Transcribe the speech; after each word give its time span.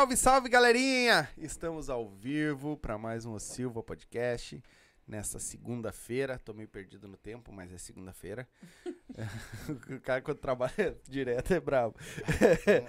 Salve, 0.00 0.16
salve, 0.16 0.48
galerinha! 0.48 1.28
Estamos 1.36 1.90
ao 1.90 2.08
vivo 2.08 2.74
para 2.74 2.96
mais 2.96 3.26
um 3.26 3.34
O 3.34 3.38
Silva 3.38 3.82
Podcast. 3.82 4.64
Nessa 5.06 5.38
segunda-feira, 5.38 6.38
tô 6.38 6.54
meio 6.54 6.70
perdido 6.70 7.06
no 7.06 7.18
tempo, 7.18 7.52
mas 7.52 7.70
é 7.70 7.76
segunda-feira. 7.76 8.48
o 9.94 10.00
cara 10.00 10.22
quando 10.22 10.38
trabalha 10.38 10.96
direto 11.06 11.52
é 11.52 11.60
brabo. 11.60 11.96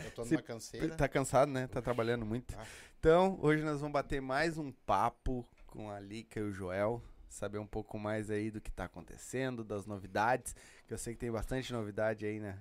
Eu 0.05 0.11
tô 0.11 0.23
numa 0.23 0.41
canseira. 0.41 0.95
Tá 0.95 1.09
cansado, 1.09 1.51
né? 1.51 1.67
Tá 1.67 1.81
trabalhando 1.81 2.25
muito. 2.25 2.55
Ah. 2.57 2.65
Então, 2.97 3.37
hoje 3.41 3.61
nós 3.61 3.81
vamos 3.81 3.91
bater 3.91 4.21
mais 4.21 4.57
um 4.57 4.71
papo 4.71 5.45
com 5.67 5.91
a 5.91 5.99
Lica 5.99 6.39
e 6.39 6.43
o 6.43 6.53
Joel. 6.53 7.03
Saber 7.27 7.57
um 7.57 7.67
pouco 7.67 7.99
mais 7.99 8.31
aí 8.31 8.49
do 8.49 8.61
que 8.61 8.71
tá 8.71 8.85
acontecendo, 8.85 9.65
das 9.65 9.85
novidades. 9.85 10.55
Que 10.87 10.93
eu 10.93 10.97
sei 10.97 11.13
que 11.13 11.19
tem 11.19 11.31
bastante 11.31 11.73
novidade 11.73 12.25
aí, 12.25 12.39
né? 12.39 12.57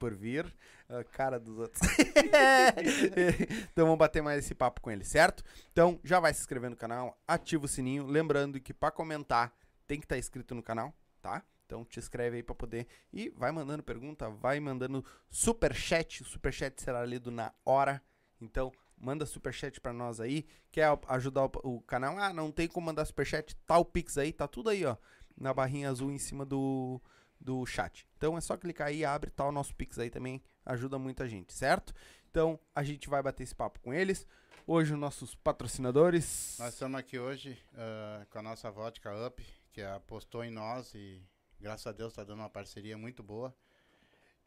Por 0.00 0.14
vir. 0.14 0.52
A 0.88 1.04
cara 1.04 1.38
dos 1.38 1.58
outros. 1.58 1.80
então 3.70 3.84
vamos 3.84 3.98
bater 3.98 4.22
mais 4.22 4.44
esse 4.44 4.54
papo 4.54 4.80
com 4.80 4.90
ele, 4.90 5.04
certo? 5.04 5.44
Então 5.70 6.00
já 6.02 6.18
vai 6.18 6.34
se 6.34 6.40
inscrever 6.40 6.70
no 6.70 6.76
canal, 6.76 7.16
ativa 7.28 7.66
o 7.66 7.68
sininho. 7.68 8.06
Lembrando 8.06 8.58
que 8.60 8.74
pra 8.74 8.90
comentar 8.90 9.54
tem 9.86 10.00
que 10.00 10.06
estar 10.06 10.18
inscrito 10.18 10.54
no 10.54 10.62
canal, 10.62 10.94
tá? 11.20 11.44
Então 11.66 11.84
te 11.84 11.98
inscreve 11.98 12.38
aí 12.38 12.42
pra 12.42 12.54
poder. 12.54 12.86
E 13.12 13.28
vai 13.36 13.52
mandando 13.52 13.82
pergunta, 13.82 14.30
vai 14.30 14.58
mandando 14.58 15.04
superchat. 15.28 16.22
O 16.22 16.24
superchat 16.24 16.82
será 16.82 17.04
lido 17.04 17.30
na 17.30 17.52
hora. 17.64 18.02
Então, 18.40 18.72
manda 18.96 19.26
superchat 19.26 19.80
pra 19.80 19.92
nós 19.92 20.18
aí. 20.18 20.46
Quer 20.72 20.98
ajudar 21.08 21.44
o, 21.44 21.50
o 21.62 21.80
canal? 21.82 22.18
Ah, 22.18 22.32
não 22.32 22.50
tem 22.50 22.66
como 22.66 22.86
mandar 22.86 23.04
superchat. 23.04 23.54
Tá 23.66 23.78
o 23.78 23.84
Pix 23.84 24.16
aí, 24.16 24.32
tá 24.32 24.48
tudo 24.48 24.70
aí, 24.70 24.84
ó. 24.84 24.96
Na 25.38 25.54
barrinha 25.54 25.90
azul 25.90 26.10
em 26.10 26.18
cima 26.18 26.44
do, 26.44 27.00
do 27.40 27.64
chat. 27.64 28.06
Então 28.16 28.36
é 28.36 28.40
só 28.40 28.56
clicar 28.56 28.88
aí, 28.88 29.04
abre, 29.04 29.30
tá 29.30 29.46
o 29.46 29.52
nosso 29.52 29.74
Pix 29.74 29.98
aí 29.98 30.10
também. 30.10 30.42
Ajuda 30.64 30.98
muita 30.98 31.28
gente, 31.28 31.52
certo? 31.52 31.94
Então 32.30 32.60
a 32.74 32.82
gente 32.82 33.08
vai 33.08 33.22
bater 33.22 33.42
esse 33.42 33.54
papo 33.54 33.80
com 33.80 33.92
eles. 33.94 34.26
Hoje, 34.66 34.92
os 34.92 34.98
nossos 34.98 35.34
patrocinadores. 35.34 36.56
Nós 36.58 36.74
estamos 36.74 37.00
aqui 37.00 37.18
hoje 37.18 37.58
ah, 37.74 38.24
com 38.30 38.38
a 38.38 38.42
nossa 38.42 38.70
vodka 38.70 39.10
Up, 39.26 39.44
que 39.72 39.82
apostou 39.82 40.44
em 40.44 40.50
nós 40.50 40.94
e 40.94 41.20
graças 41.58 41.86
a 41.86 41.92
Deus 41.92 42.12
está 42.12 42.22
dando 42.22 42.40
uma 42.40 42.50
parceria 42.50 42.96
muito 42.96 43.22
boa. 43.22 43.54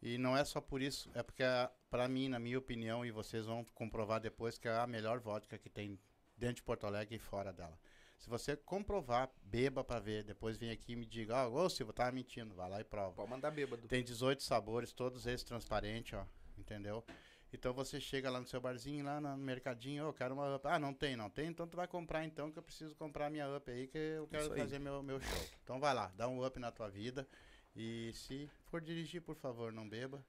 E 0.01 0.17
não 0.17 0.37
é 0.37 0.43
só 0.43 0.61
por 0.61 0.81
isso, 0.81 1.09
é 1.15 1.23
porque 1.23 1.43
para 1.89 2.07
mim, 2.07 2.27
na 2.27 2.37
minha 2.37 2.59
opinião, 2.59 3.05
e 3.05 3.11
vocês 3.11 3.45
vão 3.45 3.65
comprovar 3.73 4.19
depois 4.19 4.57
que 4.57 4.67
é 4.67 4.77
a 4.77 4.87
melhor 4.87 5.19
vodka 5.19 5.57
que 5.57 5.69
tem 5.69 5.99
dentro 6.37 6.55
de 6.55 6.63
Porto 6.63 6.85
Alegre 6.85 7.15
e 7.15 7.19
fora 7.19 7.53
dela. 7.53 7.77
Se 8.23 8.29
você 8.29 8.55
comprovar, 8.55 9.29
beba 9.43 9.83
para 9.83 9.99
ver, 9.99 10.23
depois 10.23 10.55
vem 10.55 10.71
aqui 10.71 10.93
e 10.93 10.95
me 10.95 11.05
diga, 11.05 11.45
ó, 11.45 11.65
ô 11.65 11.69
Silvio, 11.69 11.91
tava 11.91 12.09
mentindo, 12.13 12.55
vai 12.55 12.69
lá 12.69 12.79
e 12.79 12.83
prova. 12.85 13.17
Pode 13.17 13.29
mandar 13.29 13.51
bêbado. 13.51 13.85
Tem 13.85 14.01
18 14.01 14.41
sabores, 14.41 14.93
todos 14.93 15.27
eles 15.27 15.43
transparentes, 15.43 16.17
ó. 16.17 16.25
Entendeu? 16.57 17.03
Então 17.51 17.73
você 17.73 17.99
chega 17.99 18.31
lá 18.31 18.39
no 18.39 18.47
seu 18.47 18.61
barzinho, 18.61 19.03
lá 19.03 19.19
no 19.19 19.35
mercadinho, 19.35 20.05
ô, 20.05 20.07
eu 20.07 20.13
quero 20.13 20.35
uma 20.35 20.55
up. 20.55 20.65
Ah, 20.65 20.79
não 20.79 20.93
tem, 20.93 21.17
não 21.17 21.29
tem? 21.29 21.49
Então 21.49 21.67
tu 21.67 21.75
vai 21.75 21.85
comprar 21.85 22.23
então, 22.23 22.49
que 22.49 22.57
eu 22.57 22.63
preciso 22.63 22.95
comprar 22.95 23.29
minha 23.29 23.57
up 23.57 23.69
aí, 23.69 23.87
que 23.87 23.97
eu 23.97 24.25
quero 24.27 24.55
fazer 24.55 24.79
meu, 24.79 25.03
meu 25.03 25.19
show. 25.19 25.45
Então 25.61 25.77
vai 25.77 25.93
lá, 25.93 26.09
dá 26.15 26.25
um 26.29 26.45
up 26.45 26.57
na 26.57 26.71
tua 26.71 26.89
vida. 26.89 27.27
E 27.75 28.13
se 28.13 28.49
for 28.67 28.79
dirigir, 28.79 29.21
por 29.21 29.35
favor, 29.35 29.73
não 29.73 29.89
beba. 29.89 30.25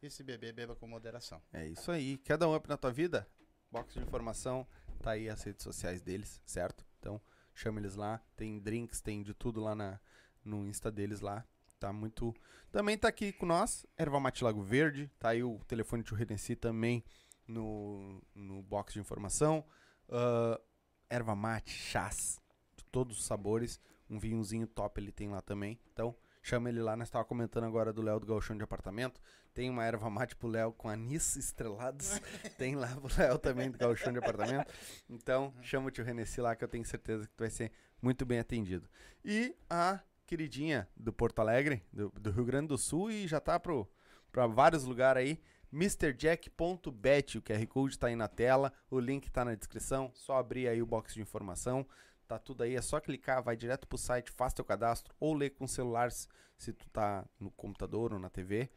E 0.00 0.08
se 0.08 0.22
beber, 0.22 0.52
beba 0.52 0.76
com 0.76 0.86
moderação. 0.86 1.42
É 1.52 1.66
isso 1.66 1.90
aí. 1.90 2.18
Quer 2.18 2.38
dar 2.38 2.48
um 2.48 2.54
up 2.54 2.68
na 2.68 2.76
tua 2.76 2.92
vida? 2.92 3.26
Box 3.68 3.94
de 3.94 4.00
informação, 4.00 4.64
tá 5.02 5.10
aí 5.10 5.28
as 5.28 5.42
redes 5.42 5.64
sociais 5.64 6.00
deles, 6.00 6.40
certo? 6.46 6.86
Então, 7.00 7.20
chama 7.54 7.80
eles 7.80 7.94
lá. 7.94 8.20
Tem 8.36 8.58
drinks, 8.58 9.00
tem 9.00 9.22
de 9.22 9.34
tudo 9.34 9.60
lá 9.60 9.74
na, 9.74 10.00
no 10.44 10.66
Insta 10.66 10.90
deles 10.90 11.20
lá. 11.20 11.44
Tá 11.78 11.92
muito. 11.92 12.34
Também 12.70 12.96
tá 12.96 13.08
aqui 13.08 13.32
com 13.32 13.44
nós, 13.44 13.84
Erva 13.96 14.20
Mate 14.20 14.44
Lago 14.44 14.62
Verde. 14.62 15.10
Tá 15.18 15.30
aí 15.30 15.42
o 15.42 15.58
telefone 15.66 16.02
de 16.02 16.14
Redenci 16.14 16.54
também 16.56 17.04
no, 17.46 18.22
no 18.34 18.62
box 18.62 18.94
de 18.94 19.00
informação. 19.00 19.64
Ah, 20.08 20.60
erva 21.08 21.34
mate, 21.34 21.70
chás, 21.70 22.40
de 22.76 22.84
todos 22.86 23.18
os 23.18 23.24
sabores. 23.24 23.80
Um 24.08 24.18
vinhozinho 24.18 24.66
top 24.66 25.00
ele 25.00 25.10
tem 25.10 25.28
lá 25.28 25.40
também. 25.40 25.78
Então, 25.92 26.14
chama 26.42 26.68
ele 26.68 26.82
lá. 26.82 26.96
Nós 26.96 27.08
tava 27.08 27.24
comentando 27.24 27.64
agora 27.64 27.92
do 27.92 28.02
Léo 28.02 28.20
do 28.20 28.26
Galchão 28.26 28.56
de 28.56 28.62
Apartamento. 28.62 29.20
Tem 29.54 29.70
uma 29.70 29.84
erva 29.84 30.10
mate 30.10 30.34
pro 30.34 30.48
Léo 30.48 30.72
com 30.72 30.88
anis 30.88 31.36
estrelados. 31.36 32.20
Tem 32.58 32.74
lá 32.74 32.88
pro 32.88 33.10
Léo 33.16 33.38
também 33.38 33.70
do 33.70 33.78
Galchão 33.78 34.12
de 34.12 34.18
Apartamento. 34.18 34.72
Então, 35.08 35.54
chama 35.62 35.88
o 35.88 35.90
tio 35.90 36.04
Renessi 36.04 36.40
lá 36.40 36.56
que 36.56 36.64
eu 36.64 36.68
tenho 36.68 36.84
certeza 36.84 37.26
que 37.26 37.34
tu 37.34 37.40
vai 37.40 37.50
ser 37.50 37.70
muito 38.00 38.26
bem 38.26 38.38
atendido. 38.38 38.88
E 39.24 39.54
a 39.70 40.00
queridinha 40.26 40.88
do 40.96 41.12
Porto 41.12 41.38
Alegre, 41.38 41.84
do, 41.92 42.10
do 42.10 42.30
Rio 42.30 42.44
Grande 42.44 42.68
do 42.68 42.78
Sul, 42.78 43.10
e 43.10 43.28
já 43.28 43.40
tá 43.40 43.60
pro, 43.60 43.88
pra 44.30 44.46
vários 44.46 44.84
lugares 44.84 45.22
aí. 45.22 45.40
MrJack.bet, 45.72 47.38
o 47.38 47.42
QR 47.42 47.66
Code 47.66 47.98
tá 47.98 48.08
aí 48.08 48.16
na 48.16 48.28
tela, 48.28 48.70
o 48.90 49.00
link 49.00 49.30
tá 49.30 49.42
na 49.42 49.54
descrição, 49.54 50.10
só 50.12 50.36
abrir 50.36 50.68
aí 50.68 50.82
o 50.82 50.86
box 50.86 51.14
de 51.14 51.22
informação, 51.22 51.86
tá 52.32 52.38
tudo 52.38 52.62
aí, 52.62 52.74
é 52.74 52.82
só 52.82 53.00
clicar, 53.00 53.42
vai 53.42 53.56
direto 53.56 53.86
pro 53.86 53.98
site, 53.98 54.30
faz 54.30 54.52
teu 54.54 54.64
cadastro, 54.64 55.14
ou 55.20 55.34
lê 55.34 55.50
com 55.50 55.66
celular 55.66 56.10
se, 56.10 56.26
se 56.56 56.72
tu 56.72 56.88
tá 56.88 57.26
no 57.38 57.50
computador 57.50 58.12
ou 58.12 58.18
na 58.18 58.30
TV, 58.30 58.70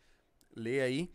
lê 0.55 0.81
aí, 0.81 1.13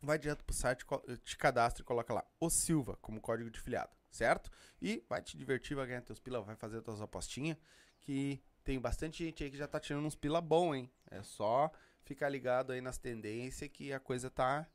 vai 0.00 0.18
direto 0.18 0.44
pro 0.44 0.54
site, 0.54 0.84
te 1.24 1.36
cadastra 1.36 1.82
e 1.82 1.84
coloca 1.84 2.12
lá, 2.14 2.24
o 2.40 2.48
Silva, 2.48 2.96
como 3.02 3.20
código 3.20 3.50
de 3.50 3.60
filiado, 3.60 3.90
certo? 4.10 4.50
E 4.80 5.04
vai 5.08 5.20
te 5.20 5.36
divertir, 5.36 5.74
vai 5.74 5.86
ganhar 5.86 6.02
teus 6.02 6.20
pila, 6.20 6.40
vai 6.40 6.56
fazer 6.56 6.80
tuas 6.82 7.00
apostinhas, 7.00 7.58
que 8.00 8.40
tem 8.62 8.78
bastante 8.78 9.24
gente 9.24 9.42
aí 9.42 9.50
que 9.50 9.56
já 9.56 9.66
tá 9.66 9.80
tirando 9.80 10.06
uns 10.06 10.14
pila 10.14 10.40
bom, 10.40 10.74
hein? 10.74 10.90
É 11.10 11.22
só 11.22 11.72
ficar 12.04 12.28
ligado 12.28 12.72
aí 12.72 12.80
nas 12.80 12.98
tendências 12.98 13.70
que 13.70 13.92
a 13.92 13.98
coisa 13.98 14.30
tá 14.30 14.66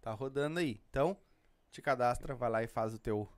tá 0.00 0.12
rodando 0.12 0.58
aí. 0.60 0.82
Então, 0.88 1.16
te 1.70 1.82
cadastra, 1.82 2.34
vai 2.34 2.50
lá 2.50 2.62
e 2.62 2.66
faz 2.66 2.94
o 2.94 2.98
teu 2.98 3.30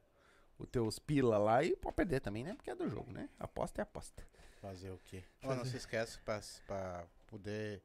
o 0.62 0.66
teus 0.66 0.98
pila 0.98 1.38
lá 1.38 1.62
e 1.64 1.76
pode 1.76 1.96
perder 1.96 2.20
também, 2.20 2.44
né? 2.44 2.54
Porque 2.54 2.70
é 2.70 2.74
do 2.74 2.88
jogo, 2.88 3.10
né? 3.12 3.28
Aposta 3.38 3.80
é 3.80 3.82
aposta. 3.82 4.26
Fazer 4.60 4.90
o 4.90 5.00
quê? 5.04 5.24
Ó, 5.42 5.54
não 5.54 5.64
se 5.64 5.76
esquece 5.76 6.20
para 6.20 7.04
poder 7.26 7.82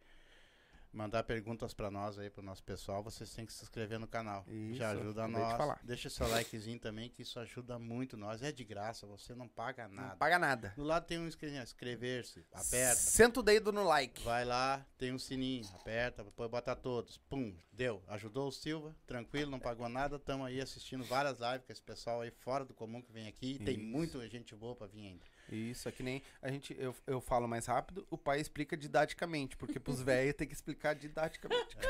mandar 0.91 1.23
perguntas 1.23 1.73
para 1.73 1.91
nós 1.91 2.17
aí, 2.17 2.29
pro 2.29 2.41
nosso 2.41 2.63
pessoal, 2.63 3.03
vocês 3.03 3.31
têm 3.33 3.45
que 3.45 3.53
se 3.53 3.63
inscrever 3.63 3.99
no 3.99 4.07
canal. 4.07 4.43
Isso, 4.47 4.75
Já 4.75 4.89
ajuda 4.91 5.23
acabei 5.23 5.41
de 5.41 5.47
nós. 5.49 5.57
falar. 5.57 5.79
Deixa 5.83 6.09
seu 6.09 6.27
likezinho 6.27 6.79
também, 6.79 7.09
que 7.09 7.21
isso 7.21 7.39
ajuda 7.39 7.77
muito 7.77 8.17
nós. 8.17 8.41
É 8.41 8.51
de 8.51 8.63
graça, 8.63 9.05
você 9.05 9.35
não 9.35 9.47
paga 9.47 9.87
nada. 9.87 10.09
Não 10.09 10.17
paga 10.17 10.39
nada. 10.39 10.73
Do 10.75 10.83
lado 10.83 11.05
tem 11.05 11.19
um 11.19 11.27
inscrever-se, 11.27 12.45
aperta. 12.51 12.95
Senta 12.95 13.39
o 13.39 13.43
dedo 13.43 13.71
no 13.71 13.83
like. 13.83 14.23
Vai 14.23 14.45
lá, 14.45 14.85
tem 14.97 15.13
um 15.13 15.19
sininho, 15.19 15.67
aperta, 15.75 16.23
depois 16.23 16.49
bota 16.49 16.75
todos. 16.75 17.17
Pum, 17.29 17.55
deu. 17.71 18.03
Ajudou 18.07 18.47
o 18.47 18.51
Silva, 18.51 18.95
tranquilo, 19.05 19.51
não 19.51 19.59
pagou 19.59 19.87
nada. 19.89 20.15
Estamos 20.15 20.47
aí 20.47 20.59
assistindo 20.61 21.03
várias 21.03 21.39
lives 21.39 21.65
com 21.65 21.71
esse 21.71 21.81
pessoal 21.81 22.21
aí 22.21 22.31
fora 22.31 22.65
do 22.65 22.73
comum 22.73 23.01
que 23.01 23.11
vem 23.11 23.27
aqui. 23.27 23.53
E 23.53 23.59
tem 23.59 23.77
muita 23.77 24.27
gente 24.27 24.55
boa 24.55 24.75
pra 24.75 24.87
vir 24.87 25.05
ainda. 25.07 25.25
Isso, 25.49 25.87
é 25.87 25.93
que 25.93 26.03
nem 26.03 26.21
a 26.41 26.51
gente, 26.51 26.75
eu, 26.77 26.93
eu 27.07 27.21
falo 27.21 27.47
mais 27.47 27.65
rápido, 27.67 28.05
o 28.11 28.17
pai 28.17 28.41
explica 28.41 28.75
didaticamente, 28.75 29.55
porque 29.55 29.79
pros 29.79 30.01
velhos 30.01 30.33
tem 30.35 30.45
que 30.45 30.53
explicar 30.53 30.93
didaticamente. 30.93 31.77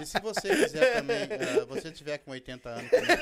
E 0.00 0.06
se 0.06 0.18
você 0.20 0.48
quiser 0.56 0.94
também, 0.94 1.22
eh, 1.30 1.64
você 1.66 1.90
tiver 1.92 2.18
com 2.18 2.30
80 2.32 2.68
anos 2.68 2.90
também, 2.90 3.16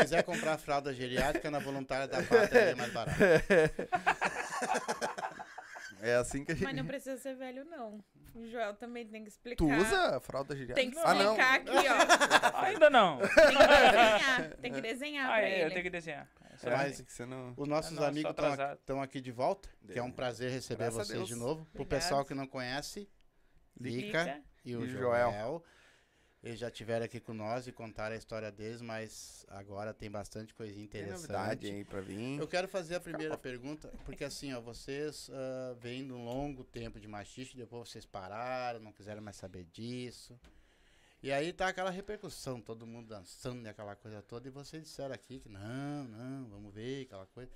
quiser 0.00 0.22
comprar 0.24 0.58
fralda 0.58 0.92
geriátrica 0.92 1.50
na 1.50 1.58
voluntária 1.58 2.08
da 2.08 2.22
pátria, 2.22 2.58
é 2.58 2.74
mais 2.74 2.92
barato. 2.92 3.18
é 6.02 6.14
assim 6.16 6.44
que 6.44 6.52
a 6.52 6.54
gente. 6.54 6.64
Mas 6.64 6.76
não 6.76 6.86
precisa 6.86 7.16
ser 7.18 7.34
velho, 7.34 7.64
não. 7.64 8.02
O 8.34 8.46
Joel 8.46 8.74
também 8.74 9.06
tem 9.06 9.22
que 9.22 9.28
explicar. 9.30 9.56
Tu 9.56 9.66
usa 9.70 10.16
a 10.16 10.20
fralda 10.20 10.54
geriátrica? 10.56 10.80
Tem 10.80 10.90
que 10.90 10.98
Ah, 11.08 11.14
não. 11.14 11.32
explicar 11.32 11.54
aqui, 11.54 12.52
ó. 12.54 12.60
Ainda 12.64 12.90
não. 12.90 13.18
Tem 13.18 13.28
que 13.30 13.66
desenhar. 13.66 14.50
Tem 14.60 14.72
que 14.72 14.80
desenhar 14.80 15.26
Ah, 15.26 15.32
pra 15.34 15.42
é, 15.48 15.56
eu 15.56 15.60
ele. 15.66 15.70
tenho 15.70 15.82
que 15.84 15.90
desenhar. 15.90 16.28
É, 16.66 16.70
Mas- 16.70 17.00
que 17.00 17.12
você 17.12 17.24
não... 17.26 17.54
Os 17.56 17.68
nossos 17.68 17.92
Ah, 17.92 18.00
não, 18.00 18.04
amigos 18.08 18.22
sou 18.22 18.30
atrasado. 18.30 18.78
estão 18.78 19.02
aqui 19.02 19.20
de 19.20 19.30
volta, 19.32 19.68
que 19.90 19.98
é 19.98 20.02
um 20.02 20.10
prazer 20.12 20.50
receber 20.50 20.84
Graças 20.90 21.08
vocês 21.08 21.26
de 21.26 21.34
novo. 21.34 21.64
Pro 21.72 21.82
Obrigada. 21.82 22.02
pessoal 22.02 22.24
que 22.24 22.34
não 22.34 22.46
conhece, 22.46 23.08
Lica, 23.80 24.22
Lica. 24.24 24.42
e 24.64 24.76
o 24.76 24.84
E 24.84 24.88
Joel. 24.88 25.30
Joel. 25.30 25.64
Eles 26.40 26.60
já 26.60 26.68
estiveram 26.68 27.04
aqui 27.04 27.18
com 27.18 27.34
nós 27.34 27.66
e 27.66 27.72
contaram 27.72 28.14
a 28.14 28.18
história 28.18 28.50
deles, 28.52 28.80
mas 28.80 29.44
agora 29.48 29.92
tem 29.92 30.08
bastante 30.08 30.54
coisinha 30.54 30.86
Tem 30.86 31.00
interessante. 31.02 31.28
novidade 31.32 31.66
aí 31.68 31.84
pra 31.84 32.00
vir. 32.00 32.38
Eu 32.38 32.46
quero 32.46 32.68
fazer 32.68 32.94
a 32.94 33.00
primeira 33.00 33.36
pergunta, 33.36 33.92
porque 34.04 34.22
assim, 34.22 34.52
ó, 34.54 34.60
vocês 34.60 35.28
ah, 35.32 35.74
vêm 35.80 36.06
de 36.06 36.12
um 36.12 36.24
longo 36.24 36.62
tempo 36.62 37.00
de 37.00 37.08
machiste, 37.08 37.56
depois 37.56 37.88
vocês 37.88 38.06
pararam, 38.06 38.78
não 38.78 38.92
quiseram 38.92 39.20
mais 39.20 39.34
saber 39.36 39.64
disso. 39.64 40.38
E 41.22 41.32
aí 41.32 41.52
tá 41.52 41.68
aquela 41.68 41.90
repercussão, 41.90 42.60
todo 42.60 42.86
mundo 42.86 43.08
dançando 43.08 43.66
e 43.66 43.68
aquela 43.68 43.96
coisa 43.96 44.22
toda, 44.22 44.46
e 44.46 44.50
vocês 44.50 44.82
disseram 44.84 45.14
aqui 45.14 45.40
que 45.40 45.48
não, 45.48 46.04
não, 46.04 46.48
vamos 46.48 46.72
ver, 46.72 47.02
aquela 47.02 47.26
coisa. 47.26 47.50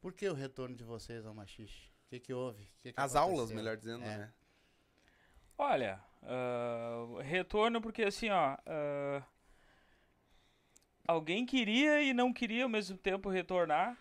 Por 0.00 0.12
que 0.12 0.28
o 0.28 0.34
retorno 0.34 0.74
de 0.76 0.82
vocês 0.84 1.24
ao 1.24 1.32
machiste? 1.34 1.92
O 2.06 2.08
que 2.08 2.18
que 2.20 2.32
houve? 2.34 2.64
Que 2.78 2.92
que 2.92 3.00
As 3.00 3.14
aulas, 3.14 3.36
aconteceu? 3.50 3.56
melhor 3.56 3.76
dizendo, 3.76 4.04
É. 4.04 4.18
né? 4.18 4.32
Olha, 5.56 6.00
ah, 6.22 7.04
retorno 7.22 7.80
porque 7.80 8.02
assim, 8.02 8.30
ó. 8.30 8.56
ah, 8.66 9.22
alguém 11.06 11.44
queria 11.46 12.02
e 12.02 12.12
não 12.12 12.32
queria 12.32 12.64
ao 12.64 12.68
mesmo 12.68 12.96
tempo 12.96 13.28
retornar. 13.28 13.96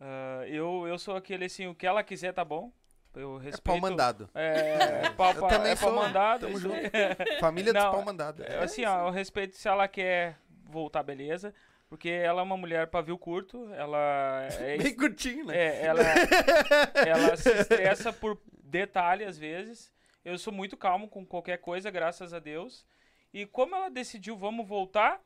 Ah, 0.00 0.44
eu, 0.46 0.86
eu 0.86 0.98
sou 0.98 1.16
aquele 1.16 1.44
assim, 1.46 1.66
o 1.66 1.74
que 1.74 1.86
ela 1.86 2.02
quiser 2.04 2.32
tá 2.32 2.44
bom. 2.44 2.72
Eu 3.18 3.38
É 3.38 3.42
respeito. 3.42 3.62
pau 3.62 3.80
mandado. 3.80 4.30
É, 4.34 5.06
é 5.06 5.10
pau, 5.10 5.32
Eu 5.34 5.46
também 5.48 5.72
é 5.72 5.76
pau 5.76 5.90
sou, 5.90 6.02
mandado. 6.02 6.40
tamo 6.46 6.58
junto. 6.58 6.76
Família 7.40 7.72
dos 7.72 7.82
Não, 7.82 7.90
pau 7.90 8.04
mandado. 8.04 8.42
É, 8.44 8.62
assim, 8.62 8.84
ó, 8.84 9.06
eu 9.06 9.10
respeito 9.10 9.56
se 9.56 9.68
ela 9.68 9.88
quer 9.88 10.38
voltar, 10.64 11.02
beleza. 11.02 11.54
Porque 11.88 12.10
ela 12.10 12.40
é 12.42 12.44
uma 12.44 12.56
mulher 12.56 12.86
pavio 12.88 13.16
curto, 13.16 13.72
ela 13.72 14.46
é, 14.60 14.76
Bem 14.78 14.94
curtinho, 14.94 15.46
né? 15.46 15.56
é, 15.56 15.86
ela, 15.86 16.02
ela 17.06 17.36
se 17.36 17.50
estressa 17.50 18.12
por 18.12 18.38
detalhe 18.62 19.24
às 19.24 19.38
vezes. 19.38 19.90
Eu 20.24 20.36
sou 20.36 20.52
muito 20.52 20.76
calmo 20.76 21.08
com 21.08 21.24
qualquer 21.24 21.56
coisa, 21.58 21.90
graças 21.90 22.34
a 22.34 22.38
Deus. 22.38 22.84
E 23.32 23.46
como 23.46 23.74
ela 23.74 23.88
decidiu, 23.88 24.36
vamos 24.36 24.66
voltar, 24.68 25.20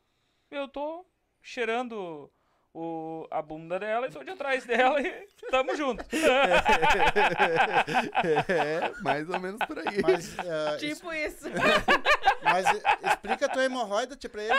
eu 0.49 0.67
tô 0.67 1.05
cheirando 1.41 2.31
o, 2.73 3.27
a 3.29 3.41
bunda 3.41 3.77
dela 3.79 4.07
e 4.07 4.11
tô 4.11 4.23
de 4.23 4.31
atrás 4.31 4.65
dela 4.65 4.99
e 5.01 5.27
tamo 5.51 5.75
junto. 5.75 6.03
é, 8.49 8.91
mais 9.01 9.29
ou 9.29 9.39
menos 9.39 9.59
por 9.67 9.77
aí. 9.79 10.01
Mas, 10.01 10.25
es- 10.39 10.79
Tipo 10.79 11.13
isso. 11.13 11.45
mas 12.43 12.65
eh, 12.65 12.81
explica 13.03 13.45
a 13.45 13.49
tua 13.49 13.63
hemorroida 13.63 14.15
tia, 14.15 14.29
pra 14.29 14.41
ele. 14.43 14.53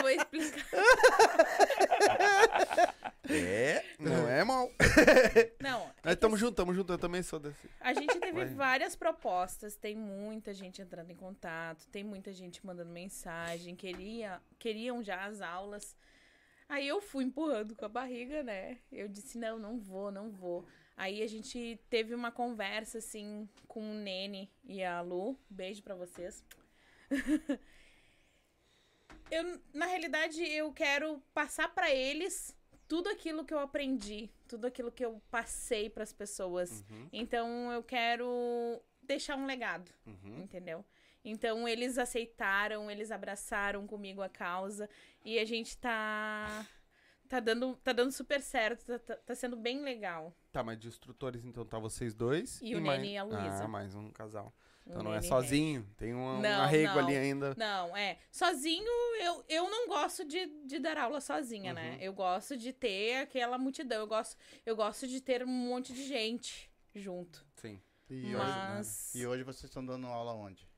Vou 0.00 0.08
explicar. 0.10 0.64
É, 3.28 3.84
não 4.00 4.28
é 4.28 4.42
mal. 4.42 4.68
Não, 5.60 5.82
é 5.82 5.94
Nós 6.04 6.14
que 6.14 6.20
tamo 6.20 6.36
junto, 6.36 6.56
tamo 6.56 6.74
junto. 6.74 6.92
Eu 6.92 6.98
também 6.98 7.22
sou 7.22 7.38
desse. 7.38 7.70
A 7.80 7.94
gente 7.94 8.18
teve 8.18 8.32
Vai. 8.32 8.54
várias 8.54 8.96
propostas, 8.96 9.76
tem 9.76 9.94
muita 9.94 10.52
gente 10.52 10.82
entrando 10.82 11.10
em 11.10 11.16
contato, 11.16 11.86
tem 11.88 12.02
muita 12.02 12.32
gente 12.32 12.64
mandando 12.66 12.90
mensagem, 12.90 13.76
queria, 13.76 14.40
queriam 14.58 15.02
já 15.02 15.24
as 15.24 15.40
aulas. 15.40 15.96
Aí 16.68 16.88
eu 16.88 17.00
fui 17.00 17.24
empurrando 17.24 17.76
com 17.76 17.84
a 17.84 17.88
barriga, 17.88 18.42
né? 18.42 18.78
Eu 18.90 19.06
disse, 19.06 19.38
não, 19.38 19.58
não 19.58 19.78
vou, 19.78 20.10
não 20.10 20.30
vou. 20.30 20.66
Aí 20.96 21.22
a 21.22 21.26
gente 21.26 21.78
teve 21.88 22.14
uma 22.14 22.32
conversa, 22.32 22.98
assim, 22.98 23.48
com 23.68 23.80
o 23.80 23.94
Nene 23.94 24.50
e 24.64 24.82
a 24.82 25.00
Lu. 25.00 25.38
Beijo 25.48 25.82
pra 25.82 25.94
vocês. 25.94 26.44
eu, 29.30 29.60
na 29.72 29.86
realidade, 29.86 30.42
eu 30.42 30.72
quero 30.72 31.22
passar 31.34 31.68
pra 31.74 31.90
eles 31.92 32.54
tudo 32.92 33.08
aquilo 33.08 33.42
que 33.42 33.54
eu 33.54 33.58
aprendi, 33.58 34.28
tudo 34.46 34.66
aquilo 34.66 34.92
que 34.92 35.02
eu 35.02 35.18
passei 35.30 35.88
pras 35.88 36.12
pessoas. 36.12 36.84
Uhum, 36.90 37.08
Então 37.10 37.72
eu 37.72 37.82
quero 37.82 38.82
deixar 39.02 39.34
um 39.34 39.46
legado, 39.46 39.90
uhum. 40.06 40.42
entendeu? 40.42 40.84
Então 41.24 41.66
eles 41.66 41.96
aceitaram, 41.96 42.90
eles 42.90 43.10
abraçaram 43.10 43.86
comigo 43.86 44.20
a 44.20 44.28
causa 44.28 44.90
e 45.24 45.38
a 45.38 45.44
gente 45.46 45.74
tá 45.78 46.66
tá 47.30 47.40
dando 47.40 47.74
tá 47.76 47.94
dando 47.94 48.12
super 48.12 48.42
certo, 48.42 48.84
tá, 48.84 48.98
tá- 48.98 49.16
tá 49.16 49.34
sendo 49.34 49.56
bem 49.56 49.80
legal. 49.80 50.36
Tá, 50.52 50.62
mas 50.62 50.78
de 50.78 50.88
instrutores, 50.88 51.46
então, 51.46 51.64
tá 51.64 51.78
vocês 51.78 52.14
dois. 52.14 52.60
E 52.60 52.76
o 52.76 52.82
mais... 52.82 53.00
Nene 53.00 53.14
e 53.14 53.16
a 53.16 53.22
Luísa. 53.24 53.64
Ah, 53.64 53.68
mais 53.68 53.94
um 53.94 54.10
casal. 54.10 54.54
Então 54.86 55.02
não 55.02 55.12
é 55.12 55.16
Nene 55.16 55.28
sozinho. 55.28 55.88
Tem 55.96 56.14
um, 56.14 56.40
um 56.40 56.46
arrego 56.46 56.94
não. 56.94 57.04
ali 57.06 57.16
ainda. 57.16 57.54
Não, 57.56 57.96
é. 57.96 58.18
Sozinho, 58.30 58.90
eu, 59.20 59.44
eu 59.48 59.70
não 59.70 59.88
gosto 59.88 60.24
de, 60.24 60.46
de 60.66 60.78
dar 60.78 60.98
aula 60.98 61.20
sozinha, 61.20 61.72
né? 61.72 61.92
Uhum. 61.92 61.98
Eu 62.00 62.12
gosto 62.12 62.56
de 62.56 62.72
ter 62.72 63.22
aquela 63.22 63.56
multidão. 63.58 64.00
Eu 64.00 64.06
gosto, 64.06 64.36
eu 64.66 64.74
gosto 64.76 65.06
de 65.06 65.20
ter 65.20 65.44
um 65.44 65.48
monte 65.48 65.92
de 65.92 66.06
gente 66.06 66.70
junto. 66.94 67.44
Sim. 67.54 67.80
E, 68.10 68.34
hoje, 68.34 68.44
Mas 68.44 69.14
e 69.14 69.26
hoje 69.26 69.42
vocês 69.42 69.64
estão 69.64 69.84
dando 69.84 70.06
aula 70.06 70.34
onde? 70.34 70.70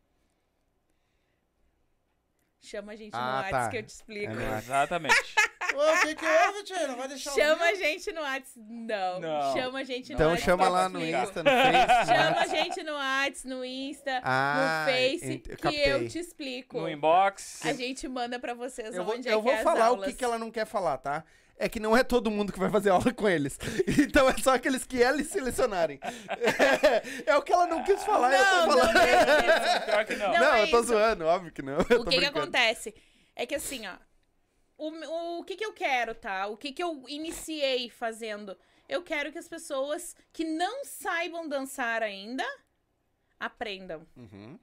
chama 2.64 2.92
a 2.92 2.96
gente 2.96 3.14
Ah, 3.14 3.18
no 3.18 3.32
WhatsApp 3.36 3.52
tá. 3.52 3.70
que 3.70 3.76
eu 3.76 3.82
te 3.82 3.88
explico. 3.90 4.32
É 4.32 4.58
Exatamente. 4.58 5.34
Ô, 5.74 5.92
o 5.92 6.00
que 6.00 6.14
que 6.14 6.24
houve, 6.26 6.62
tia? 6.64 6.88
Não 6.88 6.96
vai 6.96 7.08
deixar 7.08 7.30
o 7.32 7.34
Chama 7.34 7.64
a 7.64 7.74
gente 7.74 8.12
no 8.12 8.20
WhatsApp. 8.20 8.60
Não. 8.68 9.20
Não. 9.20 9.52
Chama 9.52 9.78
a 9.80 9.84
gente 9.84 10.08
no 10.10 10.14
Então 10.14 10.28
WhatsApp. 10.30 10.44
chama 10.50 10.64
eu 10.64 10.70
lá 10.72 10.88
no. 10.88 11.04
Insta, 11.04 11.42
no 11.42 11.50
Face. 11.50 12.06
Chama 12.06 12.40
a 12.40 12.46
gente 12.46 12.82
no 12.82 12.92
WhatsApp, 12.94 13.48
no 13.48 13.64
Insta, 13.64 14.20
Ah, 14.22 14.84
no 14.86 14.92
Face, 14.92 15.32
ent- 15.32 15.46
eu 15.48 15.56
que 15.56 15.62
captei. 15.62 15.92
eu 15.92 16.08
te 16.08 16.18
explico. 16.18 16.80
No 16.80 16.88
inbox. 16.88 17.60
A 17.64 17.72
gente 17.72 18.06
manda 18.08 18.38
pra 18.38 18.54
vocês 18.54 18.94
Eu 18.94 19.04
vou, 19.04 19.14
onde 19.14 19.28
eu 19.28 19.32
é 19.38 19.42
vou 19.42 19.44
que 19.44 19.50
é 19.50 19.56
as 19.58 19.62
falar 19.62 19.80
o 19.90 19.94
aulas. 19.94 20.08
que, 20.10 20.14
que 20.14 20.24
ela 20.24 20.38
não 20.38 20.50
quer 20.50 20.66
falar, 20.66 20.98
tá? 20.98 21.24
É 21.56 21.68
que 21.68 21.78
não 21.78 21.96
é 21.96 22.02
todo 22.02 22.32
mundo 22.32 22.52
que 22.52 22.58
vai 22.58 22.68
fazer 22.68 22.90
aula 22.90 23.12
com 23.12 23.28
eles. 23.28 23.56
Então 23.96 24.28
é 24.28 24.36
só 24.38 24.54
aqueles 24.54 24.84
que 24.84 24.96
eles 24.98 25.28
selecionarem. 25.28 26.00
É, 26.02 27.30
é 27.32 27.36
o 27.36 27.42
que 27.42 27.52
ela 27.52 27.66
não 27.66 27.82
quis 27.84 28.02
falar, 28.04 28.32
eu 28.32 28.38
Não, 28.42 28.50
tô 28.68 28.74
não 28.76 28.78
falando. 28.92 28.98
é 28.98 29.76
isso. 29.76 29.84
Pior 29.86 30.04
que 30.04 30.16
não. 30.16 30.32
Não, 30.32 30.40
Não, 30.40 30.54
é 30.54 30.62
eu 30.64 30.70
tô 30.70 30.78
isso. 30.80 30.88
zoando, 30.88 31.24
óbvio 31.26 31.52
que 31.52 31.62
não. 31.62 31.74
eu 31.90 32.00
O 32.00 32.04
que 32.04 32.10
que 32.10 32.16
brincando. 32.16 32.38
acontece? 32.40 32.92
É 33.36 33.46
que 33.46 33.54
assim, 33.54 33.86
ó. 33.86 33.92
O, 34.88 35.40
o 35.40 35.44
que 35.44 35.56
que 35.56 35.64
eu 35.64 35.72
quero, 35.72 36.14
tá? 36.14 36.46
O 36.46 36.56
que 36.56 36.72
que 36.72 36.82
eu 36.82 37.04
iniciei 37.08 37.90
fazendo? 37.90 38.56
Eu 38.88 39.02
quero 39.02 39.32
que 39.32 39.38
as 39.38 39.48
pessoas 39.48 40.14
que 40.32 40.44
não 40.44 40.84
saibam 40.84 41.48
dançar 41.48 42.02
ainda 42.02 42.44
aprendam. 43.38 44.06
Uhum. 44.16 44.58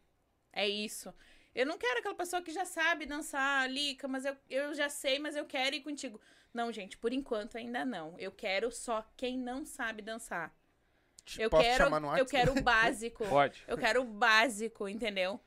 É 0.54 0.68
isso. 0.68 1.14
Eu 1.54 1.66
não 1.66 1.78
quero 1.78 2.00
aquela 2.00 2.16
pessoa 2.16 2.42
que 2.42 2.52
já 2.52 2.66
sabe 2.66 3.06
dançar, 3.06 3.70
Lica, 3.70 4.08
mas 4.08 4.26
eu, 4.26 4.36
eu 4.50 4.74
já 4.74 4.90
sei, 4.90 5.20
mas 5.20 5.36
eu 5.36 5.46
quero 5.46 5.76
ir 5.76 5.82
contigo. 5.82 6.20
Não, 6.54 6.72
gente, 6.72 6.98
por 6.98 7.12
enquanto 7.14 7.58
ainda 7.58 7.84
não. 7.84 8.18
Eu 8.18 8.32
quero 8.32 8.72
só 8.72 9.06
quem 9.18 9.38
não 9.38 9.66
sabe 9.66 10.02
dançar. 10.02 10.54
Eu 11.38 11.50
Posso 11.50 11.64
quero, 11.64 11.84
chamar 11.84 12.00
no 12.00 12.18
eu 12.18 12.26
quero 12.26 12.52
o 12.52 12.62
básico. 12.62 13.26
Pode. 13.28 13.64
Eu 13.68 13.78
quero 13.78 14.02
o 14.02 14.06
básico, 14.06 14.88
entendeu? 14.88 15.40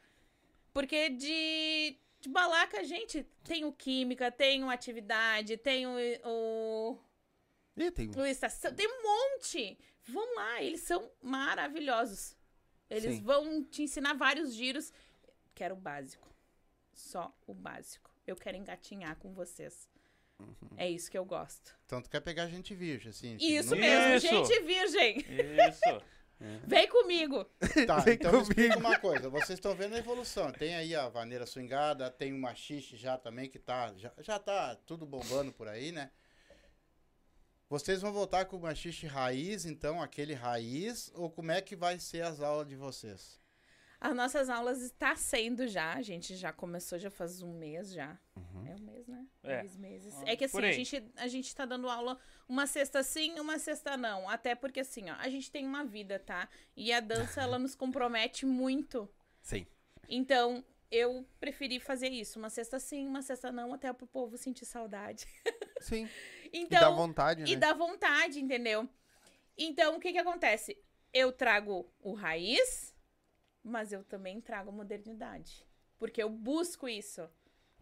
Porque 0.73 1.11
de, 1.11 1.97
de 2.25 2.29
balaca, 2.31 2.83
gente, 2.85 3.23
tem 3.45 3.65
o 3.65 3.73
química, 3.73 4.33
tem 4.33 4.65
o 4.65 4.71
atividade, 4.71 5.59
tem 5.59 5.87
o, 5.87 5.93
o, 6.25 6.99
Ih, 7.77 7.91
tem... 7.91 8.11
o 8.17 8.25
estação, 8.25 8.73
tem 8.75 8.89
um 8.89 9.03
monte. 9.03 9.79
Vão 10.07 10.35
lá, 10.35 10.63
eles 10.63 10.81
são 10.81 11.11
maravilhosos. 11.23 12.35
Eles 12.89 13.17
Sim. 13.17 13.23
vão 13.23 13.63
te 13.63 13.83
ensinar 13.83 14.15
vários 14.15 14.55
giros. 14.55 14.91
Quero 15.55 15.75
o 15.75 15.79
básico. 15.79 16.27
Só 16.95 17.35
o 17.47 17.53
básico. 17.53 18.11
Eu 18.27 18.37
quero 18.37 18.57
engatinhar 18.57 19.17
com 19.17 19.33
vocês. 19.35 19.89
Uhum. 20.41 20.55
É 20.79 20.89
isso 20.91 21.11
que 21.11 21.19
eu 21.19 21.25
gosto. 21.27 21.77
Então 21.85 22.01
tu 22.01 22.09
quer 22.09 22.21
pegar 22.21 22.47
gente 22.49 22.75
virgem, 22.75 23.11
assim. 23.11 23.37
Isso 23.39 23.71
não- 23.71 23.79
mesmo, 23.79 24.15
Isso. 24.15 24.27
gente 24.29 24.61
virgem. 24.63 25.19
Isso. 25.19 26.03
Vem 26.67 26.89
comigo. 26.89 27.45
Tá, 27.87 27.99
Vem 28.01 28.15
então 28.15 28.33
me 28.33 28.43
explica 28.43 28.75
comigo. 28.75 28.89
uma 28.89 28.99
coisa. 28.99 29.29
Vocês 29.29 29.59
estão 29.59 29.75
vendo 29.75 29.95
a 29.95 29.99
evolução. 29.99 30.53
Tem 30.53 30.75
aí 30.75 30.95
a 30.95 31.09
vaneira 31.09 31.47
swingada, 31.47 32.11
tem 32.11 32.33
o 32.33 32.39
machixe 32.39 32.97
já 32.97 33.17
também, 33.17 33.49
que 33.49 33.59
tá, 33.59 33.93
já, 33.97 34.13
já 34.19 34.39
tá 34.39 34.77
tudo 34.87 35.07
bombando 35.07 35.53
por 35.53 35.69
aí, 35.69 35.93
né? 35.93 36.11
Vocês 37.69 38.03
vão 38.03 38.13
voltar 38.13 38.45
com 38.45 38.57
o 38.57 38.61
machixe 38.61 39.07
raiz, 39.07 39.65
então, 39.65 40.01
aquele 40.03 40.35
raiz, 40.35 41.11
ou 41.15 41.31
como 41.31 41.51
é 41.51 41.61
que 41.61 41.75
vai 41.75 41.99
ser 41.99 42.23
as 42.23 42.41
aulas 42.41 42.69
de 42.69 42.77
vocês? 42.77 43.41
As 44.05 44.15
nossas 44.15 44.51
aulas 44.51 44.83
está 44.83 45.17
sendo 45.17 45.67
já. 45.67 45.95
A 45.95 46.03
gente 46.03 46.37
já 46.37 46.53
começou 46.53 46.99
já 46.99 47.11
faz 47.11 47.41
um 47.41 47.55
mês 47.55 47.91
já. 47.91 48.19
Uhum. 48.37 48.67
É 48.67 48.75
um 48.75 48.85
mês, 48.85 49.09
né? 49.09 49.27
É. 49.43 49.61
Dois 49.61 49.79
meses. 49.79 50.15
Ah, 50.19 50.25
É 50.27 50.37
que 50.37 50.45
assim, 50.45 50.59
a 50.63 50.73
gente, 50.73 51.13
a 51.17 51.27
gente 51.27 51.57
tá 51.57 51.65
dando 51.65 51.89
aula 51.89 52.21
uma 52.47 52.67
sexta 52.67 53.03
sim, 53.03 53.41
uma 53.41 53.59
sexta 53.59 53.97
não. 53.97 54.29
Até 54.29 54.55
porque 54.55 54.81
assim, 54.81 55.09
ó, 55.09 55.15
a 55.15 55.31
gente 55.31 55.51
tem 55.51 55.67
uma 55.67 55.83
vida, 55.87 56.19
tá? 56.19 56.51
E 56.77 56.93
a 56.93 57.01
dança, 57.01 57.41
ela 57.41 57.59
nos 57.59 57.75
compromete 57.75 58.45
muito. 58.45 59.09
Sim. 59.41 59.67
Então, 60.07 60.63
eu 60.91 61.27
preferi 61.41 61.81
fazer 61.81 62.11
isso. 62.11 62.39
Uma 62.39 62.51
sexta 62.51 62.79
sim, 62.79 63.09
uma 63.09 63.23
sexta 63.23 63.51
não, 63.51 63.73
até 63.73 63.91
pro 63.91 64.07
povo 64.07 64.37
sentir 64.37 64.67
saudade. 64.67 65.25
Sim. 65.81 66.09
e 66.53 66.59
Então, 66.59 66.79
dá 66.79 66.91
vontade, 66.91 67.43
né? 67.43 67.49
e 67.49 67.57
dá 67.57 67.73
vontade, 67.73 68.39
entendeu? 68.39 68.87
Então, 69.57 69.97
o 69.97 70.01
que 70.01 70.13
que 70.13 70.19
acontece? 70.19 70.79
Eu 71.13 71.33
trago 71.33 71.91
o 72.01 72.13
raiz, 72.13 72.94
mas 73.65 73.93
eu 73.93 74.05
também 74.05 74.41
trago 74.41 74.71
modernidade. 74.71 75.67
Porque 75.99 76.23
eu 76.23 76.29
busco 76.29 76.89
isso. 76.89 77.29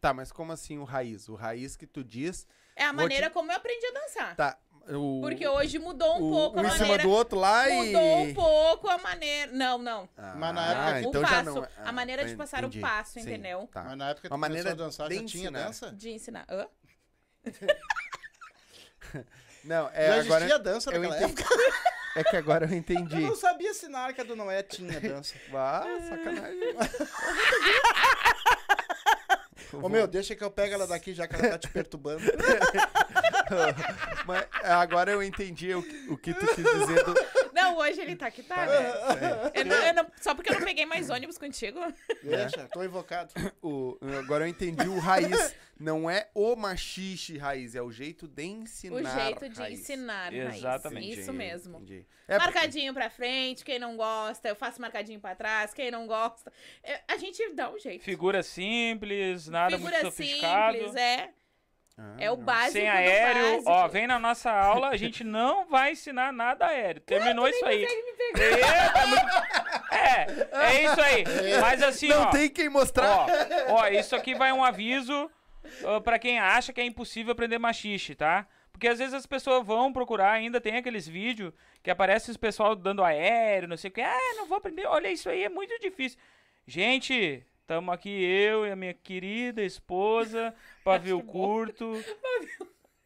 Tá, 0.00 0.14
mas 0.14 0.30
como 0.32 0.52
assim 0.52 0.78
o 0.78 0.84
raiz? 0.84 1.28
O 1.28 1.34
raiz 1.34 1.76
que 1.76 1.86
tu 1.86 2.02
diz... 2.04 2.46
É 2.76 2.84
a 2.84 2.86
Vou 2.86 2.94
te- 2.98 3.02
maneira 3.02 3.28
como 3.30 3.50
eu 3.52 3.56
aprendi 3.56 3.84
a 3.86 3.92
dançar. 3.92 4.36
Tá, 4.36 4.58
o... 4.88 5.20
Porque 5.20 5.46
hoje 5.46 5.78
mudou 5.78 6.18
um 6.18 6.28
o, 6.28 6.30
pouco 6.30 6.56
um 6.58 6.60
a 6.60 6.66
em 6.66 6.70
cima 6.70 6.80
maneira. 6.80 7.02
do 7.04 7.10
outro 7.10 7.38
lá 7.38 7.68
Mudou 7.68 7.84
e... 8.26 8.30
um 8.30 8.34
pouco 8.34 8.88
a 8.88 8.98
maneira. 8.98 9.52
Não, 9.52 9.78
não. 9.78 10.08
Ah, 10.16 10.34
Mas 10.36 10.54
na 10.54 10.66
época- 10.72 11.06
o 11.06 11.10
então 11.10 11.20
já 11.22 11.28
passo, 11.28 11.54
não... 11.60 11.68
a 11.76 11.92
maneira 11.92 12.24
de 12.24 12.34
passar 12.36 12.64
o 12.64 12.80
passo, 12.80 13.18
entendeu? 13.20 13.68
Tá. 13.72 13.84
Mas 13.84 13.96
na 13.98 14.08
época 14.10 14.28
que 14.28 14.34
tu 14.34 14.38
maneira 14.38 14.70
a 14.72 14.74
dançar, 14.74 15.08
de 15.08 15.16
já 15.16 15.24
tinha 15.24 15.44
ensinar. 15.44 15.64
dança? 15.66 15.92
De 15.92 16.10
ensinar. 16.10 16.46
Hã? 16.48 16.66
Não, 19.64 19.88
é 19.92 20.06
já 20.08 20.20
agora... 20.22 20.44
existia 20.44 20.58
dança 20.58 20.90
eu 20.90 21.00
naquela 21.00 21.22
entendi. 21.22 21.40
época? 21.42 21.54
É 22.14 22.22
que 22.24 22.36
agora 22.36 22.66
eu 22.66 22.70
Eu 22.70 22.76
entendi. 22.76 23.20
não 23.20 23.34
sabia 23.34 23.72
se 23.72 23.88
na 23.88 24.00
Arca 24.00 24.22
do 24.24 24.36
Noé 24.36 24.62
tinha 24.62 25.00
dança. 25.00 25.34
Ah, 25.54 25.84
sacanagem. 26.08 26.74
Ô 29.82 29.88
meu, 29.88 30.06
deixa 30.06 30.34
que 30.36 30.44
eu 30.44 30.50
pego 30.50 30.74
ela 30.74 30.86
daqui 30.86 31.14
já 31.14 31.26
que 31.26 31.34
ela 31.34 31.48
tá 31.50 31.58
te 31.58 31.68
perturbando. 31.68 32.20
Mas 34.26 34.44
agora 34.64 35.12
eu 35.12 35.22
entendi 35.22 35.74
o, 35.74 35.82
que- 35.82 36.06
o 36.10 36.16
que 36.18 36.34
tu 36.34 36.46
quis 36.54 36.64
dizer 36.64 37.04
do... 37.04 37.14
Não, 37.72 37.78
hoje 37.78 38.00
ele 38.00 38.16
tá 38.16 38.30
que 38.30 38.42
tá, 38.42 38.66
né? 38.66 38.92
Eu 39.54 39.64
não- 39.64 39.76
eu 39.86 39.94
não- 39.94 40.06
só 40.20 40.34
porque 40.34 40.50
eu 40.50 40.58
não 40.58 40.64
peguei 40.66 40.86
mais 40.86 41.10
ônibus 41.10 41.38
contigo. 41.38 41.78
Deixa, 42.22 42.68
tô 42.68 42.82
invocado. 42.82 43.32
O, 43.62 43.96
agora 44.18 44.44
eu 44.44 44.48
entendi 44.48 44.88
o 44.88 44.98
raiz. 44.98 45.54
Não 45.78 46.08
é 46.08 46.28
o 46.34 46.54
machixe 46.54 47.38
raiz, 47.38 47.74
é 47.74 47.82
o 47.82 47.90
jeito 47.90 48.28
de 48.28 48.42
O 48.42 48.44
ensinar. 48.44 49.24
jeito 49.24 49.48
de 49.48 49.58
raiz. 49.58 49.80
ensinar, 49.80 50.32
Raiz. 50.32 50.56
Exatamente. 50.56 51.20
Isso 51.20 51.32
mesmo. 51.32 51.76
Entendi. 51.78 52.06
É 52.28 52.38
porque- 52.38 52.52
marcadinho 52.54 52.94
pra 52.94 53.10
frente, 53.10 53.64
quem 53.64 53.78
não 53.80 53.96
gosta, 53.96 54.48
eu 54.48 54.54
faço 54.54 54.80
marcadinho 54.80 55.18
pra 55.20 55.34
trás, 55.34 55.72
quem 55.74 55.90
não 55.90 56.06
gosta. 56.06 56.52
É, 56.84 57.00
A 57.08 57.16
gente 57.16 57.52
dá 57.54 57.70
um 57.72 57.78
jeito. 57.78 58.02
Figura 58.04 58.42
simples, 58.42 59.48
nada 59.48 59.76
Figura 59.76 59.92
muito 60.02 60.06
sofisticado. 60.06 60.76
simples, 60.76 60.94
é. 60.96 61.30
Ah, 61.98 62.14
É 62.18 62.30
o 62.30 62.36
não. 62.36 62.44
básico 62.44 62.72
Sem 62.72 62.88
aéreo, 62.88 63.42
básico. 63.52 63.70
ó, 63.70 63.86
vem 63.88 64.06
na 64.06 64.18
nossa 64.18 64.50
aula, 64.50 64.88
a 64.88 64.96
gente 64.96 65.22
não 65.22 65.66
vai 65.66 65.92
ensinar 65.92 66.32
nada 66.32 66.66
aéreo. 66.66 67.00
Terminou 67.02 67.46
isso 67.48 67.64
aí. 67.66 67.84
Eita, 67.84 69.06
muito- 69.06 69.92
É, 69.92 70.70
é 70.72 70.84
isso 70.84 71.00
aí. 71.00 71.24
Mas 71.60 71.82
assim, 71.82 72.08
Não 72.08 72.22
ó, 72.22 72.26
tem 72.30 72.48
quem 72.48 72.68
mostrar. 72.68 73.26
ó, 73.68 73.74
ó, 73.74 73.86
isso 73.88 74.16
aqui 74.16 74.34
vai 74.34 74.52
um 74.52 74.64
aviso 74.64 75.30
ó, 75.84 76.00
pra 76.00 76.18
quem 76.18 76.38
acha 76.38 76.72
que 76.72 76.80
é 76.80 76.84
impossível 76.84 77.32
aprender 77.32 77.58
machixe, 77.58 78.14
tá? 78.14 78.46
Porque 78.72 78.88
às 78.88 78.98
vezes 78.98 79.14
as 79.14 79.26
pessoas 79.26 79.64
vão 79.64 79.92
procurar, 79.92 80.32
ainda 80.32 80.60
tem 80.60 80.76
aqueles 80.76 81.06
vídeos 81.06 81.52
que 81.82 81.90
aparece 81.90 82.30
os 82.30 82.36
pessoal 82.38 82.74
dando 82.74 83.04
aéreo, 83.04 83.68
não 83.68 83.76
sei 83.76 83.90
o 83.90 83.92
que. 83.92 84.00
Ah, 84.00 84.34
não 84.36 84.46
vou 84.46 84.56
aprender. 84.58 84.86
Olha, 84.86 85.08
isso 85.08 85.28
aí 85.28 85.44
é 85.44 85.48
muito 85.48 85.78
difícil. 85.78 86.18
Gente, 86.66 87.44
estamos 87.62 87.94
aqui 87.94 88.10
eu 88.10 88.66
e 88.66 88.70
a 88.70 88.76
minha 88.76 88.92
querida 88.92 89.62
esposa, 89.62 90.54
Pavio 90.84 91.20
que 91.20 91.26
bom. 91.26 91.32
Curto. 91.32 92.04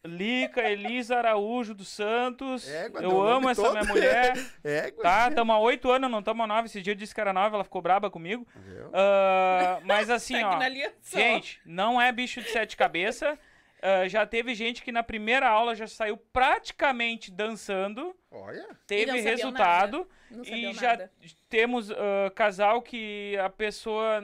Lica 0.05 0.61
Elisa 0.69 1.17
Araújo 1.17 1.73
dos 1.73 1.89
Santos. 1.89 2.67
Égua, 2.69 3.01
eu 3.01 3.21
amo 3.21 3.49
essa 3.49 3.61
todo. 3.61 3.73
minha 3.73 3.85
mulher. 3.85 4.33
É, 4.63 4.91
Tá, 4.91 5.29
tamo 5.31 5.51
há 5.51 5.59
oito 5.59 5.91
anos, 5.91 6.09
não 6.09 6.23
tamo 6.23 6.43
há 6.43 6.47
nove. 6.47 6.67
Esse 6.67 6.81
dia 6.81 6.91
eu 6.93 6.95
disse 6.95 7.13
que 7.13 7.19
era 7.19 7.33
nove, 7.33 7.55
ela 7.55 7.63
ficou 7.63 7.81
braba 7.81 8.09
comigo. 8.09 8.47
Ah, 8.93 9.79
mas 9.83 10.09
assim, 10.09 10.41
ó. 10.43 10.59
Gente, 11.01 11.59
não 11.65 12.01
é 12.01 12.11
bicho 12.11 12.41
de 12.41 12.49
sete 12.49 12.77
cabeças. 12.77 13.37
Ah, 13.81 14.07
já 14.07 14.25
teve 14.25 14.55
gente 14.55 14.81
que 14.81 14.91
na 14.91 15.03
primeira 15.03 15.47
aula 15.49 15.75
já 15.75 15.87
saiu 15.87 16.17
praticamente 16.17 17.31
dançando. 17.31 18.15
Olha. 18.31 18.65
Teve 18.85 19.19
resultado. 19.19 20.07
Não 20.29 20.43
E 20.43 20.73
já 20.73 20.89
nada. 20.89 21.11
temos 21.49 21.91
ah, 21.91 22.31
casal 22.35 22.81
que 22.81 23.37
a 23.37 23.49
pessoa 23.49 24.21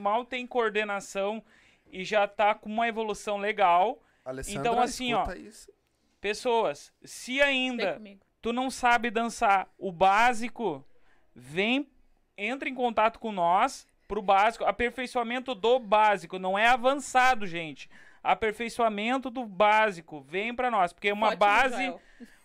mal 0.00 0.24
tem 0.24 0.46
coordenação 0.46 1.42
e 1.92 2.04
já 2.04 2.26
tá 2.26 2.54
com 2.54 2.68
uma 2.68 2.86
evolução 2.88 3.36
legal. 3.36 4.02
Alessandra, 4.24 4.60
Então, 4.60 4.80
assim, 4.80 5.12
ó, 5.12 5.32
Isso. 5.32 5.70
Pessoas, 6.20 6.92
se 7.02 7.40
ainda 7.40 8.00
tu 8.42 8.52
não 8.52 8.70
sabe 8.70 9.10
dançar 9.10 9.68
o 9.78 9.90
básico, 9.90 10.84
vem, 11.34 11.88
entra 12.36 12.68
em 12.68 12.74
contato 12.74 13.18
com 13.18 13.32
nós 13.32 13.86
pro 14.06 14.20
básico, 14.20 14.64
aperfeiçoamento 14.64 15.54
do 15.54 15.78
básico, 15.78 16.38
não 16.38 16.58
é 16.58 16.66
avançado, 16.66 17.46
gente. 17.46 17.88
Aperfeiçoamento 18.22 19.30
do 19.30 19.46
básico, 19.46 20.20
vem 20.20 20.54
pra 20.54 20.70
nós, 20.70 20.92
porque 20.92 21.10
uma 21.10 21.28
Ótimo, 21.28 21.38
base, 21.38 21.86
Joel. 21.86 22.00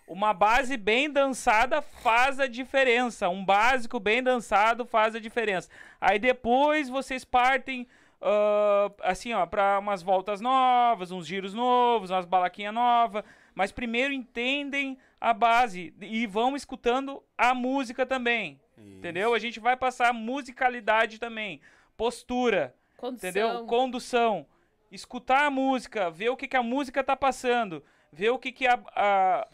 Uma 0.08 0.34
base 0.34 0.78
bem 0.78 1.10
dançada 1.10 1.82
faz 1.82 2.40
a 2.40 2.48
diferença, 2.48 3.30
um 3.30 3.44
básico 3.44 4.00
bem 4.00 4.22
dançado 4.22 4.86
faz 4.86 5.16
a 5.16 5.20
diferença. 5.20 5.70
Aí 6.00 6.20
depois 6.20 6.90
vocês 6.90 7.26
partem 7.26 7.88
ah, 8.22 8.92
assim, 9.04 9.34
ó, 9.34 9.46
para 9.46 9.78
umas 9.78 10.02
voltas 10.02 10.42
novas, 10.42 11.12
uns 11.12 11.28
giros 11.28 11.54
novos, 11.54 12.10
umas 12.10 12.26
balaquinhas 12.26 12.74
novas, 12.74 13.24
mas 13.54 13.72
primeiro 13.72 14.14
entendem 14.14 14.98
a 15.22 15.32
base 15.32 15.94
e 16.02 16.26
vão 16.26 16.56
escutando 16.56 17.22
a 17.38 17.54
música 17.54 18.04
também, 18.04 18.60
entendeu? 18.76 19.34
A 19.34 19.40
gente 19.40 19.60
vai 19.60 19.78
passar 19.78 20.12
musicalidade 20.12 21.20
também, 21.20 21.62
postura, 21.96 22.76
Condução. 22.98 23.30
entendeu? 23.30 23.66
Condução, 23.66 24.46
escutar 24.92 25.46
a 25.46 25.52
música, 25.52 26.10
ver 26.10 26.30
o 26.30 26.38
que, 26.38 26.48
que 26.48 26.58
a 26.58 26.64
música 26.64 27.04
tá 27.04 27.16
passando, 27.16 27.84
ver 28.12 28.32
o 28.32 28.40
que, 28.40 28.52
que 28.52 28.66
a, 28.66 28.80
a, 28.96 29.48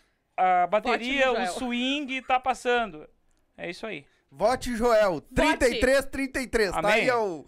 a 0.63 0.67
bateria, 0.67 1.31
o 1.31 1.48
swing 1.48 2.21
tá 2.24 2.39
passando. 2.39 3.07
É 3.57 3.69
isso 3.69 3.86
aí. 3.86 4.05
Vote 4.33 4.77
Joel. 4.77 5.19
33, 5.36 6.05
33. 6.05 6.71
Tá 6.71 6.88
aí, 6.88 7.10
ó. 7.10 7.43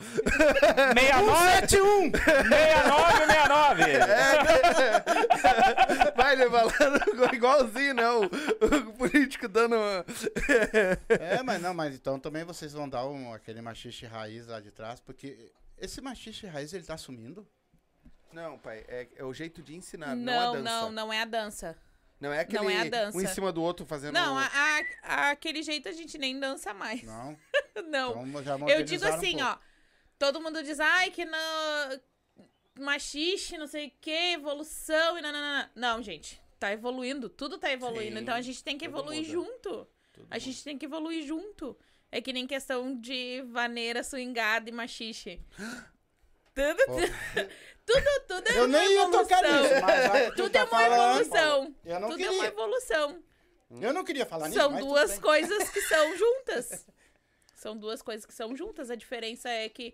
69 0.93 2.19
69 2.19 3.83
69. 3.83 6.13
Vai 6.15 6.35
levar 6.35 6.63
lá 6.65 6.73
no- 7.29 7.33
igualzinho, 7.33 7.93
né? 7.93 8.09
O, 8.09 8.23
o 8.25 8.93
político 8.93 9.47
dando 9.47 9.75
uma... 9.77 10.05
É, 11.07 11.41
mas 11.41 11.61
não, 11.61 11.73
mas 11.73 11.95
então 11.95 12.19
também 12.19 12.43
vocês 12.43 12.73
vão 12.73 12.89
dar 12.89 13.05
um, 13.07 13.31
aquele 13.33 13.61
machixe 13.61 14.05
raiz 14.05 14.47
lá 14.47 14.59
de 14.59 14.69
trás, 14.71 14.99
porque 14.99 15.53
esse 15.77 16.01
machixe 16.01 16.47
raiz 16.47 16.73
ele 16.73 16.83
tá 16.83 16.97
sumindo. 16.97 17.47
Não, 18.33 18.57
pai, 18.57 18.83
é, 18.87 19.07
é 19.15 19.23
o 19.23 19.33
jeito 19.33 19.61
de 19.61 19.73
ensinar, 19.75 20.15
não, 20.15 20.25
Não, 20.25 20.33
a 20.33 20.51
dança. 20.57 20.63
não, 20.63 20.91
não 20.91 21.13
é 21.13 21.21
a 21.21 21.25
dança. 21.25 21.77
Não 22.23 22.31
é 22.31 22.39
aquele 22.39 22.63
não 22.63 22.69
é 22.69 22.79
a 22.79 22.89
dança. 22.89 23.17
um 23.17 23.21
em 23.21 23.27
cima 23.27 23.51
do 23.51 23.61
outro 23.61 23.85
fazendo... 23.85 24.13
Não, 24.13 24.37
a, 24.37 24.49
a- 25.03 25.31
aquele 25.31 25.61
jeito 25.61 25.89
a 25.89 25.91
gente 25.91 26.17
nem 26.17 26.39
dança 26.39 26.73
mais. 26.73 27.03
Não. 27.03 27.37
Não. 27.89 28.25
Então 28.25 28.69
Eu 28.69 28.81
digo 28.81 29.03
um 29.03 29.07
assim, 29.09 29.31
pouco. 29.37 29.45
ó. 29.45 29.57
Todo 30.17 30.39
mundo 30.39 30.63
diz, 30.63 30.79
ai, 30.79 31.11
que 31.11 31.25
não. 31.25 31.99
Machixe, 32.79 33.57
não 33.57 33.67
sei 33.67 33.87
o 33.87 33.91
que, 33.99 34.33
evolução 34.33 35.17
e 35.17 35.21
nananana. 35.21 35.69
Não, 35.75 36.01
gente. 36.01 36.41
Tá 36.57 36.71
evoluindo. 36.71 37.27
Tudo 37.27 37.57
tá 37.57 37.69
evoluindo. 37.71 38.15
Sim, 38.15 38.21
então 38.21 38.33
a 38.35 38.41
gente 38.41 38.63
tem 38.63 38.77
que 38.77 38.85
tudo 38.85 39.03
muda. 39.03 39.15
evoluir 39.15 39.29
junto. 39.29 39.87
Tudo 40.13 40.27
A 40.29 40.39
gente 40.39 40.63
tem 40.63 40.77
que 40.77 40.85
evoluir 40.85 41.25
junto. 41.25 41.77
É 42.09 42.21
que 42.21 42.31
nem 42.31 42.47
questão 42.47 42.95
de 42.99 43.41
vaneira, 43.49 44.01
swingada 44.01 44.69
e 44.69 44.71
machixe. 44.71 45.41
Tudo, 46.55 46.83
tudo, 47.85 48.05
tudo 48.27 48.47
é 48.49 48.57
Eu 48.57 48.65
uma 48.65 48.67
nem 48.79 48.93
ia 48.93 49.09
tocar 49.11 49.43
evolução. 49.43 49.63
nisso, 49.63 49.81
mas 49.81 50.35
Tudo 50.35 50.49
tá 50.49 50.59
é 50.59 50.63
uma 50.63 50.69
falando, 50.69 51.19
evolução. 51.21 51.75
Eu 51.85 51.99
não 51.99 52.09
Tudo 52.09 52.21
é 52.23 52.25
uma 52.29 52.33
queria. 52.35 52.47
evolução. 52.47 53.23
Eu 53.81 53.93
não 53.93 54.03
queria 54.03 54.25
falar 54.25 54.47
nisso, 54.49 54.59
São 54.59 54.77
duas 54.77 55.17
coisas 55.19 55.69
que 55.69 55.81
são 55.81 56.15
juntas. 56.17 56.87
São 57.55 57.77
duas 57.77 58.01
coisas 58.01 58.25
que 58.25 58.33
são 58.33 58.55
juntas. 58.55 58.89
A 58.89 58.95
diferença 58.95 59.49
é 59.49 59.67
que 59.69 59.93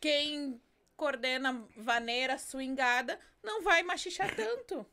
quem 0.00 0.60
coordena 0.96 1.66
vaneira, 1.76 2.38
swingada, 2.38 3.18
não 3.42 3.62
vai 3.62 3.82
machichar 3.82 4.34
tanto. 4.34 4.86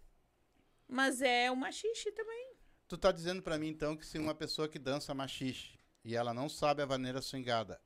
Mas 0.87 1.21
é 1.21 1.49
o 1.51 1.55
machixe 1.55 2.11
também. 2.11 2.53
Tu 2.87 2.97
tá 2.97 3.11
dizendo 3.11 3.41
pra 3.41 3.57
mim, 3.57 3.69
então, 3.69 3.95
que 3.95 4.05
se 4.05 4.17
uma 4.17 4.35
pessoa 4.35 4.67
que 4.67 4.77
dança 4.77 5.13
machixe 5.13 5.79
e 6.03 6.15
ela 6.15 6.33
não 6.33 6.49
sabe 6.49 6.81
a 6.81 6.85
vaneira 6.85 7.21
swingada, 7.21 7.79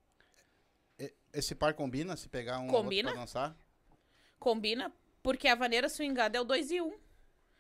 esse 1.32 1.54
par 1.54 1.74
combina 1.76 2.18
se 2.18 2.28
pegar 2.28 2.58
um 2.60 2.62
ou 2.62 2.66
outro 2.68 2.84
Combina. 2.84 3.12
pra 3.12 3.20
dançar? 3.22 3.56
Combina, 4.40 4.94
porque 5.24 5.48
a 5.48 5.56
vaneira 5.56 5.90
swingada 5.90 6.38
é 6.38 6.42
o 6.42 6.44
2 6.44 6.72
e 6.72 6.82
1. 6.82 6.86
Um. 6.88 6.98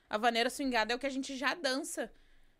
A 0.09 0.17
vaneira 0.17 0.49
swingada 0.49 0.93
é 0.93 0.95
o 0.95 0.99
que 0.99 1.05
a 1.07 1.09
gente 1.11 1.35
já 1.35 1.53
dança. 1.53 2.11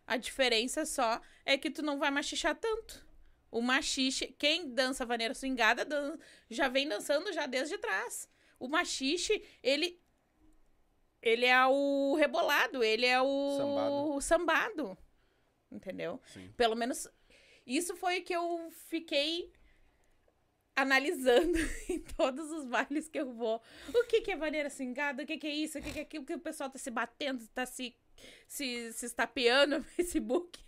A 0.05 0.17
diferença 0.17 0.85
só 0.85 1.21
é 1.45 1.57
que 1.57 1.69
tu 1.69 1.81
não 1.81 1.97
vai 1.99 2.09
machichar 2.11 2.55
tanto. 2.55 3.05
O 3.49 3.61
machixe, 3.61 4.27
quem 4.37 4.73
dança 4.73 5.05
vaneira 5.05 5.33
swingada 5.33 5.85
dan- 5.85 6.17
já 6.49 6.67
vem 6.67 6.87
dançando 6.87 7.31
já 7.31 7.45
desde 7.45 7.77
trás. 7.77 8.27
O 8.59 8.67
machixe, 8.67 9.41
ele 9.63 10.01
ele 11.21 11.45
é 11.45 11.65
o 11.65 12.15
rebolado, 12.15 12.83
ele 12.83 13.05
é 13.05 13.19
o 13.21 13.57
Sambado. 13.57 14.21
sambado. 14.21 14.97
Entendeu? 15.71 16.21
Sim. 16.25 16.53
Pelo 16.55 16.75
menos 16.75 17.07
isso 17.65 17.95
foi 17.95 18.19
o 18.19 18.23
que 18.23 18.33
eu 18.35 18.69
fiquei 18.87 19.51
analisando 20.77 21.57
em 21.89 21.99
todos 21.99 22.49
os 22.51 22.65
bailes 22.65 23.09
que 23.09 23.19
eu 23.19 23.33
vou. 23.33 23.61
O 23.93 24.03
que, 24.05 24.21
que 24.21 24.31
é 24.31 24.37
vaneira 24.37 24.69
swingada? 24.69 25.23
O 25.23 25.25
que, 25.25 25.37
que 25.37 25.47
é 25.47 25.53
isso? 25.53 25.79
O 25.79 25.81
que, 25.81 25.91
que 25.91 25.99
é 25.99 26.01
aquilo 26.03 26.23
que 26.25 26.35
o 26.35 26.39
pessoal 26.39 26.69
tá 26.69 26.77
se 26.77 26.91
batendo, 26.91 27.45
tá 27.49 27.65
se, 27.65 27.95
se, 28.47 28.93
se 28.93 29.05
estapeando 29.07 29.79
no 29.79 29.83
Facebook, 29.95 30.59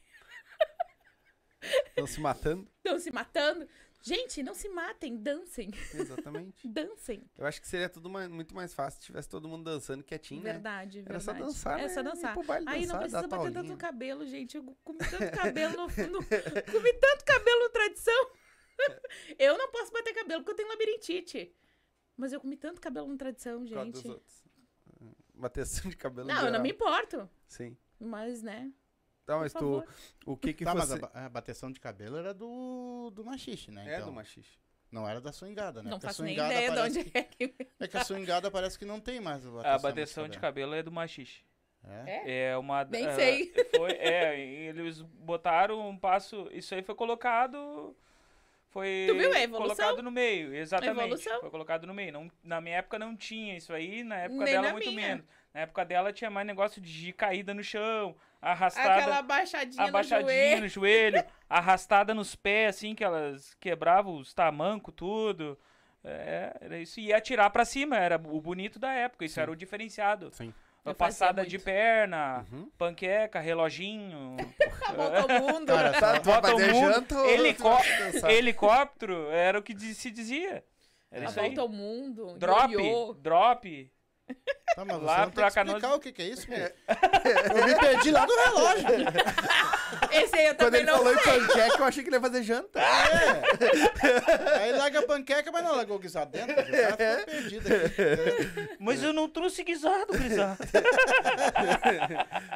Estão 1.88 2.08
se 2.08 2.20
matando. 2.22 2.68
estão 2.78 3.00
se 3.00 3.12
matando. 3.12 3.68
Gente, 4.02 4.42
não 4.42 4.54
se 4.54 4.70
matem, 4.70 5.18
dancem. 5.18 5.70
Exatamente. 5.94 6.66
Dancem. 6.70 7.22
Eu 7.38 7.46
acho 7.46 7.60
que 7.60 7.68
seria 7.68 7.90
tudo 7.90 8.10
ma- 8.10 8.30
muito 8.30 8.56
mais 8.56 8.74
fácil 8.74 9.02
se 9.02 9.08
tivesse 9.08 9.28
todo 9.28 9.46
mundo 9.50 9.66
dançando 9.66 10.02
quietinho, 10.06 10.42
né? 10.42 10.54
Verdade, 10.54 11.04
Era 11.06 11.20
só 11.20 11.34
verdade. 11.34 11.54
dançar, 11.54 11.80
É 11.80 11.84
né? 11.84 11.90
só 11.90 12.02
dançar. 12.02 12.36
baile 12.46 12.66
Aí 12.70 12.80
não 12.86 12.96
dançar, 12.96 13.00
precisa 13.02 13.22
dar 13.28 13.38
bater 13.38 13.52
tanto 13.52 13.76
cabelo, 13.76 14.26
gente. 14.26 14.56
Eu 14.56 14.64
comi 14.86 15.00
tanto 15.00 15.38
cabelo 15.38 15.74
no, 15.76 15.88
no 15.88 16.24
comi 16.24 16.94
tanto 16.94 17.26
cabelo 17.26 17.60
no 17.64 17.70
tradição. 17.72 18.32
Eu 19.38 19.58
não 19.58 19.72
posso 19.72 19.92
bater 19.92 20.14
cabelo 20.14 20.42
porque 20.42 20.52
eu 20.52 20.56
tenho 20.56 20.70
labirintite. 20.70 21.54
Mas 22.18 22.34
eu 22.34 22.42
comi 22.42 22.58
tanto 22.58 22.82
cabelo 22.82 23.08
no 23.08 23.18
tradição, 23.18 23.66
gente. 23.66 24.22
Bateção 25.34 25.90
de 25.90 25.96
cabelo 25.96 26.28
Não, 26.28 26.46
eu 26.48 26.52
não 26.52 26.62
me 26.62 26.72
importo. 26.72 27.30
Sim. 27.48 27.78
Mas, 27.98 28.44
né? 28.44 28.72
Tá, 29.26 29.36
Por 29.36 29.42
mas 29.42 29.54
tu, 29.54 29.60
favor. 29.60 29.88
o 30.26 30.36
que 30.36 30.54
que 30.54 30.66
tá, 30.66 30.74
mas 30.76 30.90
você... 30.90 30.96
a, 30.96 30.98
ba- 30.98 31.12
a 31.14 31.30
bateção 31.30 31.72
de 31.72 31.80
cabelo 31.80 32.18
era 32.18 32.34
do, 32.34 33.10
do 33.12 33.24
machixe, 33.24 33.72
né? 33.72 33.88
É 33.88 33.96
então. 33.96 34.08
do 34.08 34.12
machixe. 34.12 34.58
Não 34.92 35.08
era 35.08 35.22
da 35.22 35.32
swingada, 35.32 35.84
né? 35.84 35.90
Não 35.92 35.98
Porque 36.00 36.08
a 36.08 36.10
faço 36.10 36.24
nem 36.24 36.36
swingada 36.36 36.54
ideia 36.54 36.70
de 36.70 36.76
parece 36.76 37.00
onde 37.00 37.10
que- 37.12 37.18
é 37.18 37.24
que. 37.24 37.56
É 37.80 37.88
que 37.88 37.98
a 37.98 38.04
swingada 38.04 38.50
parece 38.52 38.78
que 38.78 38.86
não 38.86 39.00
tem 39.00 39.20
mais 39.20 39.46
a 39.46 39.52
bateção, 39.52 39.76
A 39.76 39.78
bateção 39.78 40.28
de 40.28 40.40
cabelo 40.40 40.74
é 40.74 40.82
do 40.82 40.92
machixe. 40.92 41.44
É? 41.84 42.50
É 42.50 42.58
uma. 42.58 42.84
Nem 42.84 43.06
ah, 43.06 43.16
sei. 43.16 43.54
Foi, 43.76 43.92
é, 43.92 44.40
eles 44.40 45.02
botaram 45.02 45.88
um 45.88 45.98
passo. 45.98 46.50
Isso 46.52 46.74
aí 46.76 46.82
foi 46.82 46.96
colocado. 46.96 47.96
Foi 48.70 49.06
Tu 49.08 49.16
viu 49.18 49.34
a 49.34 49.40
evolução? 49.42 49.76
colocado 49.76 50.04
no 50.04 50.12
meio, 50.12 50.54
exatamente. 50.54 51.00
Evolução. 51.00 51.40
Foi 51.42 51.50
colocado 51.50 51.88
no 51.88 51.94
meio. 51.94 52.12
Não, 52.14 52.32
na 52.44 52.62
minha 52.62 52.78
época 52.78 53.00
não 53.00 53.16
tinha 53.16 53.58
isso 53.58 53.74
aí, 53.74 54.04
na 54.04 54.16
época 54.18 54.44
Nem 54.44 54.54
dela 54.54 54.68
na 54.68 54.72
muito 54.74 54.92
minha. 54.92 55.08
menos. 55.10 55.26
Na 55.54 55.62
época 55.62 55.84
dela 55.84 56.14
tinha 56.14 56.30
mais 56.30 56.46
negócio 56.46 56.80
de 56.80 57.12
caída 57.14 57.54
no 57.54 57.64
chão, 57.64 58.16
arrastada. 58.40 58.96
Aquela 58.96 59.18
abaixadinha, 59.18 59.84
abaixadinha 59.86 60.56
no 60.58 60.62
no 60.62 60.68
joelho. 60.68 61.18
joelho, 61.18 61.24
arrastada 61.50 62.14
nos 62.14 62.36
pés, 62.36 62.76
assim, 62.76 62.94
que 62.94 63.04
elas 63.04 63.56
quebravam 63.60 64.18
os 64.18 64.34
tamancos, 64.36 64.94
tudo. 64.96 65.58
É, 66.04 66.56
era 66.62 66.78
isso. 66.80 67.00
E 67.00 67.12
atirar 67.12 67.50
pra 67.50 67.66
cima, 67.66 67.98
era 67.98 68.16
o 68.18 68.40
bonito 68.40 68.78
da 68.78 68.92
época, 68.94 69.26
isso 69.26 69.34
Sim. 69.36 69.42
era 69.42 69.52
o 69.52 69.56
diferenciado. 69.56 70.30
Sim. 70.32 70.54
Eu 70.86 70.96
passada 70.96 71.46
de 71.46 71.60
perna, 71.60 72.46
Uhum. 72.52 72.70
panqueca, 72.78 73.40
reloginho, 73.40 74.36
Acabou 74.82 75.12
todo 75.12 75.34
mundo. 75.54 75.68
Cara, 75.68 75.92
Tá, 76.00 76.20
Bota 76.20 76.56
o 76.56 76.60
mundo, 76.60 76.94
janta 76.94 77.16
helicó- 77.28 77.82
helicóptero, 78.28 79.30
era 79.30 79.60
o 79.60 79.62
que 79.64 79.78
se 79.94 80.10
dizia. 80.10 80.64
Era 81.12 81.26
A 81.26 81.30
isso 81.30 81.40
aí. 81.40 81.46
volta 81.48 81.62
ao 81.62 81.70
mundo. 81.70 82.36
Drop, 82.38 82.74
drop. 83.22 83.92
Tá, 84.76 84.86
mas 84.86 84.98
você 84.98 85.06
Lá 85.06 85.18
não 85.18 85.26
tem 85.26 85.34
pra 85.34 85.48
que 85.50 85.56
Canoas- 85.56 85.78
explicar 85.78 85.96
o 85.96 86.00
que, 86.00 86.12
que 86.12 86.22
é 86.22 86.26
isso, 86.28 86.48
meu. 86.50 86.60
Eu 86.60 87.68
me 87.68 87.76
perdi 87.80 88.12
lá 88.12 88.26
no 88.28 88.36
relógio. 88.36 88.86
Esse 90.12 90.36
aí 90.38 90.46
eu 90.46 90.56
Quando 90.56 90.58
também 90.60 90.82
ele 90.82 90.92
não 90.92 90.98
falou 91.00 91.14
em 91.14 91.18
sei. 91.20 91.40
panqueca, 91.40 91.78
eu 91.80 91.84
achei 91.86 92.04
que 92.04 92.10
ele 92.10 92.16
ia 92.16 92.22
fazer 92.22 92.44
janta. 92.44 92.80
É. 92.80 94.60
Aí 94.62 94.72
larga 94.74 95.00
a 95.00 95.04
panqueca, 95.08 95.52
mas 95.52 95.64
não 95.64 95.76
largou 95.76 95.98
o 95.98 96.00
guisado 96.00 96.32
dentro. 96.32 96.54
O 96.54 96.56
cara 96.56 96.98
ficou 96.98 97.26
perdido 97.26 97.68
aqui. 97.68 98.76
Mas 98.80 99.04
eu 99.04 99.12
não 99.12 99.28
trouxe 99.28 99.64
guisado, 99.64 100.18
guisado. 100.18 100.60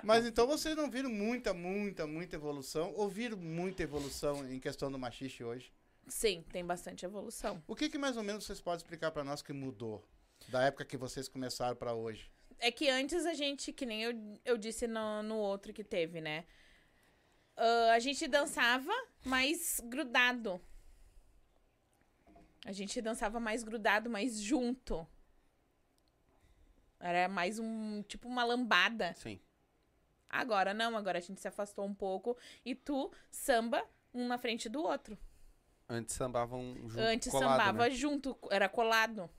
Mas 0.04 0.26
então 0.26 0.46
vocês 0.48 0.76
não 0.76 0.90
viram 0.90 1.10
muita, 1.10 1.54
muita, 1.54 2.06
muita 2.08 2.36
evolução? 2.36 2.94
Ou 2.96 3.10
viram 3.10 3.38
muita 3.38 3.84
evolução 3.84 4.46
em 4.52 4.60
questão 4.60 4.92
do 4.92 5.00
machixe 5.00 5.44
hoje? 5.44 5.72
Sim, 6.08 6.44
tem 6.52 6.66
bastante 6.66 7.06
evolução. 7.06 7.62
O 7.68 7.76
que, 7.76 7.90
que 7.90 7.98
mais 7.98 8.18
ou 8.18 8.24
menos 8.24 8.46
vocês 8.46 8.60
podem 8.62 8.78
explicar 8.78 9.12
pra 9.12 9.24
nós 9.24 9.42
que 9.42 9.54
mudou? 9.54 10.04
Da 10.48 10.64
época 10.64 10.86
que 10.86 10.98
vocês 10.98 11.28
começaram 11.28 11.76
pra 11.76 11.94
hoje? 11.94 12.32
É 12.60 12.72
que 12.72 12.90
antes 12.90 13.26
a 13.26 13.34
gente, 13.34 13.74
que 13.74 13.86
nem 13.86 14.04
eu, 14.04 14.14
eu 14.46 14.58
disse 14.58 14.88
no, 14.88 15.24
no 15.24 15.36
outro 15.36 15.74
que 15.74 15.84
teve, 15.84 16.22
né? 16.22 16.46
Ah, 17.56 17.94
a 17.94 18.00
gente 18.00 18.28
dançava 18.28 18.92
mais 19.24 19.82
grudado. 19.84 20.62
A 22.66 22.72
gente 22.72 23.02
dançava 23.02 23.40
mais 23.40 23.64
grudado, 23.64 24.10
mais 24.10 24.40
junto. 24.40 25.06
Era 27.00 27.28
mais 27.28 27.60
um, 27.60 28.02
tipo 28.04 28.28
uma 28.28 28.44
lambada. 28.44 29.14
Sim. 29.16 29.40
Agora 30.30 30.74
não, 30.74 30.96
agora 30.96 31.18
a 31.18 31.22
gente 31.22 31.42
se 31.42 31.48
afastou 31.48 31.86
um 31.86 31.94
pouco 31.94 32.38
e 32.66 32.74
tu 32.74 33.12
samba 33.30 33.86
um 34.14 34.26
na 34.26 34.38
frente 34.38 34.70
do 34.70 34.82
outro. 34.82 35.18
Antes 35.88 36.16
sambavam 36.16 36.76
junto, 36.88 37.00
Antes 37.00 37.30
colado, 37.30 37.50
sambava 37.50 37.84
né? 37.84 37.90
junto, 37.92 38.38
era 38.50 38.70
colado. 38.70 39.30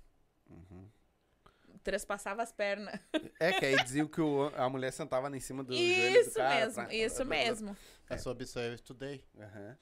Uhum. 1.85 1.91
Trespassava 1.91 2.43
as 2.43 2.51
pernas. 2.51 2.99
É, 3.39 3.53
que 3.53 3.67
aí 3.67 3.77
diziam 3.85 4.07
que 4.07 4.21
o- 4.21 4.51
a 4.57 4.69
mulher 4.71 4.91
sentava 4.93 5.35
em 5.37 5.41
cima 5.41 5.63
do 5.63 5.75
joelho 5.75 6.13
do 6.15 6.19
Isso 6.21 6.35
cara. 6.35 6.55
mesmo, 6.61 6.75
pra- 6.75 6.95
isso 6.95 7.25
mesmo. 7.27 7.77
É 8.09 8.17
sobre 8.17 8.45
isso 8.45 8.59
aí 8.59 8.69
eu 8.69 8.75
estudei. 8.75 9.23
Aham. 9.39 9.77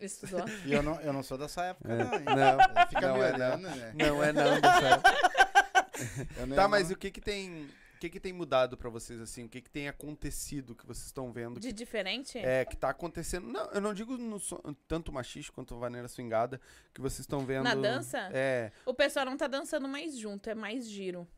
Estudou. 0.00 0.44
E 0.66 0.72
eu 0.72 0.82
não, 0.82 1.00
eu 1.00 1.12
não 1.12 1.22
sou 1.22 1.36
dessa 1.38 1.62
época, 1.66 1.92
É, 1.92 1.96
não, 1.98 2.14
hein? 2.14 2.24
não, 2.24 2.86
Fica 2.88 3.00
não 3.02 3.22
é, 3.22 3.32
olhando, 3.32 3.62
né? 3.68 3.92
Não 3.94 4.24
é 4.24 4.32
não. 4.32 4.42
Eu 6.38 6.46
nem- 6.46 6.56
Tá, 6.56 6.66
mas 6.66 6.90
o 6.90 6.96
que 6.96 7.10
que 7.10 7.20
tem... 7.20 7.68
O 7.94 7.98
que 8.02 8.10
que 8.10 8.18
tem 8.18 8.32
mudado 8.32 8.76
pra 8.76 8.90
vocês, 8.90 9.20
assim? 9.20 9.44
O 9.44 9.48
que 9.48 9.60
que 9.60 9.70
tem 9.70 9.86
acontecido 9.86 10.74
que 10.74 10.84
vocês 10.84 11.06
estão 11.06 11.30
vendo? 11.32 11.60
De 11.60 11.72
diferente? 11.72 12.36
É, 12.36 12.64
que 12.64 12.76
tá 12.76 12.88
acontecendo... 12.88 13.46
Não, 13.46 13.70
eu 13.70 13.80
não 13.80 13.94
digo 13.94 14.16
no 14.18 14.40
tanto 14.88 15.12
machiste 15.12 15.52
quanto 15.52 15.78
vaneira 15.78 16.08
swingada, 16.08 16.60
que 16.92 17.00
vocês 17.00 17.20
estão 17.20 17.46
vendo... 17.46 17.62
Na 17.62 17.76
dança? 17.76 18.28
É. 18.32 18.72
O 18.84 18.92
pessoal 18.92 19.24
não 19.24 19.36
tá 19.36 19.46
dançando 19.46 19.86
mais 19.86 20.18
junto, 20.18 20.50
é 20.50 20.54
mais 20.54 20.90
giro. 20.90 21.28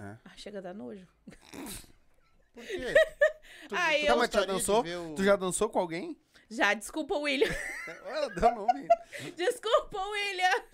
É. 0.00 0.16
Ah, 0.24 0.36
chega 0.36 0.58
a 0.58 0.62
dar 0.62 0.74
nojo. 0.74 1.06
Por 2.54 2.64
quê? 2.66 2.94
Tu, 3.68 3.74
Ah, 3.76 3.90
tu 3.90 3.96
eu- 4.06 4.16
Tá, 4.16 4.28
tu 4.28 4.32
já 4.40 4.44
dançou? 4.46 4.80
o- 4.82 5.14
Tu 5.14 5.24
já 5.24 5.36
dançou 5.36 5.68
com 5.68 5.78
alguém? 5.78 6.16
Já, 6.48 6.72
desculpa, 6.74 7.14
William. 7.16 7.48
Olha, 8.06 8.28
deu 8.30 8.54
nome. 8.54 8.88
Desculpa, 9.36 10.02
William. 10.08 10.64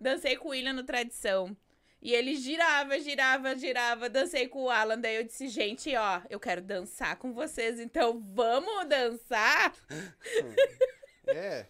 Dancei 0.00 0.36
com 0.36 0.48
o 0.48 0.50
William 0.50 0.72
no 0.72 0.82
Tradição. 0.82 1.56
E 2.02 2.12
ele 2.12 2.34
girava, 2.36 2.98
girava, 2.98 3.56
girava. 3.56 4.08
Dancei 4.10 4.48
com 4.48 4.64
o 4.64 4.70
Alan. 4.70 4.98
Daí 4.98 5.16
eu 5.16 5.24
disse, 5.24 5.48
gente, 5.48 5.94
ó, 5.96 6.20
eu 6.28 6.38
quero 6.40 6.60
dançar 6.60 7.16
com 7.16 7.32
vocês, 7.32 7.78
então 7.80 8.20
vamos 8.34 8.86
dançar? 8.88 9.72
É. 11.28 11.66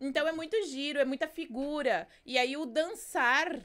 Então 0.00 0.26
é 0.26 0.32
muito 0.32 0.56
giro, 0.66 0.98
é 0.98 1.04
muita 1.04 1.28
figura. 1.28 2.08
E 2.24 2.38
aí 2.38 2.56
o 2.56 2.64
dançar, 2.66 3.58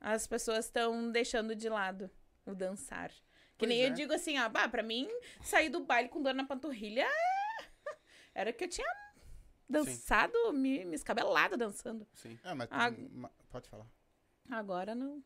as 0.00 0.26
pessoas 0.26 0.66
estão 0.66 1.10
deixando 1.10 1.54
de 1.54 1.68
lado 1.68 2.10
o 2.46 2.54
dançar. 2.54 3.10
Que 3.10 3.66
Pois 3.66 3.68
nem 3.70 3.82
é. 3.82 3.88
eu 3.88 3.92
digo 3.94 4.12
assim, 4.12 4.38
ó, 4.38 4.48
bah, 4.48 4.68
pra 4.68 4.82
mim, 4.82 5.08
sair 5.42 5.68
do 5.68 5.80
baile 5.84 6.08
com 6.08 6.22
dor 6.22 6.34
na 6.34 6.44
panturrilha 6.44 7.02
é- 7.02 7.08
era 8.34 8.52
que 8.52 8.64
eu 8.64 8.68
tinha 8.68 8.86
dançado, 9.68 10.52
me, 10.52 10.84
me 10.84 10.94
escabelado 10.94 11.56
dançando. 11.56 12.06
Sim. 12.14 12.38
Ah, 12.44 12.54
mas 12.54 12.68
pode 13.50 13.68
falar. 13.68 13.86
Agora 14.50 14.94
não. 14.94 15.22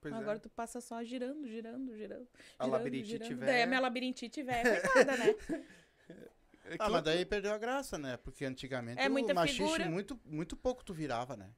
Pois 0.00 0.14
Agora 0.14 0.36
é. 0.36 0.40
tu 0.40 0.48
passa 0.50 0.80
só 0.80 1.02
girando, 1.02 1.46
girando, 1.48 1.96
girando. 1.96 2.28
A 2.58 2.64
girando, 2.64 2.72
labirintite 2.78 3.24
girando. 3.24 3.40
velha. 3.40 3.52
Daí 3.52 3.62
a 3.62 3.66
minha 3.66 3.80
labirintite 3.80 4.42
velha, 4.42 4.80
coitada, 4.82 5.16
né? 5.16 5.34
É 6.66 6.76
Ah, 6.78 6.88
mas 6.88 7.02
daí 7.02 7.24
perdeu 7.26 7.52
a 7.52 7.58
graça, 7.58 7.98
né? 7.98 8.16
Porque 8.18 8.44
antigamente 8.44 9.00
É 9.00 9.08
o 9.08 9.12
muita 9.12 9.34
machixe 9.34 9.58
figura. 9.62 9.86
muito, 9.90 10.18
muito 10.24 10.56
pouco 10.56 10.82
tu 10.84 10.94
virava, 10.94 11.36
né? 11.36 11.50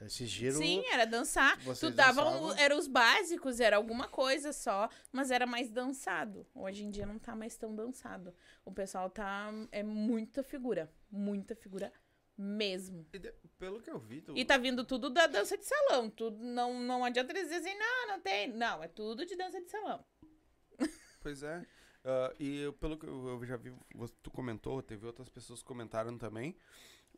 Esse 0.00 0.26
giro... 0.26 0.56
Sim, 0.56 0.82
era 0.90 1.04
dançar. 1.04 1.58
Tu 1.78 1.90
dava, 1.90 2.28
um, 2.30 2.52
era 2.54 2.74
os 2.76 2.86
básicos, 2.86 3.60
era 3.60 3.76
alguma 3.76 4.08
coisa 4.08 4.52
só, 4.52 4.88
mas 5.12 5.30
era 5.30 5.46
mais 5.46 5.70
dançado. 5.70 6.46
Hoje 6.54 6.84
em 6.84 6.90
dia 6.90 7.04
não 7.06 7.18
tá 7.18 7.36
mais 7.36 7.56
tão 7.56 7.74
dançado. 7.74 8.34
O 8.64 8.72
pessoal 8.72 9.10
tá. 9.10 9.50
É 9.70 9.82
muita 9.82 10.42
figura. 10.42 10.90
Muita 11.10 11.54
figura 11.54 11.92
mesmo. 12.36 13.06
E 13.12 13.18
de- 13.18 13.34
Pelo 13.58 13.82
que 13.82 13.90
eu 13.90 13.98
vi, 13.98 14.22
tu... 14.22 14.34
E 14.36 14.42
tá 14.44 14.56
vindo 14.56 14.82
tudo 14.84 15.10
da 15.10 15.26
dança 15.26 15.58
de 15.58 15.66
salão. 15.66 16.08
Tudo, 16.08 16.38
não, 16.42 16.80
não 16.80 17.04
adianta 17.04 17.32
eles 17.32 17.50
dizerem, 17.50 17.78
não, 17.78 18.08
não 18.08 18.20
tem. 18.20 18.48
Não, 18.48 18.82
é 18.82 18.88
tudo 18.88 19.26
de 19.26 19.36
dança 19.36 19.60
de 19.60 19.70
salão. 19.70 20.02
Pois 21.20 21.42
é. 21.42 21.66
Ah, 22.02 22.32
e 22.40 22.60
eu- 22.60 22.72
pelo 22.72 22.98
que 22.98 23.06
eu, 23.06 23.28
eu 23.28 23.44
já 23.44 23.58
vi, 23.58 23.70
você- 23.94 24.14
tu 24.22 24.30
comentou, 24.30 24.80
teve 24.82 25.04
outras 25.04 25.28
pessoas 25.28 25.60
que 25.60 25.66
comentaram 25.68 26.16
também. 26.16 26.56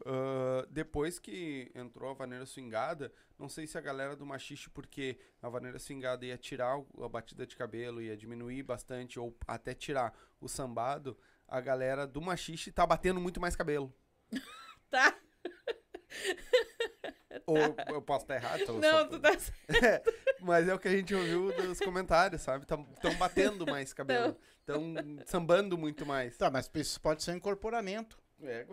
Ah, 0.06 0.66
depois 0.70 1.18
que 1.18 1.70
entrou 1.74 2.10
a 2.10 2.14
vaneira 2.14 2.46
swingada, 2.46 3.12
não 3.38 3.48
sei 3.48 3.66
se 3.66 3.76
a 3.76 3.80
galera 3.80 4.14
do 4.16 4.24
machixe, 4.26 4.68
porque 4.70 5.18
a 5.40 5.48
vaneira 5.48 5.78
swingada 5.78 6.24
ia 6.26 6.36
tirar 6.38 6.78
o- 6.78 7.04
a 7.04 7.08
batida 7.08 7.46
de 7.46 7.56
cabelo, 7.56 8.00
ia 8.02 8.16
diminuir 8.16 8.62
bastante, 8.62 9.18
ou 9.18 9.36
até 9.46 9.74
tirar 9.74 10.12
o 10.40 10.48
sambado, 10.48 11.16
a 11.48 11.60
galera 11.60 12.06
do 12.06 12.20
machixe 12.20 12.70
tá 12.72 12.86
batendo 12.86 13.20
muito 13.20 13.40
mais 13.40 13.54
cabelo. 13.56 13.92
Tá? 14.90 15.16
Ou 17.46 17.56
eu 17.94 18.02
posso 18.02 18.24
estar 18.24 18.34
errado? 18.36 18.64
tô 18.66 18.74
Não, 18.74 18.90
só- 18.90 19.04
tu 19.06 19.18
tá. 19.18 19.30
Mas 20.40 20.68
é 20.68 20.74
o 20.74 20.78
que 20.78 20.88
a 20.88 20.90
gente 20.90 21.14
ouviu 21.14 21.50
dos 21.56 21.78
comentários, 21.80 22.42
sabe? 22.42 22.64
Estão 22.64 22.84
batendo 23.18 23.64
mais 23.66 23.92
cabelo. 23.94 24.36
Estão 24.60 24.94
sambando 25.26 25.78
muito 25.78 26.04
mais. 26.04 26.36
Tá, 26.36 26.50
mas 26.50 26.70
isso 26.74 27.00
pode 27.00 27.22
ser 27.22 27.32
um 27.32 27.36
incorporamento. 27.36 28.18
É, 28.42 28.66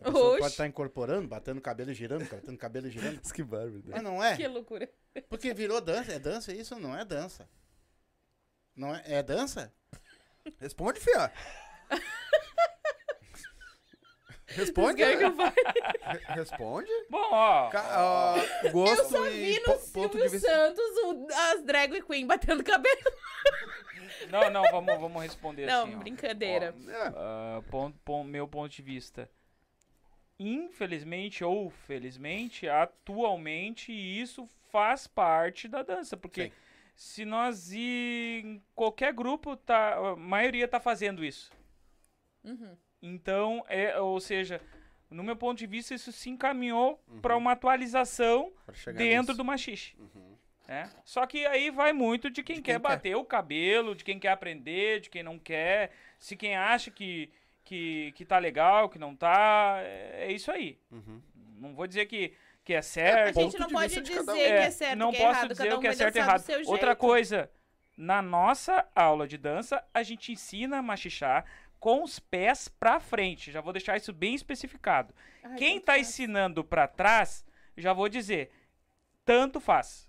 A 0.00 0.04
pessoa 0.04 0.28
Oxe. 0.30 0.38
pode 0.40 0.52
estar 0.52 0.66
incorporando, 0.66 1.26
batendo 1.28 1.60
cabelo 1.60 1.90
e 1.90 1.94
girando, 1.94 2.24
batendo 2.28 2.56
cabelo 2.56 2.86
e 2.86 2.90
girando. 2.90 3.20
que 3.32 3.42
bárbaro. 3.42 3.82
Mas 3.86 4.02
não 4.02 4.22
é? 4.22 4.36
Que 4.36 4.46
loucura. 4.46 4.88
Porque 5.28 5.52
virou 5.52 5.80
dança. 5.80 6.12
É 6.12 6.18
dança 6.18 6.52
isso? 6.52 6.78
Não 6.78 6.96
é 6.96 7.04
dança. 7.04 7.48
Não 8.76 8.94
é, 8.94 9.02
é 9.06 9.22
dança? 9.22 9.72
Responde, 10.60 11.00
fia. 11.00 11.32
Responde. 14.46 14.96
Quer 14.96 15.18
que 15.18 15.24
eu 15.24 15.34
fale? 15.36 15.54
Re- 16.02 16.34
Responde. 16.34 16.90
Bom, 17.10 17.28
ó. 17.32 17.68
Ca- 17.68 17.96
ó, 17.98 18.70
gosto 18.70 19.02
Eu 19.02 19.08
só 19.10 19.26
e 19.28 19.30
vi 19.54 19.58
no 19.60 19.64
po- 19.66 19.90
ponto 19.92 20.16
de 20.16 20.22
Silvio 20.22 20.30
vista. 20.30 20.48
Santos 20.48 20.84
o- 21.04 21.26
as 21.52 21.62
drag 21.64 22.00
queen 22.02 22.26
batendo 22.26 22.64
cabelo. 22.64 22.96
Não, 24.30 24.48
não, 24.50 24.62
vamos, 24.70 24.98
vamos 24.98 25.22
responder 25.22 25.66
Não, 25.66 25.82
assim. 25.84 25.94
ó. 25.96 25.98
brincadeira. 25.98 26.74
É, 26.88 27.12
Ah, 27.14 27.62
pon- 28.04 28.24
meu 28.24 28.48
ponto 28.48 28.72
de 28.74 28.80
vista. 28.80 29.30
Infelizmente 30.38 31.42
ou 31.42 31.68
felizmente, 31.70 32.68
atualmente 32.68 33.92
isso 33.92 34.46
faz 34.70 35.06
parte 35.06 35.66
da 35.66 35.82
dança, 35.82 36.16
porque 36.16 36.44
Sim. 36.44 36.52
se 36.94 37.24
nós 37.24 37.72
ir 37.72 38.44
em 38.44 38.62
qualquer 38.74 39.12
grupo, 39.12 39.56
tá, 39.56 39.94
a 39.96 40.16
maioria 40.16 40.68
tá 40.68 40.78
fazendo 40.78 41.24
isso. 41.24 41.50
Uhum. 42.44 42.76
Então, 43.02 43.64
é, 43.68 43.98
ou 44.00 44.20
seja, 44.20 44.60
no 45.10 45.22
meu 45.24 45.34
ponto 45.36 45.58
de 45.58 45.66
vista, 45.66 45.94
isso 45.94 46.12
se 46.12 46.30
encaminhou 46.30 47.02
Uhum. 47.08 47.20
para 47.20 47.36
uma 47.36 47.52
atualização 47.52 48.52
dentro 48.96 49.32
nisso. 49.32 49.34
do 49.36 49.44
machixe. 49.44 49.96
Uhum. 49.98 50.36
né? 50.68 50.90
Só 51.04 51.26
que 51.26 51.46
aí 51.46 51.70
vai 51.70 51.92
muito 51.92 52.30
de 52.30 52.42
quem, 52.42 52.56
De 52.56 52.62
quer 52.62 52.72
quem 52.74 52.80
quer. 52.82 52.88
bater 52.88 53.16
o 53.16 53.24
cabelo, 53.24 53.94
de 53.94 54.04
quem 54.04 54.18
quer 54.20 54.28
aprender, 54.30 55.00
de 55.00 55.08
quem 55.10 55.22
não 55.22 55.38
quer. 55.38 55.90
Se 56.18 56.36
quem 56.36 56.54
acha 56.56 56.90
que, 56.90 57.30
que, 57.68 58.12
que 58.12 58.24
tá 58.24 58.38
legal, 58.38 58.88
que 58.88 58.98
não 58.98 59.14
tá. 59.14 59.76
É, 59.82 60.24
é 60.28 60.32
isso 60.32 60.50
aí. 60.50 60.78
Uhum. 60.90 61.20
Não 61.58 61.74
vou 61.74 61.86
dizer 61.86 62.06
que, 62.06 62.32
que 62.64 62.72
é 62.72 62.78
A 62.78 62.82
certo. 62.82 63.26
gente 63.26 63.34
ponto 63.52 63.58
não 63.60 63.66
de 63.66 63.72
pode 63.74 64.00
dizer 64.00 64.20
um. 64.20 64.24
que 64.24 64.40
é 64.40 64.70
certo, 64.70 64.98
não 64.98 65.10
que 65.10 65.16
é 65.16 65.20
posso 65.20 65.38
errado. 65.40 65.48
dizer 65.52 65.74
um 65.74 65.80
que 65.80 65.86
é 65.86 65.92
certo 65.92 66.16
e 66.16 66.18
errado. 66.18 66.40
seu 66.40 66.60
Outra 66.66 66.96
coisa, 66.96 67.50
na 67.96 68.22
nossa 68.22 68.86
aula 68.94 69.26
de 69.28 69.36
dança, 69.36 69.84
a 69.92 70.02
gente 70.02 70.32
ensina 70.32 70.78
a 70.78 70.82
machichar 70.82 71.44
com 71.78 72.02
os 72.02 72.18
pés 72.18 72.68
pra 72.68 72.98
frente. 72.98 73.52
Já 73.52 73.60
vou 73.60 73.72
deixar 73.72 73.96
isso 73.98 74.12
bem 74.12 74.34
especificado. 74.34 75.14
Ai, 75.44 75.56
Quem 75.56 75.78
tá 75.78 75.92
faz. 75.92 76.08
ensinando 76.08 76.64
pra 76.64 76.88
trás, 76.88 77.44
já 77.76 77.92
vou 77.92 78.08
dizer, 78.08 78.50
tanto 79.26 79.60
faz. 79.60 80.07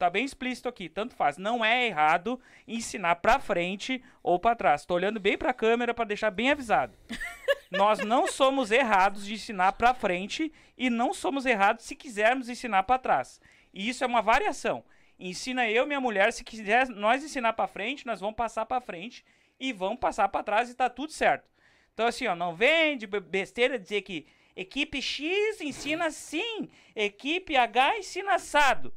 Tá 0.00 0.08
bem 0.08 0.24
explícito 0.24 0.66
aqui, 0.66 0.88
tanto 0.88 1.14
faz. 1.14 1.36
Não 1.36 1.62
é 1.62 1.86
errado 1.86 2.40
ensinar 2.66 3.16
pra 3.16 3.38
frente 3.38 4.02
ou 4.22 4.38
pra 4.38 4.56
trás. 4.56 4.86
Tô 4.86 4.94
olhando 4.94 5.20
bem 5.20 5.36
pra 5.36 5.52
câmera 5.52 5.92
pra 5.92 6.06
deixar 6.06 6.30
bem 6.30 6.50
avisado. 6.50 6.96
Nós 7.70 7.98
não 7.98 8.26
somos 8.26 8.70
errados 8.70 9.26
de 9.26 9.34
ensinar 9.34 9.72
pra 9.72 9.92
frente 9.92 10.50
e 10.78 10.88
não 10.88 11.12
somos 11.12 11.44
errados 11.44 11.84
se 11.84 11.94
quisermos 11.94 12.48
ensinar 12.48 12.84
pra 12.84 12.96
trás. 12.98 13.42
E 13.74 13.90
isso 13.90 14.02
é 14.02 14.06
uma 14.06 14.22
variação. 14.22 14.82
Ensina 15.18 15.68
eu, 15.70 15.86
minha 15.86 16.00
mulher, 16.00 16.32
se 16.32 16.42
quiser 16.44 16.88
nós 16.88 17.22
ensinar 17.22 17.52
pra 17.52 17.66
frente, 17.66 18.06
nós 18.06 18.20
vamos 18.20 18.36
passar 18.36 18.64
pra 18.64 18.80
frente 18.80 19.22
e 19.60 19.70
vamos 19.70 20.00
passar 20.00 20.30
pra 20.30 20.42
trás 20.42 20.70
e 20.70 20.74
tá 20.74 20.88
tudo 20.88 21.12
certo. 21.12 21.46
Então 21.92 22.06
assim, 22.06 22.26
ó, 22.26 22.34
não 22.34 22.54
vem 22.54 22.96
de 22.96 23.06
be- 23.06 23.20
besteira 23.20 23.78
dizer 23.78 24.00
que 24.00 24.26
equipe 24.56 25.02
X 25.02 25.60
ensina 25.60 26.06
assim, 26.06 26.70
equipe 26.96 27.54
H 27.54 27.98
ensina 27.98 28.36
assado. 28.36 28.94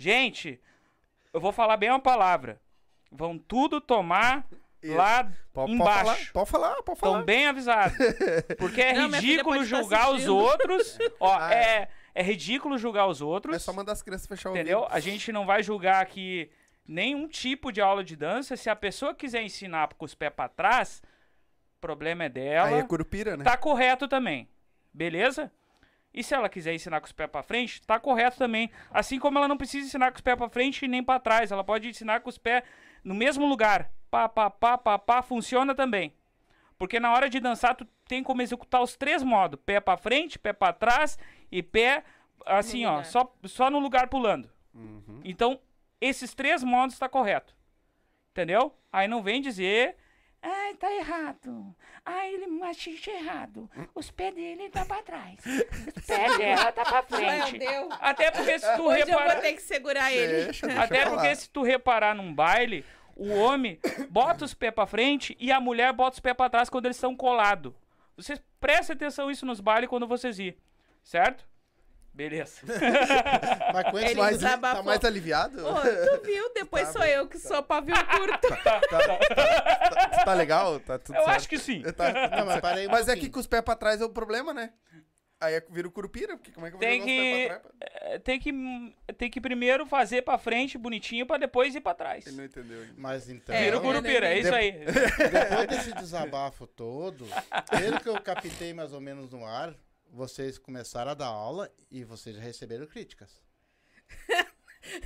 Gente, 0.00 0.58
eu 1.30 1.38
vou 1.40 1.52
falar 1.52 1.76
bem 1.76 1.90
uma 1.90 2.00
palavra. 2.00 2.58
Vão 3.12 3.36
tudo 3.36 3.82
tomar 3.82 4.46
Isso. 4.82 4.94
lá 4.96 5.24
Pode, 5.24 5.36
pode 5.52 5.72
embaixo. 5.72 6.04
falar, 6.04 6.32
pode 6.32 6.50
falar, 6.50 6.82
pode 6.82 7.00
falar. 7.00 7.12
Estão 7.12 7.24
bem 7.26 7.46
avisados. 7.46 7.98
Porque 8.58 8.80
é 8.80 8.94
Não, 8.94 9.10
ridículo 9.10 9.62
julgar 9.62 10.10
os 10.10 10.26
outros. 10.26 10.96
Ó, 11.20 11.36
Ah, 11.38 11.52
é, 11.52 11.88
é 12.14 12.22
ridículo 12.22 12.78
julgar 12.78 13.06
os 13.08 13.20
outros. 13.20 13.56
É 13.56 13.58
só 13.58 13.74
mandar 13.74 13.92
as 13.92 14.00
crianças 14.02 14.26
fechar 14.26 14.48
o 14.50 14.52
Entendeu? 14.54 14.78
ouvido. 14.78 14.94
A 14.96 15.00
gente 15.00 15.30
não 15.32 15.44
vai 15.44 15.62
julgar 15.62 16.00
aqui 16.00 16.50
nenhum 16.88 17.28
tipo 17.28 17.70
de 17.70 17.82
aula 17.82 18.02
de 18.02 18.16
dança. 18.16 18.56
Se 18.56 18.70
a 18.70 18.76
pessoa 18.76 19.14
quiser 19.14 19.42
ensinar 19.42 19.86
com 19.98 20.04
os 20.06 20.14
pés 20.14 20.32
pra 20.34 20.48
trás, 20.48 21.02
o 21.76 21.80
problema 21.82 22.24
é 22.24 22.28
dela. 22.30 22.68
Aí 22.68 22.74
é 22.76 22.82
curupira, 22.84 23.36
né? 23.36 23.44
Tá 23.44 23.54
correto 23.58 24.08
também. 24.08 24.48
Beleza? 24.94 25.52
E 26.12 26.24
se 26.24 26.34
ela 26.34 26.48
quiser 26.48 26.74
ensinar 26.74 27.00
com 27.00 27.06
os 27.06 27.12
pés 27.12 27.30
pra 27.30 27.42
frente, 27.42 27.80
tá 27.82 27.98
correto 28.00 28.36
também. 28.36 28.70
Assim 28.90 29.18
como 29.18 29.38
ela 29.38 29.46
não 29.46 29.56
precisa 29.56 29.86
ensinar 29.86 30.10
com 30.10 30.16
os 30.16 30.22
pés 30.22 30.36
pra 30.36 30.48
frente 30.48 30.84
e 30.84 30.88
nem 30.88 31.02
pra 31.02 31.20
trás. 31.20 31.52
Ela 31.52 31.62
pode 31.62 31.88
ensinar 31.88 32.20
com 32.20 32.28
os 32.28 32.38
pés 32.38 32.64
no 33.04 33.14
mesmo 33.14 33.46
lugar. 33.46 33.90
Pá, 34.10 34.28
pá, 34.28 34.50
pá, 34.50 34.76
pá, 34.76 34.98
pá, 34.98 35.22
funciona 35.22 35.74
também. 35.74 36.12
Porque 36.76 36.98
na 36.98 37.12
hora 37.12 37.28
de 37.28 37.38
dançar, 37.38 37.76
tu 37.76 37.86
tem 38.08 38.22
como 38.22 38.42
executar 38.42 38.82
os 38.82 38.96
três 38.96 39.22
modos: 39.22 39.60
pé 39.64 39.78
pra 39.78 39.96
frente, 39.96 40.38
pé 40.38 40.52
pra 40.52 40.72
trás 40.72 41.18
e 41.52 41.62
pé 41.62 42.02
assim, 42.44 42.86
ó, 42.86 43.02
só, 43.04 43.32
só 43.44 43.70
no 43.70 43.78
lugar 43.78 44.08
pulando. 44.08 44.50
Uhum. 44.74 45.20
Então, 45.22 45.60
esses 46.00 46.34
três 46.34 46.64
modos 46.64 46.98
tá 46.98 47.08
correto. 47.08 47.54
Entendeu? 48.32 48.74
Aí 48.92 49.06
não 49.06 49.22
vem 49.22 49.40
dizer. 49.40 49.96
Ai, 50.42 50.74
tá 50.74 50.90
errado. 50.92 51.74
Ai, 52.04 52.32
ele 52.34 52.46
machixa 52.46 53.10
errado. 53.10 53.68
Os 53.94 54.10
pés 54.10 54.34
dele 54.34 54.70
tá 54.70 54.84
pra 54.86 55.02
trás. 55.02 55.38
Os 55.44 56.06
pés 56.06 56.38
dela 56.38 56.72
tá 56.72 56.82
pra 56.84 57.02
frente. 57.02 57.58
deu. 57.58 57.88
Até 58.00 58.30
porque 58.30 58.58
se 58.58 58.76
tu 58.76 58.86
Hoje 58.86 59.00
eu 59.02 59.06
reparar. 59.06 59.32
vou 59.34 59.42
ter 59.42 59.52
que 59.52 59.62
segurar 59.62 60.12
ele. 60.12 60.44
Deixa, 60.44 60.66
deixa 60.66 60.82
Até 60.82 61.02
falar. 61.04 61.10
porque 61.16 61.36
se 61.36 61.50
tu 61.50 61.62
reparar 61.62 62.14
num 62.14 62.32
baile, 62.34 62.84
o 63.14 63.28
homem 63.34 63.78
bota 64.08 64.44
os 64.46 64.54
pés 64.54 64.72
pra 64.72 64.86
frente 64.86 65.36
e 65.38 65.52
a 65.52 65.60
mulher 65.60 65.92
bota 65.92 66.14
os 66.14 66.20
pés 66.20 66.34
pra 66.34 66.48
trás 66.48 66.70
quando 66.70 66.86
eles 66.86 66.96
estão 66.96 67.14
colados. 67.14 67.74
Vocês 68.16 68.40
prestem 68.58 68.94
atenção 68.96 69.30
isso 69.30 69.44
nos 69.44 69.60
bailes 69.60 69.90
quando 69.90 70.06
vocês 70.06 70.38
ir. 70.38 70.56
Certo? 71.02 71.46
Beleza. 72.20 72.60
Mas 73.72 73.90
com 73.90 73.98
esse 73.98 74.14
desabafou. 74.14 74.76
tá 74.78 74.82
mais 74.82 75.04
aliviado? 75.04 75.66
Ô, 75.66 75.74
tu 75.80 76.22
viu? 76.24 76.52
Depois 76.54 76.86
Tá 76.88 76.92
sou 76.92 77.04
eu 77.04 77.26
que 77.26 77.38
sou 77.38 77.62
pavio 77.62 77.94
curto. 78.06 78.48
tá, 78.62 78.80
tá- 78.80 80.24
tá 80.24 80.34
legal? 80.34 80.78
Tá 80.80 80.98
tudo 80.98 81.16
Eu 81.16 81.24
certo? 81.24 81.36
acho 81.36 81.48
que 81.48 81.58
sim. 81.58 81.82
Tá- 81.96 82.12
Não, 82.36 82.44
mas 82.46 82.60
parei 82.60 82.86
um 82.86 82.90
Mas 82.90 83.08
é 83.08 83.16
que 83.16 83.30
com 83.30 83.40
os 83.40 83.46
pés 83.46 83.62
pra 83.62 83.74
trás 83.74 84.00
é 84.00 84.04
o 84.04 84.10
problema, 84.10 84.52
né? 84.52 84.70
Aí 85.42 85.54
é, 85.54 85.64
vira 85.70 85.88
o 85.88 85.90
curupira, 85.90 86.36
porque 86.36 86.52
como 86.52 86.66
é 86.66 86.70
que 86.70 86.76
eu 86.76 86.78
vou 86.78 86.86
Tem 86.86 87.00
jogar 87.00 87.10
os 87.10 87.18
pés 87.18 87.42
que- 87.42 87.48
pra 87.48 87.58
trás? 87.60 88.12
É, 88.12 88.18
tem 88.18 88.38
que 88.38 88.52
tem 89.16 89.30
que 89.30 89.40
primeiro 89.40 89.86
fazer 89.86 90.20
pra 90.20 90.36
frente 90.36 90.76
bonitinho 90.76 91.24
pra 91.24 91.38
depois 91.38 91.74
ir 91.74 91.80
pra 91.80 91.94
trás. 91.94 92.26
Ele 92.26 92.36
não 92.36 92.44
entendeu 92.44 92.80
ainda. 92.82 92.92
Mas 92.98 93.30
então, 93.30 93.54
É, 93.54 93.64
Vira 93.64 93.78
o 93.78 93.80
curupira, 93.80 94.26
é 94.28 94.38
isso 94.38 94.54
aí. 94.54 94.72
depois 94.84 95.66
desse 95.68 95.94
desabafo 95.94 96.66
todo, 96.66 97.26
pelo 97.70 97.98
que 98.00 98.08
eu 98.10 98.20
captei 98.20 98.74
mais 98.74 98.92
ou 98.92 99.00
menos 99.00 99.30
no 99.30 99.46
ar, 99.46 99.72
vocês 100.12 100.58
começaram 100.58 101.12
a 101.12 101.14
dar 101.14 101.26
aula 101.26 101.70
e 101.90 102.04
vocês 102.04 102.36
já 102.36 102.42
receberam 102.42 102.86
críticas. 102.86 103.42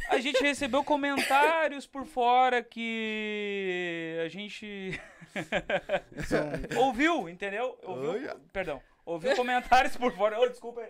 A 0.09 0.19
gente 0.19 0.41
recebeu 0.41 0.85
comentários 0.85 1.87
por 1.87 2.07
fora 2.07 2.63
que 2.63 4.21
a 4.25 4.29
gente 4.29 5.01
ouviu, 6.79 7.29
entendeu? 7.29 7.77
Ouviu, 7.83 8.39
perdão. 8.53 8.81
Ouviu 9.05 9.37
comentários 9.37 9.97
por 9.97 10.13
fora. 10.13 10.41
Ô, 10.41 10.49
desculpa 10.49 10.81
aí. 10.81 10.89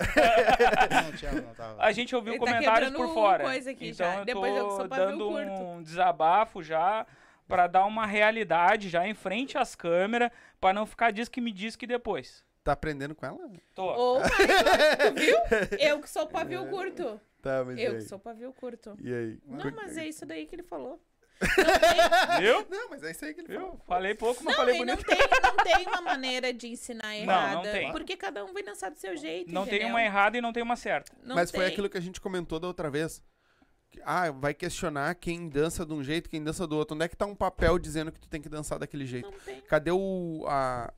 não 1.32 1.42
não 1.42 1.54
tava. 1.54 1.82
A 1.82 1.90
gente 1.90 2.14
ouviu 2.14 2.34
Ele 2.34 2.38
tá 2.38 2.46
comentários 2.46 2.90
quebrando 2.90 3.08
por 3.08 3.14
fora. 3.14 3.44
coisa 3.44 3.70
aqui 3.70 3.88
então 3.88 4.06
já. 4.06 4.18
eu 4.18 4.24
Depois 4.24 4.54
eu 4.54 4.68
tô 4.68 4.86
dando 4.86 5.30
um 5.30 5.82
desabafo 5.82 6.62
já 6.62 7.06
pra 7.48 7.66
dar 7.66 7.86
uma 7.86 8.06
realidade 8.06 8.88
já 8.88 9.06
em 9.08 9.14
frente 9.14 9.58
às 9.58 9.74
câmeras 9.74 10.30
pra 10.60 10.72
não 10.72 10.86
ficar 10.86 11.10
diz 11.10 11.28
que 11.28 11.40
me 11.40 11.50
diz 11.50 11.74
que 11.74 11.86
depois. 11.86 12.44
Tá 12.64 12.72
aprendendo 12.72 13.14
com 13.14 13.26
ela? 13.26 13.38
Tô. 13.74 14.18
Mais, 14.20 14.32
tu 14.32 15.14
viu? 15.20 15.36
Eu 15.78 16.00
que 16.00 16.08
sou 16.08 16.26
pavio 16.26 16.66
curto. 16.68 17.20
Tá, 17.42 17.62
mas 17.62 17.78
Eu 17.78 17.92
aí? 17.92 17.96
que 17.98 18.04
sou 18.04 18.18
pavio 18.18 18.52
curto. 18.54 18.96
E 19.02 19.12
aí? 19.12 19.38
Não, 19.46 19.70
mas 19.72 19.98
é 19.98 20.08
isso 20.08 20.24
daí 20.24 20.46
que 20.46 20.54
ele 20.56 20.62
falou. 20.62 20.98
Viu? 22.40 22.64
Não, 22.70 22.88
mas 22.90 23.02
é 23.02 23.10
isso 23.10 23.24
aí 23.24 23.34
que 23.34 23.40
ele 23.40 23.48
Viu? 23.48 23.60
falou. 23.60 23.80
Falei 23.86 24.14
pouco, 24.14 24.42
mas 24.44 24.56
Não, 24.56 24.64
falei 24.64 24.76
e 24.76 24.78
não 24.78 24.86
bonito. 24.94 25.04
tem, 25.06 25.18
não 25.42 25.56
tem 25.56 25.86
uma 25.88 26.00
maneira 26.00 26.54
de 26.54 26.68
ensinar 26.68 27.08
Não, 27.08 27.12
errada. 27.12 27.54
não 27.56 27.62
tem. 27.62 27.92
Porque 27.92 28.16
cada 28.16 28.44
um 28.44 28.52
vai 28.54 28.62
dançar 28.62 28.90
do 28.90 28.98
seu 28.98 29.14
jeito. 29.16 29.52
Não 29.52 29.64
tem 29.64 29.74
entendeu? 29.74 29.88
uma 29.88 30.02
errada 30.02 30.38
e 30.38 30.40
não 30.40 30.52
tem 30.52 30.62
uma 30.62 30.76
certa. 30.76 31.12
Não 31.22 31.34
mas 31.34 31.50
foi 31.50 31.64
tem. 31.64 31.72
aquilo 31.72 31.90
que 31.90 31.98
a 31.98 32.00
gente 32.00 32.20
comentou 32.20 32.58
da 32.58 32.66
outra 32.68 32.88
vez. 32.88 33.22
Ah, 34.04 34.30
vai 34.30 34.54
questionar 34.54 35.14
quem 35.16 35.48
dança 35.48 35.84
de 35.84 35.92
um 35.92 36.02
jeito, 36.02 36.30
quem 36.30 36.42
dança 36.42 36.66
do 36.66 36.76
outro. 36.78 36.94
Onde 36.94 37.04
é 37.04 37.08
que 37.08 37.16
tá 37.16 37.26
um 37.26 37.34
papel 37.34 37.78
dizendo 37.78 38.10
que 38.10 38.20
tu 38.20 38.28
tem 38.28 38.40
que 38.40 38.48
dançar 38.48 38.78
daquele 38.78 39.04
jeito? 39.04 39.30
Não 39.30 39.38
tem. 39.40 39.60
Cadê 39.62 39.90
o 39.90 40.44
a, 40.48 40.92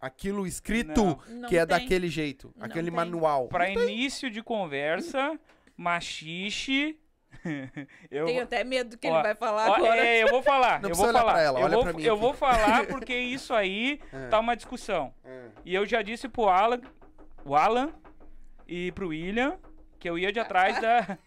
aquilo 0.00 0.46
escrito 0.46 1.04
Não. 1.04 1.18
Não 1.40 1.48
que 1.48 1.56
é 1.56 1.66
tem. 1.66 1.78
daquele 1.78 2.08
jeito? 2.08 2.52
Não 2.56 2.66
aquele 2.66 2.88
tem. 2.90 2.96
manual. 2.96 3.48
Pra 3.48 3.70
início 3.70 4.30
de 4.30 4.42
conversa, 4.42 5.38
machixe. 5.76 6.98
eu, 8.10 8.24
Tenho 8.26 8.42
até 8.42 8.64
medo 8.64 8.90
do 8.90 8.98
que 8.98 9.06
Ó, 9.08 9.14
ele 9.14 9.22
vai 9.22 9.34
falar 9.34 9.70
ó, 9.70 9.74
agora. 9.74 9.96
é, 10.04 10.22
eu 10.22 10.28
vou 10.28 10.42
falar. 10.42 10.80
Não 10.80 10.88
eu 10.88 10.94
vou 10.94 11.06
olhar 11.06 11.18
falar. 11.20 11.32
pra 11.32 11.42
ela, 11.42 11.60
eu 11.60 11.64
olha 11.64 11.74
vou, 11.74 11.84
pra 11.84 11.92
mim 11.92 12.02
eu 12.02 12.16
vou 12.16 12.32
falar 12.34 12.86
porque 12.88 13.14
isso 13.16 13.52
aí 13.52 14.00
É. 14.12 14.28
tá 14.28 14.38
uma 14.38 14.56
discussão. 14.56 15.12
É. 15.24 15.46
E 15.64 15.74
eu 15.74 15.84
já 15.84 16.02
disse 16.02 16.28
pro 16.28 16.48
Alan, 16.48 16.80
o 17.44 17.54
Alan 17.54 17.90
e 18.66 18.90
pro 18.92 19.08
William 19.08 19.58
que 19.98 20.08
eu 20.08 20.18
ia 20.18 20.32
de 20.32 20.38
atrás 20.40 20.80
da. 20.80 21.18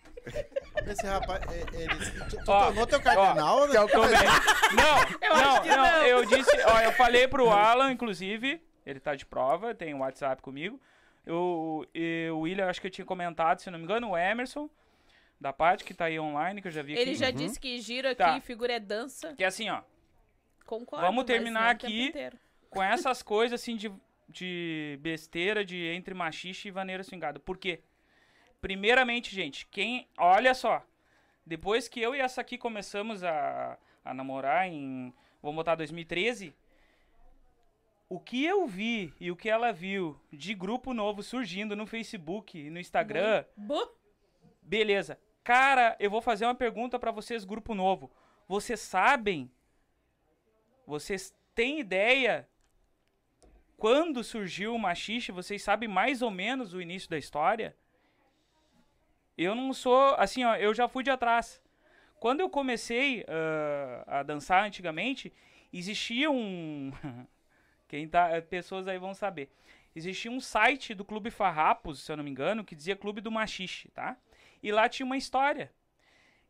Esse 0.88 1.06
rapaz, 1.06 1.42
é, 1.54 1.60
ele, 1.82 1.96
tu, 2.30 2.38
tu 2.44 2.52
Ó, 2.52 2.66
tornou 2.66 2.88
teu 2.88 3.02
cardenal? 3.02 3.68
né? 3.68 3.76
Eu- 3.76 3.88
Não, 4.76 5.28
Eu 5.28 5.36
não, 5.36 5.66
não, 5.66 5.76
não. 5.78 6.04
Eu 6.06 6.26
disse, 6.26 6.52
ó, 6.66 6.80
eu 6.82 6.92
falei 6.94 7.28
pro 7.28 7.50
Alan, 7.50 7.92
inclusive, 7.92 8.62
ele 8.86 9.00
tá 9.00 9.16
de 9.16 9.26
prova, 9.26 9.74
tem 9.76 9.94
um 9.94 10.00
WhatsApp 10.00 10.42
comigo. 10.42 10.80
Eu, 11.26 11.86
e 11.94 12.30
o 12.32 12.40
William, 12.40 12.68
acho 12.68 12.80
que 12.82 12.88
eu 12.88 12.92
tinha 12.92 13.06
comentado, 13.06 13.60
se 13.60 13.70
não 13.70 13.78
me 13.78 13.84
engano, 13.86 14.10
o 14.12 14.18
Emerson, 14.18 14.70
da 15.40 15.54
parte 15.54 15.84
que 15.84 15.94
tá 15.94 16.06
aí 16.06 16.20
online, 16.20 16.62
que 16.62 16.68
eu 16.68 16.72
já 16.72 16.82
vi 16.82 16.94
Ele 16.94 17.12
aqui. 17.12 17.16
já 17.16 17.32
disse 17.32 17.60
que 17.60 17.80
giro 17.82 18.08
aqui, 18.08 18.18
Tá. 18.18 18.42
figura 18.42 18.74
é 18.74 18.80
dança. 18.80 19.34
Que 19.36 19.44
é 19.44 19.48
assim, 19.48 19.70
ó. 19.70 19.82
Concordo. 20.66 21.06
Vamos 21.06 21.26
terminar 21.26 21.70
aqui. 21.70 22.12
com 22.70 22.82
essas 22.84 23.22
coisas 23.24 23.60
assim 23.60 23.76
de, 23.76 23.92
de 24.28 24.98
besteira 25.02 25.66
de 25.66 25.78
entre 25.88 26.14
machixe 26.14 26.68
e 26.68 26.72
vaneira 26.72 27.04
swingada. 27.04 27.40
Por 27.40 27.58
quê? 27.58 27.82
Primeiramente, 28.62 29.34
gente, 29.34 29.66
quem. 29.68 30.08
Olha 30.18 30.54
só. 30.54 30.84
Depois 31.46 31.88
que 31.88 32.00
eu 32.02 32.14
e 32.14 32.20
essa 32.20 32.42
aqui 32.42 32.58
começamos 32.58 33.24
a, 33.24 33.78
a 34.04 34.14
namorar 34.14 34.68
em. 34.68 35.14
Vamos 35.42 35.56
botar 35.56 35.76
2013. 35.76 36.54
O 38.08 38.20
que 38.20 38.44
eu 38.44 38.66
vi 38.68 39.14
e 39.20 39.30
o 39.32 39.36
que 39.36 39.50
ela 39.50 39.72
viu 39.72 40.20
de 40.34 40.54
grupo 40.56 40.94
novo 40.94 41.22
surgindo 41.22 41.76
no 41.76 41.86
Facebook 41.86 42.58
e 42.58 42.70
no 42.70 42.80
Instagram, 42.80 43.46
Bo- 43.56 43.96
beleza. 44.62 45.20
Cara, 45.44 45.96
eu 46.00 46.10
vou 46.10 46.22
fazer 46.22 46.46
uma 46.46 46.56
pergunta 46.56 46.98
pra 47.00 47.12
vocês, 47.12 47.46
grupo 47.46 47.74
novo. 47.76 48.12
Vocês 48.48 48.80
sabem? 48.80 49.50
Vocês 50.88 51.34
têm 51.54 51.80
ideia 51.80 52.48
quando 53.78 54.24
surgiu 54.24 54.74
o 54.74 54.80
machixe? 54.80 55.32
Vocês 55.32 55.62
sabem 55.62 55.88
mais 55.88 56.22
ou 56.24 56.32
menos 56.32 56.74
o 56.74 56.82
início 56.82 57.10
da 57.10 57.18
história? 57.18 57.76
Eu 59.42 59.56
não 59.56 59.74
sou, 59.74 60.16
assim, 60.16 60.44
ó, 60.44 60.54
eu 60.58 60.74
já 60.74 60.90
fui 60.90 61.02
de 61.02 61.10
atrás. 61.10 61.62
Quando 62.20 62.42
eu 62.42 62.50
comecei 62.50 63.26
ah, 63.30 64.20
a 64.20 64.24
dançar 64.24 64.66
antigamente, 64.66 65.32
existia 65.72 66.30
um. 66.30 66.92
Quem 67.88 68.06
tá. 68.06 68.30
Pessoas 68.42 68.86
aí 68.86 68.98
vão 68.98 69.14
saber. 69.14 69.50
Existia 69.96 70.30
um 70.30 70.42
site 70.42 70.94
do 70.94 71.06
Clube 71.06 71.32
Farrapos, 71.32 72.02
se 72.02 72.12
eu 72.12 72.18
não 72.18 72.24
me 72.24 72.30
engano, 72.30 72.66
que 72.66 72.76
dizia 72.76 72.98
Clube 72.98 73.22
do 73.22 73.32
Machixe, 73.32 73.88
tá? 73.92 74.18
E 74.62 74.74
lá 74.74 74.90
tinha 74.90 75.06
uma 75.06 75.18
história. 75.18 75.72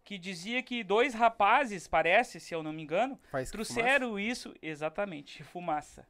Que 0.04 0.18
dizia 0.18 0.64
que 0.64 0.84
dois 0.84 1.14
rapazes, 1.14 1.88
parece, 1.88 2.40
se 2.40 2.56
eu 2.56 2.64
não 2.64 2.74
me 2.74 2.82
engano, 2.82 3.20
Faz 3.32 3.52
trouxeram 3.52 4.20
isso. 4.20 4.52
Exatamente, 4.64 5.44
fumaça. 5.46 6.08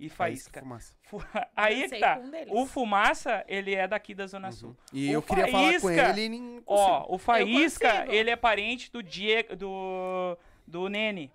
E 0.00 0.08
faísca. 0.08 0.60
Fumaça. 0.60 0.94
Fu- 1.02 1.22
Aí 1.54 1.82
é 1.84 1.88
que 1.88 1.98
tá. 2.00 2.16
com 2.16 2.56
um. 2.58 2.62
O 2.62 2.66
Fumaça, 2.66 3.44
ele 3.46 3.74
é 3.74 3.86
daqui 3.86 4.14
da 4.14 4.26
Zona 4.26 4.50
Sul. 4.50 4.74
E 4.92 5.10
O 5.10 5.12
eu 5.12 5.22
queria 5.22 5.46
falar 5.48 5.74
com 5.74 5.80
Faísca- 5.80 6.08
ele 6.10 6.22
e 6.24 6.28
nem 6.30 6.62
Ó, 6.66 7.14
o 7.14 7.18
Faísca, 7.18 8.06
ele 8.12 8.30
é 8.30 8.36
parente 8.36 8.90
do 8.90 9.02
Diego, 9.02 9.54
do, 9.54 10.38
do 10.66 10.88
Nene, 10.88 11.30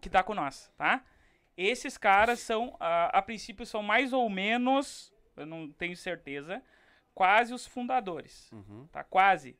que 0.00 0.08
tá 0.08 0.22
com 0.22 0.32
nós, 0.32 0.70
tá? 0.78 1.04
Esses 1.56 1.98
caras 1.98 2.38
são, 2.38 2.76
a, 2.78 3.18
a 3.18 3.20
princípio, 3.20 3.66
são 3.66 3.82
mais 3.82 4.12
ou 4.12 4.30
menos, 4.30 5.12
eu 5.36 5.44
não 5.44 5.68
tenho 5.70 5.96
certeza, 5.96 6.62
quase 7.14 7.52
os 7.52 7.66
fundadores, 7.66 8.48
Uhum. 8.52 8.86
tá? 8.92 9.02
Quase. 9.04 9.56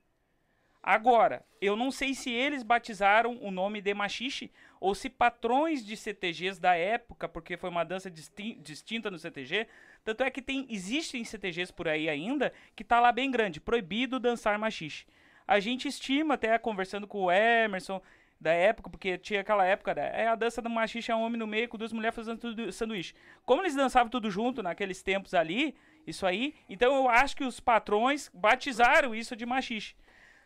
Agora, 0.82 1.44
eu 1.60 1.76
não 1.76 1.92
sei 1.92 2.12
se 2.12 2.30
eles 2.30 2.64
batizaram 2.64 3.38
o 3.40 3.52
nome 3.52 3.80
de 3.80 3.94
Machixe 3.94 4.50
ou 4.80 4.96
se 4.96 5.08
patrões 5.08 5.84
de 5.84 5.96
CTGs 5.96 6.60
da 6.60 6.74
época, 6.74 7.28
porque 7.28 7.56
foi 7.56 7.70
uma 7.70 7.84
dança 7.84 8.10
distin- 8.10 8.58
distinta 8.60 9.08
no 9.08 9.18
CTG, 9.18 9.68
tanto 10.04 10.24
é 10.24 10.30
que 10.30 10.42
tem 10.42 10.66
existem 10.68 11.22
CTGs 11.22 11.72
por 11.72 11.86
aí 11.86 12.08
ainda 12.08 12.52
que 12.74 12.82
tá 12.82 12.98
lá 12.98 13.12
bem 13.12 13.30
grande, 13.30 13.60
proibido 13.60 14.18
dançar 14.18 14.58
machixe. 14.58 15.06
A 15.46 15.60
gente 15.60 15.86
estima 15.86 16.34
até 16.34 16.58
conversando 16.58 17.06
com 17.06 17.22
o 17.24 17.30
Emerson 17.30 18.02
da 18.40 18.50
época, 18.50 18.90
porque 18.90 19.16
tinha 19.16 19.40
aquela 19.40 19.64
época, 19.64 19.94
né? 19.94 20.10
É 20.14 20.26
a 20.26 20.34
dança 20.34 20.60
do 20.60 20.68
machixe 20.68 21.12
é 21.12 21.14
um 21.14 21.22
homem 21.22 21.38
no 21.38 21.46
meio 21.46 21.68
com 21.68 21.78
duas 21.78 21.92
mulheres 21.92 22.16
fazendo 22.16 22.40
tudo 22.40 22.72
sanduíche. 22.72 23.14
Como 23.44 23.62
eles 23.62 23.76
dançavam 23.76 24.10
tudo 24.10 24.28
junto 24.32 24.64
naqueles 24.64 25.00
tempos 25.00 25.32
ali, 25.32 25.76
isso 26.04 26.26
aí, 26.26 26.56
então 26.68 26.92
eu 26.92 27.08
acho 27.08 27.36
que 27.36 27.44
os 27.44 27.60
patrões 27.60 28.28
batizaram 28.34 29.14
isso 29.14 29.36
de 29.36 29.46
machixe. 29.46 29.94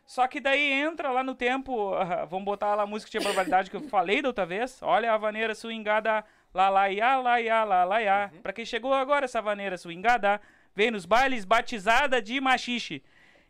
Só 0.06 0.28
que 0.28 0.40
daí 0.40 0.72
entra 0.72 1.10
lá 1.10 1.24
no 1.24 1.34
tempo, 1.34 1.92
ah, 1.94 2.24
vamos 2.24 2.44
botar 2.44 2.76
lá 2.76 2.84
a 2.84 2.86
música 2.86 3.10
de 3.10 3.24
barbaridade 3.24 3.68
que 3.68 3.76
eu 3.76 3.80
falei 3.88 4.22
da 4.22 4.28
outra 4.28 4.46
vez. 4.46 4.78
Olha 4.80 5.12
a 5.12 5.16
vaneira 5.18 5.52
swingada, 5.52 6.24
lá 6.54 6.68
lá 6.68 6.88
ia, 6.88 7.16
lá 7.16 7.40
ia, 7.40 7.64
lá 7.64 7.84
lá 7.84 8.00
ia. 8.00 8.32
Pra 8.40 8.52
quem 8.52 8.64
chegou 8.64 8.94
agora 8.94 9.24
essa 9.24 9.42
vaneira 9.42 9.76
swingada, 9.76 10.40
vem 10.76 10.92
nos 10.92 11.04
bailes 11.04 11.44
batizada 11.44 12.22
de 12.22 12.40
machixe. 12.40 13.02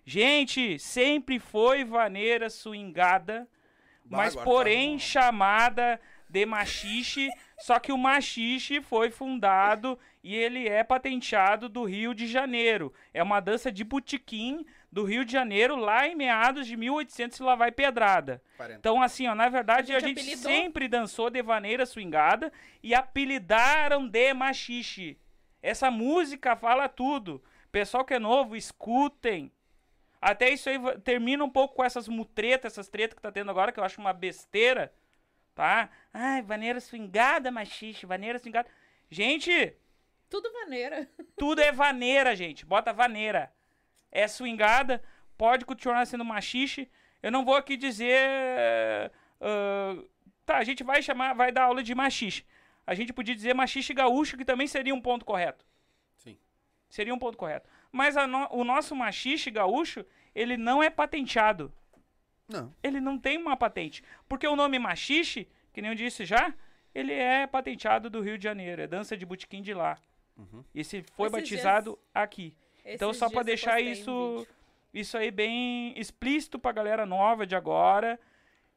Gente, 0.04 0.78
sempre 0.78 1.38
foi 1.38 1.84
vaneira 1.84 2.48
swingada, 2.48 3.46
Bah, 4.04 4.18
mas 4.18 4.34
tá 4.34 4.42
porém 4.42 4.92
bom. 4.92 4.98
chamada 4.98 6.00
de 6.28 6.46
machixe, 6.46 7.28
só 7.58 7.78
que 7.78 7.92
o 7.92 7.98
machixe 7.98 8.80
foi 8.80 9.10
fundado 9.10 9.98
e 10.24 10.34
ele 10.34 10.66
é 10.68 10.82
patenteado 10.82 11.68
do 11.68 11.84
Rio 11.84 12.14
de 12.14 12.26
Janeiro. 12.26 12.94
É 13.12 13.22
uma 13.22 13.40
dança 13.40 13.70
de 13.70 13.84
botequim 13.84 14.64
do 14.96 15.04
Rio 15.04 15.26
de 15.26 15.32
Janeiro, 15.32 15.76
lá 15.76 16.08
em 16.08 16.14
meados 16.14 16.66
de 16.66 16.74
1800 16.74 17.38
e 17.38 17.42
lá 17.42 17.54
vai 17.54 17.70
pedrada. 17.70 18.42
40. 18.56 18.78
Então, 18.78 19.02
assim, 19.02 19.26
ó, 19.26 19.34
na 19.34 19.46
verdade, 19.46 19.92
a 19.92 19.98
A 19.98 20.00
gente, 20.00 20.22
gente 20.22 20.38
apelidou. 20.38 20.50
sempre 20.50 20.88
dançou 20.88 21.28
de 21.28 21.42
vaneira 21.42 21.84
swingada 21.84 22.50
e 22.82 22.94
apelidaram 22.94 24.08
de 24.08 24.32
machixe. 24.32 25.18
Essa 25.62 25.90
música 25.90 26.56
fala 26.56 26.88
tudo. 26.88 27.44
Pessoal 27.70 28.06
que 28.06 28.14
é 28.14 28.18
novo, 28.18 28.56
escutem. 28.56 29.52
Até 30.18 30.48
isso 30.48 30.70
aí 30.70 30.78
termina 31.04 31.44
um 31.44 31.50
pouco 31.50 31.74
com 31.74 31.84
essas 31.84 32.08
mutretas, 32.08 32.72
essas 32.72 32.88
tretas 32.88 33.14
que 33.16 33.22
tá 33.22 33.30
tendo 33.30 33.50
agora, 33.50 33.70
que 33.72 33.78
eu 33.78 33.84
acho 33.84 34.00
uma 34.00 34.14
besteira, 34.14 34.94
tá? 35.54 35.90
Ai, 36.10 36.40
vaneira 36.40 36.80
swingada, 36.80 37.50
machixe, 37.50 38.06
vaneira 38.06 38.38
swingada. 38.38 38.68
Gente, 39.10 39.74
Tudo 40.30 40.50
maneira. 40.54 41.06
tudo 41.36 41.60
é 41.60 41.70
vaneira, 41.70 42.34
gente. 42.34 42.64
Bota 42.64 42.94
vaneira. 42.94 43.52
É 44.18 44.26
swingada, 44.28 45.02
pode 45.36 45.64
continuar 45.64 46.06
sendo 46.06 46.24
machixe. 46.24 46.88
Eu 47.22 47.30
não 47.30 47.44
vou 47.44 47.54
aqui 47.54 47.76
dizer. 47.76 48.18
ah, 49.40 49.96
tá, 50.44 50.58
a 50.58 50.64
gente 50.64 50.82
vai 50.84 51.02
chamar, 51.02 51.34
vai 51.34 51.52
dar 51.52 51.64
aula 51.64 51.82
de 51.82 51.94
machixe. 51.94 52.44
A 52.86 52.94
gente 52.94 53.12
podia 53.12 53.34
dizer 53.34 53.54
machixe 53.54 53.92
gaúcho, 53.92 54.36
que 54.36 54.44
também 54.44 54.66
seria 54.66 54.94
um 54.94 55.00
ponto 55.00 55.24
correto. 55.24 55.64
Sim. 56.16 56.38
Seria 56.88 57.12
um 57.14 57.18
ponto 57.18 57.36
correto. 57.36 57.68
Mas 57.90 58.16
a 58.16 58.26
no- 58.26 58.48
o 58.52 58.64
nosso 58.64 58.94
machixe 58.94 59.50
gaúcho, 59.50 60.04
ele 60.34 60.56
não 60.56 60.82
é 60.82 60.88
patenteado. 60.88 61.72
Não. 62.48 62.72
Ele 62.82 63.00
não 63.00 63.18
tem 63.18 63.36
uma 63.38 63.56
patente. 63.56 64.04
Porque 64.28 64.46
o 64.46 64.54
nome 64.54 64.78
machixe, 64.78 65.48
que 65.72 65.82
nem 65.82 65.90
eu 65.90 65.96
disse 65.96 66.24
já, 66.24 66.54
ele 66.94 67.12
é 67.12 67.44
patenteado 67.46 68.08
do 68.08 68.20
Rio 68.20 68.38
de 68.38 68.44
Janeiro. 68.44 68.80
É 68.82 68.86
dança 68.86 69.16
de 69.16 69.26
botequim 69.26 69.60
de 69.62 69.74
lá. 69.74 69.98
Uhum. 70.36 70.62
Esse 70.74 71.02
foi 71.16 71.26
Esses 71.26 71.40
batizado 71.40 71.98
aqui. 72.14 72.54
Então, 72.94 73.12
só 73.12 73.28
eu 73.32 73.44
deixar 73.44 73.76
um 73.76 73.80
isso, 73.80 74.46
isso 74.94 75.16
aí 75.18 75.30
bem 75.30 75.92
explícito 75.98 76.58
pra 76.58 76.72
galera 76.72 77.04
nova 77.06 77.46
de 77.46 77.54
agora, 77.56 78.18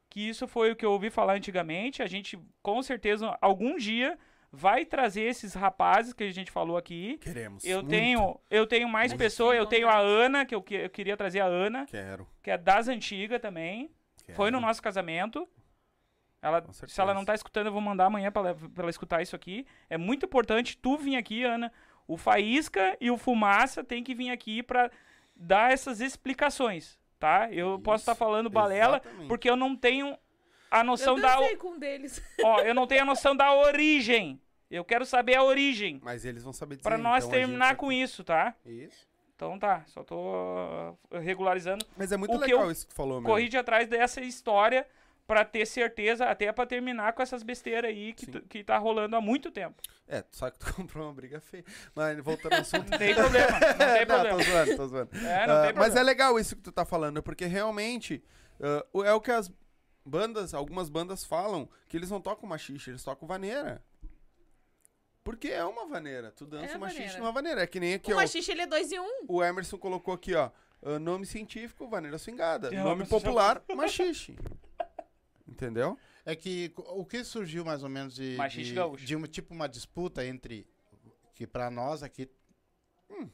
que 0.09 0.27
isso 0.27 0.47
foi 0.47 0.71
o 0.71 0.75
que 0.75 0.85
eu 0.85 0.91
ouvi 0.91 1.09
falar 1.09 1.33
antigamente. 1.33 2.01
A 2.01 2.07
gente, 2.07 2.37
com 2.61 2.81
certeza, 2.81 3.37
algum 3.41 3.77
dia 3.77 4.17
vai 4.51 4.83
trazer 4.83 5.21
esses 5.23 5.53
rapazes 5.53 6.11
que 6.11 6.23
a 6.23 6.31
gente 6.31 6.49
falou 6.49 6.75
aqui. 6.75 7.19
Queremos. 7.19 7.63
Eu 7.63 7.77
muito. 7.77 7.89
tenho, 7.89 8.39
eu 8.49 8.65
tenho 8.65 8.89
mais 8.89 9.13
A 9.13 9.15
pessoas, 9.17 9.57
eu 9.57 9.65
tenho 9.67 9.87
a. 9.87 9.97
Ana, 9.99 10.45
que 10.45 10.55
eu, 10.55 10.61
que- 10.63 10.73
eu 10.75 10.89
queria 10.89 11.15
trazer 11.15 11.39
a 11.41 11.45
Ana, 11.45 11.85
Quero. 11.85 12.27
que 12.41 12.49
é 12.49 12.57
das 12.57 12.87
antigas 12.87 13.39
também. 13.39 13.91
quero. 14.25 14.35
Foi 14.35 14.49
no 14.49 14.59
nosso 14.59 14.81
casamento. 14.81 15.47
Ela, 16.41 16.63
se 16.71 17.01
ela 17.01 17.13
não 17.13 17.25
tá 17.25 17.35
escutando, 17.35 17.65
eu 17.67 17.71
vou 17.73 17.81
mandar 17.81 18.05
amanhã 18.05 18.31
pra 18.31 18.41
ela, 18.41 18.55
pra 18.55 18.83
ela 18.83 18.89
escutar 18.89 19.21
isso 19.21 19.35
aqui. 19.35 19.67
É 19.89 19.97
muito 19.97 20.25
importante 20.25 20.77
tu 20.77 20.97
vir 20.97 21.17
aqui, 21.17 21.43
Ana. 21.43 21.71
O 22.09 22.17
Faísca 22.17 22.97
e 22.99 23.11
o 23.11 23.17
Fumaça 23.17 23.83
tem 23.83 24.03
que 24.03 24.15
vir 24.15 24.31
aqui 24.31 24.63
pra 24.63 24.89
dar 25.35 25.71
essas 25.71 26.01
explicações, 26.01 26.97
tá? 27.19 27.47
Eu 27.51 27.79
posso 27.79 28.01
estar 28.01 28.13
Isso, 28.13 28.19
falando 28.19 28.49
balela, 28.49 28.97
exatamente. 28.97 29.27
porque 29.27 29.47
eu 29.47 29.55
não 29.55 29.75
tenho 29.75 30.17
a 30.71 30.83
noção 30.83 31.15
eu 31.17 31.21
da... 31.21 31.35
dancei 31.35 31.55
com 31.55 31.67
um 31.73 31.77
deles. 31.77 32.19
Ó, 32.43 32.61
eu 32.61 32.73
não 32.73 32.87
tenho 32.87 33.03
a 33.03 33.05
noção 33.05 33.35
da 33.35 33.53
origem. 33.53 34.41
Eu 34.71 34.83
quero 34.83 35.05
saber 35.05 35.35
a 35.35 35.43
origem. 35.43 35.99
Mas 36.03 36.25
eles 36.25 36.43
vão 36.43 36.51
saber 36.51 36.77
dizer. 36.77 36.89
Pra 36.89 36.97
nós 36.97 37.25
então 37.25 37.37
terminar 37.37 37.67
vai- 37.67 37.75
com 37.75 37.91
isso, 37.91 38.23
tá? 38.23 38.55
Isso. 38.65 39.07
Então 39.35 39.59
tá, 39.59 39.83
só 39.85 40.03
tô 40.03 40.15
uh, 40.17 40.97
regularizando. 41.19 41.85
Mas 41.95 42.11
é 42.11 42.17
muito 42.17 42.35
O 42.35 42.39
que 42.39 42.47
legal 42.47 42.65
eu 42.65 42.71
isso 42.71 42.87
que 42.87 42.91
tu 42.91 42.95
falou, 42.95 43.21
meu. 43.21 43.29
corri 43.29 43.47
de 43.47 43.55
atrás 43.57 43.87
dessa 43.87 44.19
história 44.19 44.85
pra 45.29 45.45
ter 45.45 45.63
certeza, 45.67 46.25
até 46.25 46.51
pra 46.51 46.65
terminar 46.65 47.13
com 47.13 47.21
essas 47.21 47.43
besteiras 47.43 47.91
aí 47.91 48.13
que, 48.13 48.25
tu- 48.25 48.41
que 48.41 48.63
tá 48.63 48.79
rolando 48.79 49.15
há 49.15 49.21
muito 49.21 49.51
tempo. 49.51 49.79
É, 50.07 50.23
tu 50.23 50.35
sabe 50.35 50.57
que 50.57 50.65
tu 50.65 50.73
comprou 50.73 51.05
uma 51.05 51.13
briga 51.13 51.39
feia. 51.39 51.63
Mas 51.93 52.17
voltando 52.23 52.53
ao 52.53 52.61
assunto. 52.61 52.89
Não 52.89 52.97
tem 52.97 53.13
problema, 53.13 53.51
não 53.59 53.93
tem 53.93 54.05
problema. 54.07 54.37
tô 54.39 54.43
zoando, 54.43 54.75
tô 54.75 54.87
zoando. 54.87 55.09
É, 55.17 55.45
não 55.47 55.53
Ah, 55.55 55.65
tem 55.67 55.73
mas 55.75 55.95
é 55.95 56.01
legal 56.01 56.39
isso 56.39 56.55
que 56.55 56.63
tu 56.63 56.71
tá 56.71 56.83
falando, 56.83 57.21
porque 57.21 57.45
realmente 57.45 58.23
ah, 58.59 58.83
o- 58.91 59.03
é 59.03 59.13
o 59.13 59.21
que 59.21 59.29
as 59.29 59.51
bandas, 60.03 60.55
algumas 60.55 60.89
bandas 60.89 61.23
falam, 61.23 61.69
que 61.87 61.95
eles 61.95 62.09
não 62.09 62.19
tocam 62.19 62.49
machixe, 62.49 62.89
eles 62.89 63.03
tocam 63.03 63.27
vaneira. 63.27 63.83
Porque 65.23 65.49
é 65.49 65.63
uma 65.63 65.85
vaneira. 65.85 66.31
Tu 66.31 66.47
dança 66.47 66.73
É 66.73 66.77
machixe 66.79 67.01
vaneira. 67.01 67.19
numa 67.19 67.31
vaneira. 67.31 67.61
É 67.61 67.67
que 67.67 67.79
nem 67.79 67.93
aqui, 67.93 68.11
o 68.11 68.15
ó. 68.15 68.19
machixe, 68.19 68.49
ele 68.51 68.61
é 68.61 68.65
dois 68.67 68.91
em 68.91 68.99
um. 68.99 69.25
O 69.27 69.43
Emerson 69.43 69.77
colocou 69.77 70.11
aqui, 70.15 70.33
ó. 70.33 70.49
ah, 70.81 70.97
nome 70.97 71.27
científico, 71.27 71.87
vaneira 71.87 72.17
swingada. 72.17 72.71
Nome 72.71 73.05
popular, 73.05 73.61
machixe. 73.75 74.35
Entendeu? 75.59 75.99
É 76.25 76.37
que 76.37 76.71
o 76.77 77.05
que 77.05 77.21
surgiu 77.21 77.65
mais 77.65 77.83
ou 77.83 77.89
menos 77.89 78.15
de, 78.15 78.37
de, 78.37 78.73
gaúcho. 78.73 79.05
de 79.05 79.13
uma, 79.13 79.27
tipo 79.27 79.53
uma 79.53 79.67
disputa 79.67 80.25
entre 80.25 80.65
que 81.35 81.45
pra 81.45 81.69
nós 81.69 82.01
aqui 82.01 82.29
hum, 83.09 83.29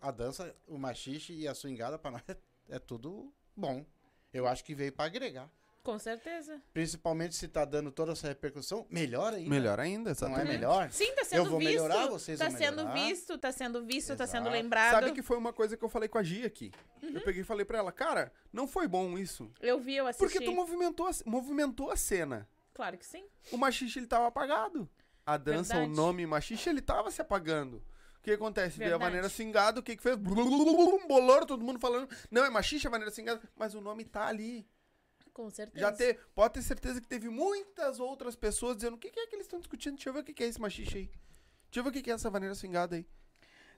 a 0.00 0.10
dança, 0.10 0.52
o 0.66 0.76
machixe 0.76 1.32
e 1.32 1.46
a 1.46 1.54
swingada 1.54 1.96
pra 1.96 2.10
nós 2.10 2.22
é, 2.26 2.36
é 2.70 2.78
tudo 2.80 3.32
bom. 3.56 3.86
Eu 4.32 4.48
acho 4.48 4.64
que 4.64 4.74
veio 4.74 4.92
pra 4.92 5.04
agregar. 5.04 5.48
Com 5.84 5.98
certeza. 5.98 6.60
Principalmente 6.72 7.34
se 7.36 7.46
tá 7.46 7.62
dando 7.66 7.92
toda 7.92 8.12
essa 8.12 8.26
repercussão, 8.26 8.86
melhor 8.90 9.34
ainda. 9.34 9.50
Melhor 9.50 9.78
ainda, 9.78 10.02
Não 10.04 10.08
é 10.08 10.12
exatamente. 10.12 10.48
melhor? 10.48 10.90
Sim, 10.90 11.14
tá 11.14 11.24
sendo 11.24 11.50
vou 11.50 11.58
visto. 11.58 11.70
melhorar, 11.72 12.06
vocês 12.08 12.38
tá 12.38 12.48
vão 12.48 12.56
sendo 12.56 12.76
melhorar. 12.86 12.94
visto, 12.94 13.38
tá 13.38 13.52
sendo 13.52 13.84
visto, 13.84 14.16
tá 14.16 14.26
sendo 14.26 14.44
Exato. 14.48 14.56
lembrado. 14.62 14.92
Sabe 14.92 15.12
que 15.12 15.20
foi 15.20 15.36
uma 15.36 15.52
coisa 15.52 15.76
que 15.76 15.84
eu 15.84 15.88
falei 15.90 16.08
com 16.08 16.16
a 16.16 16.22
Gia 16.22 16.46
aqui. 16.46 16.72
Uhum. 17.02 17.10
Eu 17.10 17.20
peguei 17.20 17.42
e 17.42 17.44
falei 17.44 17.66
pra 17.66 17.76
ela, 17.76 17.92
cara, 17.92 18.32
não 18.50 18.66
foi 18.66 18.88
bom 18.88 19.18
isso. 19.18 19.52
Eu 19.60 19.78
vi, 19.78 19.94
eu 19.94 20.06
assisti. 20.06 20.24
Porque 20.24 20.42
tu 20.42 20.52
movimentou 20.54 21.06
a, 21.06 21.10
movimentou 21.26 21.90
a 21.90 21.96
cena. 21.96 22.48
Claro 22.72 22.96
que 22.96 23.04
sim. 23.04 23.26
O 23.52 23.58
machixe, 23.58 23.98
ele 23.98 24.06
tava 24.06 24.26
apagado. 24.26 24.88
A 25.26 25.36
dança, 25.36 25.74
o 25.74 25.80
Verdade. 25.80 25.96
nome 25.96 26.26
machixe, 26.26 26.70
ele 26.70 26.80
tava 26.80 27.10
se 27.10 27.20
apagando. 27.20 27.76
O 28.18 28.22
que 28.22 28.30
acontece? 28.32 28.78
Veio 28.78 28.88
a 28.88 28.92
Verdade. 28.92 29.04
maneira 29.10 29.28
swingada, 29.28 29.80
o 29.80 29.82
que 29.82 29.96
que 29.96 30.02
fez? 30.02 30.16
Bolor, 30.16 31.44
todo 31.44 31.62
mundo 31.62 31.78
falando. 31.78 32.08
Não, 32.30 32.42
é 32.42 32.48
machixe 32.48 32.86
a 32.86 32.90
maneira 32.90 33.12
swingada. 33.12 33.40
Mas 33.54 33.74
o 33.74 33.82
nome 33.82 34.02
tá 34.04 34.26
ali. 34.26 34.66
Com 35.34 35.50
certeza. 35.50 35.80
Já 35.80 35.92
te, 35.92 36.14
pode 36.34 36.54
ter 36.54 36.62
certeza 36.62 37.00
que 37.00 37.06
teve 37.08 37.28
muitas 37.28 38.00
outras 38.00 38.34
pessoas 38.36 38.76
dizendo 38.76 38.94
o 38.94 38.98
que, 38.98 39.10
que 39.10 39.20
é 39.20 39.26
que 39.26 39.34
eles 39.36 39.44
estão 39.46 39.58
discutindo. 39.58 39.96
Deixa 39.96 40.08
eu 40.08 40.14
ver 40.14 40.20
o 40.20 40.24
que, 40.24 40.32
que 40.32 40.44
é 40.44 40.46
esse 40.46 40.60
machixe 40.60 40.96
aí. 40.96 41.04
Deixa 41.06 41.80
eu 41.80 41.82
ver 41.82 41.90
o 41.90 41.92
que, 41.92 42.00
que 42.02 42.10
é 42.10 42.14
essa 42.14 42.30
maneira 42.30 42.54
swingada 42.54 42.94
aí. 42.96 43.04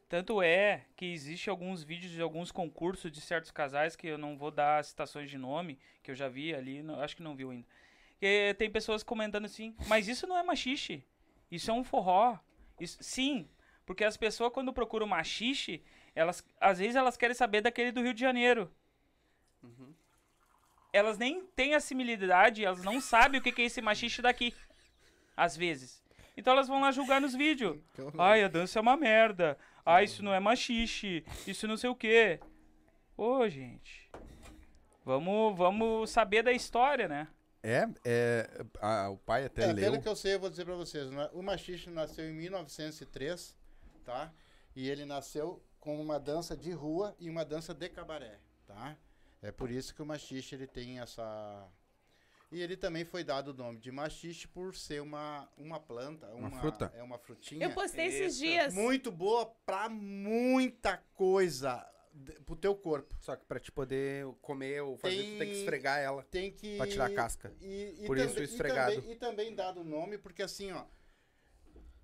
Tanto 0.09 0.41
é 0.41 0.85
que 0.95 1.07
existe 1.07 1.51
alguns 1.51 1.83
vídeos 1.83 2.13
de 2.13 2.21
alguns 2.21 2.53
concursos 2.53 3.11
de 3.11 3.21
certos 3.21 3.51
casais 3.51 3.97
que 3.97 4.07
eu 4.07 4.17
não 4.17 4.37
vou 4.39 4.53
dar 4.53 4.85
citações 4.85 5.29
de 5.29 5.37
nome, 5.39 5.79
que 6.03 6.11
eu 6.13 6.15
já 6.15 6.29
vi 6.29 6.55
ali, 6.55 6.81
não- 6.83 7.01
acho 7.01 7.17
que 7.17 7.23
não 7.25 7.35
viu 7.35 7.51
ainda. 7.51 7.67
Que 8.21 8.55
tem 8.59 8.71
pessoas 8.71 9.03
comentando 9.03 9.47
assim, 9.47 9.75
mas 9.89 10.07
isso 10.07 10.27
não 10.27 10.39
é 10.39 10.43
machixe, 10.45 11.05
isso 11.51 11.71
é 11.71 11.75
um 11.75 11.83
forró. 11.83 12.39
Isso- 12.79 12.99
sim, 13.03 13.49
porque 13.85 14.05
as 14.05 14.17
pessoas 14.17 14.53
quando 14.53 14.73
procuram 14.73 15.07
machixe, 15.09 15.83
elas 16.15 16.45
às 16.61 16.79
vezes 16.79 16.95
elas 16.97 17.17
querem 17.17 17.35
saber 17.35 17.63
daquele 17.63 17.91
do 17.91 18.03
Rio 18.03 18.15
de 18.15 18.21
Janeiro. 18.21 18.71
Elas 20.97 21.19
nem 21.19 21.45
têm 21.55 21.75
a 21.75 21.81
similidade, 21.81 22.65
elas 22.65 22.83
não 22.83 23.01
sabem 23.01 23.39
o 23.39 23.43
que 23.43 23.53
que 23.53 23.63
é 23.63 23.65
esse 23.67 23.83
machixe 23.83 24.23
daqui. 24.23 24.55
Às 25.37 25.57
vezes. 25.57 26.03
Então 26.37 26.53
elas 26.55 26.69
vão 26.69 26.81
lá 26.81 26.91
julgar 26.91 27.21
nos 27.21 27.35
vídeos. 27.35 27.79
Ai, 28.19 28.43
a 28.45 28.49
dança 28.49 28.79
é 28.79 28.83
uma 28.83 28.97
merda. 28.97 29.59
Ai, 29.85 30.05
isso 30.05 30.23
não 30.23 30.33
é 30.33 30.41
machixe. 30.41 31.25
Isso 31.47 31.67
não 31.69 31.77
sei 31.77 31.91
o 31.91 31.95
quê. 31.95 32.41
Ô, 33.17 33.49
gente. 33.49 34.11
Vamos, 35.05 35.57
vamos 35.57 36.11
saber 36.11 36.43
da 36.43 36.53
história, 36.53 37.07
né? 37.09 37.29
É, 37.63 37.89
é 38.05 38.65
a- 38.81 39.11
o 39.11 39.17
pai 39.19 39.45
até 39.45 39.65
É, 39.65 39.73
leu. 39.73 39.77
pelo 39.91 40.01
que 40.03 40.09
eu 40.09 40.17
sei, 40.17 40.35
eu 40.35 40.41
vou 40.41 40.51
dizer 40.51 40.65
pra 40.65 40.75
vocês. 40.75 41.11
né? 41.11 41.29
O 41.33 41.43
machixe 41.43 41.91
nasceu 41.91 42.29
em 42.29 42.33
1903, 42.35 43.57
tá? 44.05 44.33
E 44.75 44.89
ele 44.89 45.05
nasceu 45.05 45.63
com 45.81 46.01
uma 46.01 46.19
dança 46.19 46.57
de 46.57 46.71
rua 46.73 47.15
e 47.19 47.29
uma 47.31 47.45
dança 47.45 47.73
de 47.75 47.89
cabaré, 47.89 48.39
tá? 48.67 48.97
É 49.43 49.53
por 49.53 49.71
isso 49.71 49.95
que 49.95 50.03
o 50.03 50.07
machixe 50.07 50.55
ele 50.55 50.67
tem 50.67 50.99
essa... 51.01 51.69
E 52.51 52.63
ele 52.63 52.77
também 52.77 53.05
foi 53.05 53.25
dado 53.25 53.49
o 53.49 53.55
nome 53.55 53.79
de 53.81 53.91
machixe 53.91 54.47
por 54.47 54.75
ser 54.75 55.03
uma, 55.03 55.49
uma 55.57 55.81
planta, 55.81 56.29
uma, 56.29 56.51
fruta. 56.61 56.93
É 56.95 57.03
uma 57.03 57.19
frutinha. 57.19 57.67
Eu 57.67 57.73
postei 57.75 58.07
esses 58.07 58.39
dias. 58.39 58.73
Muito 58.73 59.11
boa 59.11 59.47
pra 59.67 59.89
muita 59.89 60.97
coisa 61.15 61.85
pro 62.47 62.55
teu 62.55 62.75
corpo. 62.75 63.17
Só 63.21 63.35
que 63.35 63.45
pra 63.45 63.59
te 63.59 63.73
poder 63.73 64.27
comer 64.41 64.81
ou 64.83 64.97
fazer, 64.97 65.17
tu 65.17 65.23
tem 65.23 65.33
que 65.33 65.39
Tem- 65.45 65.53
esfregar 65.53 65.99
ela. 65.99 66.23
Tem 66.31 66.53
que. 66.53 66.77
Pra 66.77 66.87
tirar 66.87 67.07
a 67.07 67.15
casca. 67.15 67.53
E, 67.61 67.97
e 68.03 68.07
Por 68.07 68.17
isso 68.17 68.37
o 68.39 68.41
e 68.41 68.45
esfregado. 68.45 68.95
também- 68.95 69.11
E 69.13 69.17
também, 69.17 69.55
dado 69.55 69.81
o 69.81 69.85
nome, 69.85 70.17
porque 70.17 70.43
assim, 70.43 70.71
ó. 70.71 70.85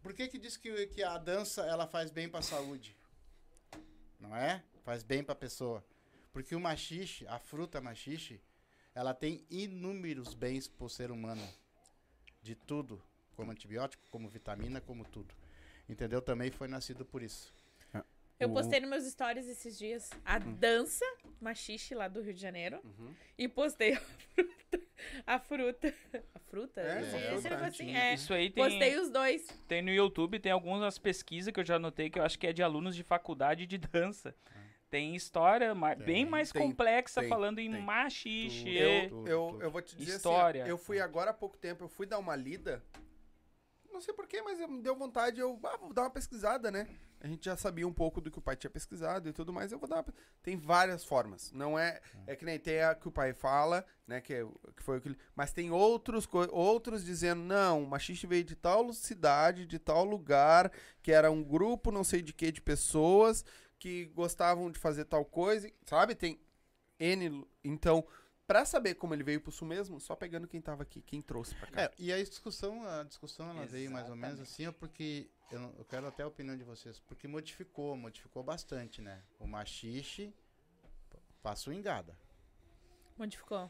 Por 0.03 0.13
que 0.13 0.27
que 0.27 0.39
diz 0.39 0.57
que, 0.57 0.89
que 0.89 1.03
a 1.05 1.17
dança 1.19 1.63
ela 1.65 1.87
faz 1.87 2.11
bem 2.11 2.29
pra 2.29 2.43
saúde? 2.43 2.97
Não 4.19 4.35
é? 4.37 4.63
Faz 4.83 5.05
bem 5.05 5.23
pra 5.23 5.37
pessoa. 5.37 5.85
Porque 6.33 6.55
o 6.55 6.61
machixe, 6.61 7.27
a 7.29 7.39
fruta 7.39 7.81
machixe, 7.81 8.41
ela 8.95 9.13
tem 9.15 9.45
inúmeros 9.51 10.35
bens 10.35 10.67
pro 10.69 10.89
ser 10.89 11.11
humano. 11.11 11.47
De 12.43 12.55
tudo. 12.55 13.01
Como 13.37 13.51
antibiótico, 13.51 14.03
como 14.11 14.29
vitamina, 14.29 14.81
como 14.81 15.05
tudo. 15.05 15.35
Entendeu? 15.89 16.21
Também 16.21 16.51
foi 16.51 16.69
nascido 16.69 17.05
por 17.05 17.23
isso. 17.23 17.53
Eu 18.41 18.49
O- 18.51 18.55
postei 18.55 18.81
nos 18.81 18.91
meus 18.91 19.05
stories 19.05 19.47
esses 19.47 19.79
dias 19.79 20.11
a 20.25 20.39
dança 20.39 21.05
machixe 21.41 21.95
lá 21.95 22.09
do 22.09 22.21
Rio 22.21 22.35
de 22.35 22.41
Janeiro. 22.41 22.81
Uhum. 22.83 23.15
E 23.39 23.47
postei 23.47 23.93
a 23.97 24.01
fruta. 24.01 24.83
A 25.27 25.39
fruta. 25.39 25.95
A 26.35 26.39
fruta? 26.41 26.81
É, 26.81 27.01
Esse- 27.37 27.49
é 27.49 27.55
assim, 27.55 27.77
sim. 27.77 27.95
é. 27.97 28.15
Isso 28.15 28.35
aí 28.35 28.51
tem, 28.51 28.65
Postei 28.65 28.99
os 28.99 29.11
dois. 29.11 29.47
tem 29.69 29.81
no 29.83 29.91
YouTube, 29.91 30.39
tem 30.41 30.51
algumas 30.51 30.99
pesquisas 30.99 31.53
que 31.53 31.61
eu 31.61 31.65
já 31.65 31.77
anotei 31.77 32.11
que 32.11 32.19
eu 32.19 32.25
acho 32.25 32.39
que 32.39 32.47
é 32.47 32.53
de 32.53 32.63
alunos 32.63 32.97
de 32.97 33.03
faculdade 33.05 33.65
de 33.67 33.79
dança. 33.79 34.35
Tem 34.93 35.17
história 35.17 35.75
ma- 35.75 35.95
bem 35.95 36.27
mais 36.27 36.53
Tem, 36.53 36.61
complexa 36.61 37.23
tem, 37.23 37.29
falando 37.31 37.59
em 37.59 37.73
tem. 37.73 37.81
machixe. 37.81 38.77
Eu, 38.77 39.27
eu, 39.27 39.59
eu 39.63 39.71
vou 39.71 39.81
te 39.81 39.97
dizer 39.97 40.17
História. 40.17 40.65
assim, 40.65 40.71
eu 40.71 40.77
fui 40.77 41.01
agora 41.01 41.31
há 41.31 41.35
pouco 41.35 41.57
tempo, 41.57 41.85
eu 41.85 41.89
fui 41.89 42.05
dar 42.05 42.19
uma 42.19 42.37
lida. 42.37 42.85
Não 43.91 44.03
sei 44.03 44.13
porquê, 44.13 44.43
mas 44.43 44.59
me 44.69 44.83
deu 44.83 44.95
vontade, 44.95 45.41
eu 45.41 45.59
ah, 45.65 45.79
vou 45.79 45.95
dar 45.95 46.03
uma 46.03 46.11
pesquisada, 46.11 46.71
né? 46.71 46.87
A 47.23 47.27
gente 47.27 47.43
já 47.43 47.57
sabia 47.57 47.89
um 47.89 47.93
pouco 47.93 48.21
do 48.21 48.31
que 48.31 48.39
o 48.39 48.43
pai 48.43 48.55
tinha 48.55 48.71
pesquisado 48.71 49.31
e 49.31 49.33
tudo 49.33 49.51
mais, 49.51 49.73
eu 49.73 49.79
vou 49.79 49.89
dar 49.89 49.97
uma... 49.97 50.07
Tem 50.43 50.57
várias 50.59 51.05
formas, 51.05 51.53
não 51.53 51.79
é... 51.79 52.01
É 52.27 52.37
que 52.37 52.45
nem 52.45 52.59
tem 52.59 52.83
a 52.83 52.95
que 52.95 53.09
o 53.09 53.13
pai 53.13 53.33
fala, 53.33 53.87
né, 54.07 54.21
que, 54.21 54.35
é, 54.35 54.45
que 54.77 54.83
foi 54.83 54.99
o 54.99 55.01
que... 55.01 55.17
Mas 55.35 55.53
tem 55.53 55.71
outros, 55.71 56.29
outros 56.51 57.03
dizendo, 57.03 57.43
não, 57.43 57.85
o 57.85 57.87
machiste 57.87 58.27
veio 58.27 58.45
de 58.45 58.57
tal 58.57 58.93
cidade, 58.93 59.65
de 59.65 59.79
tal 59.79 60.05
lugar, 60.05 60.71
que 61.01 61.13
era 61.13 61.31
um 61.31 61.43
grupo 61.43 61.91
não 61.91 62.05
sei 62.05 62.21
de 62.21 62.35
que 62.35 62.53
de 62.53 62.61
pessoas 62.61 63.43
que 63.83 64.05
gostavam 64.15 64.71
de 64.71 64.79
fazer 64.79 65.05
tal 65.07 65.25
coisa, 65.25 65.69
sabe? 65.85 66.15
Tem 66.15 66.41
N... 67.01 67.45
Então, 67.65 68.07
pra 68.47 68.65
saber 68.65 68.95
como 68.95 69.13
ele 69.13 69.25
veio 69.25 69.41
pro 69.41 69.51
sul 69.51 69.67
mesmo, 69.67 69.99
só 69.99 70.15
pegando 70.15 70.47
quem 70.47 70.61
tava 70.61 70.85
aqui, 70.85 71.03
quem 71.03 71.21
trouxe 71.21 71.53
pra 71.57 71.67
cá. 71.67 71.83
É, 71.83 71.91
e 71.99 72.13
a 72.13 72.23
discussão, 72.23 72.87
a 72.87 73.03
discussão 73.03 73.51
ela 73.51 73.67
veio 73.67 73.91
mais 73.91 74.09
ou 74.09 74.15
menos 74.15 74.39
Exatamente. 74.39 74.53
assim, 74.53 74.67
ó, 74.69 74.73
porque 74.73 75.29
eu, 75.51 75.75
eu 75.77 75.85
quero 75.85 76.07
até 76.07 76.23
a 76.23 76.29
opinião 76.29 76.57
de 76.57 76.63
vocês, 76.63 77.01
porque 77.01 77.27
modificou, 77.27 77.97
modificou 77.97 78.45
bastante, 78.45 79.03
né? 79.03 79.21
O 79.41 79.49
machixe 79.49 80.33
pra 81.43 81.57
swingada. 81.57 82.17
Modificou. 83.19 83.69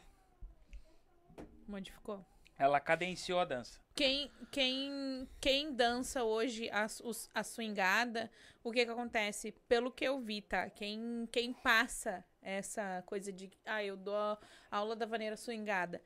Modificou. 1.67 2.23
Ela 2.57 2.79
cadenciou 2.79 3.39
a 3.39 3.45
dança. 3.45 3.79
Quem, 3.95 4.31
quem, 4.51 5.27
quem 5.39 5.73
dança 5.73 6.23
hoje 6.23 6.69
a, 6.71 6.87
a 7.33 7.43
swingada, 7.43 8.29
o 8.63 8.71
que 8.71 8.85
que 8.85 8.91
acontece? 8.91 9.51
Pelo 9.67 9.91
que 9.91 10.05
eu 10.05 10.19
vi, 10.19 10.41
tá? 10.41 10.69
Quem, 10.69 11.27
quem 11.31 11.53
passa 11.53 12.23
essa 12.41 13.03
coisa 13.05 13.31
de, 13.31 13.51
ah, 13.65 13.83
eu 13.83 13.95
dou 13.95 14.15
a 14.15 14.37
aula 14.71 14.95
da 14.95 15.05
vaneira 15.05 15.35
swingada. 15.37 16.01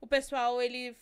O 0.00 0.06
pessoal, 0.06 0.60
ele, 0.62 0.96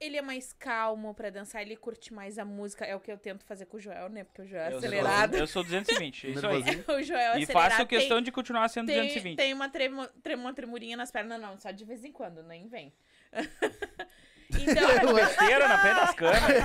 ele 0.00 0.16
é 0.16 0.22
mais 0.22 0.52
calmo 0.52 1.14
pra 1.14 1.30
dançar, 1.30 1.62
ele 1.62 1.76
curte 1.76 2.12
mais 2.12 2.38
a 2.38 2.44
música. 2.44 2.84
É 2.84 2.94
o 2.96 3.00
que 3.00 3.10
eu 3.12 3.18
tento 3.18 3.44
fazer 3.44 3.66
com 3.66 3.76
o 3.76 3.80
Joel, 3.80 4.08
né? 4.08 4.24
Porque 4.24 4.42
o 4.42 4.46
Joel 4.46 4.62
é 4.62 4.66
Eu 4.68 4.70
sou- 4.72 4.78
acelerado. 4.78 5.36
Eu 5.36 5.46
sou 5.46 5.62
220, 5.62 6.30
isso 6.32 6.46
aí. 6.46 6.60
O 6.88 7.02
Joel 7.02 7.18
é 7.34 7.40
E 7.40 7.42
acelerado. 7.44 7.52
faço 7.70 7.86
Tem- 7.86 7.98
questão 7.98 8.20
de 8.20 8.32
continuar 8.32 8.68
sendo 8.68 8.86
tem, 8.86 8.96
220. 8.96 9.36
tem 9.36 9.52
uma, 9.54 9.68
tremo, 9.68 10.06
tremo- 10.22 10.42
uma 10.42 10.54
tremurinha 10.54 10.96
nas 10.96 11.10
pernas, 11.10 11.40
não, 11.40 11.58
só 11.60 11.70
de 11.70 11.84
vez 11.84 12.04
em 12.04 12.12
quando, 12.12 12.42
nem 12.42 12.66
vem. 12.68 12.92
Então, 13.32 15.08
Besteira 15.14 15.68
na 15.68 15.78
frente 15.78 15.96
das 15.96 16.14
câmeras. 16.14 16.64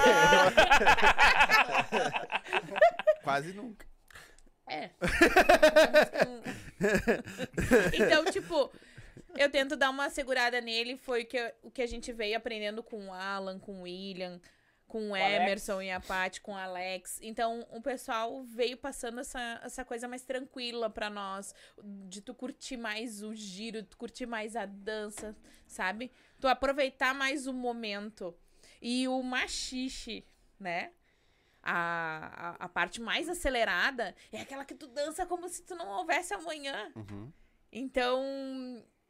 Quase 3.23 3.53
nunca. 3.53 3.87
É. 4.69 4.89
então, 7.93 8.25
tipo, 8.25 8.69
eu 9.37 9.49
tento 9.49 9.77
dar 9.77 9.89
uma 9.89 10.09
segurada 10.09 10.59
nele. 10.59 10.97
Foi 10.97 11.23
o 11.23 11.25
que, 11.25 11.53
o 11.63 11.71
que 11.71 11.81
a 11.81 11.87
gente 11.87 12.11
veio 12.11 12.37
aprendendo 12.37 12.83
com 12.83 13.07
o 13.07 13.13
Alan, 13.13 13.59
com 13.59 13.79
o 13.79 13.83
William, 13.83 14.41
com 14.87 15.11
o 15.11 15.15
Alex. 15.15 15.41
Emerson 15.41 15.81
e 15.81 15.91
a 15.91 15.99
Paty, 15.99 16.41
com 16.41 16.51
o 16.51 16.57
Alex. 16.57 17.19
Então, 17.21 17.65
o 17.71 17.81
pessoal 17.81 18.43
veio 18.43 18.77
passando 18.77 19.19
essa, 19.19 19.61
essa 19.63 19.85
coisa 19.85 20.07
mais 20.07 20.23
tranquila 20.23 20.89
pra 20.89 21.09
nós. 21.09 21.53
De 22.07 22.21
tu 22.21 22.33
curtir 22.33 22.77
mais 22.77 23.23
o 23.23 23.33
giro, 23.33 23.83
tu 23.83 23.97
curtir 23.97 24.25
mais 24.25 24.55
a 24.55 24.65
dança, 24.65 25.35
sabe? 25.65 26.11
Tu 26.39 26.47
aproveitar 26.47 27.13
mais 27.15 27.47
o 27.47 27.53
momento. 27.53 28.35
E 28.81 29.07
o 29.07 29.21
machixe, 29.23 30.25
né? 30.59 30.91
A, 31.63 32.55
a, 32.59 32.65
a 32.65 32.69
parte 32.69 33.01
mais 33.01 33.27
acelerada 33.27 34.15
é 34.31 34.39
aquela 34.41 34.63
que 34.63 34.73
tu 34.75 34.87
dança 34.87 35.25
como 35.25 35.49
se 35.49 35.63
tu 35.63 35.75
não 35.75 35.87
houvesse 35.89 36.33
amanhã. 36.33 36.91
Uhum. 36.95 37.31
Então, 37.71 38.23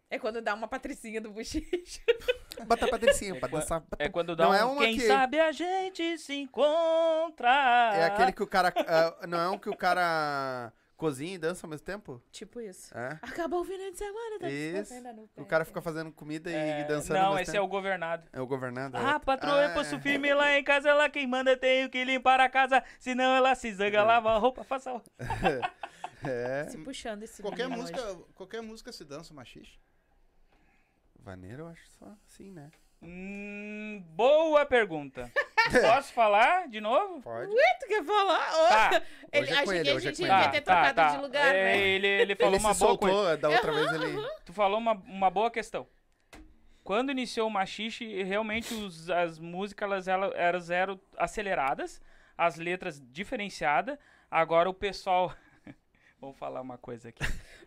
é 0.09 0.17
quando 0.17 0.41
dá 0.41 0.53
uma 0.55 0.67
patricinha 0.67 1.21
do 1.21 1.29
bochicho. 1.31 2.01
Bota 2.65 2.85
a 2.85 2.89
patricinha 2.89 3.39
pra 3.39 3.47
qua- 3.49 3.59
dançar. 3.59 3.83
É 3.99 4.09
quando 4.09 4.35
dá 4.35 4.45
Não 4.45 4.51
um, 4.51 4.55
é 4.55 4.63
uma 4.65 4.81
quem 4.81 4.97
que- 4.97 5.05
sabe 5.05 5.39
a 5.39 5.51
gente 5.51 6.17
se 6.17 6.33
encontra. 6.33 7.91
É 7.93 8.05
aquele 8.05 8.31
que 8.31 8.41
o 8.41 8.47
cara. 8.47 8.73
ah, 8.75 9.27
não 9.27 9.39
é 9.39 9.49
um 9.49 9.59
que 9.59 9.69
o 9.69 9.75
cara 9.77 10.73
cozinha 10.97 11.35
e 11.35 11.37
dança 11.37 11.65
ao 11.65 11.69
mesmo 11.69 11.85
tempo? 11.85 12.21
tipo 12.31 12.59
isso. 12.59 12.97
É. 12.97 13.19
Acabou 13.21 13.61
o 13.61 13.63
final 13.63 13.89
de 13.91 13.97
semana, 13.97 14.39
tá 14.39 14.49
Isso. 14.49 14.93
O 15.37 15.45
cara 15.45 15.63
fica 15.63 15.79
fazendo 15.81 16.11
comida 16.11 16.49
e 16.51 16.55
É, 16.55 16.83
dançando 16.83 17.17
ao 17.17 17.23
Não, 17.23 17.29
mesmo 17.31 17.41
esse 17.43 17.51
é 17.51 17.53
tempo. 17.53 17.65
o 17.65 17.67
governado. 17.67 18.27
É 18.33 18.41
o 18.41 18.47
governando. 18.47 18.95
é 18.95 18.99
Ah, 18.99 19.19
patroa, 19.19 19.61
eu 19.61 19.69
Ah, 19.69 19.73
posso 19.73 19.95
é. 19.95 19.99
firme 19.99 20.33
lá 20.33 20.57
em 20.57 20.63
casa, 20.63 20.93
lá 20.93 21.07
quem 21.09 21.25
manda 21.27 21.55
tenho 21.55 21.89
que 21.89 22.03
limpar 22.03 22.39
a 22.39 22.49
casa, 22.49 22.83
senão 22.99 23.35
ela 23.35 23.53
se 23.55 23.71
zanga, 23.73 24.03
lava 24.03 24.31
a 24.31 24.37
roupa, 24.37 24.63
faça 24.63 24.93
o... 24.93 25.01
É. 26.27 26.65
Se 26.67 26.79
puxando 26.79 27.21
esse 27.23 27.43
Qualquer 27.43 27.67
música, 27.69 28.01
hoje. 28.01 28.25
qualquer 28.33 28.61
música 28.61 28.91
se 28.91 29.05
dança 29.05 29.33
machixe. 29.35 29.77
Vaneiro, 31.19 31.63
eu 31.63 31.67
acho 31.67 31.87
só 31.91 32.11
assim, 32.25 32.51
né? 32.51 32.71
Hum, 33.03 34.03
boa 34.15 34.65
pergunta. 34.65 35.31
Posso 35.95 36.13
falar 36.13 36.67
de 36.67 36.79
novo? 36.81 37.21
Pode. 37.21 37.51
Tu 37.79 37.87
quer 37.87 38.03
falar? 38.03 38.49
Ô, 38.53 38.67
Tá, 38.67 39.01
ele, 39.31 39.49
é 39.49 39.53
achei 39.59 39.75
ele, 39.77 39.83
que 39.83 39.89
a 39.89 39.95
hoje 39.95 40.07
é 40.07 40.13
gente 40.13 40.21
com 40.21 40.27
ia 40.27 40.41
ele. 40.43 40.51
ter 40.51 40.61
trocado 40.61 41.15
de 41.15 41.21
lugar, 41.21 41.55
É, 41.55 41.63
né? 41.63 41.77
Ele, 41.87 42.07
ele 42.07 42.35
falou 42.37 42.53
Ele 42.53 42.63
uma 42.63 42.73
se 42.73 42.79
boa 42.79 42.97
coisa. 42.97 43.15
soltou, 43.15 43.37
da 43.37 43.49
outra 43.49 43.71
vez 43.71 43.91
ele. 43.93 44.27
Tu 44.45 44.53
falou 44.53 44.77
uma, 44.77 44.93
uma 44.93 45.29
boa 45.29 45.51
questão. 45.51 45.87
Quando 46.83 47.11
iniciou 47.11 47.47
o 47.47 47.51
Machixe, 47.51 48.23
realmente 48.23 48.73
os- 48.73 49.09
as 49.09 49.37
músicas 49.39 49.87
elas, 49.89 50.07
ela- 50.07 50.33
elas 50.37 50.69
eram 50.69 50.99
aceleradas, 51.17 52.01
as 52.37 52.55
letras 52.55 53.01
diferenciadas. 53.11 53.97
Agora 54.31 54.69
o 54.69 54.73
pessoal. 54.73 55.33
Vou 56.19 56.33
falar 56.33 56.61
uma 56.61 56.77
coisa 56.77 57.09
aqui. 57.09 57.23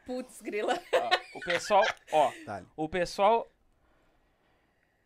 Putz, 0.07 0.41
grila. 0.41 0.81
Ó, 0.93 1.39
o 1.39 1.41
pessoal, 1.41 1.85
ó, 2.11 2.33
Dale. 2.47 2.67
o 2.77 2.89
pessoal 2.89 3.49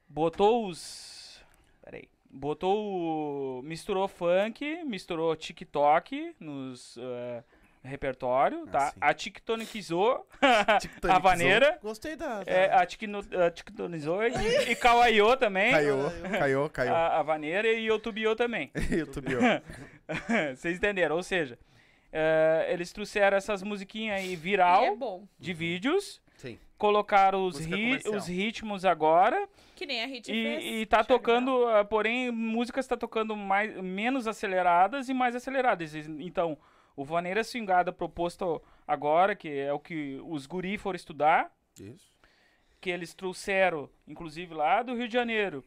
botou 0.09 0.67
os. 0.69 1.45
Peraí. 1.83 2.09
Botou 2.35 3.59
o, 3.59 3.63
misturou 3.63 4.09
funk, 4.09 4.83
misturou 4.85 5.35
TikTok 5.37 6.35
nos 6.41 6.97
eh, 6.99 7.43
repertório, 7.83 8.65
Ah, 8.69 8.71
tá? 8.71 8.91
sim. 8.91 8.99
A 9.01 9.15
TikTonizou 9.15 10.27
a 11.09 11.19
vaneira, 11.19 11.79
Gostei 11.83 12.17
da. 12.17 12.43
é, 12.47 12.73
a 12.75 12.85
Tikno- 12.85 13.21
a 13.45 13.51
TikTonizou 13.51 14.23
e, 14.25 14.71
e 14.71 14.75
Kawaiô 14.75 15.37
também. 15.37 15.71
Caiu, 15.73 15.99
caiu, 16.39 16.71
caiu. 16.71 16.95
A, 16.95 17.19
a 17.21 17.23
vaneira 17.23 17.69
e 17.69 17.87
YouTubeou 17.87 18.35
também. 18.35 18.71
YouTube. 18.91 19.37
Vocês 20.57 20.77
entenderam? 20.77 21.17
Ou 21.17 21.23
seja, 21.23 21.59
eh, 22.13 22.67
eles 22.71 22.93
trouxeram 22.93 23.37
essas 23.37 23.63
musiquinhas 23.63 24.19
aí 24.19 24.35
viral 24.37 24.85
é 24.85 24.97
bom. 24.97 25.27
de 25.39 25.53
vídeos, 25.53 26.21
Sim. 26.37 26.59
colocaram 26.77 27.47
os, 27.47 27.59
ri- 27.59 27.71
comercial. 27.71 28.15
os 28.15 28.27
ritmos 28.27 28.85
agora 28.85 29.49
Que 29.75 29.87
nem 29.87 30.03
a 30.03 30.07
Hit 30.07 30.31
fez. 30.31 30.63
e, 30.65 30.67
e 30.83 30.87
tá 30.87 30.99
Charlie 30.99 31.09
tocando, 31.19 31.67
ah, 31.69 31.85
porém, 31.85 32.31
músicas 32.31 32.87
tá 32.87 32.97
tocando 32.97 33.37
mais, 33.37 33.75
menos 33.83 34.27
aceleradas 34.27 35.09
e 35.09 35.15
mais 35.15 35.35
aceleradas. 35.35 35.95
E- 35.95 36.05
Então, 36.21 36.57
o 36.97 37.05
Vaneira 37.05 37.43
Swingada 37.43 37.93
proposto 37.93 38.63
agora, 38.87 39.35
que 39.35 39.49
é 39.49 39.73
o 39.73 39.79
que 39.81 40.21
os 40.25 40.47
guri 40.47 40.79
foram 40.79 40.97
estudar, 40.97 41.53
Isso. 41.81 42.13
que 42.81 42.89
eles 42.91 43.15
trouxeram, 43.15 43.91
inclusive 44.07 44.55
lá 44.55 44.83
do 44.83 44.95
Rio 44.95 45.09
de 45.09 45.15
Janeiro. 45.15 45.65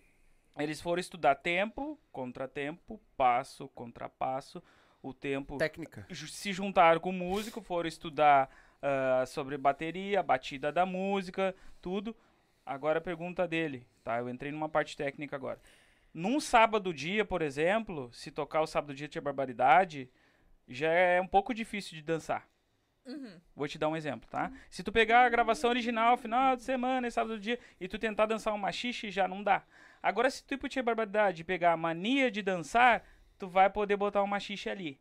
Eles 0.58 0.82
foram 0.82 1.00
estudar 1.00 1.36
tempo, 1.36 2.00
contratempo, 2.12 3.00
passo, 3.16 3.68
contrapasso, 3.76 4.64
o 5.04 5.14
tempo 5.14 5.58
Técnica. 5.58 6.08
se 6.12 6.52
juntaram 6.52 7.00
com 7.00 7.10
o 7.12 7.14
músico, 7.14 7.62
foram 7.62 7.88
estudar 7.88 8.50
ah, 8.82 9.24
sobre 9.28 9.58
bateria, 9.58 10.24
batida 10.24 10.72
da 10.72 10.86
música, 10.86 11.54
tudo. 11.82 12.16
Agora 12.68 13.00
a 13.00 13.02
pergunta 13.02 13.48
dele, 13.48 13.88
tá? 14.04 14.20
Eu 14.20 14.30
entrei 14.30 14.52
numa 14.52 14.68
parte 14.68 14.98
técnica 14.98 15.38
agora. 15.38 15.58
Num 16.14 16.38
sábado 16.38 16.94
dia, 16.94 17.24
por 17.24 17.42
exemplo, 17.42 18.12
se 18.12 18.30
tocar 18.30 18.60
o 18.60 18.68
sábado 18.68 18.94
dia 18.94 19.08
tinha 19.08 19.22
barbaridade, 19.22 20.10
já 20.68 20.92
é 20.92 21.22
um 21.22 21.28
pouco 21.28 21.54
difícil 21.54 21.96
de 21.96 22.04
dançar. 22.04 22.46
Uhum. 23.06 23.40
Vou 23.56 23.70
te 23.70 23.78
dar 23.78 23.88
um 23.88 23.96
exemplo, 23.96 24.30
tá? 24.30 24.52
Se 24.70 24.84
tu 24.84 24.92
pegar 24.92 25.26
a 25.26 25.30
gravação 25.30 25.70
original, 25.70 26.18
final 26.18 26.58
de 26.58 26.64
semana, 26.64 27.08
e 27.08 27.12
sábado 27.12 27.40
dia, 27.40 27.58
e 27.80 27.88
tu 27.88 27.98
tentar 27.98 28.26
dançar 28.26 28.54
um 28.54 28.58
machixe, 28.58 29.10
já 29.10 29.30
não 29.30 29.42
dá. 29.42 29.64
Agora, 30.04 30.30
se 30.30 30.44
tu 30.44 30.54
ir 30.54 30.58
pro 30.58 30.68
Tia 30.68 30.84
Barbaridade 30.84 31.42
e 31.42 31.46
pegar 31.46 31.72
a 31.72 31.78
mania 31.78 32.30
de 32.30 32.42
dançar, 32.42 33.02
tu 33.40 33.48
vai 33.48 33.70
poder 33.70 33.96
botar 33.96 34.22
um 34.22 34.28
machixe 34.28 34.70
ali. 34.70 35.00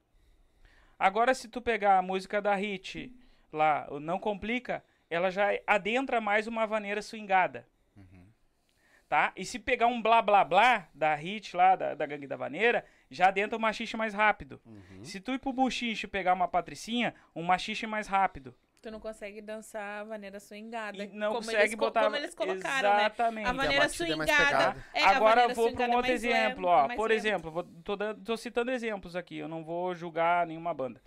Agora, 0.97 1.35
se 1.35 1.49
tu 1.49 1.61
pegar 1.61 1.99
a 1.99 2.03
música 2.03 2.41
da 2.41 2.55
Hit, 2.55 3.12
lá, 3.53 3.89
Não 4.01 4.21
Complica, 4.21 4.85
ela 5.09 5.31
já 5.31 5.49
adentra 5.67 6.21
mais 6.21 6.47
uma 6.47 6.67
vaneira 6.67 7.03
swingada. 7.03 7.67
Tá? 9.09 9.33
E 9.37 9.45
se 9.45 9.61
pegar 9.61 9.87
um 9.87 10.03
blá 10.03 10.21
blá 10.21 10.45
blá 10.45 10.89
da 10.93 11.15
Hit 11.15 11.57
lá, 11.57 11.77
da, 11.77 11.95
da 11.95 12.05
Gangue 12.07 12.27
da 12.27 12.37
Vaneira, 12.37 12.85
já 13.09 13.29
adentra 13.29 13.57
o 13.57 13.61
machixe 13.61 13.97
mais 13.97 14.13
rápido. 14.13 14.61
Se 15.03 15.21
tu 15.21 15.33
ir 15.33 15.39
pro 15.39 15.53
buchiche 15.53 16.07
e 16.07 16.11
pegar 16.11 16.33
uma 16.33 16.49
patricinha, 16.49 17.15
um 17.35 17.45
machixe 17.45 17.87
mais 17.87 18.09
rápido. 18.09 18.53
Tu 18.83 18.91
não 18.91 18.99
consegue 18.99 19.41
dançar 19.41 20.01
a 20.01 20.05
vaneira 20.05 20.41
swingada. 20.41 20.99
E 20.99 21.07
não 21.07 21.29
como 21.29 21.41
consegue 21.41 21.63
eles, 21.63 21.75
botar. 21.77 22.03
Como 22.03 22.17
eles 22.17 22.35
colocaram, 22.35 22.91
né? 22.91 22.97
Exatamente. 22.97 23.49
A 23.49 23.53
maneira 23.53 23.85
batida 23.85 24.13
é 24.13 24.17
mais 24.17 24.31
swingada. 24.31 24.85
É, 24.93 25.05
a 25.05 25.11
Agora 25.11 25.35
vaneira 25.35 25.55
vou 25.55 25.65
para 25.73 25.77
swingada 25.77 25.91
um 25.91 25.95
é 25.95 25.97
outro 25.97 26.13
exemplo, 26.13 26.67
é 26.67 26.71
ó. 26.71 26.87
mais 26.89 26.97
Por 26.97 27.11
exemplo, 27.13 27.51
vou, 27.53 27.63
tô, 27.63 27.97
tô 28.25 28.37
citando 28.37 28.73
exemplos 28.73 29.15
aqui, 29.15 29.39
eu 29.39 29.47
não 29.47 29.63
vou 29.63 29.95
julgar 29.95 30.47
nenhuma 30.49 30.75
banda. 30.75 31.01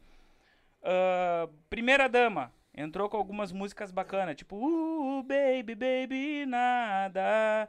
Ah, 0.82 1.50
Primeira 1.70 2.08
Dama 2.08 2.54
entrou 2.74 3.10
com 3.10 3.18
algumas 3.18 3.52
músicas 3.52 3.92
bacanas, 3.92 4.36
tipo 4.36 4.56
uh, 4.58 5.24
Baby, 5.24 5.76
Baby, 5.76 6.46
nada. 6.46 7.68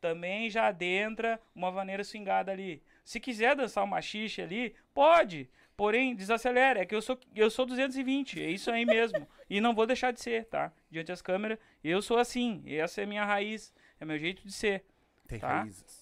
Também 0.00 0.50
já 0.50 0.66
adentra 0.66 1.40
uma 1.54 1.70
vaneira 1.70 2.02
swingada 2.02 2.50
ali. 2.50 2.82
Se 3.04 3.20
quiser 3.20 3.54
dançar 3.54 3.84
uma 3.84 4.00
xixe 4.02 4.42
ali, 4.42 4.74
pode. 4.92 5.48
Porém, 5.76 6.14
desacelera. 6.14 6.80
É 6.80 6.86
que 6.86 6.94
eu 6.94 7.00
sou, 7.02 7.18
eu 7.34 7.50
sou 7.50 7.64
220, 7.64 8.40
é 8.42 8.50
isso 8.50 8.70
aí 8.70 8.84
mesmo. 8.84 9.26
e 9.48 9.60
não 9.60 9.74
vou 9.74 9.86
deixar 9.86 10.12
de 10.12 10.20
ser, 10.20 10.44
tá? 10.46 10.72
Diante 10.90 11.06
das 11.08 11.22
câmeras, 11.22 11.58
eu 11.82 12.02
sou 12.02 12.18
assim. 12.18 12.62
Essa 12.66 13.00
é 13.00 13.04
a 13.04 13.06
minha 13.06 13.24
raiz, 13.24 13.72
é 14.00 14.04
meu 14.04 14.18
jeito 14.18 14.44
de 14.44 14.52
ser. 14.52 14.84
Tem 15.28 15.38
Tá. 15.38 15.60
raízes. 15.62 16.01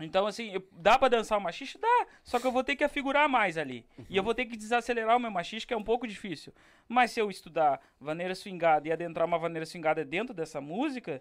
Então, 0.00 0.26
assim, 0.26 0.52
eu- 0.52 0.66
dá 0.72 0.96
pra 0.98 1.08
dançar 1.08 1.36
o 1.38 1.40
machixe? 1.40 1.76
Dá. 1.78 2.06
Só 2.22 2.38
que 2.38 2.46
eu 2.46 2.52
vou 2.52 2.62
ter 2.62 2.76
que 2.76 2.84
afigurar 2.84 3.28
mais 3.28 3.58
ali. 3.58 3.84
E 4.08 4.16
eu 4.16 4.22
vou 4.22 4.34
ter 4.34 4.46
que 4.46 4.56
desacelerar 4.56 5.16
o 5.16 5.20
meu 5.20 5.30
machixe, 5.30 5.66
que 5.66 5.74
é 5.74 5.76
um 5.76 5.82
pouco 5.82 6.06
difícil. 6.06 6.54
Mas 6.86 7.10
se 7.10 7.20
eu 7.20 7.30
estudar 7.30 7.80
vaneira 8.00 8.34
swingada 8.34 8.86
e 8.86 8.92
adentrar 8.92 9.26
uma 9.26 9.38
vaneira 9.38 9.66
swingada 9.66 10.04
dentro 10.04 10.32
dessa 10.32 10.60
música, 10.60 11.20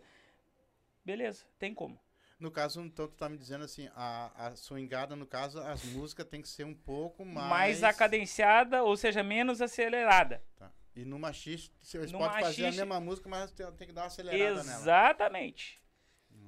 beleza, 1.03 1.45
tem 1.57 1.73
como. 1.73 1.99
No 2.39 2.51
caso, 2.51 2.81
então, 2.81 3.07
tu 3.07 3.15
tá 3.15 3.27
me 3.27 3.35
dizendo 3.35 3.63
assim, 3.65 3.89
a, 3.95 4.29
a 4.35 4.55
swingada, 4.55 5.15
no 5.15 5.25
caso, 5.25 5.59
as 5.59 5.83
músicas 5.85 6.27
tem 6.27 6.39
que 6.39 6.47
ser 6.47 6.65
um 6.65 6.73
pouco 6.75 7.25
mais... 7.25 7.49
Mais 7.49 7.83
a 7.83 7.91
cadenciada, 7.91 8.83
ou 8.83 8.95
seja, 8.95 9.23
menos 9.23 9.59
acelerada. 9.59 10.43
Tá. 10.55 10.71
E 10.95 11.03
no 11.03 11.17
machixe, 11.17 11.71
você 11.81 11.97
No 11.97 12.19
pode 12.19 12.39
fazer 12.41 12.67
a 12.67 12.71
mesma 12.71 12.99
música, 12.99 13.27
mas 13.27 13.49
tem, 13.51 13.65
tem 13.71 13.87
que 13.87 13.93
dar 13.93 14.01
uma 14.01 14.07
acelerada 14.07 14.63
nela. 14.63 14.77
Exatamente. 14.79 15.81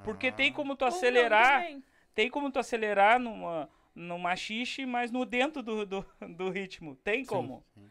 Porque 0.03 0.27
Ah. 0.27 0.31
tem 0.31 0.53
como 0.53 0.75
tu 0.75 0.81
não 0.81 0.89
acelerar, 0.89 1.61
também. 1.61 1.83
Tem 2.15 2.29
como 2.29 2.51
tu 2.51 2.59
acelerar 2.59 3.19
numa, 3.19 3.69
no 3.95 4.17
machixe, 4.19 4.85
mas 4.85 5.11
no 5.11 5.25
dentro 5.25 5.61
do, 5.63 5.85
do, 5.85 6.05
do 6.35 6.49
ritmo. 6.49 6.95
Tem 6.97 7.25
como. 7.25 7.63
sim. 7.73 7.89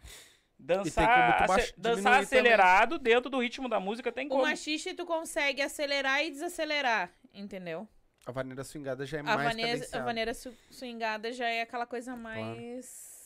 Dançar, 0.61 1.37
como 1.39 1.47
tu 1.47 1.49
baix- 1.49 1.65
ace- 1.69 1.75
dançar 1.79 2.21
acelerado 2.21 2.99
dentro 2.99 3.31
do 3.31 3.39
ritmo 3.39 3.69
da 3.69 3.79
música 3.79 4.11
tem 4.11 4.27
O 4.27 4.31
como. 4.31 4.43
machixe 4.43 4.93
tu 4.93 5.07
consegue 5.07 5.63
acelerar 5.63 6.25
e 6.25 6.31
desacelerar, 6.33 7.11
entendeu? 7.33 7.87
A 8.27 8.33
vaneira 8.33 8.65
swingada 8.65 9.07
já 9.07 9.19
é 9.19 9.21
A 9.21 9.23
mais 9.23 9.43
vaneira, 9.45 9.87
a 9.93 9.99
vaneira 10.01 10.35
su- 10.35 10.53
swingada 10.71 11.33
já 11.33 11.49
é 11.49 11.63
aquela 11.63 11.87
coisa 11.87 12.17
mais... 12.17 13.17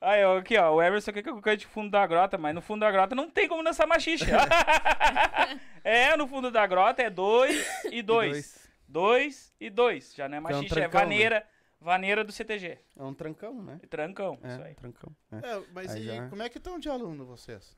Aí, 0.00 0.24
ó, 0.24 0.38
aqui, 0.38 0.56
ó, 0.56 0.74
o 0.76 0.82
Emerson 0.82 1.12
quer 1.12 1.22
que 1.22 1.28
eu 1.28 1.40
cante 1.42 1.66
fundo 1.66 1.90
da 1.90 2.06
grota, 2.06 2.38
mas 2.38 2.54
no 2.54 2.62
fundo 2.62 2.80
da 2.80 2.90
grota 2.90 3.14
não 3.14 3.28
tem 3.28 3.46
como 3.48 3.62
dançar 3.62 3.86
machixe. 3.86 4.24
é, 5.84 6.16
no 6.16 6.26
fundo 6.26 6.50
da 6.50 6.66
grota 6.66 7.02
é 7.02 7.10
dois 7.10 7.66
e 7.92 7.98
E 7.98 8.02
dois. 8.02 8.67
Dois 8.88 9.54
e 9.60 9.68
dois. 9.70 10.14
Já 10.14 10.28
não 10.28 10.38
é 10.38 10.40
Que 10.40 10.46
é 10.52 10.56
um 10.56 10.58
machixe, 10.60 10.74
é, 10.74 10.80
trancão, 10.82 11.00
né? 11.00 11.04
vaneira, 11.04 11.48
vaneira 11.78 12.24
do 12.24 12.32
CTG. 12.32 12.78
É 12.96 13.02
um 13.02 13.12
trancão, 13.14 13.62
né? 13.62 13.78
Trancão, 13.90 14.34
isso 14.42 14.46
É, 14.62 14.66
aí. 14.68 14.74
trancão. 14.74 15.14
é. 15.30 15.36
É, 15.36 15.64
mas 15.72 15.90
Aí 15.92 16.02
e 16.02 16.06
já- 16.06 16.28
como 16.28 16.42
é 16.42 16.48
que 16.48 16.58
estão 16.58 16.78
de 16.78 16.88
aluno 16.88 17.26
vocês? 17.26 17.76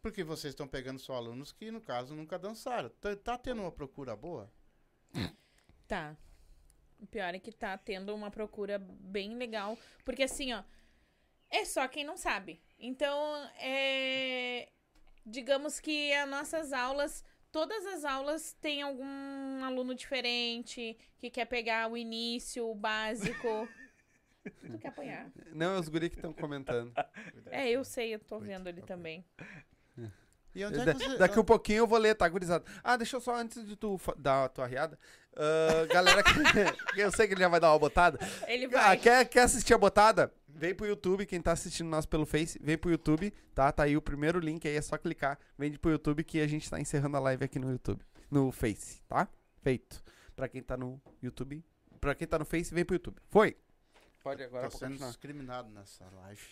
Porque 0.00 0.24
vocês 0.24 0.52
estão 0.52 0.66
pegando 0.66 0.98
só 0.98 1.14
alunos 1.14 1.52
que, 1.52 1.70
no 1.70 1.80
caso, 1.80 2.14
nunca 2.16 2.38
dançaram. 2.38 2.88
Tá, 3.00 3.14
tá 3.14 3.38
tendo 3.38 3.62
uma 3.62 3.70
procura 3.72 4.16
boa? 4.16 4.50
Tá. 5.86 6.16
O 6.98 7.06
pior 7.06 7.34
é 7.34 7.38
que 7.38 7.52
tá 7.52 7.76
tendo 7.76 8.14
uma 8.14 8.30
procura 8.30 8.78
bem 8.78 9.34
legal. 9.36 9.76
Porque 10.04 10.22
assim, 10.22 10.52
ó. 10.54 10.62
É 11.50 11.66
só 11.66 11.86
quem 11.86 12.02
não 12.02 12.16
sabe. 12.16 12.62
Então, 12.78 13.16
é. 13.58 14.70
Digamos 15.26 15.78
que 15.78 16.12
as 16.14 16.28
nossas 16.28 16.72
aulas. 16.72 17.22
Todas 17.52 17.84
as 17.86 18.04
aulas 18.04 18.54
têm 18.62 18.80
algum 18.80 19.62
aluno 19.62 19.94
diferente 19.94 20.96
que 21.18 21.28
quer 21.28 21.44
pegar 21.44 21.90
o 21.90 21.96
início, 21.98 22.66
o 22.66 22.74
básico. 22.74 23.68
tu 24.66 24.78
quer 24.78 24.88
apanhar? 24.88 25.30
Não, 25.52 25.76
é 25.76 25.78
os 25.78 25.86
guri 25.88 26.08
que 26.08 26.16
estão 26.16 26.32
comentando. 26.32 26.92
É, 27.50 27.68
eu 27.70 27.84
sei, 27.84 28.14
eu 28.14 28.18
tô 28.18 28.38
vendo 28.38 28.68
ele 28.68 28.80
também. 28.80 29.22
E 30.54 30.64
onde 30.66 30.80
é 30.80 30.92
você... 30.92 31.16
daqui 31.16 31.38
um 31.38 31.44
pouquinho 31.44 31.78
eu 31.78 31.86
vou 31.86 31.98
ler, 31.98 32.14
tá, 32.14 32.28
gurizada? 32.28 32.64
Ah, 32.84 32.96
deixa 32.96 33.16
eu 33.16 33.20
só, 33.20 33.34
antes 33.34 33.66
de 33.66 33.74
tu 33.74 33.98
dar 34.18 34.44
a 34.44 34.48
tua 34.48 34.66
riada. 34.66 34.98
ah, 35.34 35.86
galera, 35.92 36.22
que, 36.22 36.30
eu 37.00 37.10
sei 37.10 37.26
que 37.26 37.32
ele 37.34 37.40
já 37.40 37.48
vai 37.48 37.58
dar 37.60 37.72
uma 37.72 37.78
botada. 37.78 38.18
Ele 38.46 38.66
Ah, 38.66 38.88
vai. 38.88 38.96
quer, 38.98 39.24
quer 39.26 39.42
assistir 39.42 39.72
a 39.72 39.78
botada? 39.78 40.32
Vem 40.54 40.74
pro 40.74 40.86
YouTube, 40.86 41.26
quem 41.26 41.40
tá 41.40 41.52
assistindo 41.52 41.88
nós 41.88 42.04
pelo 42.06 42.24
Face, 42.26 42.58
vem 42.62 42.76
pro 42.78 42.90
YouTube, 42.90 43.32
tá? 43.54 43.72
Tá 43.72 43.84
aí 43.84 43.96
o 43.96 44.02
primeiro 44.02 44.38
link 44.38 44.66
aí, 44.68 44.76
é 44.76 44.82
só 44.82 44.96
clicar. 44.98 45.38
Vem 45.58 45.72
pro 45.76 45.90
YouTube 45.90 46.22
que 46.24 46.40
a 46.40 46.46
gente 46.46 46.68
tá 46.70 46.78
encerrando 46.80 47.16
a 47.16 47.20
live 47.20 47.44
aqui 47.44 47.58
no 47.58 47.70
YouTube. 47.70 48.04
No 48.30 48.52
Face, 48.52 49.02
tá? 49.08 49.26
Feito. 49.62 50.02
Pra 50.36 50.48
quem 50.48 50.62
tá 50.62 50.76
no 50.76 51.00
YouTube, 51.22 51.64
pra 52.00 52.14
quem 52.14 52.26
tá 52.28 52.38
no 52.38 52.44
Face, 52.44 52.72
vem 52.74 52.84
pro 52.84 52.94
YouTube. 52.94 53.16
Foi! 53.28 53.56
Pode 54.22 54.42
agora 54.42 54.64
Tá 54.64 54.70
pra 54.70 54.78
sendo 54.78 54.90
continuar. 54.90 55.08
discriminado 55.08 55.68
nessa 55.70 56.04
live. 56.14 56.42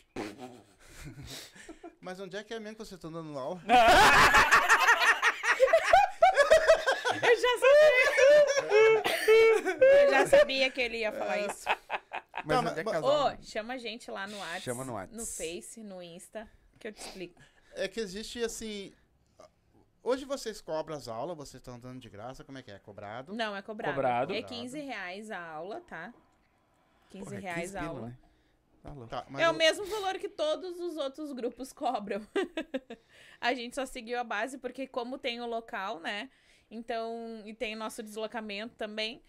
Mas 2.00 2.18
onde 2.18 2.36
é 2.36 2.42
que 2.42 2.52
é 2.52 2.58
mesmo 2.58 2.76
que 2.76 2.84
vocês 2.84 2.98
estão 2.98 3.12
dando 3.12 3.38
aula? 3.38 3.60
Eu 7.22 7.36
já 7.36 7.58
sabia. 7.58 9.02
eu 10.04 10.10
já 10.10 10.26
sabia 10.26 10.70
que 10.70 10.80
ele 10.80 10.98
ia 10.98 11.12
falar 11.12 11.38
isso. 11.40 11.64
Mas 12.44 12.74
Tá, 12.74 12.80
é 12.80 12.84
que 12.84 12.90
as 12.90 13.02
Ô, 13.04 13.06
aulas- 13.06 13.46
chama 13.48 13.74
a 13.74 13.78
gente 13.78 14.10
lá 14.10 14.26
no 14.26 14.38
WhatsApp. 14.38 14.60
Chama 14.62 14.84
no 14.84 14.94
Whats. 14.94 15.16
No 15.16 15.26
Face, 15.26 15.82
no 15.82 16.02
Insta, 16.02 16.48
que 16.78 16.88
eu 16.88 16.92
te 16.92 17.00
explico. 17.00 17.40
É 17.74 17.86
que 17.88 18.00
existe 18.00 18.42
assim. 18.42 18.92
Hoje 20.02 20.24
vocês 20.24 20.60
cobram 20.60 20.96
as 20.96 21.08
aulas, 21.08 21.36
vocês 21.36 21.60
estão 21.60 21.78
dando 21.78 22.00
de 22.00 22.08
graça, 22.08 22.42
como 22.42 22.56
é 22.58 22.62
que 22.62 22.70
é? 22.70 22.78
Cobrado? 22.78 23.34
Não, 23.34 23.54
é 23.54 23.60
cobrado. 23.62 23.94
Cobrado. 23.94 24.32
É 24.34 24.42
15 24.42 24.80
reais 24.80 25.30
a 25.30 25.38
aula, 25.40 25.80
tá? 25.82 26.12
15 27.10 27.24
Porra, 27.24 27.36
é 27.36 27.40
reais 27.40 27.60
15 27.62 27.76
a 27.76 27.84
aula. 27.84 28.06
né? 28.08 28.18
Tá 28.82 28.92
louco. 28.94 29.08
Tá, 29.10 29.26
É 29.38 29.44
eu- 29.46 29.50
o 29.50 29.54
mesmo 29.54 29.84
valor 29.84 30.18
que 30.18 30.28
todos 30.28 30.80
os 30.80 30.96
outros 30.96 31.32
grupos 31.32 31.70
cobram. 31.70 32.26
a 33.40 33.52
gente 33.52 33.74
só 33.74 33.84
seguiu 33.84 34.18
a 34.18 34.24
base 34.24 34.56
porque 34.56 34.86
como 34.86 35.18
tem 35.18 35.40
o 35.42 35.46
local, 35.46 36.00
né? 36.00 36.30
Então, 36.70 37.42
e 37.44 37.52
tem 37.52 37.74
o 37.74 37.78
nosso 37.78 38.02
deslocamento 38.02 38.74
também. 38.76 39.22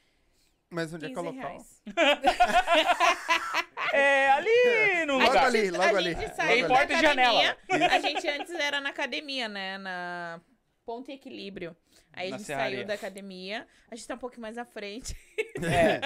Mas 0.72 0.94
onde 0.94 1.06
é 1.06 1.10
que 1.10 1.18
é 1.18 1.22
o 1.22 1.26
15 1.26 1.38
local? 1.38 1.58
É 3.94 4.30
ali 4.32 5.06
no 5.06 5.18
Logo 5.18 5.38
ali, 5.38 5.68
a 5.68 5.72
logo 5.72 5.84
gente 5.84 5.98
ali. 5.98 6.16
Tem 6.48 6.62
da 6.62 6.68
porta 6.70 6.94
e 6.94 6.96
academia. 6.96 7.58
janela. 7.70 7.94
A 7.94 8.00
gente 8.00 8.26
antes 8.28 8.52
era 8.56 8.80
na 8.80 8.90
academia, 8.90 9.50
né? 9.50 9.78
Na 9.78 10.40
Ponto 10.86 11.12
e 11.12 11.14
Equilíbrio. 11.14 11.76
Aí 12.14 12.30
Na 12.30 12.36
a 12.36 12.40
gente 12.40 12.48
serraria. 12.48 12.78
saiu 12.78 12.88
da 12.88 12.94
academia. 12.94 13.68
A 13.90 13.96
gente 13.96 14.08
tá 14.08 14.16
um 14.16 14.18
pouquinho 14.18 14.42
mais 14.44 14.58
à 14.58 14.64
frente. 14.66 15.14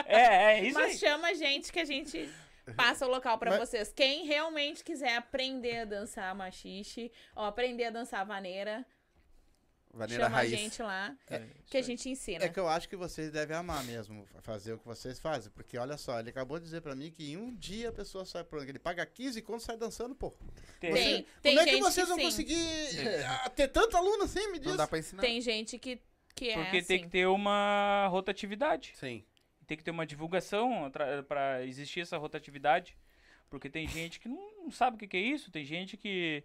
É, 0.08 0.16
é, 0.16 0.44
é 0.58 0.64
isso 0.64 0.80
Mas 0.80 0.94
aí. 0.94 0.98
chama 0.98 1.28
a 1.28 1.34
gente 1.36 1.72
que 1.72 1.80
a 1.80 1.86
gente 1.86 2.28
passa 2.76 3.06
o 3.06 3.10
local 3.10 3.38
pra 3.38 3.52
Mas- 3.52 3.70
vocês. 3.70 3.94
Quem 3.94 4.26
realmente 4.26 4.84
quiser 4.84 5.16
aprender 5.18 5.82
a 5.82 5.86
dançar 5.86 6.34
machixe 6.34 7.12
ou 7.36 7.46
aprender 7.46 7.86
a 7.86 7.90
dançar 7.92 8.26
vaneira, 8.26 8.84
Vaneira 9.98 10.24
chama 10.26 10.36
Raiz. 10.36 10.54
a 10.54 10.56
gente 10.56 10.82
lá 10.84 11.16
É, 11.30 11.42
que 11.68 11.78
a 11.78 11.82
gente 11.82 12.10
ensina. 12.10 12.44
É 12.46 12.50
que 12.50 12.60
eu 12.60 12.68
acho 12.68 12.88
que 12.90 12.96
vocês 12.96 13.32
devem 13.32 13.56
amar 13.56 13.84
mesmo 13.86 14.28
fazer 14.42 14.74
o 14.74 14.78
que 14.80 14.86
vocês 14.86 15.20
fazem. 15.20 15.52
Porque 15.52 15.78
olha 15.78 15.98
só, 15.98 16.20
ele 16.20 16.30
acabou 16.30 16.58
de 16.60 16.66
dizer 16.66 16.82
pra 16.82 16.96
mim 16.96 17.10
que 17.12 17.32
em 17.32 17.38
um 17.38 17.56
dia 17.56 17.90
a 17.90 17.94
pessoa 17.94 18.26
sai 18.26 18.44
por 18.44 18.62
ele 18.68 18.78
paga 18.80 19.06
15 19.06 19.42
conto 19.42 19.62
e 19.62 19.64
sai 19.64 19.78
dançando, 19.78 20.14
pô. 20.16 20.34
Tem. 20.80 20.94
Tem, 20.94 21.26
tem 21.42 21.56
Como 21.56 21.60
é 21.60 21.64
gente 21.66 21.76
que 21.78 21.82
vocês 21.84 22.06
que 22.06 22.10
vão 22.10 22.18
sim. 22.18 22.24
conseguir 22.26 23.00
eh, 23.08 23.50
ter 23.56 23.68
tanto 23.70 23.96
aluno 23.98 24.24
assim, 24.24 24.52
me 24.52 24.60
diz? 24.60 24.68
Não 24.70 24.78
dá 24.78 24.88
pra 24.88 25.00
ensinar. 25.00 25.22
Tem 25.22 25.40
gente 25.42 25.80
que, 25.80 26.02
que 26.36 26.50
é 26.50 26.56
Porque 26.56 26.78
assim. 26.78 26.88
tem 26.88 27.02
que 27.04 27.10
ter 27.10 27.26
uma 27.28 28.08
rotatividade. 28.08 28.94
Sim. 28.96 29.24
Tem 29.66 29.78
que 29.78 29.84
ter 29.84 29.92
uma 29.92 30.06
divulgação 30.06 30.92
pra 31.28 31.64
existir 31.66 32.02
essa 32.02 32.18
rotatividade. 32.18 32.96
Porque 33.50 33.70
tem 33.70 33.88
gente 33.88 34.20
que 34.20 34.28
não, 34.28 34.64
não 34.64 34.72
sabe 34.72 34.96
o 34.96 35.00
que, 35.00 35.08
que 35.08 35.18
é 35.18 35.22
isso. 35.22 35.52
Tem 35.52 35.64
gente 35.64 35.96
que, 35.96 36.44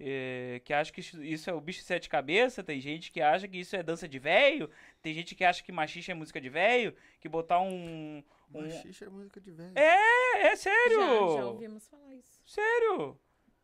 eh, 0.00 0.60
que 0.64 0.72
acha 0.72 0.92
que 0.92 1.00
isso- 1.00 1.48
é 1.50 1.52
o 1.52 1.60
bicho 1.60 1.80
de 1.80 1.86
sete 1.86 2.08
cabeças. 2.08 2.64
Tem 2.64 2.80
gente 2.80 3.10
que 3.10 3.20
acha 3.20 3.46
que 3.48 3.58
isso 3.58 3.74
é 3.76 3.82
dança 3.82 4.08
de 4.08 4.18
véio. 4.18 4.70
Tem 5.02 5.12
gente 5.14 5.34
que 5.34 5.44
acha 5.44 5.62
que 5.62 5.72
machixe 5.72 6.10
é 6.10 6.14
música 6.14 6.40
de 6.40 6.48
véio. 6.48 6.94
Que 7.20 7.28
botar 7.28 7.60
um. 7.60 8.22
um... 8.54 8.62
Machixe 8.62 9.04
é 9.04 9.08
música 9.08 9.40
de 9.40 9.50
velho. 9.50 9.72
É, 9.74 10.48
é 10.48 10.56
sério! 10.56 11.00
Já, 11.00 11.36
já 11.36 11.46
ouvimos 11.46 11.86
falar 11.88 12.14
isso. 12.14 12.40
Sério! 12.46 13.18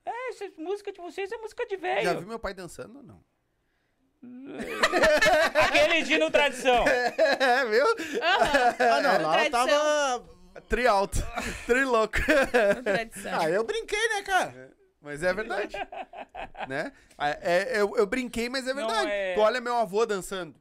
É, 0.06 0.28
essa 0.28 0.50
música 0.58 0.92
de 0.92 0.98
vocês 1.00 1.32
é 1.32 1.36
música 1.38 1.64
de 1.66 1.76
Já 1.76 1.80
velho. 1.80 2.18
viu 2.18 2.28
meu 2.28 2.38
pai 2.38 2.52
dançando 2.52 2.98
ou 2.98 3.02
não? 3.02 3.24
Aquele 5.54 6.02
de 6.02 6.18
no 6.18 6.30
tradição. 6.30 6.84
É, 6.88 7.64
viu? 7.66 7.84
Aham, 8.22 8.76
Ah, 8.80 9.00
não, 9.00 9.18
no 9.18 9.26
lá 9.28 9.44
eu 9.44 9.50
tradição, 9.50 9.66
tava. 9.66 10.34
Tri 10.68 10.86
alto. 10.86 11.18
Tri 11.66 11.84
louco. 11.84 12.18
no 12.76 12.82
tradição. 12.82 13.40
Ah, 13.40 13.50
eu 13.50 13.64
brinquei, 13.64 14.08
né, 14.08 14.22
cara? 14.22 14.72
Mas 15.04 15.22
é 15.22 15.32
verdade. 15.34 15.76
né? 16.66 16.90
É, 17.18 17.76
é, 17.76 17.80
eu, 17.80 17.94
eu 17.96 18.06
brinquei, 18.06 18.48
mas 18.48 18.66
é 18.66 18.72
verdade. 18.74 19.10
é- 19.10 19.34
Tu 19.34 19.40
olha 19.40 19.60
meu 19.60 19.76
avô 19.76 20.06
dançando. 20.06 20.54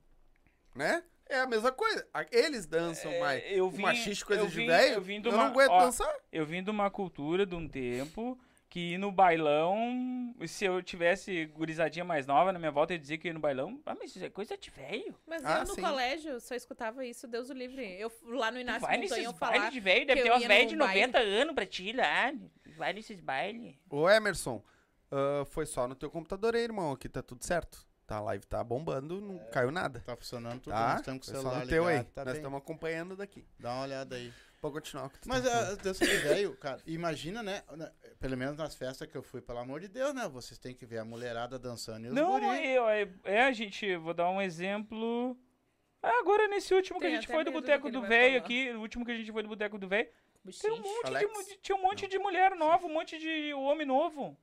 Né? 0.76 1.02
É 1.30 1.40
a 1.40 1.48
mesma 1.48 1.72
coisa. 1.72 2.06
Eles 2.32 2.66
dançam 2.66 3.12
É, 3.12 3.20
mais. 3.20 3.44
eu 3.48 3.68
o 3.70 3.82
machiste, 3.82 4.26
coisa 4.26 4.44
eu 4.44 4.48
de 4.48 4.56
vim- 4.56 4.68
velho. 4.68 4.96
eu 4.96 5.02
vim 5.02 5.22
de 5.22 5.28
eu 5.30 5.34
uma- 5.34 5.44
não 5.46 5.52
aguento 5.52 5.70
ó, 5.72 5.80
dançar. 5.86 6.14
Eu 6.32 6.46
vim 6.46 6.62
de 6.64 6.70
uma 6.70 6.90
cultura 6.92 7.46
de 7.46 7.56
um 7.56 7.68
tempo 7.68 8.38
que 8.74 8.98
no 8.98 9.12
bailão, 9.12 10.34
se 10.48 10.66
eu 10.66 10.82
tivesse 10.82 11.46
gurizadinha 11.46 12.04
mais 12.04 12.26
nova 12.26 12.52
na 12.52 12.58
minha 12.58 12.72
volta, 12.72 12.92
eu 12.92 12.96
ia 12.96 13.00
dizer 13.00 13.20
que 13.20 13.28
ia 13.28 13.34
no 13.34 13.40
bailão, 13.40 13.80
ah, 13.86 13.94
mas 13.94 14.16
isso 14.16 14.26
é 14.26 14.32
coisa 14.32 14.58
de 14.58 14.72
velho. 14.72 15.14
Mas 15.28 15.46
Ah, 15.46 15.60
eu 15.60 15.68
no 15.68 15.76
sim. 15.76 15.82
colégio 15.82 16.40
só 16.40 16.56
escutava 16.56 17.06
isso, 17.06 17.28
Deus 17.28 17.52
o 17.52 17.54
livre. 17.54 17.86
Eu 18.00 18.12
lá 18.26 18.50
no 18.50 18.60
Inácio 18.60 18.82
vai 18.82 18.98
Montanha 18.98 19.10
nesses 19.12 19.26
eu 19.26 19.34
falar. 19.34 19.52
bailes 19.52 19.74
de 19.74 19.80
velho, 19.80 20.08
deve 20.08 20.24
ter 20.24 20.30
umas 20.32 20.42
ia 20.42 20.48
velhas 20.48 20.70
de 20.72 20.76
baile. 20.76 21.02
90 21.02 21.20
anos 21.20 21.54
pra 21.54 21.66
ti 21.68 21.92
lá. 21.94 22.34
Vai 22.76 22.94
nesses 22.94 23.20
bailes. 23.20 23.76
Ô, 23.92 24.10
Emerson, 24.10 24.64
ah, 25.12 25.46
foi 25.46 25.68
só 25.68 25.88
no 25.88 25.94
teu 25.94 26.10
computador 26.10 26.56
aí, 26.56 26.64
irmão. 26.64 26.94
Aqui 26.94 27.08
tá 27.08 27.22
tudo 27.22 27.44
certo. 27.46 27.86
Tá, 28.08 28.18
a 28.18 28.22
live 28.22 28.46
tá 28.48 28.64
bombando, 28.64 29.22
não 29.22 29.38
caiu 29.52 29.70
nada. 29.72 30.00
Tá 30.04 30.16
funcionando 30.18 30.60
tudo, 30.62 30.74
Tá? 30.74 30.88
nós 30.90 31.00
estamos 31.02 31.26
com 31.28 31.32
o 31.32 31.36
celular 31.38 31.60
no 31.62 31.68
teu 31.68 31.86
aí. 31.86 31.98
ligado, 31.98 32.12
tá 32.12 32.26
Nós 32.26 32.36
estamos 32.38 32.58
acompanhando 32.58 33.16
daqui. 33.16 33.46
Dá 33.60 33.72
uma 33.72 33.84
olhada 33.84 34.16
aí. 34.16 34.34
Pode 34.64 34.76
continuar 34.76 35.08
o 35.08 35.10
que 35.10 35.20
tu 35.20 35.28
Mas 35.28 35.44
tá 35.44 35.92
de 35.92 36.18
velho, 36.20 36.56
cara, 36.56 36.82
imagina, 36.88 37.44
né, 37.44 37.62
né, 37.76 37.92
Pelo 38.18 38.38
menos 38.38 38.56
nas 38.56 38.74
festas 38.74 39.06
que 39.06 39.18
eu 39.18 39.22
fui, 39.22 39.42
pelo 39.42 39.60
amor 39.60 39.82
de 39.82 39.90
Deus, 39.90 40.14
né? 40.14 40.26
Vocês 40.30 40.58
têm 40.58 40.74
que 40.74 40.86
ver 40.86 41.00
a 41.00 41.04
mulherada 41.04 41.60
dançando 41.60 42.06
e 42.06 42.08
os 42.08 42.14
Não, 42.14 42.42
eu, 42.64 42.88
é, 42.88 43.10
é, 43.26 43.44
a 43.44 43.52
gente, 43.52 43.94
vou 43.98 44.14
dar 44.14 44.30
um 44.30 44.42
exemplo. 44.42 45.38
Ah, 46.02 46.18
agora 46.22 46.48
nesse 46.48 46.74
último 46.74 46.98
que 46.98 47.06
Tem 47.08 47.18
a 47.18 47.20
gente 47.20 47.30
foi 47.30 47.44
do 47.44 47.52
Boteco 47.52 47.92
do 47.92 48.04
Velho 48.04 48.38
aqui, 48.38 48.72
o 48.72 48.80
último 48.80 49.04
que 49.04 49.12
a 49.12 49.18
gente 49.18 49.30
foi 49.34 49.44
do 49.44 49.50
Boteco 49.50 49.78
do 49.78 49.86
Velho. 49.86 50.08
Tem 50.62 50.72
um 50.72 50.78
monte 50.78 51.50
de- 51.50 51.58
tinha 51.58 51.78
um 51.78 51.82
monte 51.82 52.08
de 52.08 52.18
mulher 52.18 52.56
nova, 52.56 52.86
um 52.88 52.94
monte 52.94 53.20
de 53.20 53.54
homem 53.54 53.86
novo. 53.86 54.38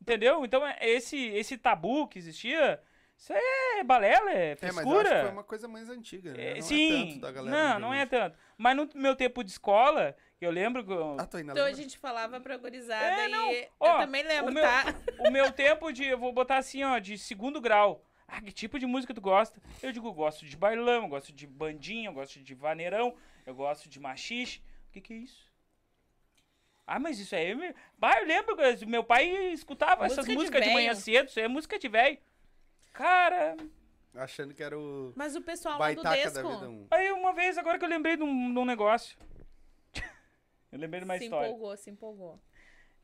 Entendeu? 0.00 0.46
Então, 0.46 0.66
é- 0.66 0.78
esse, 0.80 1.14
esse 1.14 1.58
tabu 1.58 2.08
que 2.08 2.18
existia, 2.18 2.80
isso 3.16 3.32
é 3.32 3.82
balela, 3.84 4.30
é 4.30 4.52
É, 4.52 4.56
mas 4.60 4.62
eu 4.62 4.68
acho 4.70 4.74
frescura. 4.82 5.14
que 5.14 5.20
foi 5.22 5.30
uma 5.30 5.44
coisa 5.44 5.68
mais 5.68 5.88
antiga, 5.90 6.32
né? 6.32 6.50
É, 6.50 6.54
não 6.56 6.62
sim, 6.62 6.92
é 7.02 7.06
tanto 7.08 7.20
da 7.20 7.32
galera 7.32 7.56
não, 7.56 7.74
de 7.76 7.80
não 7.80 7.94
é 7.94 8.06
tanto. 8.06 8.38
Mas 8.58 8.76
no 8.76 8.88
meu 8.94 9.16
tempo 9.16 9.42
de 9.42 9.50
escola, 9.50 10.16
eu 10.40 10.50
lembro 10.50 10.84
que 10.84 10.92
eu- 10.92 11.16
Ah, 11.18 11.26
tu 11.26 11.36
ainda 11.38 11.52
Então 11.52 11.64
a 11.64 11.66
lembra? 11.66 11.82
gente 11.82 11.98
falava 11.98 12.40
pra 12.40 12.56
gurizada 12.56 13.04
É, 13.04 13.28
não. 13.28 13.50
e 13.52 13.68
Ó, 13.80 13.92
eu 13.94 13.98
também 14.06 14.22
lembro, 14.22 14.50
o 14.50 14.54
meu- 14.54 14.62
tá? 14.62 14.84
o 15.28 15.30
meu 15.30 15.50
tempo 15.52 15.90
de, 15.92 16.04
eu 16.04 16.18
vou 16.18 16.32
botar 16.32 16.58
assim, 16.58 16.84
ó, 16.84 16.98
de 16.98 17.16
segundo 17.18 17.60
grau. 17.60 18.04
Ah, 18.28 18.40
que 18.40 18.50
tipo 18.52 18.78
de 18.78 18.86
música 18.86 19.14
tu 19.14 19.20
gosta? 19.20 19.60
Eu 19.82 19.92
digo, 19.92 20.08
eu 20.08 20.12
gosto 20.12 20.44
de 20.44 20.56
bailão, 20.56 21.04
eu 21.04 21.08
gosto 21.08 21.32
de 21.32 21.46
bandinha, 21.46 22.08
eu 22.08 22.12
gosto 22.12 22.40
de 22.40 22.54
vaneirão, 22.54 23.16
eu 23.46 23.54
gosto 23.54 23.88
de 23.88 24.00
machixe. 24.00 24.60
O 24.88 24.92
que 24.92 25.00
que 25.00 25.12
é 25.12 25.16
isso? 25.16 25.46
Ah, 26.86 26.98
mas 26.98 27.18
isso 27.18 27.34
aí... 27.34 27.54
me- 27.54 27.74
Bah, 27.98 28.18
eu 28.20 28.26
lembro 28.26 28.56
que 28.56 28.86
meu 28.86 29.02
pai 29.02 29.28
escutava 29.52 30.02
Música 30.04 30.20
essas 30.20 30.26
de 30.26 30.34
músicas 30.34 30.62
de, 30.62 30.70
manhã 30.70 30.92
véio. 30.92 31.02
cedo, 31.02 31.28
isso 31.28 31.38
aí 31.38 31.44
é 31.44 31.48
música 31.48 31.78
de 31.78 31.88
velho. 31.88 32.18
Cara, 32.96 33.56
Achando 34.14 34.54
que 34.54 34.62
era 34.62 34.78
o 34.78 35.12
Mas 35.14 35.36
o 35.36 35.42
pessoal 35.42 35.78
lá 35.78 35.92
do 35.92 36.02
baitaca 36.02 36.30
da 36.30 36.40
Desco 36.42 36.48
vida. 36.54 36.70
Um... 36.70 36.86
aí 36.90 37.12
uma 37.12 37.34
vez, 37.34 37.58
agora 37.58 37.78
que 37.78 37.84
eu 37.84 37.88
lembrei 37.88 38.16
de 38.16 38.22
um, 38.22 38.52
de 38.52 38.58
um 38.58 38.64
negócio. 38.64 39.18
eu 40.72 40.78
lembrei 40.78 41.00
de 41.00 41.04
uma 41.04 41.18
se 41.18 41.24
história. 41.24 41.48
empolgou, 41.48 41.76
se 41.76 41.90
empolgou. 41.90 42.40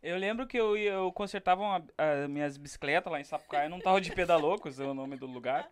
Eu 0.02 0.16
lembro 0.16 0.46
que 0.46 0.58
eu, 0.58 0.76
ia- 0.76 0.92
eu 0.92 1.12
consertava 1.12 1.60
uma- 1.62 1.86
as 1.98 2.28
minhas 2.28 2.56
bicicletas 2.56 3.12
lá 3.12 3.20
em 3.20 3.24
Sapucaia, 3.24 3.68
num 3.68 3.78
tal 3.78 4.00
de 4.00 4.10
Pedalocos, 4.12 4.80
é 4.80 4.84
o 4.84 4.94
nome 4.94 5.16
do 5.16 5.26
lugar. 5.26 5.70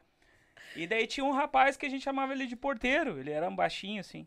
E 0.77 0.87
daí 0.87 1.07
tinha 1.07 1.25
um 1.25 1.33
rapaz 1.33 1.77
que 1.77 1.87
a 1.87 1.89
gente 1.89 2.03
chamava 2.03 2.33
ele 2.35 2.47
de 2.47 2.55
porteiro, 2.55 3.19
ele 3.19 3.31
era 3.31 3.49
um 3.49 3.57
baixinho 3.57 4.01
assim. 4.01 4.27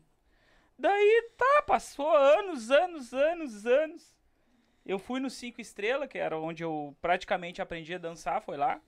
Daí 0.76 1.30
tá, 1.38 1.62
passou 1.64 2.10
anos, 2.14 2.72
anos, 2.72 3.14
anos, 3.14 3.64
anos. 3.64 4.12
Eu 4.84 4.98
fui 4.98 5.20
no 5.20 5.30
Cinco 5.30 5.60
Estrelas, 5.60 6.08
que 6.08 6.18
era 6.18 6.36
onde 6.36 6.64
eu 6.64 6.94
praticamente 7.00 7.62
aprendi 7.62 7.94
a 7.94 7.98
dançar, 7.98 8.42
foi 8.42 8.56
lá. 8.56 8.82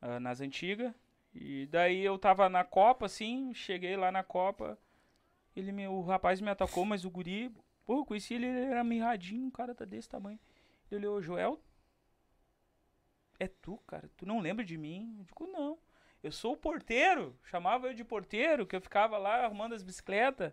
Ah, 0.00 0.20
nas 0.20 0.40
antigas. 0.40 0.92
E 1.34 1.66
daí 1.66 2.04
eu 2.04 2.18
tava 2.18 2.48
na 2.48 2.64
Copa, 2.64 3.06
assim, 3.06 3.54
cheguei 3.54 3.96
lá 3.96 4.10
na 4.10 4.22
Copa. 4.22 4.78
Ele 5.54 5.72
me, 5.72 5.86
o 5.88 6.02
rapaz 6.02 6.40
me 6.40 6.50
atacou, 6.50 6.84
mas 6.84 7.04
o 7.04 7.10
guri, 7.10 7.54
pô, 7.84 7.98
eu 7.98 8.04
conheci 8.04 8.34
ele, 8.34 8.46
ele 8.46 8.70
era 8.70 8.84
mirradinho, 8.84 9.46
um 9.46 9.50
cara 9.50 9.74
tá 9.74 9.84
desse 9.84 10.08
tamanho. 10.08 10.38
Ele 10.90 11.06
olhou, 11.06 11.22
Joel, 11.22 11.60
é 13.38 13.48
tu, 13.48 13.78
cara? 13.86 14.10
Tu 14.16 14.26
não 14.26 14.40
lembra 14.40 14.64
de 14.64 14.76
mim? 14.76 15.16
Eu 15.18 15.24
digo, 15.24 15.46
não. 15.46 15.78
Eu 16.22 16.30
sou 16.30 16.52
o 16.52 16.56
porteiro, 16.56 17.38
chamava 17.44 17.88
eu 17.88 17.94
de 17.94 18.04
porteiro, 18.04 18.66
que 18.66 18.76
eu 18.76 18.80
ficava 18.80 19.16
lá 19.16 19.44
arrumando 19.44 19.74
as 19.74 19.82
bicicletas. 19.82 20.52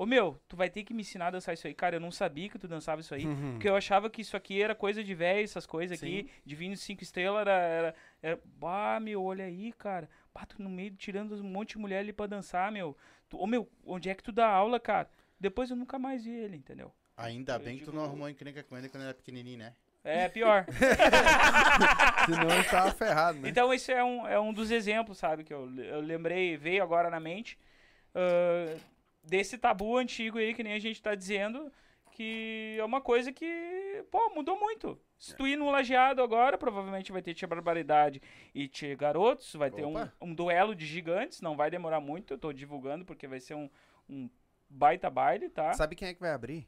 Ô 0.00 0.06
meu, 0.06 0.40
tu 0.48 0.56
vai 0.56 0.70
ter 0.70 0.82
que 0.82 0.94
me 0.94 1.02
ensinar 1.02 1.26
a 1.26 1.30
dançar 1.32 1.52
isso 1.52 1.66
aí. 1.66 1.74
Cara, 1.74 1.96
eu 1.96 2.00
não 2.00 2.10
sabia 2.10 2.48
que 2.48 2.58
tu 2.58 2.66
dançava 2.66 3.02
isso 3.02 3.14
aí. 3.14 3.26
Uhum. 3.26 3.52
Porque 3.52 3.68
eu 3.68 3.76
achava 3.76 4.08
que 4.08 4.22
isso 4.22 4.34
aqui 4.34 4.62
era 4.62 4.74
coisa 4.74 5.04
de 5.04 5.14
velho, 5.14 5.44
essas 5.44 5.66
coisas 5.66 6.02
aqui. 6.02 6.30
De 6.42 6.56
vinho 6.56 6.74
cinco 6.74 7.02
estrelas 7.02 7.42
era, 7.42 7.52
era, 7.52 7.94
era. 8.22 8.40
Bah, 8.58 8.98
meu, 8.98 9.22
olha 9.22 9.44
aí, 9.44 9.74
cara. 9.74 10.08
Bah, 10.32 10.46
tu 10.46 10.62
no 10.62 10.70
meio 10.70 10.92
tirando 10.92 11.34
um 11.34 11.42
monte 11.42 11.72
de 11.72 11.78
mulher 11.78 11.98
ali 11.98 12.14
pra 12.14 12.26
dançar, 12.26 12.72
meu. 12.72 12.96
Tu, 13.28 13.36
ô 13.36 13.46
meu, 13.46 13.68
onde 13.84 14.08
é 14.08 14.14
que 14.14 14.22
tu 14.22 14.32
dá 14.32 14.48
aula, 14.48 14.80
cara? 14.80 15.06
Depois 15.38 15.68
eu 15.68 15.76
nunca 15.76 15.98
mais 15.98 16.24
vi 16.24 16.30
ele, 16.30 16.56
entendeu? 16.56 16.90
Ainda 17.14 17.56
Eu 17.56 17.60
bem 17.60 17.76
que 17.76 17.84
tu 17.84 17.92
não 17.92 18.02
arrumou 18.02 18.26
encrenca 18.26 18.62
com 18.62 18.78
ele 18.78 18.88
quando 18.88 19.02
era 19.02 19.12
pequenininho, 19.12 19.58
né? 19.58 19.74
É 20.02 20.30
pior. 20.30 20.64
Senão 22.24 22.50
ele 22.50 22.64
tava 22.64 22.90
ferrado, 22.92 23.38
né? 23.38 23.50
Então 23.50 23.70
esse 23.70 23.92
é 23.92 24.02
um, 24.02 24.26
é 24.26 24.40
um 24.40 24.50
dos 24.50 24.70
exemplos, 24.70 25.18
sabe, 25.18 25.44
que 25.44 25.52
eu, 25.52 25.70
eu 25.76 26.00
lembrei, 26.00 26.56
veio 26.56 26.82
agora 26.82 27.10
na 27.10 27.20
mente, 27.20 27.58
ah, 28.14 28.78
desse 29.30 29.56
tabu 29.56 29.96
antigo 29.96 30.38
aí, 30.38 30.52
que 30.52 30.64
nem 30.64 30.72
a 30.72 30.78
gente 30.80 31.00
tá 31.00 31.14
dizendo, 31.14 31.72
que 32.10 32.76
é 32.78 32.84
uma 32.84 33.00
coisa 33.00 33.32
que, 33.32 34.04
pô, 34.10 34.28
mudou 34.34 34.58
muito. 34.58 35.00
Se 35.16 35.36
tu 35.36 35.46
ir 35.46 35.56
no 35.56 35.70
lajeado 35.70 36.20
agora, 36.20 36.58
provavelmente 36.58 37.12
vai 37.12 37.22
ter 37.22 37.34
Tia 37.34 37.46
Barbaridade 37.46 38.20
e 38.52 38.66
Tia 38.66 38.96
Garotos, 38.96 39.54
vai 39.54 39.70
ter 39.70 39.84
um, 39.84 39.92
Opa. 39.92 40.12
um 40.20 40.34
duelo 40.34 40.74
de 40.74 40.84
gigantes, 40.84 41.40
não 41.40 41.56
vai 41.56 41.70
demorar 41.70 42.00
muito, 42.00 42.34
eu 42.34 42.38
tô 42.38 42.52
divulgando, 42.52 43.04
porque 43.04 43.28
vai 43.28 43.38
ser 43.38 43.54
um, 43.54 43.70
um 44.08 44.28
baita 44.68 45.08
baile, 45.08 45.48
tá? 45.48 45.72
Sabe 45.74 45.94
quem 45.94 46.08
é 46.08 46.14
que 46.14 46.20
vai 46.20 46.32
abrir? 46.32 46.66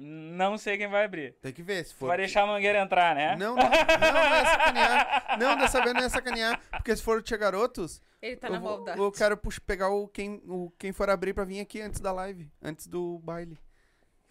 Não 0.00 0.56
sei 0.56 0.78
quem 0.78 0.86
vai 0.86 1.04
abrir. 1.04 1.32
Tem 1.42 1.52
que 1.52 1.62
ver, 1.62 1.84
se 1.84 1.92
for... 1.92 2.06
vai 2.06 2.16
deixar 2.18 2.42
a 2.42 2.46
mangueira 2.46 2.78
entrar, 2.80 3.14
né? 3.16 3.34
Não, 3.36 3.56
não, 3.56 3.64
não, 3.64 4.12
não 4.12 4.34
é 4.34 4.44
sacanear. 4.44 5.24
Não, 5.38 5.56
dessa 5.56 5.80
vez 5.82 5.94
não 5.94 6.02
é 6.02 6.08
sacanear. 6.08 6.60
Porque 6.70 6.94
se 6.96 7.02
for 7.02 7.18
o 7.18 7.22
Tia 7.22 7.36
Garotos, 7.36 8.00
Ele 8.22 8.36
tá 8.36 8.46
eu, 8.48 8.52
na 8.52 8.60
maldade. 8.60 8.98
eu 9.00 9.10
quero 9.12 9.36
pux- 9.36 9.58
pegar 9.58 9.88
o 9.90 10.06
quem, 10.08 10.40
o 10.46 10.70
quem 10.78 10.92
for 10.92 11.10
abrir 11.10 11.34
pra 11.34 11.44
vir 11.44 11.60
aqui 11.60 11.80
antes 11.80 12.00
da 12.00 12.12
live. 12.12 12.48
Antes 12.62 12.86
do 12.86 13.18
baile. 13.24 13.58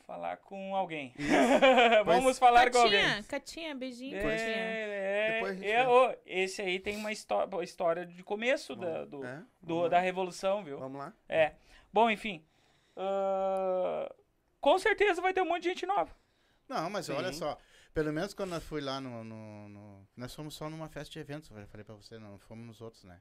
falar 0.06 0.38
com 0.38 0.74
alguém. 0.76 1.14
Vamos 2.06 2.40
falar 2.40 2.72
com 2.72 2.78
alguém. 2.78 3.02
Catinha, 3.04 3.24
Catinha, 3.24 3.76
beijinho, 3.76 4.16
Catinha. 4.22 4.38
É, 4.38 5.32
Depois 5.34 5.52
a 5.52 5.56
gente 5.56 5.70
é, 5.70 5.84
vê. 5.84 5.90
ô, 5.90 6.16
esse 6.26 6.62
aí 6.62 6.80
tem 6.80 6.96
uma 6.96 7.12
histó- 7.12 7.48
história 7.62 8.06
de 8.06 8.24
começo 8.24 8.74
da, 8.76 9.04
do, 9.06 9.26
É, 9.26 9.44
do- 9.62 9.90
da. 9.90 10.00
Revolução, 10.00 10.64
viu? 10.64 10.78
Vamos 10.80 10.98
lá. 11.00 11.14
É. 11.28 11.52
Bom, 11.92 12.10
enfim. 12.10 12.42
ah, 12.96 14.10
com 14.72 14.78
certeza 14.80 15.22
vai 15.22 15.34
ter 15.34 15.42
um 15.42 15.46
monte 15.48 15.64
de 15.64 15.70
gente 15.70 15.86
nova. 15.86 16.12
Não, 16.68 16.90
mas 16.90 17.08
olha 17.10 17.32
Sim. 17.32 17.40
só. 17.40 17.58
Pelo 17.94 18.12
menos 18.12 18.34
quando 18.34 18.50
nós 18.50 18.64
fui 18.64 18.82
lá 18.82 19.00
no, 19.00 19.24
no- 19.24 19.70
no- 19.70 20.08
Nós 20.16 20.36
fomos 20.36 20.54
só 20.56 20.70
numa 20.70 20.90
festa 20.90 21.14
de 21.14 21.20
eventos, 21.20 21.50
eu 21.50 21.68
falei 21.68 21.84
pra 21.86 21.96
você, 21.96 22.20
não 22.20 22.38
fomos 22.40 22.66
nos 22.68 22.82
outros, 22.82 23.04
né? 23.06 23.18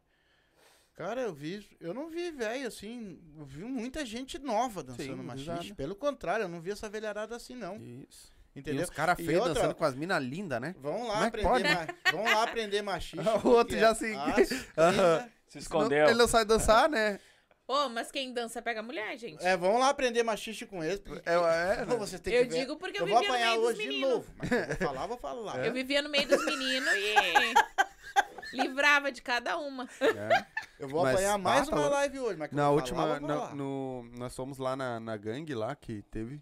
Cara, 0.94 1.20
eu 1.20 1.32
vi. 1.32 1.64
Eu 1.80 1.92
não 1.94 2.09
vi 2.09 2.30
velho 2.32 2.66
assim. 2.66 3.20
Eu 3.38 3.44
vi 3.44 3.62
muita 3.62 4.05
gente 4.05 4.38
nova 4.38 4.82
dançando 4.82 5.05
Sim, 5.18 5.22
machixe. 5.22 5.51
exato. 5.51 5.74
Pelo 5.76 5.94
contrário, 5.94 6.44
eu 6.44 6.49
não 6.49 6.61
vi 6.61 6.70
essa 6.72 6.88
velharada 6.88 7.36
assim, 7.36 7.55
não. 7.55 7.76
Isso. 7.76 8.32
E 8.55 8.61
Entendeu? 8.61 8.82
os 8.82 8.90
caras 8.90 9.18
E 9.18 9.24
feios 9.24 9.40
outra- 9.42 9.55
dançando 9.55 9.74
com 9.74 9.84
as 9.84 9.94
minas 9.94 10.22
lindas, 10.22 10.61
né? 10.61 10.74
Vamos 10.80 11.07
lá 11.07 11.24
é 11.24 11.28
aprender, 11.28 11.49
pode? 11.49 11.62
ma- 11.64 11.86
vamos 12.11 12.32
lá 12.32 12.42
aprender 12.42 12.82
machixe. 12.82 13.16
O 13.44 13.49
outro 13.51 13.78
já 13.78 13.94
se- 13.94 14.14
as 14.14 14.51
Aham. 14.76 15.18
trinta- 15.18 15.32
Se 15.47 15.53
Senão 15.53 15.62
escondeu. 15.62 16.07
Ele 16.07 16.14
não 16.18 16.26
sai 16.26 16.44
dançar, 16.44 16.88
né? 16.88 17.20
Ô, 17.69 17.89
mas 17.89 18.12
quem 18.12 18.33
dança 18.33 18.62
pega 18.62 18.81
mulher, 18.83 19.17
gente. 19.19 19.45
É, 19.45 19.57
vamos 19.57 19.81
lá 19.81 19.89
aprender 19.89 20.23
machixe 20.23 20.64
com 20.67 20.85
eles. 20.85 21.03
É, 21.25 21.81
é? 21.83 21.85
Você 21.99 22.19
tem 22.19 22.33
eu 22.35 22.45
que 22.45 22.51
ver. 22.51 22.59
digo 22.61 22.77
porque 22.77 22.99
eu, 23.01 23.07
Eu 23.07 23.09
vou 23.12 23.19
vivia 23.19 23.29
no 23.29 23.35
apanhar 23.35 23.51
meio 23.51 23.61
dos 23.61 23.71
hoje 23.71 23.83
de 23.83 23.89
meninos. 23.89 24.11
novo. 24.11 24.27
Mas 24.39 24.51
eu 24.53 24.67
vou 24.69 24.77
falar, 24.87 25.07
vou 25.07 25.19
falar. 25.19 25.67
Eu 25.67 25.73
vivia 25.73 26.01
no 26.03 26.09
meio 26.09 26.29
dos 26.29 26.45
meninos 26.45 26.93
e 26.95 28.55
livrava 28.57 29.11
de 29.11 29.21
cada 29.21 29.59
uma. 29.59 29.89
É. 30.01 30.47
Eu 30.79 30.89
vou 30.89 31.03
Mas, 31.03 31.14
apanhar 31.14 31.39
mais 31.39 31.62
ah, 31.62 31.71
tá 31.71 31.73
uma 31.73 31.81
louco. 31.83 31.95
live 31.97 32.21
hoje, 32.21 32.37
mas 32.39 32.49
que 32.49 32.55
eu 32.55 32.57
Na 32.57 32.67
vou 32.69 32.77
última, 32.77 33.03
falar, 33.03 33.19
vou 33.19 33.29
na- 33.29 33.55
no, 33.55 34.03
nós 34.17 34.35
fomos 34.37 34.59
lá 34.59 34.77
na, 34.77 35.01
na 35.01 35.17
gangue 35.17 35.55
lá 35.55 35.75
que 35.75 36.03
teve. 36.03 36.41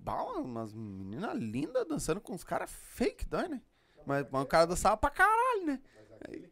Bah, 0.00 0.22
umas 0.22 0.72
meninas 0.72 1.34
lindas 1.36 1.86
dançando 1.86 2.20
com 2.20 2.32
uns 2.32 2.42
caras 2.44 2.70
fake, 2.70 3.26
dói, 3.26 3.48
né? 3.48 3.60
Mas, 4.06 4.26
mas 4.30 4.42
o 4.42 4.46
cara 4.46 4.66
dançava 4.66 4.96
pra 4.96 5.10
caralho, 5.10 5.66
né? 5.66 5.80
Aquele 6.22 6.48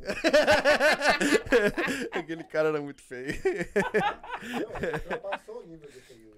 cara 2.50 2.68
era 2.68 2.80
muito 2.80 3.02
feio. 3.02 3.34
Passou 5.22 5.60
o 5.60 5.66
nível 5.66 5.90
desse 5.90 6.12
aí. 6.12 6.30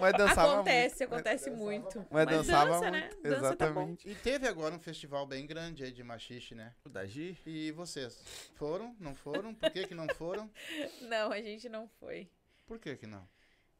Mas 0.00 0.12
dançava 0.14 0.54
acontece, 0.54 1.04
acontece 1.04 1.50
muito. 1.50 1.98
muito. 1.98 2.08
Mas, 2.10 2.26
dançava 2.26 2.72
dança, 2.72 2.90
né? 2.90 3.00
muito. 3.02 3.22
Dança 3.22 3.56
tá 3.56 3.66
bom. 3.66 3.82
Exatamente. 3.82 4.08
E 4.08 4.14
teve 4.16 4.48
agora 4.48 4.74
um 4.74 4.80
festival 4.80 5.24
bem 5.26 5.46
grande 5.46 5.84
aí 5.84 5.92
de 5.92 6.02
machixe, 6.02 6.54
né? 6.54 6.74
O 6.84 6.88
da 6.88 7.06
Gi? 7.06 7.38
E 7.46 7.70
vocês? 7.70 8.50
Foram? 8.56 8.96
Não 8.98 9.14
foram? 9.14 9.54
Por 9.54 9.70
que 9.70 9.86
que 9.86 9.94
não 9.94 10.08
foram? 10.08 10.50
Não, 11.02 11.30
a 11.30 11.40
gente 11.40 11.68
não 11.68 11.88
foi. 12.00 12.28
Por 12.66 12.80
que 12.80 12.96
que 12.96 13.06
não? 13.06 13.28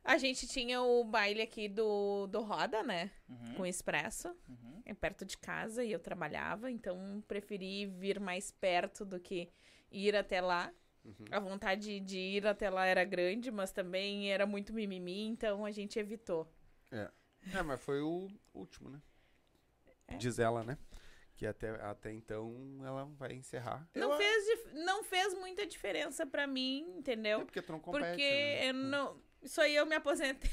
A 0.07 0.19
gente 0.19 0.47
tinha 0.47 0.81
o 0.83 1.03
baile 1.05 1.43
aqui 1.43 1.69
do, 1.69 2.27
do 2.29 2.41
Roda, 2.43 2.83
né? 2.83 3.11
Uhum, 3.29 3.55
Com 3.55 3.67
expresso. 3.67 4.29
uhum. 4.49 4.83
É 4.85 4.95
perto 4.95 5.25
de 5.25 5.37
casa 5.37 5.83
e 5.83 5.91
eu 5.91 5.99
trabalhava, 5.99 6.71
então 6.71 7.23
preferi 7.27 7.87
vir 7.87 8.21
mais 8.21 8.53
perto 8.53 9.05
do 9.05 9.19
que 9.19 9.51
ir 9.91 10.15
até 10.15 10.41
lá. 10.41 10.73
Uhum. 11.05 11.25
A 11.33 11.41
vontade 11.41 11.99
de 12.01 12.19
ir 12.19 12.47
até 12.47 12.71
lá 12.71 12.87
era 12.87 13.05
grande, 13.05 13.51
mas 13.51 13.73
também 13.73 14.31
era 14.31 14.47
muito 14.47 14.73
mimimi, 14.73 15.27
então 15.27 15.65
a 15.65 15.73
gente 15.73 15.99
evitou. 15.99 16.49
É, 16.93 17.11
mas 17.65 17.81
foi 17.83 18.01
o 18.01 18.29
último, 18.55 18.91
né? 18.91 19.03
É. 20.07 20.17
Diz 20.17 20.39
ela, 20.39 20.63
né? 20.63 20.79
Que 21.35 21.47
até, 21.47 21.71
até 21.83 22.13
então 22.13 22.81
ela 22.85 23.05
vai 23.19 23.33
encerrar. 23.33 23.89
Não 23.95 24.13
Eu- 24.13 24.17
fez, 24.17 24.73
não 24.73 25.03
fez 25.05 25.35
muita 25.35 25.67
diferença 25.67 26.25
pra 26.25 26.47
mim, 26.47 26.85
É 26.95 26.99
entendeu? 26.99 27.45
porque 27.45 27.61
tu 27.61 27.73
não 27.73 27.81
compete, 27.81 28.07
Porque 28.09 28.23
né? 28.23 28.69
eu 28.71 28.75
não. 28.75 29.21
Isso 29.47 29.61
aí 29.61 29.75
eu 29.77 29.87
me 29.87 29.95
aposentei. 29.95 30.51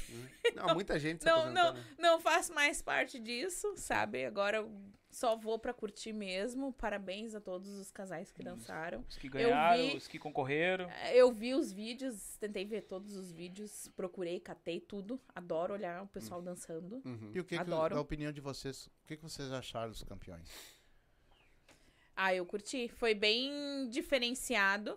Não, 0.54 0.72
muita 0.74 0.98
gente 0.98 1.20
se 1.22 1.26
Não, 1.26 1.50
não, 1.52 1.72
né? 1.74 1.84
não 1.98 2.20
faço 2.20 2.54
mais 2.54 2.80
parte 2.80 3.18
disso, 3.18 3.74
sabe? 3.76 4.24
Agora 4.24 4.58
eu 4.58 4.70
só 5.10 5.36
vou 5.36 5.58
pra 5.58 5.72
curtir 5.74 6.12
mesmo. 6.12 6.72
Parabéns 6.72 7.34
a 7.34 7.40
todos 7.40 7.68
os 7.68 7.90
casais 7.90 8.30
que 8.32 8.42
dançaram. 8.42 9.04
Os 9.08 9.16
que 9.16 9.28
ganharam, 9.28 9.90
vi- 9.90 9.96
os 9.96 10.06
que 10.06 10.18
concorreram. 10.18 10.88
Eu 11.12 11.32
vi 11.32 11.54
os 11.54 11.72
vídeos, 11.72 12.36
tentei 12.38 12.64
ver 12.64 12.82
todos 12.82 13.16
os 13.16 13.30
vídeos, 13.32 13.88
procurei, 13.96 14.38
catei 14.40 14.80
tudo. 14.80 15.20
Adoro 15.34 15.74
olhar 15.74 16.02
o 16.02 16.06
pessoal 16.06 16.40
dançando. 16.40 17.02
Uhum. 17.04 17.32
E 17.34 17.40
o 17.40 17.44
que, 17.44 17.56
que 17.56 17.60
Adoro. 17.60 17.94
da 17.96 18.00
opinião 18.00 18.32
de 18.32 18.40
vocês, 18.40 18.86
o 18.86 19.06
que, 19.06 19.16
que 19.16 19.22
vocês 19.22 19.50
acharam 19.52 19.90
dos 19.90 20.02
campeões? 20.04 20.48
Ah, 22.16 22.32
eu 22.34 22.46
curti. 22.46 22.88
Foi 22.88 23.12
bem 23.14 23.88
diferenciado. 23.90 24.96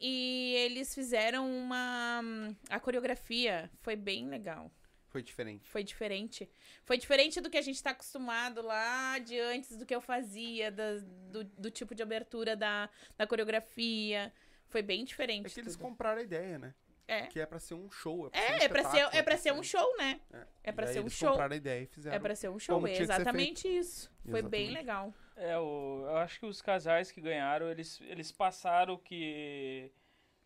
E 0.00 0.54
eles 0.58 0.94
fizeram 0.94 1.50
uma. 1.50 2.20
A 2.68 2.78
coreografia 2.78 3.70
foi 3.80 3.96
bem 3.96 4.28
legal. 4.28 4.70
Foi 5.08 5.22
diferente. 5.22 5.66
Foi 5.70 5.82
diferente. 5.82 6.50
Foi 6.84 6.98
diferente 6.98 7.40
do 7.40 7.48
que 7.48 7.56
a 7.56 7.62
gente 7.62 7.82
tá 7.82 7.90
acostumado 7.90 8.60
lá 8.60 9.18
de 9.18 9.38
antes 9.40 9.74
do 9.76 9.86
que 9.86 9.94
eu 9.94 10.00
fazia, 10.00 10.70
da- 10.70 10.98
do, 11.30 11.44
do 11.44 11.70
tipo 11.70 11.94
de 11.94 12.02
abertura 12.02 12.54
da, 12.54 12.90
da 13.16 13.26
coreografia. 13.26 14.30
Foi 14.68 14.82
bem 14.82 15.04
diferente. 15.04 15.46
É 15.46 15.48
que 15.50 15.60
eles 15.60 15.72
tudo. 15.74 15.82
compraram 15.82 16.20
a 16.20 16.22
ideia, 16.22 16.58
né? 16.58 16.74
É. 17.08 17.22
Que 17.28 17.40
é 17.40 17.46
pra 17.46 17.58
ser 17.58 17.74
um 17.74 17.90
show. 17.90 18.28
pra 18.30 18.38
É, 18.38 18.58
ser 18.58 18.64
é 18.64 18.68
pra 18.68 18.82
ser, 18.82 18.88
espetáculo, 18.88 19.18
é 19.18 19.22
pra 19.22 19.36
ser 19.38 19.52
um 19.52 19.62
show, 19.62 19.96
né? 19.96 20.20
É 20.62 20.72
pra 20.72 20.84
E 20.84 20.88
aí 20.88 20.92
ser 20.92 20.98
um 20.98 21.02
eles 21.04 21.12
show. 21.14 21.30
compraram 21.30 21.54
a 21.54 21.56
ideia 21.56 21.82
e 21.82 21.86
fizeram. 21.86 22.16
É 22.16 22.18
pra 22.18 22.34
ser 22.34 22.50
um 22.50 22.58
show. 22.58 22.86
É 22.86 22.98
exatamente 23.00 23.68
isso. 23.68 24.10
Foi 24.28 24.42
bem 24.42 24.64
Exatamente. 24.64 24.72
legal. 24.74 25.14
É, 25.36 25.58
o, 25.58 26.04
eu 26.06 26.16
acho 26.16 26.40
que 26.40 26.46
os 26.46 26.62
casais 26.62 27.12
que 27.12 27.20
ganharam, 27.20 27.70
eles, 27.70 28.00
eles 28.02 28.32
passaram 28.32 28.94
o 28.94 28.98
que 28.98 29.92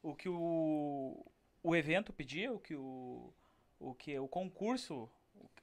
o, 0.03 0.15
que 0.15 0.29
o, 0.29 1.25
o 1.63 1.77
evento 1.77 2.13
pedia, 2.13 2.53
o 2.53 2.59
que 2.59 2.75
o, 2.75 3.33
o 3.79 3.95
que 3.95 4.19
o 4.19 4.27
concurso, 4.27 5.09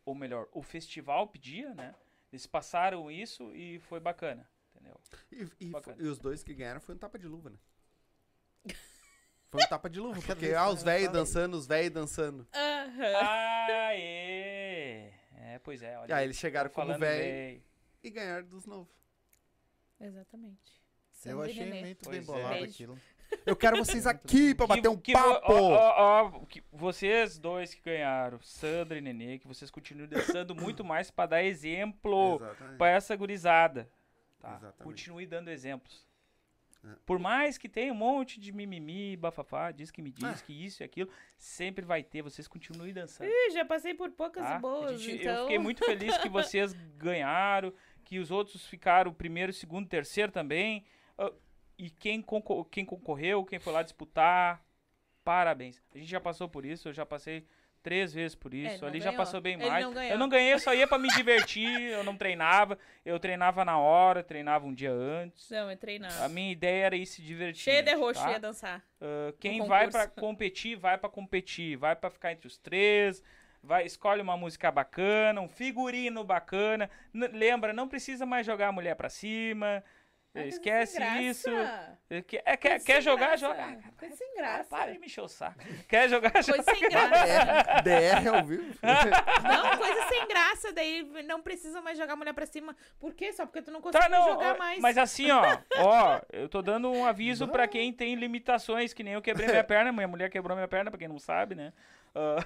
ou 0.05 0.15
melhor, 0.15 0.47
o 0.53 0.61
festival 0.61 1.28
pedia, 1.28 1.73
né? 1.73 1.93
Eles 2.32 2.45
passaram 2.45 3.11
isso 3.11 3.53
e 3.55 3.80
foi 3.80 3.99
bacana, 3.99 4.49
entendeu? 4.73 4.99
E, 5.32 5.65
e, 5.67 5.69
Bacana. 5.71 5.97
e 5.99 6.07
os 6.07 6.19
dois 6.19 6.43
que 6.43 6.53
ganharam 6.53 6.80
foi 6.80 6.95
um 6.95 6.97
tapa 6.97 7.17
de 7.17 7.28
luva, 7.28 7.49
né? 7.49 7.57
Foi 9.49 9.61
um 9.61 9.67
tapa 9.67 9.89
de 9.89 9.99
luva, 9.99 10.19
porque 10.25 10.53
ah, 10.53 10.69
os 10.69 10.84
velhos 10.84 11.11
dançando, 11.11 11.57
os 11.57 11.67
velhos 11.67 11.91
dançando. 11.91 12.47
Aham. 12.53 13.13
Ah, 13.15 13.89
é. 13.93 15.13
É, 15.36 15.59
pois 15.59 15.82
é, 15.82 15.97
olha. 15.97 16.11
E 16.11 16.13
aí 16.13 16.25
eles 16.25 16.38
chegaram 16.38 16.69
tô 16.69 16.75
como 16.75 16.97
velho 16.97 17.61
e 18.03 18.09
ganharam 18.09 18.45
dos 18.45 18.65
novos. 18.65 18.93
Exatamente. 19.99 20.81
Eu 21.25 21.41
achei 21.41 21.65
Nenê. 21.65 21.81
muito 21.81 22.03
Pois 22.03 22.15
bem 22.15 22.21
é. 22.21 22.25
bolado 22.39 22.53
Beijo. 22.59 22.71
aquilo. 22.71 22.99
Eu 23.45 23.55
quero 23.55 23.75
vocês 23.77 24.05
aqui 24.07 24.53
pra 24.55 24.67
bater 24.67 24.87
um 24.87 24.95
Que- 24.97 25.11
papo! 25.13 25.51
ó, 25.51 25.73
ó, 25.73 26.25
ó, 26.25 26.45
que 26.45 26.63
vocês 26.71 27.37
dois 27.37 27.73
que 27.73 27.81
ganharam, 27.81 28.39
Sandra 28.41 28.97
e 28.97 29.01
Nenê, 29.01 29.37
que 29.39 29.47
vocês 29.47 29.69
continuem 29.71 30.07
dançando 30.07 30.55
muito 30.55 30.83
mais 30.83 31.09
pra 31.11 31.25
dar 31.25 31.43
exemplo 31.43 32.35
Exatamente. 32.37 32.77
pra 32.77 32.89
essa 32.89 33.15
gurizada. 33.15 33.89
Tá? 34.39 34.49
Exatamente. 34.51 34.83
Continue 34.83 35.25
dando 35.25 35.49
exemplos. 35.49 36.05
É. 36.85 36.89
Por 37.05 37.17
mais 37.19 37.57
que 37.57 37.67
tenha 37.67 37.91
um 37.91 37.95
monte 37.95 38.39
de 38.39 38.53
mimimi, 38.53 39.17
bafafá, 39.17 39.71
diz 39.71 39.89
que 39.91 40.01
me 40.01 40.11
diz, 40.11 40.23
Ah. 40.23 40.43
que 40.45 40.53
isso 40.53 40.83
e 40.83 40.85
aquilo, 40.85 41.09
sempre 41.37 41.83
vai 41.83 42.03
ter, 42.03 42.21
vocês 42.21 42.47
continuem 42.47 42.93
dançando. 42.93 43.27
Ih, 43.29 43.49
já 43.51 43.65
passei 43.65 43.93
por 43.95 44.11
poucas 44.11 44.43
tá? 44.45 44.59
boas, 44.59 45.01
gente- 45.01 45.21
então... 45.21 45.33
Eu 45.35 45.41
fiquei 45.43 45.59
muito 45.59 45.83
feliz 45.83 46.15
que 46.19 46.29
vocês 46.29 46.71
ganharam, 46.95 47.73
que 48.08 48.20
os 48.20 48.32
outros 48.32 48.66
ficaram 48.66 49.14
primeiro, 49.14 49.51
segundo, 49.51 49.86
terceiro 49.86 50.32
também. 50.32 50.86
Ah, 51.18 51.30
e 51.78 51.89
quem, 51.89 52.22
concor- 52.22 52.64
quem 52.66 52.86
concorreu, 52.86 53.43
quem 53.43 53.60
foi 53.60 53.74
lá 53.74 53.84
disputar, 53.84 54.64
parabéns. 55.26 55.84
A 55.93 55.97
gente 55.97 56.10
já 56.10 56.20
passou 56.22 56.47
por 56.47 56.66
isso, 56.66 56.88
eu 56.88 56.93
já 56.93 57.05
passei 57.05 57.45
três 57.84 58.14
vezes 58.14 58.34
por 58.34 58.53
isso. 58.53 58.86
Ali 58.86 58.99
já 58.99 59.12
ganhou. 59.12 59.18
passou 59.18 59.41
bem 59.41 59.58
mais. 59.58 59.84
não 59.84 60.01
eu 60.01 60.18
não 60.18 60.30
ganhei, 60.30 60.53
eu 60.53 60.60
só 60.60 60.74
ia 60.74 60.88
pra 60.88 60.97
me 60.97 61.10
divertir, 61.10 61.70
eu 61.91 62.01
não 62.01 62.16
treinava. 62.16 62.80
Eu 63.03 63.20
treinava 63.20 63.66
na 63.66 63.78
hora, 63.78 64.24
treinava 64.24 64.66
um 64.66 64.74
dia 64.74 64.91
antes. 64.91 65.49
Não, 65.49 65.70
entrei 65.70 65.99
na... 65.99 66.08
A 66.24 66.30
minha 66.30 66.51
ideia 66.51 66.86
era 66.86 66.95
ir 66.95 67.05
se 67.05 67.22
divertir. 67.22 67.64
Cheia 67.64 67.84
de 67.84 67.93
roxo, 67.93 68.22
tá? 68.24 68.32
ia 68.32 68.39
dançar. 68.39 68.82
Ah, 69.01 69.34
quem 69.38 69.66
vai 69.68 69.89
pra 69.89 70.08
competir, 70.08 70.78
vai 70.78 70.97
pra 70.97 71.10
competir, 71.10 71.76
vai 71.76 71.93
pra 71.93 72.10
ficar 72.10 72.32
entre 72.32 72.47
os 72.47 72.58
três, 72.58 73.22
vai 73.68 73.86
escolhe 73.86 74.22
uma 74.22 74.38
música 74.38 74.72
bacana, 74.72 75.41
um 75.41 75.49
figurino 75.49 76.24
bacana. 76.24 76.89
N- 77.13 77.28
lembra, 77.28 77.74
não 77.74 77.88
precisa 77.88 78.26
mais 78.26 78.45
jogar 78.45 78.70
a 78.70 78.72
mulher 78.72 78.95
pra 78.95 79.09
cima. 79.09 79.84
Ah, 80.36 80.39
coisa 80.41 80.49
esquece 80.49 81.03
isso. 81.22 81.49
É, 82.09 82.22
Quer, 82.22 82.43
é, 82.45 82.55
quer, 82.57 82.70
Coisa 82.70 82.86
quer 82.86 82.93
sem 82.93 83.01
jogar, 83.01 83.28
graça. 83.30 83.38
joga. 83.47 83.78
Coisa 83.97 84.15
sem 84.15 84.36
graça. 84.36 84.70
para 84.70 84.91
de 84.93 84.99
me 84.99 85.07
encher 85.07 85.22
o 85.22 85.28
saco. 85.28 85.57
Quer 85.89 86.07
jogar, 86.09 86.32
Coisa 86.32 86.51
joga. 86.51 86.63
sem 86.63 86.80
graça. 86.89 87.82
DR, 87.82 88.28
ao 88.38 88.45
vivo. 88.45 88.76
Não, 88.84 89.78
coisa 89.78 90.07
sem 90.09 90.28
graça. 90.28 90.72
Daí 90.74 91.03
não 91.26 91.41
precisa 91.41 91.82
mais 91.82 91.97
jogar 91.97 92.13
a 92.13 92.15
mulher 92.15 92.34
pra 92.34 92.45
cima. 92.45 92.76
Por 92.99 93.15
quê? 93.15 93.34
Só 93.34 93.45
porque 93.47 93.63
tu 93.63 93.72
não 93.72 93.82
consegue 93.82 94.03
Tá, 94.03 94.09
não, 94.09 94.28
jogar 94.28 94.55
ó, 94.55 94.57
mais. 94.59 94.80
mas 94.80 94.97
assim, 94.97 95.32
ó, 95.32 95.41
ó, 95.80 96.22
eu 96.32 96.47
tô 96.47 96.61
dando 96.61 96.91
um 96.91 97.03
aviso 97.05 97.47
pra 97.47 97.68
quem 97.68 97.91
tem 97.91 98.13
limitações, 98.13 98.93
que 98.93 99.03
nem 99.03 99.13
eu 99.15 99.22
quebrei 99.24 99.47
minha 99.47 99.63
perna, 99.65 99.91
minha 99.91 100.07
mulher 100.07 100.30
quebrou 100.30 100.55
minha 100.55 100.68
perna, 100.68 100.91
pra 100.91 100.99
quem 100.99 101.07
não 101.07 101.18
sabe, 101.20 101.55
né? 101.55 101.74
Ah, 102.13 102.45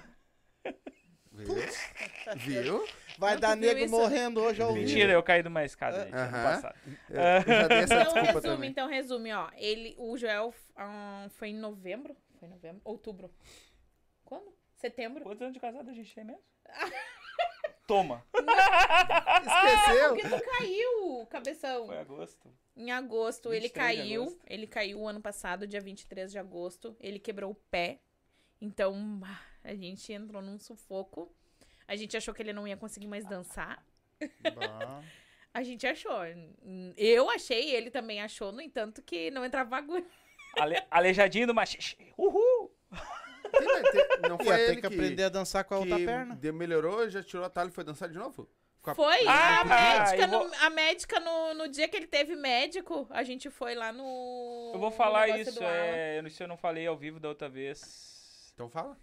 Viu? 1.45 1.55
Viu? 2.37 2.87
Vai 3.17 3.33
Não, 3.35 3.41
dar 3.41 3.55
nego 3.57 3.79
isso? 3.81 3.89
morrendo 3.95 4.41
hoje 4.41 4.61
ao 4.61 4.73
vivo. 4.73 4.85
mentira, 4.87 5.11
eu 5.13 5.21
caí 5.23 5.41
de 5.41 5.47
uma 5.49 5.63
escada 5.63 6.03
gente, 6.05 6.13
ano 6.15 6.35
Aham. 6.37 6.43
passado. 6.43 6.75
Eu, 7.09 7.21
eu 7.21 7.41
já 7.61 7.67
dei 7.67 7.77
essa 7.79 7.93
Então 8.01 8.13
resume, 8.23 8.41
também. 8.41 8.69
então 8.69 8.87
resume, 8.87 9.33
ó. 9.33 9.49
Ele, 9.55 9.95
o 9.97 10.17
Joel 10.17 10.53
ah, 10.75 11.27
foi 11.31 11.49
em 11.49 11.55
novembro? 11.57 12.15
Foi 12.39 12.47
em 12.47 12.51
novembro? 12.51 12.81
Outubro. 12.83 13.31
Quando? 14.25 14.51
Setembro. 14.75 15.23
Quantos 15.23 15.41
anos 15.41 15.53
de 15.53 15.59
casado 15.59 15.89
a 15.89 15.93
gente 15.93 16.13
tem 16.15 16.23
mesmo? 16.23 16.41
Toma. 17.87 18.23
Esqueceu? 18.33 20.15
Porque 20.15 20.29
tu 20.29 20.41
caiu, 20.57 21.25
cabeção. 21.29 21.87
Foi 21.87 21.97
agosto. 21.99 22.49
Em 22.75 22.91
agosto, 22.91 23.49
ele 23.51 23.63
23 23.67 23.91
de 23.91 23.97
caiu. 24.03 24.21
agosto. 24.23 24.39
Ele 24.47 24.67
caiu 24.67 25.07
ano 25.07 25.21
passado, 25.21 25.67
dia 25.67 25.81
23 25.81 26.31
de 26.31 26.39
agosto. 26.39 26.95
Ele 26.99 27.19
quebrou 27.19 27.51
o 27.51 27.55
pé. 27.55 27.99
Então, 28.61 29.19
ah, 29.25 29.39
a 29.63 29.73
gente 29.75 30.11
entrou 30.13 30.41
num 30.41 30.59
sufoco. 30.59 31.33
A 31.87 31.95
gente 31.95 32.15
achou 32.15 32.33
que 32.33 32.41
ele 32.41 32.53
não 32.53 32.67
ia 32.67 32.77
conseguir 32.77 33.07
mais 33.07 33.25
dançar. 33.25 33.83
Bah. 34.55 35.01
A 35.53 35.63
gente 35.63 35.85
achou. 35.85 36.17
Eu 36.95 37.29
achei, 37.29 37.75
ele 37.75 37.91
também 37.91 38.21
achou, 38.21 38.53
no 38.53 38.61
entanto, 38.61 39.01
que 39.01 39.29
não 39.31 39.43
entrava 39.43 39.75
agulha. 39.75 40.05
Ale, 40.57 40.81
aleijadinho 40.89 41.45
do 41.45 41.53
machixe. 41.53 41.97
Uhul! 42.17 42.73
Não 44.29 44.37
Ia 44.37 44.45
foi 44.45 44.55
ter 44.55 44.61
ele 44.63 44.75
que 44.75 44.81
que, 44.81 44.87
aprender 44.93 45.23
a 45.25 45.29
dançar 45.29 45.65
com 45.65 45.75
a 45.75 45.79
outra 45.79 45.97
perna. 45.97 46.35
de- 46.37 46.51
melhorou, 46.53 47.09
já 47.09 47.21
tirou 47.21 47.43
a 47.43 47.49
talha 47.49 47.67
e 47.67 47.71
foi 47.71 47.83
dançar 47.83 48.07
de 48.07 48.17
novo? 48.17 48.49
A- 48.85 48.95
Foi! 48.95 49.27
Ah, 49.27 49.59
a 49.59 49.65
médica, 49.65 50.27
vou- 50.27 50.47
no, 50.47 50.53
a 50.55 50.69
médica 50.69 51.19
no, 51.19 51.53
no 51.53 51.67
dia 51.67 51.87
que 51.89 51.97
ele 51.97 52.07
teve 52.07 52.33
médico, 52.35 53.05
a 53.09 53.21
gente 53.21 53.49
foi 53.49 53.75
lá 53.75 53.91
no. 53.91 54.71
Eu 54.73 54.79
vou 54.79 54.89
falar 54.89 55.27
isso, 55.37 55.61
é, 55.61 56.17
eu 56.17 56.23
não 56.23 56.29
sei, 56.29 56.43
eu 56.45 56.47
não 56.47 56.57
falei 56.57 56.87
ao 56.87 56.95
vivo 56.97 57.19
da 57.19 57.27
outra 57.27 57.49
vez. 57.49 58.51
Então 58.53 58.69
fala. 58.69 58.97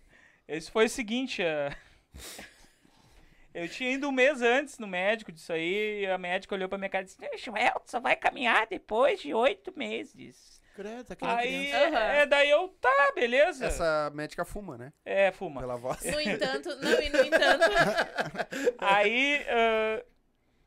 Esse 0.49 0.71
foi 0.71 0.87
o 0.87 0.89
seguinte, 0.89 1.43
é, 1.43 1.77
eu 3.55 3.69
tinha 3.69 3.91
ido 3.93 4.09
um 4.09 4.13
mês 4.13 4.41
antes 4.43 4.79
no 4.79 4.87
médico 4.87 5.31
disso 5.31 5.53
aí, 5.53 6.01
e 6.03 6.07
a 6.07 6.17
médica 6.17 6.55
olhou 6.55 6.69
pra 6.69 6.79
minha 6.79 6.89
cara 6.89 7.03
e 7.03 7.07
disse, 7.07 7.19
"Eh, 7.23 7.37
Joel, 7.37 7.83
só 7.85 8.01
vai 8.01 8.17
caminhar 8.17 8.67
depois 8.67 9.21
de 9.21 9.35
oito 9.35 9.73
meses. 9.77 10.59
Credo, 10.75 11.13
aquela 11.13 11.37
Aí, 11.39 11.67
criança. 11.67 11.89
Aham. 11.89 11.99
é, 12.13 12.27
daí 12.27 12.51
eu, 12.51 12.69
tá, 12.81 13.13
beleza. 13.13 13.67
Essa 13.67 14.11
médica 14.15 14.45
fuma, 14.45 14.79
né? 14.79 14.93
É, 15.05 15.33
fuma. 15.33 15.61
Pela 15.61 15.77
voz. 15.77 16.01
No 16.05 16.21
entanto, 16.23 16.69
não, 16.77 17.03
e 17.03 17.09
no 17.11 17.25
entanto, 17.25 17.65
Aí, 18.79 19.45
ah, 19.49 20.05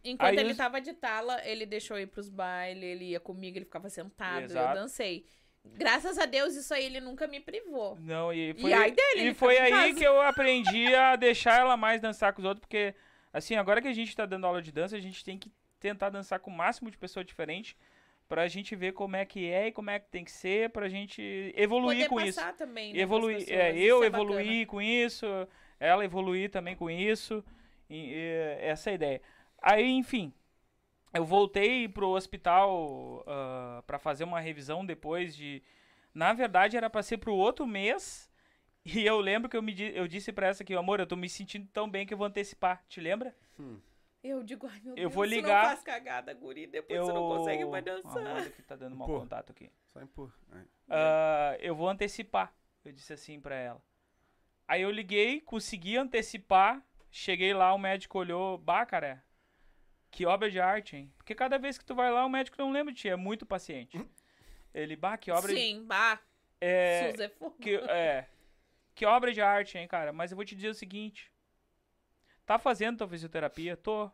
enquanto 0.04 0.30
Aí 0.32 0.38
ele 0.40 0.52
os- 0.52 0.58
tava 0.58 0.82
de 0.82 0.92
tala, 0.92 1.42
ele 1.48 1.66
deixou 1.66 1.96
eu 1.98 2.04
ir 2.04 2.08
pros 2.08 2.28
bailes, 2.28 2.84
ele 2.84 3.06
ia 3.12 3.22
comigo, 3.22 3.58
ele 3.58 3.64
ficava 3.64 3.90
sentado, 3.90 4.44
Exato. 4.44 4.76
eu 4.78 4.82
dancei. 4.82 5.26
Graças 5.64 6.18
a 6.18 6.26
Deus, 6.26 6.56
isso 6.56 6.74
aí 6.74 6.86
ele 6.86 7.00
nunca 7.00 7.28
me 7.28 7.40
privou. 7.40 7.98
Não, 8.00 8.34
e 8.34 8.52
E 8.52 8.54
foi, 8.54 8.74
ai 8.74 8.92
dele, 8.92 9.30
e 9.30 9.34
foi 9.34 9.58
aí 9.58 9.94
que 9.94 10.04
eu 10.04 10.22
aprendi 10.22 10.94
a 10.96 11.16
deixar 11.16 11.60
ela 11.60 11.78
mais 11.78 12.02
dançar 12.02 12.34
com 12.34 12.42
os 12.42 12.48
outros, 12.48 12.62
porque, 12.62 12.94
assim, 13.32 13.56
agora 13.56 13.82
que 13.82 13.88
a 13.88 13.94
gente 13.94 14.16
tá 14.16 14.26
dando 14.26 14.46
aula 14.46 14.62
de 14.62 14.72
dança, 14.72 14.96
a 14.96 15.00
gente 15.00 15.24
tem 15.24 15.38
que 15.38 15.52
tentar 15.80 16.10
dançar 16.10 16.40
com 16.40 16.52
o 16.52 16.56
máximo 16.56 16.90
de 16.90 16.98
pessoa 16.98 17.24
diferente 17.24 17.76
pra 18.28 18.48
gente 18.48 18.76
ver 18.76 18.94
como 18.94 19.16
é 19.16 19.26
que 19.26 19.50
é 19.50 19.68
e 19.68 19.72
como 19.72 19.90
é 19.90 20.00
que 20.00 20.08
tem 20.10 20.24
que 20.24 20.32
ser, 20.32 20.70
pra 20.70 20.88
gente 20.88 21.54
evoluir 21.56 22.08
Poder 22.08 22.10
com 22.10 22.22
isso. 22.22 22.40
passar 22.40 22.54
também, 22.54 22.94
né, 22.94 23.00
Evoluir, 23.00 23.46
é, 23.50 23.72
eu 23.78 23.98
isso 23.98 24.04
é 24.04 24.08
evoluir 24.08 24.68
com 24.68 24.82
isso, 24.82 25.26
ela 25.80 26.06
evoluir 26.06 26.50
também 26.50 26.76
com 26.76 26.90
isso, 26.90 27.44
e, 27.90 28.14
e, 28.14 28.58
essa 28.62 28.90
é 28.90 28.92
a 28.92 28.96
ideia. 28.96 29.22
Aí, 29.62 29.90
enfim, 29.92 30.34
eu 31.14 31.26
voltei 31.26 31.88
pro 31.88 32.10
hospital 32.10 33.24
ah, 33.28 33.84
pra 33.86 34.00
fazer 34.00 34.24
uma 34.24 34.40
revisão 34.40 34.86
depois 34.86 35.36
de. 35.36 35.62
Na 36.14 36.34
verdade, 36.34 36.76
era 36.78 36.90
pra 36.90 37.02
ser 37.04 37.18
pro 37.18 37.34
outro 37.34 37.66
mês. 37.68 38.30
E 38.84 39.06
eu 39.06 39.20
lembro 39.20 39.48
que 39.48 39.56
eu, 39.56 39.62
me, 39.62 39.74
di- 39.76 39.96
eu 39.96 40.08
disse 40.08 40.34
pra 40.34 40.48
essa 40.48 40.64
aqui, 40.64 40.74
amor, 40.74 41.00
eu 41.00 41.06
tô 41.06 41.16
me 41.16 41.30
sentindo 41.30 41.68
tão 41.72 41.88
bem 41.88 42.04
que 42.04 42.16
eu 42.16 42.18
vou 42.18 42.26
antecipar. 42.26 42.84
Te 42.90 43.00
lembra? 43.00 43.32
Eu 44.24 44.42
digo, 44.42 44.66
ai 44.66 44.80
meu 44.80 44.94
Eu 44.94 45.04
Deus, 45.04 45.14
vou 45.14 45.24
ligar. 45.24 45.62
não 45.62 45.70
faz 45.70 45.84
cagada, 45.84 46.34
guri, 46.34 46.66
depois 46.66 46.98
Eu. 46.98 47.06
você 47.06 47.14
não 47.14 47.28
consegue 47.30 47.64
mais 47.66 47.86
Ah, 47.86 47.92
dançar. 47.92 48.36
olha 48.38 48.50
que 48.50 48.62
tá 48.64 48.76
dando 48.76 48.96
mau 48.96 49.08
Pô. 49.08 49.20
contato 49.20 49.52
aqui. 49.52 49.70
Só 49.86 50.02
empurra. 50.02 50.34
Ah, 50.90 51.56
eu 51.60 51.76
vou 51.76 51.88
antecipar. 51.90 52.52
Eu 52.84 52.92
disse 52.92 53.14
assim 53.14 53.40
pra 53.40 53.54
ela. 53.56 53.80
Aí 54.68 54.82
eu 54.82 54.90
liguei, 54.90 55.42
consegui 55.42 55.96
antecipar. 55.96 56.84
Cheguei 57.12 57.54
lá, 57.54 57.72
o 57.76 57.78
médico 57.78 58.18
olhou. 58.18 58.58
Bah, 58.58 58.84
cara, 58.84 59.24
que 60.12 60.26
obra 60.26 60.52
de 60.52 60.60
arte, 60.60 60.98
hein? 60.98 61.14
Porque 61.18 61.34
cada 61.34 61.58
vez 61.58 61.78
que 61.78 61.86
tu 61.86 61.96
vai 61.96 62.12
lá, 62.12 62.26
o 62.26 62.30
médico 62.30 62.58
não 62.60 62.72
lembra 62.72 62.94
de 62.94 63.00
ti. 63.00 63.10
É 63.10 63.16
muito 63.16 63.46
paciente. 63.46 64.00
Ele, 64.74 64.96
bah, 64.96 65.18
que 65.18 65.32
obra 65.32 65.54
de. 65.54 65.60
Sim, 65.60 65.84
bah, 65.86 66.20
É, 66.60 67.12
SUS 67.12 67.20
é 67.22 67.32
que, 67.60 67.76
é, 67.76 68.28
que 68.94 69.06
obra 69.06 69.32
de 69.34 69.42
arte, 69.42 69.78
hein, 69.78 69.88
cara? 69.88 70.12
Mas 70.14 70.32
eu 70.32 70.36
vou 70.36 70.46
te 70.46 70.56
dizer 70.56 70.70
o 70.70 70.74
seguinte. 70.74 71.32
Tá 72.46 72.60
fazendo 72.60 72.98
tua 72.98 73.08
fisioterapia? 73.08 73.78
Tô. 73.78 74.12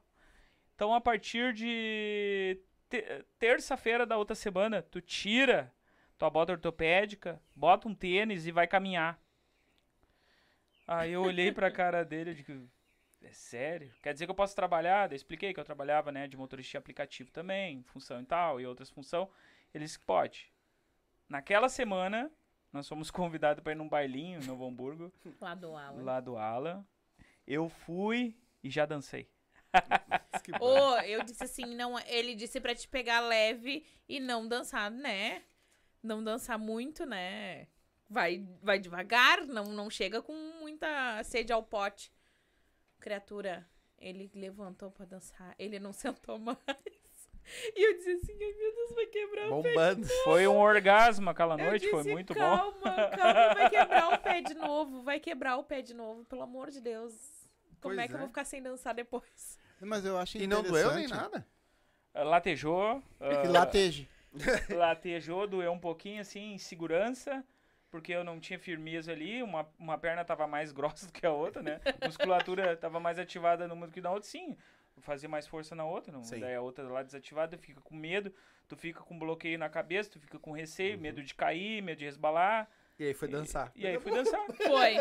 Então, 0.75 0.93
a 0.93 1.01
partir 1.01 1.53
de 1.53 2.59
te- 2.89 3.25
terça-feira 3.39 4.05
da 4.05 4.17
outra 4.17 4.35
semana, 4.35 4.81
tu 4.83 5.01
tira 5.01 5.73
tua 6.17 6.29
bota 6.29 6.51
ortopédica, 6.53 7.41
bota 7.55 7.87
um 7.87 7.95
tênis 7.95 8.45
e 8.45 8.51
vai 8.51 8.67
caminhar. 8.67 9.19
Aí 10.87 11.11
eu 11.11 11.21
olhei 11.23 11.51
pra 11.51 11.69
cara 11.71 12.03
dele 12.05 12.31
e 12.31 12.35
digo, 12.35 12.69
é 13.21 13.31
sério? 13.31 13.91
Quer 14.01 14.13
dizer 14.13 14.25
que 14.25 14.31
eu 14.31 14.35
posso 14.35 14.55
trabalhar? 14.55 15.11
Eu 15.11 15.15
expliquei 15.15 15.53
que 15.53 15.59
eu 15.59 15.65
trabalhava, 15.65 16.11
né, 16.11 16.27
de 16.27 16.37
motorista 16.37 16.71
de 16.71 16.77
aplicativo 16.77 17.31
também, 17.31 17.83
função 17.83 18.21
e 18.21 18.25
tal, 18.25 18.59
e 18.61 18.65
outras 18.65 18.89
funções. 18.89 19.27
Ele 19.73 19.83
disse 19.85 19.99
que 19.99 20.05
pode. 20.05 20.51
Naquela 21.27 21.67
semana, 21.69 22.31
nós 22.71 22.87
fomos 22.87 23.09
convidados 23.11 23.63
para 23.63 23.73
ir 23.73 23.75
num 23.75 23.89
bailinho 23.89 24.41
em 24.41 24.45
Novo 24.45 24.65
Hamburgo, 24.65 25.11
Lá 25.41 25.55
do 25.55 25.75
Alan. 25.75 26.03
lá 26.03 26.19
do 26.19 26.37
Alan. 26.37 26.85
Eu 27.45 27.69
fui 27.69 28.37
e 28.63 28.69
já 28.69 28.85
dancei. 28.85 29.29
Ô, 30.61 30.97
eu 30.99 31.23
disse 31.23 31.43
assim, 31.43 31.75
não, 31.75 31.99
ele 31.99 32.35
disse 32.35 32.59
pra 32.59 32.73
te 32.73 32.87
pegar 32.87 33.19
leve 33.21 33.85
e 34.07 34.19
não 34.19 34.47
dançar, 34.47 34.89
né? 34.89 35.43
Não 36.01 36.23
dançar 36.23 36.57
muito, 36.57 37.05
né? 37.05 37.67
Vai, 38.09 38.47
vai 38.61 38.79
devagar, 38.79 39.45
não, 39.45 39.65
não 39.65 39.89
chega 39.89 40.21
com 40.21 40.33
muita 40.59 41.21
sede 41.23 41.51
ao 41.51 41.61
pote. 41.61 42.11
Criatura, 42.99 43.67
ele 43.97 44.29
levantou 44.33 44.91
pra 44.91 45.05
dançar, 45.05 45.53
ele 45.57 45.79
não 45.79 45.93
sentou 45.93 46.37
mais. 46.39 46.57
E 47.75 47.81
eu 47.87 47.93
disse 47.97 48.11
assim, 48.11 48.33
ai 48.33 48.53
meu 48.53 48.75
Deus, 48.75 48.91
vai 48.93 49.05
quebrar 49.05 49.51
o 49.53 49.63
pé. 49.63 49.69
Bombando. 49.69 50.07
Foi 50.25 50.47
um 50.47 50.57
orgasmo 50.57 51.29
aquela 51.29 51.57
Eu 51.57 51.65
noite, 51.65 51.89
foi 51.89 52.01
disse, 52.03 52.11
muito 52.13 52.33
bom. 52.33 52.39
calma, 52.39 52.81
Calma, 52.81 53.53
vai 53.53 53.69
quebrar 53.71 54.13
o 54.13 54.17
pé 54.19 54.41
de 54.41 54.53
novo, 54.53 55.01
vai 55.03 55.19
quebrar 55.19 55.57
o 55.57 55.63
pé 55.63 55.81
de 55.81 55.93
novo, 55.93 56.25
pelo 56.25 56.41
amor 56.41 56.69
de 56.71 56.81
Deus. 56.81 57.13
Como 57.79 57.95
Pois 57.95 57.97
é 57.99 58.07
que 58.07 58.13
eu 58.13 58.17
é. 58.17 58.19
vou 58.19 58.27
ficar 58.27 58.43
sem 58.43 58.61
dançar 58.61 58.93
depois? 58.93 59.57
Mas 59.79 60.03
eu 60.03 60.17
acho 60.17 60.37
E 60.37 60.45
não 60.47 60.61
doeu 60.61 60.93
nem 60.93 61.05
interessante 61.05 61.31
nada? 61.31 61.47
Latejou. 62.13 63.01
Que 63.19 63.47
ah, 63.47 63.51
lateje. 63.51 64.09
latejou, 64.75 65.47
doeu 65.47 65.71
um 65.71 65.79
pouquinho 65.79 66.21
assim, 66.21 66.53
em 66.53 66.57
segurança, 66.57 67.45
porque 67.89 68.11
eu 68.11 68.23
não 68.23 68.39
tinha 68.39 68.59
firmeza 68.59 69.11
ali, 69.11 69.41
uma, 69.41 69.67
uma 69.79 69.97
perna 69.97 70.23
tava 70.25 70.47
mais 70.47 70.71
grossa 70.73 71.05
do 71.05 71.13
que 71.13 71.25
a 71.25 71.31
outra, 71.31 71.61
né? 71.61 71.79
A 72.01 72.05
musculatura 72.05 72.75
tava 72.75 72.99
mais 72.99 73.19
ativada 73.19 73.67
numa 73.67 73.87
do 73.87 73.93
que 73.93 74.01
na 74.01 74.11
outra, 74.11 74.29
sim. 74.29 74.57
Fazer 75.01 75.27
mais 75.27 75.45
força 75.47 75.75
na 75.75 75.85
outra, 75.85 76.11
não. 76.11 76.23
Sim. 76.23 76.39
Daí 76.39 76.55
a 76.55 76.61
outra 76.61 76.83
lá 76.87 77.03
desativada, 77.03 77.55
tu 77.55 77.61
fica 77.63 77.79
com 77.81 77.95
medo, 77.95 78.33
tu 78.67 78.75
fica 78.75 78.99
com 79.01 79.17
bloqueio 79.17 79.57
na 79.59 79.69
cabeça, 79.69 80.09
tu 80.09 80.19
fica 80.19 80.39
com 80.39 80.51
receio, 80.51 80.97
medo 80.97 81.21
de 81.21 81.35
cair, 81.35 81.83
medo 81.83 81.99
de 81.99 82.05
resbalar. 82.05 82.67
E 82.99 83.05
aí 83.05 83.13
foi 83.13 83.27
dançar. 83.27 83.71
E 83.75 83.85
aí 83.85 83.99
fui 83.99 84.11
dançar. 84.11 84.43
Foi. 84.57 84.95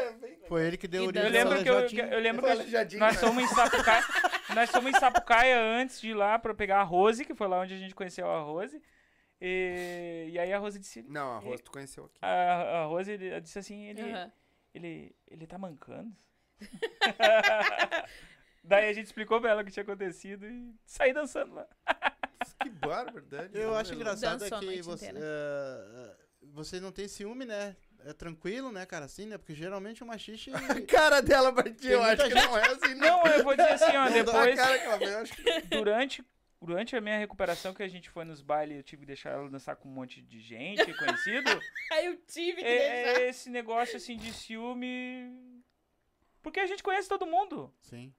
Foi 0.47 0.67
ele 0.67 0.77
que 0.77 0.87
deu 0.87 1.05
E 1.05 1.07
origem 1.07 1.25
Eu 1.25 1.31
lembro 1.31 1.63
que 1.63 1.99
eu, 1.99 2.05
eu 2.09 2.21
lembro 2.21 2.47
que 2.47 2.99
nós 2.99 3.15
né? 3.15 3.21
fomos 3.21 3.43
em 3.43 3.49
Sapucaia, 3.49 4.05
nós 4.55 4.71
fomos 4.71 4.95
em 4.95 5.01
Sapucaia 5.01 5.59
antes 5.59 5.99
de 5.99 6.11
ir 6.11 6.15
lá 6.15 6.39
pra 6.39 6.53
pegar 6.53 6.81
a 6.81 6.83
Rose, 6.83 7.25
que 7.25 7.35
foi 7.35 7.49
lá 7.49 7.61
onde 7.61 7.73
a 7.73 7.79
gente 7.79 7.95
conheceu 7.95 8.31
a 8.31 8.39
Rose. 8.41 8.83
E, 9.41 10.29
e 10.31 10.39
aí 10.39 10.53
a 10.53 10.59
Rose 10.59 10.79
disse, 10.79 11.03
Não, 11.03 11.33
a 11.33 11.39
Rosa 11.39 11.63
tu 11.63 11.71
conheceu 11.71 12.07
aqui. 12.07 12.19
a, 12.23 12.83
a 12.83 12.85
Rose 12.87 13.11
ele, 13.11 13.41
disse 13.41 13.59
assim, 13.59 13.85
ele, 13.85 14.03
Aham. 14.03 14.33
ele, 14.75 15.15
ele 15.27 15.47
tá 15.47 15.59
mancando? 15.59 16.15
Daí 18.65 18.89
a 18.89 18.93
gente 18.93 19.07
explicou 19.07 19.41
pra 19.41 19.51
ela 19.51 19.63
o 19.63 19.65
que 19.65 19.71
tinha 19.71 19.85
acontecido 19.85 20.45
e 20.47 20.75
saí 20.85 21.13
dançando 21.13 21.55
lá. 21.55 21.67
Que 22.61 22.69
barbaridade. 22.69 23.57
Eu 23.57 23.71
né, 23.71 23.77
acho 23.77 23.95
engraçado 23.95 24.45
é 24.45 24.51
que 24.51 24.83
você, 24.83 25.13
eh, 25.15 26.17
você 26.43 26.81
não 26.81 26.91
tem 26.91 27.07
ciúme, 27.07 27.45
né? 27.45 27.77
É 28.05 28.13
tranquilo, 28.13 28.73
né, 28.73 28.85
cara, 28.85 29.05
assim, 29.05 29.27
né? 29.27 29.39
Porque 29.39 29.55
geralmente 29.55 30.03
o 30.03 30.07
machixe... 30.07 30.51
A 30.55 30.81
cara 30.83 31.21
dela 31.21 31.53
pra 31.53 31.71
ti, 31.71 31.89
eu 31.89 32.03
acho 32.03 32.27
que 32.27 32.35
não 32.35 32.59
é 32.59 32.67
assim, 32.67 32.95
não. 32.95 33.25
Não, 33.25 33.27
eu 33.27 33.45
vou 33.45 33.57
dizer 33.57 33.71
assim, 33.71 33.97
ó, 33.97 34.05
Não 34.05 34.13
depois, 34.13 34.57
cara 34.57 34.79
que 34.79 34.85
ela 34.85 34.99
fez, 34.99 35.11
eu 35.11 35.19
acho 35.19 35.37
que... 35.37 35.61
durante, 35.69 36.25
durante 36.61 36.97
a 36.97 37.01
minha 37.01 37.19
recuperação 37.19 37.75
que 37.75 37.83
a 37.83 37.89
gente 37.89 38.11
foi 38.11 38.25
nos 38.25 38.41
bailes, 38.41 38.77
eu 38.77 38.83
tive 38.83 39.01
que 39.01 39.07
deixar 39.07 39.31
ela 39.31 39.49
dançar 39.49 39.77
com 39.77 39.89
um 39.89 39.93
monte 39.93 40.23
de 40.23 40.41
gente 40.41 40.93
conhecido. 40.95 41.51
Aí 41.93 42.07
eu 42.07 42.17
tive 42.27 42.63
que 42.63 42.69
é, 42.69 43.05
deixar. 43.05 43.23
esse 43.23 43.51
negócio 43.51 43.97
assim 43.97 44.17
de 44.17 44.33
ciúme. 44.33 45.63
Porque 46.43 46.61
a 46.61 46.67
gente 46.67 46.83
conhece 46.83 47.09
todo 47.09 47.27
mundo. 47.27 47.75
Sim. 47.81 48.15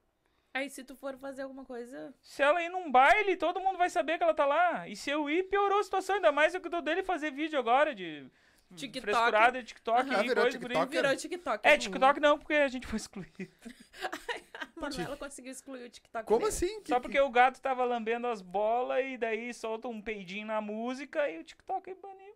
Aí 0.53 0.69
se 0.69 0.83
tu 0.83 0.95
for 0.95 1.17
fazer 1.17 1.43
alguma 1.43 1.63
coisa. 1.63 2.13
Se 2.21 2.41
ela 2.41 2.63
ir 2.63 2.69
num 2.69 2.91
baile, 2.91 3.37
todo 3.37 3.59
mundo 3.59 3.77
vai 3.77 3.89
saber 3.89 4.17
que 4.17 4.23
ela 4.23 4.33
tá 4.33 4.45
lá. 4.45 4.87
E 4.87 4.95
se 4.95 5.09
eu 5.09 5.29
ir, 5.29 5.43
piorou 5.43 5.79
a 5.79 5.83
situação. 5.83 6.15
Ainda 6.15 6.31
mais 6.31 6.53
eu 6.53 6.61
que 6.61 6.69
tô 6.69 6.81
dele 6.81 7.03
fazer 7.03 7.31
vídeo 7.31 7.59
agora 7.59 7.93
de 7.93 8.29
TikTok. 8.75 9.01
frescurada 9.01 9.59
de 9.61 9.67
TikTok. 9.67 10.01
E 10.13 10.15
Virou 10.23 10.43
coisa 10.43 10.59
por 10.59 10.71
aí. 10.71 10.75
TikTok? 10.77 10.89
Virou 10.91 11.15
TikTok. 11.15 11.59
É, 11.67 11.77
TikTok 11.77 12.19
não, 12.19 12.37
porque 12.37 12.53
a 12.53 12.67
gente 12.67 12.85
foi 12.87 12.97
excluído. 12.97 13.47
A 14.75 14.79
Manuela 14.79 15.17
conseguiu 15.17 15.51
excluir 15.51 15.83
o 15.85 15.89
TikTok. 15.89 16.25
Como 16.25 16.39
dele. 16.39 16.49
assim? 16.49 16.81
Que- 16.81 16.89
Só 16.89 16.99
porque 16.99 17.19
o 17.19 17.29
gato 17.29 17.59
tava 17.61 17.83
lambendo 17.83 18.27
as 18.27 18.41
bolas 18.41 19.03
e 19.05 19.17
daí 19.17 19.53
solta 19.53 19.87
um 19.87 20.01
peidinho 20.01 20.45
na 20.47 20.61
música 20.61 21.29
e 21.29 21.39
o 21.39 21.43
TikTok 21.43 21.93
baniu. 21.95 22.33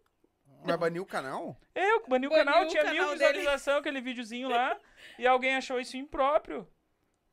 Vai 0.64 0.78
banir 0.78 1.02
o 1.02 1.06
canal? 1.06 1.58
Eu 1.74 2.04
bani 2.08 2.28
o 2.28 2.30
Baniu 2.30 2.46
canal, 2.46 2.64
o 2.64 2.68
tinha 2.68 2.84
canal 2.84 2.94
mil 3.10 3.18
dele. 3.18 3.34
visualização, 3.40 3.78
aquele 3.80 4.00
videozinho 4.00 4.48
lá, 4.48 4.78
e 5.18 5.26
alguém 5.26 5.56
achou 5.56 5.80
isso 5.80 5.98
impróprio. 5.98 6.68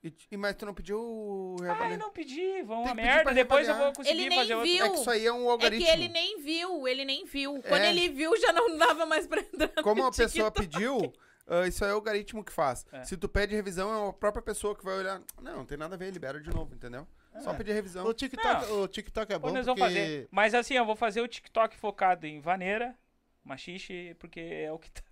E, 0.02 0.12
e- 0.30 0.36
mas 0.36 0.54
tu 0.54 0.64
não 0.64 0.72
pediu 0.72 1.00
o 1.00 1.56
Ah, 1.62 1.90
eu 1.90 1.98
não 1.98 2.10
pedi, 2.12 2.62
vão 2.62 2.84
Tem 2.84 2.92
a 2.92 2.94
que 2.94 3.00
pedir 3.00 3.08
pra 3.08 3.24
merda, 3.24 3.34
depois 3.34 3.60
eu 3.66 3.74
reavaliar. 3.74 3.84
vou 3.84 3.92
conseguir 3.96 4.20
Ele 4.20 4.28
nem 4.28 4.38
fazer 4.38 4.54
outro. 4.54 4.70
viu. 4.70 4.84
É 4.84 4.88
que 4.90 4.96
isso 4.96 5.10
aí 5.10 5.26
é 5.26 5.32
um 5.32 5.36
É 5.40 5.42
que 5.44 5.48
algoritmo. 5.50 5.88
ele 5.88 6.08
nem 6.08 6.40
viu, 6.40 6.86
ele 6.88 7.04
nem 7.04 7.24
viu. 7.24 7.60
Quando 7.66 7.82
É. 7.82 7.90
ele 7.90 8.08
viu, 8.08 8.36
já 8.40 8.52
não 8.52 8.76
dava 8.76 9.04
mais 9.06 9.26
pra 9.26 9.40
entrar. 9.40 9.70
no 9.76 9.82
Como 9.82 10.06
a 10.06 10.10
TikTok. 10.10 10.32
pessoa 10.32 10.50
pediu, 10.52 11.12
ah, 11.48 11.66
isso 11.66 11.84
aí 11.84 11.90
é 11.90 11.94
o 11.94 11.96
algoritmo 11.96 12.44
que 12.44 12.52
faz. 12.52 12.86
É. 12.92 13.02
Se 13.02 13.16
tu 13.16 13.28
pede 13.28 13.56
revisão, 13.56 14.06
é 14.06 14.08
a 14.08 14.12
própria 14.12 14.40
pessoa 14.42 14.76
que 14.76 14.84
vai 14.84 14.98
olhar. 14.98 15.20
Não, 15.42 15.56
não 15.56 15.64
tem 15.66 15.76
nada 15.76 15.96
a 15.96 15.98
ver, 15.98 16.12
libera 16.12 16.40
de 16.40 16.50
novo, 16.54 16.72
entendeu? 16.74 17.04
Só 17.40 17.50
É. 17.50 17.54
pedir 17.54 17.72
revisão. 17.72 18.06
O 18.06 18.14
TikTok, 18.14 18.70
o 18.70 18.86
TikTok 18.88 19.32
é 19.32 19.38
bom 19.38 19.48
nós 19.52 19.66
porque... 19.66 19.80
vamos 19.80 19.94
fazer. 19.94 20.28
Mas 20.30 20.54
assim, 20.54 20.74
eu 20.74 20.86
vou 20.86 20.94
fazer 20.96 21.20
o 21.22 21.28
TikTok 21.28 21.76
focado 21.76 22.24
em 22.24 22.40
vaneira, 22.40 22.96
machixe, 23.44 24.14
porque 24.20 24.38
é 24.40 24.72
o 24.72 24.78
que 24.78 24.90
tá, 24.90 25.02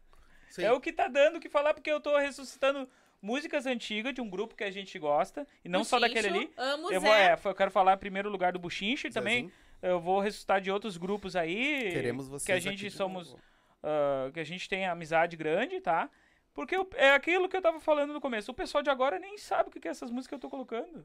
Sim. 0.51 0.63
é 0.65 0.73
o 0.73 0.81
que 0.81 0.93
tá 0.93 1.09
dando 1.09 1.37
o 1.37 1.41
que 1.41 1.49
falar, 1.49 1.75
porque 1.75 1.91
eu 1.91 2.01
tô 2.01 2.17
ressuscitando 2.19 2.89
músicas 3.21 3.67
antigas 3.67 4.13
de 4.15 4.21
um 4.21 4.29
grupo 4.29 4.55
que 4.55 4.65
a 4.65 4.71
gente 4.71 4.99
gosta, 4.99 5.47
e 5.65 5.69
não 5.69 5.85
só 5.85 5.99
daquele 5.99 6.29
ali. 6.29 6.51
Amo 6.57 6.91
Eu, 6.93 7.01
Zé. 7.01 7.07
vou, 7.07 7.15
é, 7.15 7.39
eu 7.45 7.55
quero 7.55 7.71
falar 7.71 7.95
em 7.95 7.99
primeiro 7.99 8.29
lugar 8.31 8.53
do 8.53 8.59
Buchincho 8.59 9.07
e 9.07 9.11
também 9.11 9.51
eu 9.83 10.01
vou 10.01 10.21
ressuscitar 10.21 10.61
de 10.61 10.71
outros 10.71 10.97
grupos 10.97 11.35
aí. 11.37 11.91
Queremos 11.93 12.29
vocês 12.29 12.45
que 12.45 12.53
a 12.53 12.59
gente 12.73 12.91
somos 12.91 13.37
ah, 13.83 14.31
que 14.33 14.41
a 14.41 14.45
gente 14.45 14.69
tem 14.69 14.87
amizade 14.87 15.37
grande, 15.37 15.81
tá? 15.81 16.11
Porque 16.55 16.75
eu- 16.75 16.89
é 16.95 17.11
aquilo 17.13 17.49
que 17.49 17.57
eu 17.57 17.63
tava 17.63 17.79
falando 17.81 18.13
no 18.13 18.21
começo. 18.21 18.51
O 18.51 18.55
pessoal 18.55 18.83
de 18.83 18.91
agora 18.91 19.19
nem 19.19 19.37
sabe 19.39 19.69
o 19.69 19.73
que 19.73 19.79
que 19.81 19.89
é 19.89 19.91
essas 19.91 20.11
músicas 20.11 20.29
que 20.29 20.35
eu 20.35 20.39
tô 20.39 20.49
colocando. 20.51 21.05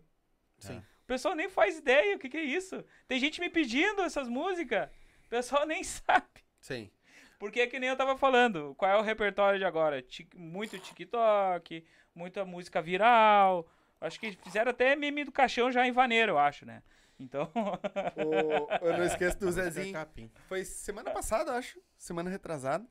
Sim. 0.57 0.77
O 0.77 1.05
pessoal 1.07 1.35
nem 1.35 1.49
faz 1.49 1.77
ideia 1.79 2.15
o 2.15 2.19
que, 2.19 2.29
que 2.29 2.37
é 2.37 2.43
isso. 2.43 2.83
Tem 3.07 3.19
gente 3.19 3.41
me 3.41 3.49
pedindo 3.49 4.01
essas 4.01 4.27
músicas. 4.29 4.89
O 5.25 5.29
pessoal 5.29 5.65
nem 5.67 5.83
sabe. 5.83 6.25
Sim. 6.59 6.89
Porque 7.37 7.59
é 7.59 7.67
que 7.67 7.79
nem 7.79 7.89
eu 7.89 7.97
tava 7.97 8.15
falando. 8.15 8.73
Qual 8.77 8.89
é 8.89 8.95
o 8.97 9.01
repertório 9.01 9.59
de 9.59 9.65
agora? 9.65 10.03
Muito 10.35 10.77
TikTok, 10.79 11.83
muita 12.15 12.43
música 12.45 12.81
viral. 12.81 13.67
Acho 13.99 14.19
que 14.19 14.31
fizeram 14.43 14.71
até 14.71 14.95
meme 14.95 15.23
do 15.23 15.31
caixão 15.31 15.71
já 15.71 15.85
em 15.85 15.91
vaneiro, 15.91 16.33
eu 16.33 16.39
acho, 16.39 16.65
né? 16.65 16.81
Então. 17.19 17.51
O- 18.81 18.85
eu 18.85 18.97
não 18.97 19.05
esqueço 19.05 19.37
do 19.39 19.51
Zezinho. 19.51 19.93
capim. 19.93 20.31
Foi 20.47 20.65
semana 20.65 21.11
passada, 21.11 21.53
acho. 21.55 21.79
Semana 21.97 22.29
retrasada. 22.29 22.87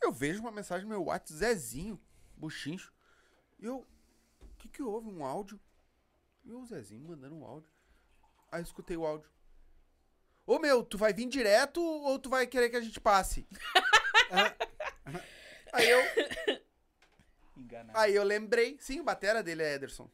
Eu 0.00 0.12
vejo 0.12 0.40
uma 0.40 0.50
mensagem 0.50 0.84
no 0.84 0.90
meu 0.90 1.04
WhatsApp, 1.04 1.32
Zezinho, 1.38 2.00
buchincho. 2.36 2.92
E 3.58 3.64
eu. 3.66 3.86
O 4.40 4.46
que 4.58 4.68
que 4.68 4.82
houve? 4.82 5.08
Um 5.08 5.24
áudio? 5.24 5.58
E 6.44 6.52
o 6.52 6.64
Zezinho 6.66 7.06
mandando 7.08 7.34
um 7.36 7.44
áudio. 7.44 7.70
Aí 8.50 8.60
eu 8.60 8.64
escutei 8.64 8.96
o 8.96 9.06
áudio. 9.06 9.30
Ô 10.44 10.58
meu, 10.58 10.82
tu 10.82 10.98
vai 10.98 11.12
vir 11.12 11.26
direto 11.28 11.80
ou 11.80 12.18
tu 12.18 12.28
vai 12.28 12.46
querer 12.46 12.68
que 12.68 12.76
a 12.76 12.80
gente 12.80 13.00
passe? 13.00 13.46
aí 15.72 15.88
eu. 15.88 16.00
Enganado. 17.72 17.98
Aí 17.98 18.14
eu 18.14 18.22
lembrei. 18.22 18.76
Sim, 18.80 19.00
o 19.00 19.04
batera 19.04 19.42
dele 19.42 19.62
é 19.62 19.74
Ederson. 19.74 20.10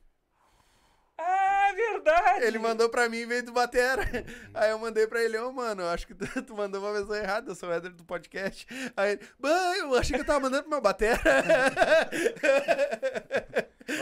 Ah, 1.20 1.70
é 1.70 1.74
verdade! 1.74 2.44
Ele 2.44 2.60
mandou 2.60 2.88
pra 2.88 3.08
mim 3.08 3.18
em 3.22 3.26
vez 3.26 3.42
do 3.42 3.52
batera. 3.52 4.02
Aí 4.54 4.70
eu 4.70 4.78
mandei 4.78 5.04
pra 5.08 5.20
ele, 5.20 5.36
ô 5.38 5.50
mano, 5.52 5.82
eu 5.82 5.88
acho 5.88 6.06
que 6.06 6.14
tu, 6.14 6.24
tu 6.46 6.54
mandou 6.56 6.80
uma 6.80 6.92
pessoa 6.96 7.18
errada, 7.18 7.50
eu 7.50 7.56
sou 7.56 7.68
o 7.68 7.72
Éder 7.72 7.90
do 7.92 8.04
podcast. 8.04 8.64
Aí 8.96 9.12
ele, 9.12 9.28
"Bah, 9.36 9.74
eu 9.78 9.96
achei 9.96 10.14
que 10.14 10.22
eu 10.22 10.26
tava 10.26 10.38
mandando 10.38 10.62
pro 10.62 10.70
meu 10.70 10.80
batera. 10.80 11.18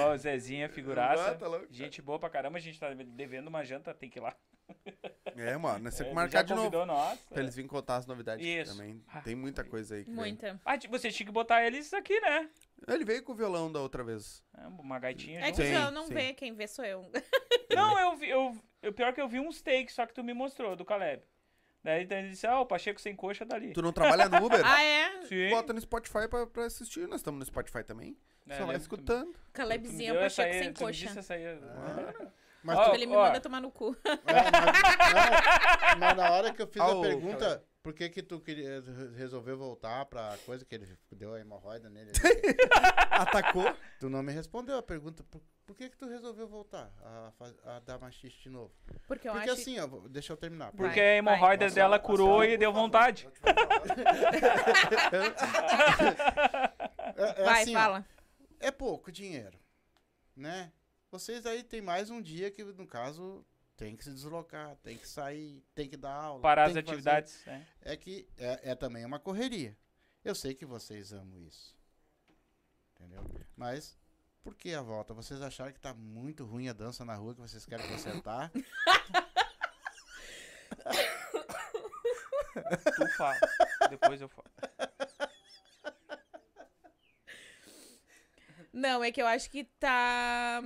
Ó, 0.00 0.12
o 0.12 0.18
Zezinho 0.18 0.64
é 0.64 0.68
figuraça. 0.68 1.30
Ah, 1.30 1.34
tá 1.34 1.46
louco. 1.46 1.66
Gente 1.70 2.02
boa 2.02 2.18
pra 2.18 2.28
caramba, 2.28 2.58
a 2.58 2.60
gente 2.60 2.78
tá 2.78 2.92
devendo 2.92 3.46
uma 3.48 3.64
janta, 3.64 3.94
tem 3.94 4.10
que 4.10 4.18
ir 4.18 4.22
lá. 4.22 4.34
É, 5.36 5.56
mano, 5.56 5.78
temos 5.90 6.00
É, 6.00 6.12
marcar 6.12 6.38
já 6.38 6.42
de 6.42 6.50
novo. 6.50 6.62
convidou 6.64 6.86
nós. 6.86 7.18
Pra 7.30 7.40
eles 7.40 7.54
virem 7.54 7.68
contar 7.68 7.96
as 7.96 8.06
novidades 8.06 8.44
Isso. 8.44 8.72
também. 8.72 9.02
Ah. 9.08 9.20
Tem 9.20 9.34
muita 9.36 9.62
coisa 9.64 9.94
aí 9.94 10.04
que 10.04 10.10
vem. 10.10 10.16
Muita. 10.18 10.60
Ah, 10.64 10.76
você 10.90 11.10
tinha 11.10 11.26
que 11.26 11.32
botar 11.32 11.64
eles 11.64 11.92
aqui, 11.94 12.18
né? 12.20 12.48
Ele 12.88 13.04
veio 13.04 13.22
com 13.22 13.32
o 13.32 13.34
violão 13.34 13.70
da 13.72 13.80
outra 13.80 14.04
vez. 14.04 14.42
É, 14.56 14.66
Uma 14.66 14.98
gaitinha. 14.98 15.40
É 15.40 15.50
que 15.50 15.56
Sim, 15.64 15.72
eu 15.74 15.90
não 15.90 16.06
sim. 16.06 16.14
vê, 16.14 16.32
quem 16.34 16.52
vê 16.54 16.66
sou 16.68 16.84
eu. 16.84 17.10
Não, 17.74 17.98
eu 17.98 18.16
vi. 18.16 18.28
Eu, 18.30 18.56
eu, 18.82 18.92
pior 18.92 19.12
que 19.12 19.20
eu 19.20 19.28
vi 19.28 19.40
uns 19.40 19.60
takes, 19.60 19.94
só 19.94 20.06
que 20.06 20.14
tu 20.14 20.22
me 20.22 20.32
mostrou, 20.32 20.76
do 20.76 20.84
Caleb. 20.84 21.22
Daí 21.82 22.04
daí 22.06 22.18
ele 22.20 22.30
disse, 22.30 22.46
ah, 22.46 22.60
o 22.60 22.66
Pacheco 22.66 23.00
sem 23.00 23.14
coxa 23.14 23.44
dali. 23.44 23.72
Tu 23.72 23.82
não 23.82 23.92
trabalha 23.92 24.28
no 24.28 24.44
Uber? 24.46 24.60
ah, 24.64 24.82
é? 24.82 25.22
Sim. 25.22 25.50
Bota 25.50 25.72
no 25.72 25.80
Spotify 25.80 26.28
pra, 26.28 26.46
pra 26.46 26.64
assistir. 26.66 27.06
Nós 27.08 27.20
estamos 27.20 27.38
no 27.38 27.44
Spotify 27.46 27.82
também. 27.84 28.16
É, 28.48 28.56
Só 28.56 28.66
vai 28.66 28.76
escutando. 28.76 29.34
Calebzinho, 29.52 30.14
Pacheco 30.14 30.48
aí, 30.52 30.58
sem 30.62 30.72
tu 30.72 30.80
me 30.80 30.86
coxa. 30.86 31.06
disse 31.06 31.18
essa 31.18 31.34
aí. 31.34 31.44
Mas, 32.62 32.78
Ó, 32.78 32.88
tu- 32.90 32.94
Ele 32.94 33.06
me 33.06 33.14
ó. 33.16 33.22
manda 33.26 33.40
tomar 33.40 33.60
no 33.60 33.70
cu. 33.70 33.96
é, 34.04 34.14
mas- 34.50 35.94
não, 35.94 35.98
mas 36.00 36.16
na 36.16 36.30
hora 36.32 36.52
que 36.52 36.62
eu 36.62 36.66
fiz 36.66 36.82
Ah, 36.82 36.92
a 36.92 37.00
pergunta, 37.00 37.64
por 37.86 37.92
que 37.94 38.08
que 38.10 38.20
tu 38.20 38.40
queria, 38.40 38.82
resolveu 39.16 39.56
voltar 39.56 40.04
pra 40.06 40.36
coisa 40.44 40.64
que 40.64 40.74
ele 40.74 40.88
deu 41.12 41.34
a 41.34 41.40
hemorroida 41.40 41.88
nele? 41.88 42.10
Atacou. 43.12 43.62
tu 44.00 44.10
não 44.10 44.24
me 44.24 44.32
respondeu 44.32 44.76
a 44.76 44.82
pergunta, 44.82 45.22
por, 45.30 45.40
por 45.64 45.76
que 45.76 45.88
que 45.88 45.96
tu 45.96 46.08
resolveu 46.08 46.48
voltar 46.48 46.92
a, 47.00 47.30
faz- 47.38 47.54
a 47.64 47.78
dar 47.78 48.00
machiste 48.00 48.42
de 48.42 48.50
novo? 48.50 48.74
Porque 49.06 49.28
eu 49.28 49.32
Porque 49.34 49.50
acho 49.50 49.60
assim, 49.60 49.78
ó, 49.78 49.86
deixa 50.08 50.32
eu 50.32 50.36
terminar. 50.36 50.72
Vai, 50.72 50.88
Porque 50.88 50.98
a 51.00 51.14
hemorroida 51.14 51.66
vai. 51.66 51.74
dela 51.76 51.96
Nossa, 51.96 52.08
curou 52.08 52.42
e 52.44 52.58
deu 52.58 52.72
vontade. 52.72 53.28
É, 57.16 57.40
é 57.40 57.44
Vai, 57.44 57.62
assim, 57.62 57.74
ó, 57.74 57.78
fala. 57.78 58.06
é 58.60 58.70
pouco 58.70 59.10
dinheiro, 59.12 59.58
né? 60.34 60.72
Vocês 61.10 61.46
aí 61.46 61.62
tem 61.62 61.80
mais 61.80 62.10
um 62.10 62.20
dia 62.20 62.50
que, 62.50 62.62
no 62.64 62.86
caso, 62.86 63.46
tem 63.76 63.96
que 63.96 64.04
se 64.04 64.10
deslocar, 64.10 64.74
tem 64.76 64.96
que 64.96 65.06
sair, 65.06 65.62
tem 65.74 65.88
que 65.88 65.96
dar 65.96 66.14
aula. 66.14 66.40
Parar 66.40 66.70
tem 66.70 66.78
as 66.78 66.84
que 66.84 66.90
fazer. 66.96 67.08
atividades. 67.10 67.44
né? 67.46 67.66
É 67.82 67.96
que 67.96 68.28
é, 68.38 68.70
é 68.70 68.74
também 68.74 69.04
uma 69.04 69.18
correria. 69.20 69.76
Eu 70.24 70.34
sei 70.34 70.54
que 70.54 70.64
vocês 70.66 71.12
amam 71.12 71.40
isso. 71.42 71.76
Entendeu? 72.94 73.22
Mas, 73.54 73.96
por 74.42 74.54
que 74.54 74.72
a 74.74 74.80
volta? 74.82 75.12
Vocês 75.14 75.40
acharam 75.42 75.72
que 75.72 75.78
tá 75.78 75.92
muito 75.94 76.44
ruim 76.44 76.68
a 76.68 76.72
dança 76.72 77.04
na 77.04 77.14
rua 77.14 77.34
que 77.34 77.40
vocês 77.40 77.64
querem 77.66 77.86
consertar? 77.88 78.50
Tu 82.96 83.06
fala. 83.16 83.38
Depois 83.90 84.20
eu 84.20 84.28
falo. 84.28 84.50
Não, 88.72 89.04
é 89.04 89.12
que 89.12 89.20
eu 89.20 89.26
acho 89.26 89.50
que 89.50 89.64
tá. 89.64 90.62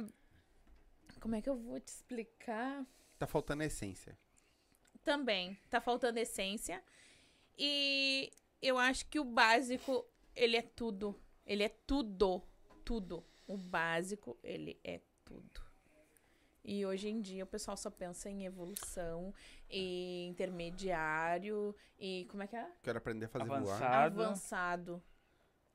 Como 1.21 1.35
é 1.35 1.43
que 1.43 1.49
eu 1.49 1.57
vou 1.57 1.79
te 1.81 1.89
explicar? 1.89 2.85
Tá 3.21 3.27
faltando 3.27 3.63
essência. 3.63 4.19
Também. 5.05 5.55
Tá 5.69 5.79
faltando 5.79 6.19
essência. 6.19 6.83
E 7.59 8.33
eu 8.63 8.79
acho 8.79 9.07
que 9.09 9.21
o 9.21 9.25
básico, 9.25 10.07
ele 10.35 10.57
é 10.57 10.63
tudo. 10.63 11.15
Ele 11.45 11.63
é 11.63 11.69
tudo. 11.69 12.43
Tudo. 12.83 13.23
O 13.47 13.59
básico, 13.59 14.39
ele 14.43 14.81
é 14.83 15.03
tudo. 15.23 15.61
E 16.65 16.87
hoje 16.87 17.11
em 17.11 17.21
dia 17.21 17.45
o 17.45 17.47
pessoal 17.47 17.77
só 17.77 17.91
pensa 17.91 18.31
em 18.31 18.47
evolução, 18.47 19.35
e 19.69 20.27
intermediário, 20.27 21.77
e 21.99 22.27
como 22.31 22.43
é 22.43 22.47
que 22.47 22.57
é? 22.57 22.73
Quero 22.83 22.97
aprender 22.97 23.27
a 23.27 23.29
fazer 23.29 23.45
voar. 23.45 23.59
Avançado. 23.61 24.23
Avançado. 24.23 25.03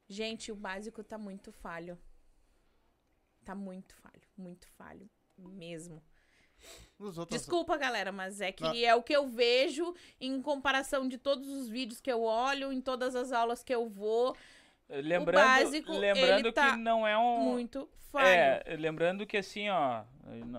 Gente, 0.08 0.52
o 0.52 0.56
básico 0.56 1.04
tá 1.04 1.18
muito 1.18 1.52
falho. 1.52 1.96
Tá 3.44 3.54
muito 3.54 3.94
falho. 3.98 4.28
Muito 4.36 4.68
falho. 4.70 5.08
Mesmo. 5.38 6.02
Outros, 6.98 7.28
Desculpa, 7.28 7.78
galera, 7.78 8.12
mas 8.12 8.40
é 8.40 8.54
que 8.54 8.64
Não. 8.64 8.74
é 8.74 8.96
o 8.96 9.04
que 9.04 9.14
eu 9.14 9.28
vejo 9.28 9.94
em 10.20 10.42
comparação 10.42 11.10
de 11.10 11.18
todos 11.18 11.48
os 11.50 11.68
vídeos 11.68 12.00
que 12.00 12.10
eu 12.10 12.24
olho, 12.24 12.72
em 12.72 12.80
todas 12.80 13.16
as 13.16 13.34
aulas 13.34 13.62
que 13.62 13.76
eu 13.76 13.90
vou. 13.90 14.36
Lembrando, 14.88 15.44
básico, 15.44 15.92
lembrando 15.92 16.48
ele 16.48 16.52
tá 16.54 16.72
que 16.72 16.78
não 16.78 17.06
é 17.06 17.18
um. 17.18 17.40
Muito 17.40 17.90
falho. 18.12 18.28
É, 18.28 18.78
lembrando 18.78 19.26
que 19.26 19.36
assim, 19.36 19.70
ó, 19.70 20.06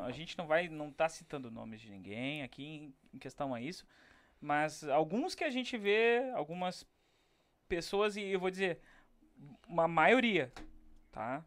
a 0.05 0.11
gente 0.11 0.37
não 0.37 0.47
vai, 0.47 0.69
não 0.69 0.93
tá 0.93 1.09
citando 1.09 1.51
nomes 1.51 1.81
de 1.81 1.91
ninguém 1.91 2.43
aqui 2.43 2.65
em, 2.65 2.95
em 3.15 3.19
questão 3.19 3.55
a 3.55 3.61
isso, 3.61 3.87
mas 4.41 4.85
alguns 4.85 5.35
que 5.35 5.45
a 5.45 5.51
gente 5.51 5.79
vê, 5.79 6.31
algumas 6.35 6.87
pessoas, 7.67 8.17
e 8.17 8.23
eu 8.23 8.39
vou 8.39 8.51
dizer, 8.51 8.81
uma 9.67 9.89
maioria, 9.89 10.53
tá? 11.11 11.45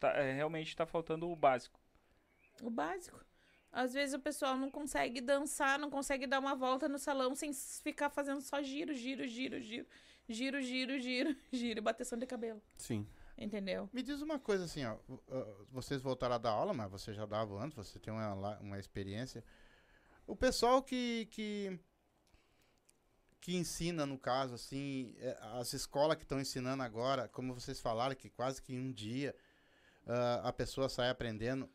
Tá, 0.00 0.12
é, 0.12 0.32
realmente 0.32 0.76
tá 0.76 0.86
faltando 0.86 1.30
o 1.30 1.36
básico. 1.36 1.78
O 2.62 2.70
básico. 2.70 3.27
Às 3.70 3.92
vezes 3.92 4.14
o 4.14 4.18
pessoal 4.18 4.56
não 4.56 4.70
consegue 4.70 5.20
dançar, 5.20 5.78
não 5.78 5.90
consegue 5.90 6.26
dar 6.26 6.38
uma 6.38 6.54
volta 6.54 6.88
no 6.88 6.98
salão 6.98 7.34
sem 7.34 7.52
ficar 7.52 8.08
fazendo 8.10 8.40
só 8.40 8.62
giro, 8.62 8.94
giro, 8.94 9.26
giro, 9.28 9.60
giro, 9.60 9.86
giro, 10.28 10.62
giro, 10.62 10.98
giro, 10.98 11.36
giro 11.52 11.78
e 11.78 11.82
bateção 11.82 12.18
de 12.18 12.26
cabelo. 12.26 12.62
Sim. 12.76 13.06
Entendeu? 13.36 13.88
Me 13.92 14.02
diz 14.02 14.20
uma 14.20 14.38
coisa 14.38 14.64
assim, 14.64 14.84
ó. 14.84 14.96
uh, 15.08 15.14
uh, 15.28 15.66
Vocês 15.70 16.02
voltaram 16.02 16.34
a 16.34 16.38
dar 16.38 16.50
aula, 16.50 16.74
mas 16.74 16.90
você 16.90 17.12
já 17.12 17.24
dava 17.24 17.54
antes, 17.62 17.76
você 17.76 17.98
tem 17.98 18.12
uma, 18.12 18.58
uma 18.58 18.78
experiência. 18.78 19.44
O 20.26 20.34
pessoal 20.34 20.82
que, 20.82 21.28
que, 21.30 21.78
que 23.40 23.56
ensina, 23.56 24.04
no 24.04 24.18
caso, 24.18 24.54
assim, 24.54 25.14
é, 25.18 25.38
as 25.52 25.72
escolas 25.72 26.16
que 26.16 26.24
estão 26.24 26.40
ensinando 26.40 26.82
agora, 26.82 27.28
como 27.28 27.54
vocês 27.54 27.80
falaram, 27.80 28.16
que 28.16 28.28
quase 28.28 28.60
que 28.60 28.74
em 28.74 28.78
um 28.80 28.92
dia 28.92 29.36
ah, 30.08 30.48
a 30.48 30.52
pessoa 30.52 30.88
sai 30.88 31.10
aprendendo. 31.10 31.68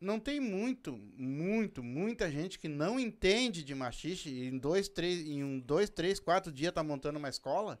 Não 0.00 0.18
tem 0.18 0.40
muito, 0.40 0.96
muito, 1.16 1.82
muita 1.82 2.30
gente 2.30 2.58
que 2.58 2.68
não 2.68 2.98
entende 2.98 3.62
de 3.62 3.74
machixe 3.74 4.30
e 4.30 4.48
em 4.48 4.56
dois, 4.56 4.88
três, 4.88 5.20
em 5.26 5.44
um, 5.44 5.60
dois, 5.60 5.90
três, 5.90 6.18
quatro 6.18 6.50
dias 6.50 6.72
tá 6.72 6.82
montando 6.82 7.18
uma 7.18 7.28
escola. 7.28 7.78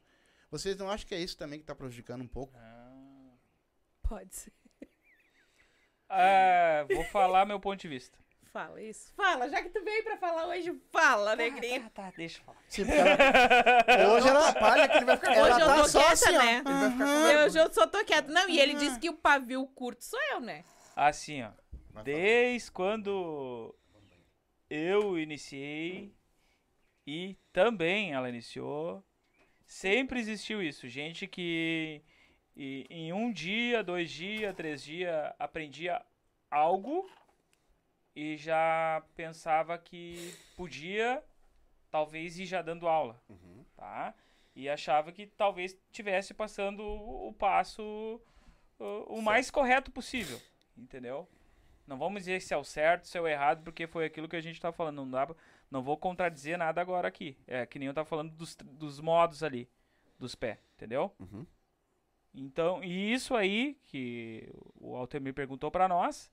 Vocês 0.50 0.76
não 0.76 0.90
acham 0.90 1.08
que 1.08 1.14
é 1.14 1.20
isso 1.20 1.38
também 1.38 1.58
que 1.58 1.64
tá 1.64 1.74
prejudicando 1.74 2.22
um 2.22 2.28
pouco? 2.28 2.52
Ah. 2.58 3.32
Pode 4.02 4.34
ser. 4.34 4.52
Ah, 6.08 6.84
vou 6.92 7.04
falar 7.04 7.46
meu 7.46 7.60
ponto 7.60 7.80
de 7.80 7.88
vista. 7.88 8.18
Fala 8.52 8.82
isso. 8.82 9.12
Fala, 9.14 9.48
já 9.48 9.62
que 9.62 9.68
tu 9.68 9.82
veio 9.84 10.02
pra 10.02 10.16
falar 10.16 10.48
hoje, 10.48 10.76
fala, 10.90 11.36
negrinho. 11.36 11.88
Tá, 11.90 12.02
tá, 12.02 12.12
deixa 12.16 12.40
eu 12.40 12.44
falar. 12.44 12.58
Sim, 12.68 12.82
ela... 12.90 14.12
Hoje 14.16 14.28
ela... 14.28 14.48
Atrapalha 14.48 14.88
que 14.88 14.96
ele 14.96 15.04
vai 15.04 15.16
ficar 15.16 15.30
Hoje 15.30 15.50
ela 15.50 15.60
eu 15.60 15.66
tá 15.66 15.76
tô 15.76 15.88
só 15.88 15.98
quieta, 16.00 16.12
assim, 16.12 16.32
né? 16.32 16.62
Aham. 16.66 16.96
vergonha. 16.98 17.62
Eu 17.62 17.72
só 17.72 17.86
tô 17.86 18.04
quieto. 18.04 18.28
Não, 18.28 18.48
e 18.48 18.58
ele 18.58 18.74
disse 18.74 18.98
que 18.98 19.08
o 19.08 19.14
pavio 19.14 19.64
curto 19.68 20.04
sou 20.04 20.20
eu, 20.32 20.40
né? 20.40 20.64
Assim, 20.96 21.44
ó. 21.44 21.52
Desde 22.04 22.70
quando 22.70 23.74
eu 24.68 25.18
iniciei 25.18 26.12
e 27.06 27.36
também 27.52 28.12
ela 28.12 28.28
iniciou, 28.28 29.04
sempre 29.64 30.20
existiu 30.20 30.62
isso. 30.62 30.88
Gente 30.88 31.26
que 31.26 32.02
e- 32.56 32.86
em 32.90 33.12
um 33.12 33.32
dia, 33.32 33.82
dois 33.82 34.10
dias, 34.10 34.54
três 34.54 34.82
dias 34.82 35.32
aprendia 35.38 36.00
algo 36.50 37.08
e 38.14 38.36
já 38.36 39.02
pensava 39.16 39.78
que 39.78 40.34
podia, 40.56 41.22
talvez, 41.90 42.38
ir 42.38 42.46
já 42.46 42.62
dando 42.62 42.88
aula, 42.88 43.20
Uhum. 43.28 43.64
tá? 43.76 44.14
E 44.54 44.68
achava 44.68 45.12
que 45.12 45.26
talvez 45.26 45.76
tivesse 45.92 46.34
passando 46.34 46.82
o 46.82 47.28
o 47.28 47.32
passo 47.32 48.20
uh, 48.80 49.04
o 49.08 49.22
mais 49.22 49.50
correto 49.50 49.90
possível, 49.92 50.40
entendeu? 50.76 51.28
Não 51.90 51.98
vamos 51.98 52.20
dizer 52.20 52.40
se 52.40 52.54
é 52.54 52.56
o 52.56 52.62
certo, 52.62 53.08
se 53.08 53.18
é 53.18 53.20
o 53.20 53.26
errado, 53.26 53.64
porque 53.64 53.84
foi 53.88 54.04
aquilo 54.04 54.28
que 54.28 54.36
a 54.36 54.40
gente 54.40 54.60
tá 54.60 54.70
falando. 54.70 54.98
Não 54.98 55.10
dá, 55.10 55.28
não 55.68 55.82
vou 55.82 55.96
contradizer 55.96 56.56
nada 56.56 56.80
agora 56.80 57.08
aqui. 57.08 57.36
É 57.48 57.66
que 57.66 57.80
nem 57.80 57.88
eu 57.88 57.92
tava 57.94 58.08
falando 58.08 58.30
dos, 58.30 58.54
dos 58.54 59.00
modos 59.00 59.42
ali, 59.42 59.68
dos 60.16 60.36
pés, 60.36 60.56
entendeu? 60.76 61.12
Uhum. 61.18 61.44
Então, 62.32 62.82
e 62.84 63.12
isso 63.12 63.34
aí 63.34 63.76
que 63.86 64.48
o 64.76 64.94
Altemir 64.94 65.34
perguntou 65.34 65.68
pra 65.68 65.88
nós, 65.88 66.30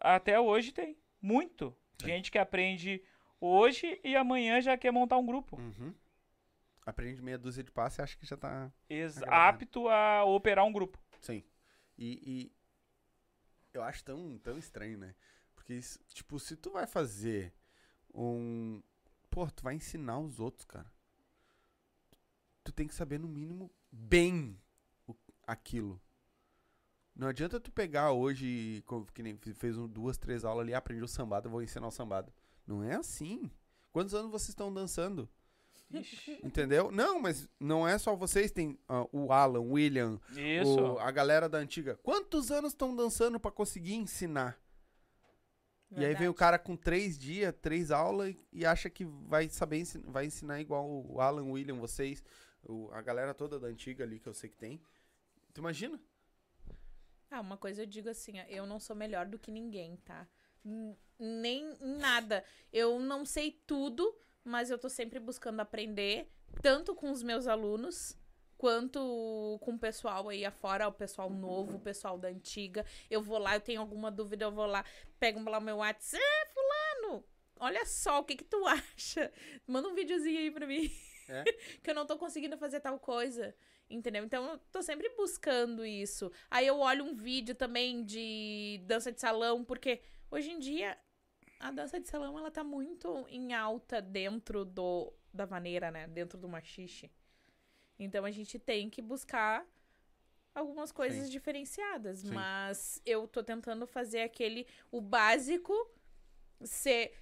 até 0.00 0.40
hoje 0.40 0.72
tem 0.72 0.96
muito. 1.20 1.76
Tem. 1.98 2.08
Gente 2.08 2.30
que 2.30 2.38
aprende 2.38 3.04
hoje 3.38 4.00
e 4.02 4.16
amanhã 4.16 4.62
já 4.62 4.78
quer 4.78 4.90
montar 4.90 5.18
um 5.18 5.26
grupo. 5.26 5.60
Uhum. 5.60 5.94
Aprende 6.86 7.20
meia 7.20 7.36
dúzia 7.36 7.62
de 7.62 7.70
passos 7.70 7.98
e 7.98 8.02
acha 8.02 8.16
que 8.16 8.24
já 8.24 8.38
tá. 8.38 8.72
Ex- 8.88 9.18
Agradando. 9.18 9.36
apto 9.46 9.88
a 9.88 10.24
operar 10.24 10.64
um 10.64 10.72
grupo. 10.72 10.98
Sim. 11.20 11.44
E 11.98 12.50
eu 13.72 13.82
acho 13.82 14.04
tão, 14.04 14.38
tão 14.38 14.58
estranho, 14.58 14.98
né? 14.98 15.14
Porque, 15.54 15.78
tipo, 16.08 16.38
se 16.38 16.56
tu 16.56 16.70
vai 16.70 16.86
fazer 16.86 17.52
um. 18.14 18.82
Pô, 19.30 19.46
tu 19.50 19.62
vai 19.62 19.74
ensinar 19.74 20.18
os 20.18 20.40
outros, 20.40 20.64
cara. 20.64 20.90
Tu 22.64 22.72
tem 22.72 22.86
que 22.86 22.94
saber, 22.94 23.18
no 23.18 23.28
mínimo, 23.28 23.70
bem 23.90 24.60
o- 25.06 25.14
aquilo. 25.46 26.00
Não 27.14 27.28
adianta 27.28 27.60
tu 27.60 27.70
pegar 27.70 28.12
hoje, 28.12 28.82
que 29.14 29.22
nem 29.22 29.36
fe- 29.36 29.54
fez 29.54 29.76
um, 29.76 29.86
duas, 29.88 30.16
três 30.16 30.44
aulas 30.44 30.62
ali, 30.64 30.74
aprendeu 30.74 31.06
sambado, 31.08 31.46
eu 31.48 31.50
vou 31.50 31.62
ensinar 31.62 31.86
o 31.86 31.90
sambado. 31.90 32.32
Não 32.66 32.82
é 32.82 32.94
assim. 32.96 33.50
Quantos 33.92 34.14
anos 34.14 34.30
vocês 34.30 34.50
estão 34.50 34.72
dançando? 34.72 35.28
Ixi, 35.90 36.40
Entendeu? 36.44 36.90
Não, 36.90 37.18
mas 37.20 37.48
não 37.58 37.86
é 37.86 37.98
só 37.98 38.14
vocês, 38.14 38.50
tem 38.52 38.78
ah, 38.88 39.06
o 39.12 39.32
Alan, 39.32 39.60
o 39.60 39.72
William, 39.72 40.20
isso. 40.36 40.80
o- 40.80 40.98
a 40.98 41.10
galera 41.10 41.48
da 41.48 41.58
antiga. 41.58 41.98
Quantos 42.02 42.50
anos 42.50 42.72
estão 42.72 42.94
dançando 42.94 43.40
pra 43.40 43.50
conseguir 43.50 43.94
ensinar? 43.94 44.58
E 45.90 46.04
aí 46.04 46.14
vem 46.14 46.28
o 46.28 46.34
cara 46.34 46.56
com 46.56 46.76
três 46.76 47.18
dias, 47.18 47.52
três 47.60 47.90
aulas 47.90 48.36
e, 48.52 48.64
acha 48.64 48.88
que 48.88 49.04
vai 49.04 49.48
saber 49.48 49.78
ensin- 49.80 50.04
vai 50.06 50.24
ensinar 50.26 50.60
igual 50.60 50.88
o 50.88 51.20
Alan, 51.20 51.42
o 51.42 51.52
William, 51.52 51.74
vocês, 51.80 52.22
o- 52.62 52.88
a 52.92 53.02
galera 53.02 53.34
toda 53.34 53.58
da 53.58 53.66
antiga 53.66 54.04
ali 54.04 54.20
que 54.20 54.28
eu 54.28 54.34
sei 54.34 54.48
que 54.48 54.56
tem. 54.56 54.80
Tu 55.52 55.58
imagina? 55.60 56.00
Ah, 57.28 57.40
uma 57.40 57.56
coisa 57.56 57.82
eu 57.82 57.86
digo 57.86 58.08
assim, 58.08 58.38
ó, 58.38 58.44
eu 58.44 58.66
não 58.66 58.78
sou 58.78 58.94
melhor 58.94 59.26
do 59.26 59.36
que 59.38 59.50
ninguém, 59.50 59.96
tá? 60.04 60.28
N- 60.64 60.96
Nem 61.18 61.76
em 61.80 61.96
nada. 61.96 62.44
Eu 62.72 63.00
não 63.00 63.24
sei 63.24 63.50
tudo, 63.66 64.14
mas 64.44 64.70
eu 64.70 64.78
tô 64.78 64.88
sempre 64.88 65.18
buscando 65.18 65.60
aprender, 65.60 66.28
tanto 66.62 66.94
com 66.94 67.10
os 67.10 67.22
meus 67.22 67.46
alunos, 67.46 68.16
quanto 68.56 69.58
com 69.62 69.72
o 69.72 69.78
pessoal 69.78 70.28
aí 70.28 70.44
afora, 70.44 70.86
o 70.86 70.92
pessoal 70.92 71.30
novo, 71.30 71.78
o 71.78 71.80
pessoal 71.80 72.18
da 72.18 72.28
antiga. 72.28 72.84
Eu 73.10 73.22
vou 73.22 73.38
lá, 73.38 73.56
eu 73.56 73.60
tenho 73.60 73.80
alguma 73.80 74.10
dúvida, 74.10 74.44
eu 74.44 74.52
vou 74.52 74.66
lá, 74.66 74.84
pego 75.18 75.40
lá 75.48 75.58
o 75.58 75.62
meu 75.62 75.76
WhatsApp, 75.76 76.22
é, 76.22 76.46
fulano, 76.46 77.24
olha 77.58 77.86
só, 77.86 78.20
o 78.20 78.24
que 78.24 78.36
que 78.36 78.44
tu 78.44 78.64
acha? 78.68 79.32
Manda 79.66 79.88
um 79.88 79.94
videozinho 79.94 80.38
aí 80.38 80.50
pra 80.50 80.66
mim. 80.66 80.90
É? 81.28 81.44
que 81.82 81.90
eu 81.90 81.94
não 81.94 82.06
tô 82.06 82.18
conseguindo 82.18 82.58
fazer 82.58 82.80
tal 82.80 82.98
coisa. 82.98 83.54
Entendeu? 83.88 84.24
Então 84.24 84.44
eu 84.52 84.58
tô 84.70 84.82
sempre 84.82 85.08
buscando 85.16 85.84
isso. 85.84 86.30
Aí 86.48 86.66
eu 86.66 86.78
olho 86.78 87.04
um 87.04 87.14
vídeo 87.14 87.54
também 87.54 88.04
de 88.04 88.80
dança 88.84 89.10
de 89.10 89.20
salão, 89.20 89.64
porque 89.64 90.00
hoje 90.30 90.50
em 90.50 90.58
dia 90.58 90.96
a 91.60 91.70
dança 91.70 92.00
de 92.00 92.08
salão 92.08 92.38
ela 92.38 92.50
tá 92.50 92.64
muito 92.64 93.26
em 93.28 93.52
alta 93.52 94.00
dentro 94.00 94.64
do 94.64 95.12
da 95.32 95.46
maneira, 95.46 95.92
né? 95.92 96.08
Dentro 96.08 96.36
do 96.36 96.48
machixe. 96.48 97.08
Então 97.98 98.24
a 98.24 98.30
gente 98.30 98.58
tem 98.58 98.90
que 98.90 99.00
buscar 99.00 99.64
algumas 100.52 100.90
coisas 100.90 101.26
Sim. 101.26 101.30
diferenciadas, 101.30 102.20
Sim. 102.20 102.32
mas 102.32 103.00
eu 103.06 103.28
tô 103.28 103.42
tentando 103.42 103.86
fazer 103.86 104.22
aquele 104.22 104.66
o 104.90 105.00
básico 105.00 105.72
ser 106.64 107.12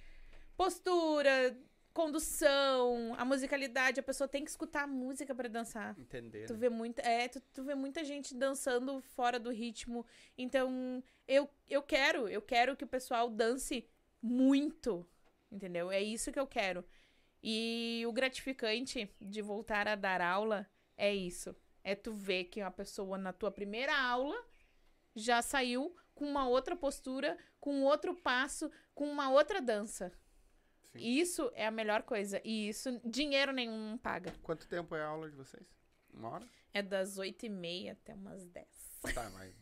postura, 0.57 1.55
condução, 1.93 3.13
a 3.17 3.25
musicalidade, 3.25 3.99
a 3.99 4.03
pessoa 4.03 4.27
tem 4.27 4.43
que 4.43 4.49
escutar 4.49 4.83
a 4.83 4.87
música 4.87 5.35
pra 5.35 5.47
dançar. 5.47 5.97
Entender. 5.99 6.45
Tu 6.47 6.53
né? 6.53 6.59
vê 6.59 6.69
muita, 6.69 7.01
é, 7.01 7.27
tu, 7.27 7.41
tu 7.53 7.63
vê 7.63 7.75
muita 7.75 8.03
gente 8.03 8.33
dançando 8.33 9.01
fora 9.01 9.39
do 9.39 9.51
ritmo. 9.51 10.05
Então, 10.37 11.03
eu, 11.27 11.49
eu 11.69 11.83
quero, 11.83 12.27
eu 12.27 12.41
quero 12.41 12.75
que 12.75 12.83
o 12.83 12.87
pessoal 12.87 13.29
dance 13.29 13.85
muito, 14.21 15.07
entendeu? 15.51 15.91
É 15.91 16.01
isso 16.01 16.31
que 16.31 16.39
eu 16.39 16.47
quero. 16.47 16.83
E 17.41 18.03
o 18.07 18.11
gratificante 18.11 19.09
de 19.19 19.41
voltar 19.41 19.87
a 19.87 19.95
dar 19.95 20.21
aula 20.21 20.67
é 20.97 21.13
isso. 21.13 21.55
É 21.83 21.95
tu 21.95 22.13
ver 22.13 22.45
que 22.45 22.61
a 22.61 22.69
pessoa 22.69 23.17
na 23.17 23.31
tua 23.31 23.51
primeira 23.51 23.97
aula 23.97 24.35
já 25.15 25.41
saiu 25.41 25.95
com 26.13 26.25
uma 26.25 26.47
outra 26.47 26.75
postura, 26.75 27.37
com 27.59 27.83
outro 27.83 28.13
passo, 28.13 28.69
com 28.93 29.09
uma 29.09 29.31
outra 29.31 29.61
dança. 29.61 30.11
Sim. 30.91 30.99
Isso 30.99 31.51
é 31.53 31.65
a 31.65 31.71
melhor 31.71 32.03
coisa. 32.03 32.41
E 32.43 32.67
isso, 32.69 32.99
dinheiro 33.05 33.53
nenhum 33.53 33.97
paga. 33.97 34.33
Quanto 34.43 34.67
tempo 34.67 34.95
é 34.95 35.01
a 35.01 35.07
aula 35.07 35.29
de 35.29 35.35
vocês? 35.35 35.65
Uma 36.13 36.29
hora? 36.29 36.47
É 36.73 36.81
das 36.81 37.17
8 37.17 37.45
e 37.45 37.49
meia 37.49 37.93
até 37.93 38.13
umas 38.13 38.45
10. 38.45 38.67
Tá, 39.13 39.29
vai, 39.29 39.53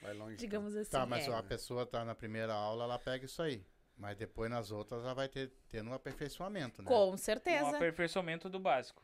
vai, 0.00 0.14
longe. 0.14 0.34
então. 0.34 0.36
Digamos 0.36 0.74
assim. 0.74 0.90
Tá, 0.90 1.04
mas 1.04 1.28
é. 1.28 1.34
a 1.34 1.42
pessoa 1.42 1.84
tá 1.84 2.04
na 2.04 2.14
primeira 2.14 2.54
aula, 2.54 2.84
ela 2.84 2.98
pega 2.98 3.26
isso 3.26 3.42
aí. 3.42 3.64
Mas 3.98 4.16
depois 4.16 4.48
nas 4.48 4.70
outras 4.70 5.02
ela 5.02 5.12
vai 5.14 5.28
ter 5.28 5.50
tendo 5.68 5.90
um 5.90 5.92
aperfeiçoamento, 5.92 6.80
né? 6.82 6.88
Com 6.88 7.12
Um 7.12 7.16
certeza. 7.16 7.76
aperfeiçoamento 7.76 8.48
do 8.48 8.60
básico. 8.60 9.02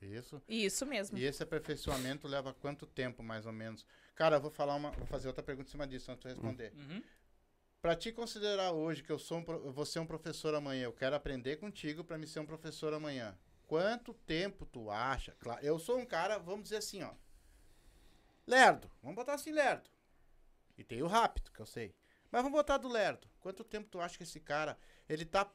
Isso. 0.00 0.42
Isso 0.48 0.84
mesmo. 0.84 1.16
E 1.16 1.24
esse 1.24 1.42
aperfeiçoamento 1.44 2.26
leva 2.26 2.52
quanto 2.52 2.84
tempo, 2.84 3.22
mais 3.22 3.46
ou 3.46 3.52
menos? 3.52 3.86
Cara, 4.16 4.36
eu 4.36 4.40
vou 4.40 4.50
falar 4.50 4.74
uma, 4.74 4.90
vou 4.90 5.06
fazer 5.06 5.28
outra 5.28 5.44
pergunta 5.44 5.68
em 5.68 5.70
cima 5.70 5.86
disso 5.86 6.10
antes 6.10 6.22
de 6.24 6.28
responder. 6.28 6.72
Uhum. 6.74 7.02
Pra 7.80 7.94
te 7.94 8.10
considerar 8.12 8.72
hoje 8.72 9.02
que 9.02 9.10
eu 9.10 9.18
sou 9.18 9.38
um, 9.38 9.44
eu 9.64 9.72
vou 9.72 9.86
ser 9.86 10.00
um 10.00 10.06
professor 10.06 10.54
amanhã, 10.54 10.84
eu 10.84 10.92
quero 10.92 11.14
aprender 11.14 11.56
contigo 11.56 12.02
pra 12.04 12.18
me 12.18 12.26
ser 12.26 12.40
um 12.40 12.46
professor 12.46 12.92
amanhã. 12.92 13.38
Quanto 13.68 14.12
tempo 14.12 14.66
tu 14.66 14.90
acha? 14.90 15.36
Claro, 15.38 15.64
eu 15.64 15.78
sou 15.78 15.98
um 15.98 16.04
cara, 16.04 16.38
vamos 16.38 16.64
dizer 16.64 16.76
assim, 16.76 17.02
ó. 17.02 17.12
Lerdo, 18.46 18.90
vamos 19.00 19.16
botar 19.16 19.34
assim 19.34 19.52
lerdo. 19.52 19.88
E 20.76 20.82
tem 20.84 21.02
o 21.02 21.06
rápido, 21.06 21.50
que 21.52 21.60
eu 21.60 21.66
sei. 21.66 21.94
Mas 22.32 22.42
vamos 22.42 22.56
botar 22.58 22.78
do 22.78 22.88
lerdo. 22.88 23.28
Quanto 23.38 23.62
tempo 23.62 23.88
tu 23.88 24.00
acha 24.00 24.16
que 24.16 24.22
esse 24.24 24.40
cara, 24.40 24.76
ele 25.08 25.24
tá 25.26 25.48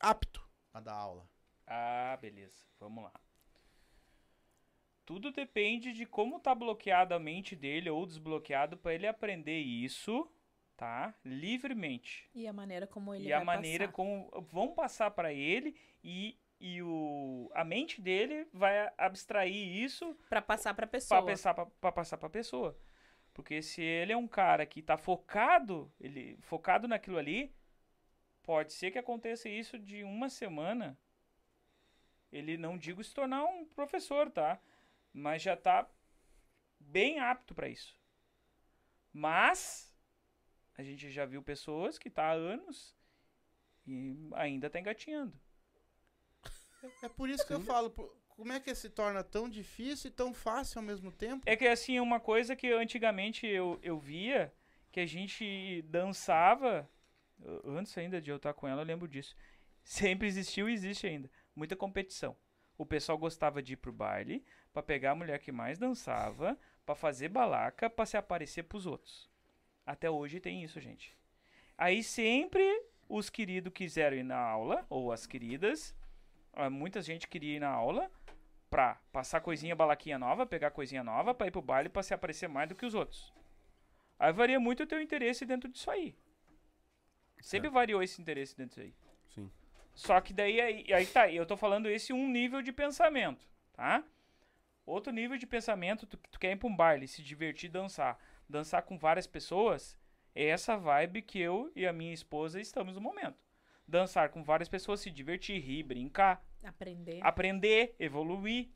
apto 0.00 0.42
a 0.72 0.80
dar 0.80 0.94
aula? 0.94 1.28
Ah, 1.66 2.18
beleza. 2.20 2.56
Vamos 2.80 3.04
lá. 3.04 3.12
Tudo 5.04 5.30
depende 5.32 5.92
de 5.92 6.06
como 6.06 6.40
tá 6.40 6.54
bloqueada 6.54 7.16
a 7.16 7.18
mente 7.18 7.54
dele 7.56 7.90
ou 7.90 8.06
desbloqueado 8.06 8.76
para 8.76 8.94
ele 8.94 9.06
aprender 9.06 9.58
isso, 9.58 10.30
tá? 10.76 11.14
Livremente. 11.24 12.30
E 12.34 12.46
a 12.46 12.52
maneira 12.52 12.86
como 12.86 13.12
ele 13.14 13.24
e 13.24 13.30
vai 13.30 13.40
a 13.40 13.44
maneira 13.44 13.84
passar. 13.86 13.94
como 13.96 14.30
vão 14.50 14.72
passar 14.74 15.10
para 15.10 15.32
ele 15.32 15.76
e, 16.04 16.38
e 16.60 16.80
o, 16.82 17.50
a 17.52 17.64
mente 17.64 18.00
dele 18.00 18.46
vai 18.52 18.90
abstrair 18.96 19.52
isso 19.84 20.16
Pra 20.30 20.40
passar 20.40 20.72
pra 20.72 20.86
pessoa. 20.86 21.20
para 21.20 21.32
passar 21.32 21.54
para 21.54 21.92
passar 21.92 22.16
para 22.16 22.30
pessoa. 22.30 22.78
Porque 23.34 23.62
se 23.62 23.82
ele 23.82 24.12
é 24.12 24.16
um 24.16 24.28
cara 24.28 24.66
que 24.66 24.82
tá 24.82 24.96
focado, 24.96 25.90
ele 26.00 26.38
focado 26.42 26.86
naquilo 26.86 27.18
ali, 27.18 27.54
pode 28.42 28.72
ser 28.72 28.90
que 28.90 28.98
aconteça 28.98 29.48
isso 29.48 29.78
de 29.78 30.04
uma 30.04 30.28
semana. 30.28 30.98
Ele 32.30 32.56
não 32.56 32.76
digo 32.78 33.02
se 33.02 33.14
tornar 33.14 33.44
um 33.44 33.64
professor, 33.64 34.30
tá? 34.30 34.60
Mas 35.12 35.42
já 35.42 35.56
tá 35.56 35.88
bem 36.78 37.20
apto 37.20 37.54
para 37.54 37.68
isso. 37.68 37.98
Mas 39.12 39.92
a 40.76 40.82
gente 40.82 41.10
já 41.10 41.24
viu 41.26 41.42
pessoas 41.42 41.98
que 41.98 42.10
tá 42.10 42.24
há 42.24 42.32
anos 42.32 42.96
e 43.86 44.16
ainda 44.34 44.70
tá 44.70 44.80
engatinhando. 44.80 45.38
É 47.02 47.08
por 47.08 47.28
isso 47.28 47.46
que 47.46 47.52
eu 47.52 47.60
falo, 47.60 47.90
pô, 47.90 48.14
como 48.36 48.52
é 48.52 48.60
que 48.60 48.74
se 48.74 48.90
torna 48.90 49.22
tão 49.22 49.48
difícil 49.48 50.10
e 50.10 50.12
tão 50.12 50.32
fácil 50.34 50.78
ao 50.78 50.84
mesmo 50.84 51.12
tempo? 51.12 51.42
É 51.46 51.56
que 51.56 51.66
assim, 51.66 52.00
uma 52.00 52.18
coisa 52.18 52.56
que 52.56 52.72
antigamente 52.72 53.46
eu, 53.46 53.78
eu 53.82 53.98
via, 53.98 54.52
que 54.90 55.00
a 55.00 55.06
gente 55.06 55.82
dançava, 55.82 56.88
antes 57.64 57.96
ainda 57.96 58.20
de 58.20 58.30
eu 58.30 58.36
estar 58.36 58.52
com 58.52 58.66
ela, 58.66 58.82
eu 58.82 58.86
lembro 58.86 59.08
disso. 59.08 59.36
Sempre 59.84 60.28
existiu 60.28 60.68
e 60.68 60.72
existe 60.72 61.06
ainda. 61.06 61.30
Muita 61.54 61.76
competição. 61.76 62.36
O 62.78 62.86
pessoal 62.86 63.18
gostava 63.18 63.62
de 63.62 63.74
ir 63.74 63.76
pro 63.76 63.92
baile 63.92 64.44
pra 64.72 64.82
pegar 64.82 65.12
a 65.12 65.14
mulher 65.14 65.38
que 65.38 65.52
mais 65.52 65.78
dançava, 65.78 66.58
pra 66.84 66.94
fazer 66.94 67.28
balaca, 67.28 67.90
pra 67.90 68.06
se 68.06 68.16
aparecer 68.16 68.64
pros 68.64 68.86
outros. 68.86 69.30
Até 69.84 70.10
hoje 70.10 70.40
tem 70.40 70.64
isso, 70.64 70.80
gente. 70.80 71.16
Aí 71.76 72.02
sempre 72.02 72.62
os 73.08 73.28
queridos 73.28 73.72
quiseram 73.72 74.16
ir 74.16 74.22
na 74.22 74.38
aula, 74.38 74.86
ou 74.88 75.12
as 75.12 75.26
queridas, 75.26 75.94
muita 76.70 77.00
gente 77.00 77.28
queria 77.28 77.56
ir 77.56 77.60
na 77.60 77.68
aula 77.68 78.10
pra 78.70 78.98
passar 79.12 79.40
coisinha, 79.40 79.76
balaquinha 79.76 80.18
nova, 80.18 80.46
pegar 80.46 80.70
coisinha 80.70 81.04
nova, 81.04 81.34
pra 81.34 81.46
ir 81.46 81.50
pro 81.50 81.60
baile 81.60 81.88
pra 81.88 82.02
se 82.02 82.14
aparecer 82.14 82.48
mais 82.48 82.68
do 82.68 82.74
que 82.74 82.86
os 82.86 82.94
outros. 82.94 83.32
Aí 84.18 84.32
varia 84.32 84.58
muito 84.60 84.82
o 84.82 84.86
teu 84.86 85.00
interesse 85.00 85.44
dentro 85.44 85.68
disso 85.68 85.90
aí. 85.90 86.14
Sempre 87.40 87.68
Certo. 87.68 87.74
variou 87.74 88.02
esse 88.02 88.20
interesse 88.20 88.56
dentro 88.56 88.80
disso 88.80 88.80
aí. 88.80 88.94
Sim. 89.34 89.50
Só 89.94 90.20
que 90.20 90.32
daí 90.32 90.60
aí, 90.60 90.92
aí 90.92 91.06
tá, 91.06 91.30
eu 91.30 91.44
tô 91.44 91.56
falando 91.56 91.88
esse 91.88 92.12
um 92.12 92.28
nível 92.28 92.62
de 92.62 92.72
pensamento, 92.72 93.46
tá? 93.72 94.02
Outro 94.86 95.12
nível 95.12 95.36
de 95.36 95.46
pensamento, 95.46 96.06
tu, 96.06 96.16
tu 96.16 96.38
quer 96.38 96.52
ir 96.52 96.56
pra 96.56 96.68
um 96.68 96.74
baile, 96.74 97.06
se 97.06 97.22
divertir, 97.22 97.68
dançar. 97.68 98.18
Dançar 98.48 98.82
com 98.82 98.96
várias 98.96 99.26
pessoas, 99.26 99.96
é 100.34 100.46
essa 100.46 100.76
vibe 100.76 101.22
que 101.22 101.38
eu 101.40 101.70
e 101.74 101.86
a 101.86 101.92
minha 101.92 102.12
esposa 102.14 102.60
estamos 102.60 102.94
no 102.94 103.00
momento. 103.00 103.41
Dançar 103.86 104.30
com 104.30 104.42
várias 104.42 104.68
pessoas, 104.68 105.00
se 105.00 105.10
divertir, 105.10 105.58
rir, 105.60 105.82
brincar, 105.82 106.44
Aprender. 106.64 107.20
aprender, 107.22 107.94
evoluir. 107.98 108.68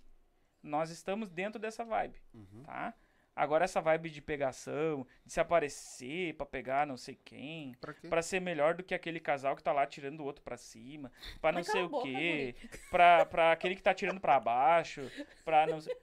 Nós 0.63 0.91
estamos 0.91 1.31
dentro 1.31 1.61
dessa 1.61 1.85
vibe, 1.85 2.21
Uhum. 2.35 2.63
tá? 2.65 2.93
Agora 3.35 3.65
essa 3.65 3.81
vibe 3.83 4.09
de 4.11 4.23
pegação, 4.23 5.07
de 5.25 5.33
se 5.33 5.39
aparecer 5.39 6.35
pra 6.37 6.47
pegar 6.47 6.87
não 6.87 6.97
sei 6.97 7.15
quem? 7.23 7.75
Pra 8.09 8.23
ser 8.23 8.41
melhor 8.41 8.75
do 8.75 8.83
que 8.83 8.95
aquele 8.95 9.21
casal 9.21 9.55
que 9.55 9.63
tá 9.63 9.73
lá 9.73 9.87
tirando 9.87 10.21
o 10.21 10.25
outro 10.25 10.43
pra 10.43 10.57
cima, 10.57 11.13
pra 11.41 11.53
não 11.53 11.63
sei 11.63 11.83
o 11.83 11.89
boca, 11.91 12.05
quê, 12.09 12.57
pra, 12.91 13.27
pra 13.27 13.53
aquele 13.53 13.77
que 13.77 13.83
tá 13.83 13.93
tirando 13.95 14.21
pra 14.21 14.41
baixo, 14.41 15.03
pra 15.45 15.67
não 15.67 15.81
sei... 15.81 15.95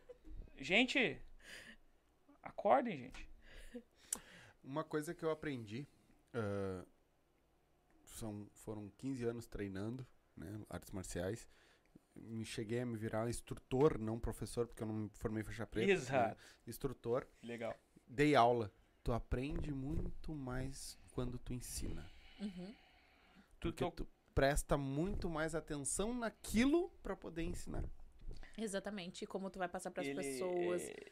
Gente, 0.59 1.19
acordem, 2.41 2.97
gente. 2.97 3.27
Uma 4.63 4.83
coisa 4.83 5.13
que 5.13 5.23
eu 5.25 5.31
aprendi, 5.31 5.87
ah, 6.35 6.85
são, 8.15 8.47
foram 8.53 8.89
15 8.97 9.23
anos 9.25 9.47
treinando, 9.47 10.05
né, 10.35 10.59
artes 10.69 10.91
marciais. 10.91 11.47
Me 12.15 12.45
cheguei 12.45 12.81
a 12.81 12.85
me 12.85 12.95
virar 12.95 13.27
instrutor, 13.29 13.97
não 13.97 14.19
professor, 14.19 14.67
porque 14.67 14.83
eu 14.83 14.87
não 14.87 14.93
me 14.95 15.09
formei 15.15 15.43
faixa 15.43 15.65
preta. 15.65 15.87
né, 15.87 15.93
Exato. 15.93 16.37
Instrutor. 16.67 17.27
Legal. 17.41 17.75
Dei 18.07 18.35
aula. 18.35 18.71
Tu 19.03 19.11
aprende 19.11 19.71
muito 19.73 20.33
mais 20.33 20.97
quando 21.11 21.37
tu 21.39 21.53
ensina. 21.53 22.07
Uhum. 22.39 22.75
Tu, 23.59 23.69
Porque 23.73 23.83
tu- 23.91 23.91
tu 24.05 24.07
presta 24.35 24.77
muito 24.77 25.29
mais 25.29 25.55
atenção 25.55 26.13
naquilo 26.13 26.89
pra 27.01 27.15
poder 27.15 27.43
ensinar. 27.43 27.83
Exatamente. 28.57 29.23
E 29.23 29.27
como 29.27 29.49
tu 29.49 29.57
vai 29.59 29.67
passar 29.67 29.89
pras 29.91 30.05
ele, 30.07 30.15
pessoas. 30.21 30.81
é, 30.83 31.11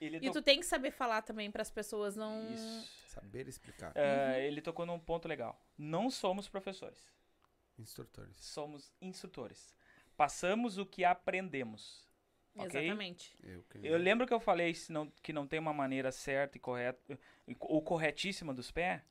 Ele, 0.00 0.16
E 0.16 0.20
to- 0.22 0.32
tu 0.32 0.42
tem 0.42 0.58
que 0.58 0.66
saber 0.66 0.90
falar 0.90 1.22
também 1.22 1.50
pras 1.50 1.70
pessoas 1.70 2.16
não. 2.16 2.52
Isso. 2.52 3.03
Saber 3.14 3.48
explicar. 3.48 3.92
É, 3.94 4.46
Ele 4.46 4.60
tocou 4.60 4.84
num 4.86 4.98
ponto 4.98 5.26
legal. 5.28 5.60
Não 5.78 6.10
somos 6.10 6.48
professores, 6.48 7.10
Instrutores. 7.78 8.36
somos 8.36 8.92
instrutores. 9.00 9.74
Passamos 10.16 10.78
o 10.78 10.86
que 10.86 11.04
aprendemos. 11.04 12.06
Ok? 12.56 12.80
Exatamente. 12.80 13.36
Eu, 13.42 13.62
que- 13.64 13.78
Eu 13.82 13.98
lembro 13.98 14.26
que 14.26 14.32
eu 14.34 14.38
falei 14.38 14.72
se 14.74 14.92
não- 14.92 15.10
que 15.22 15.32
não 15.32 15.46
tem 15.46 15.58
uma 15.58 15.72
maneira 15.72 16.12
certa 16.12 16.56
e 16.56 16.60
correta 16.60 17.18
ou 17.60 17.82
corretíssima 17.82 18.54
dos 18.54 18.70
pés. 18.70 19.02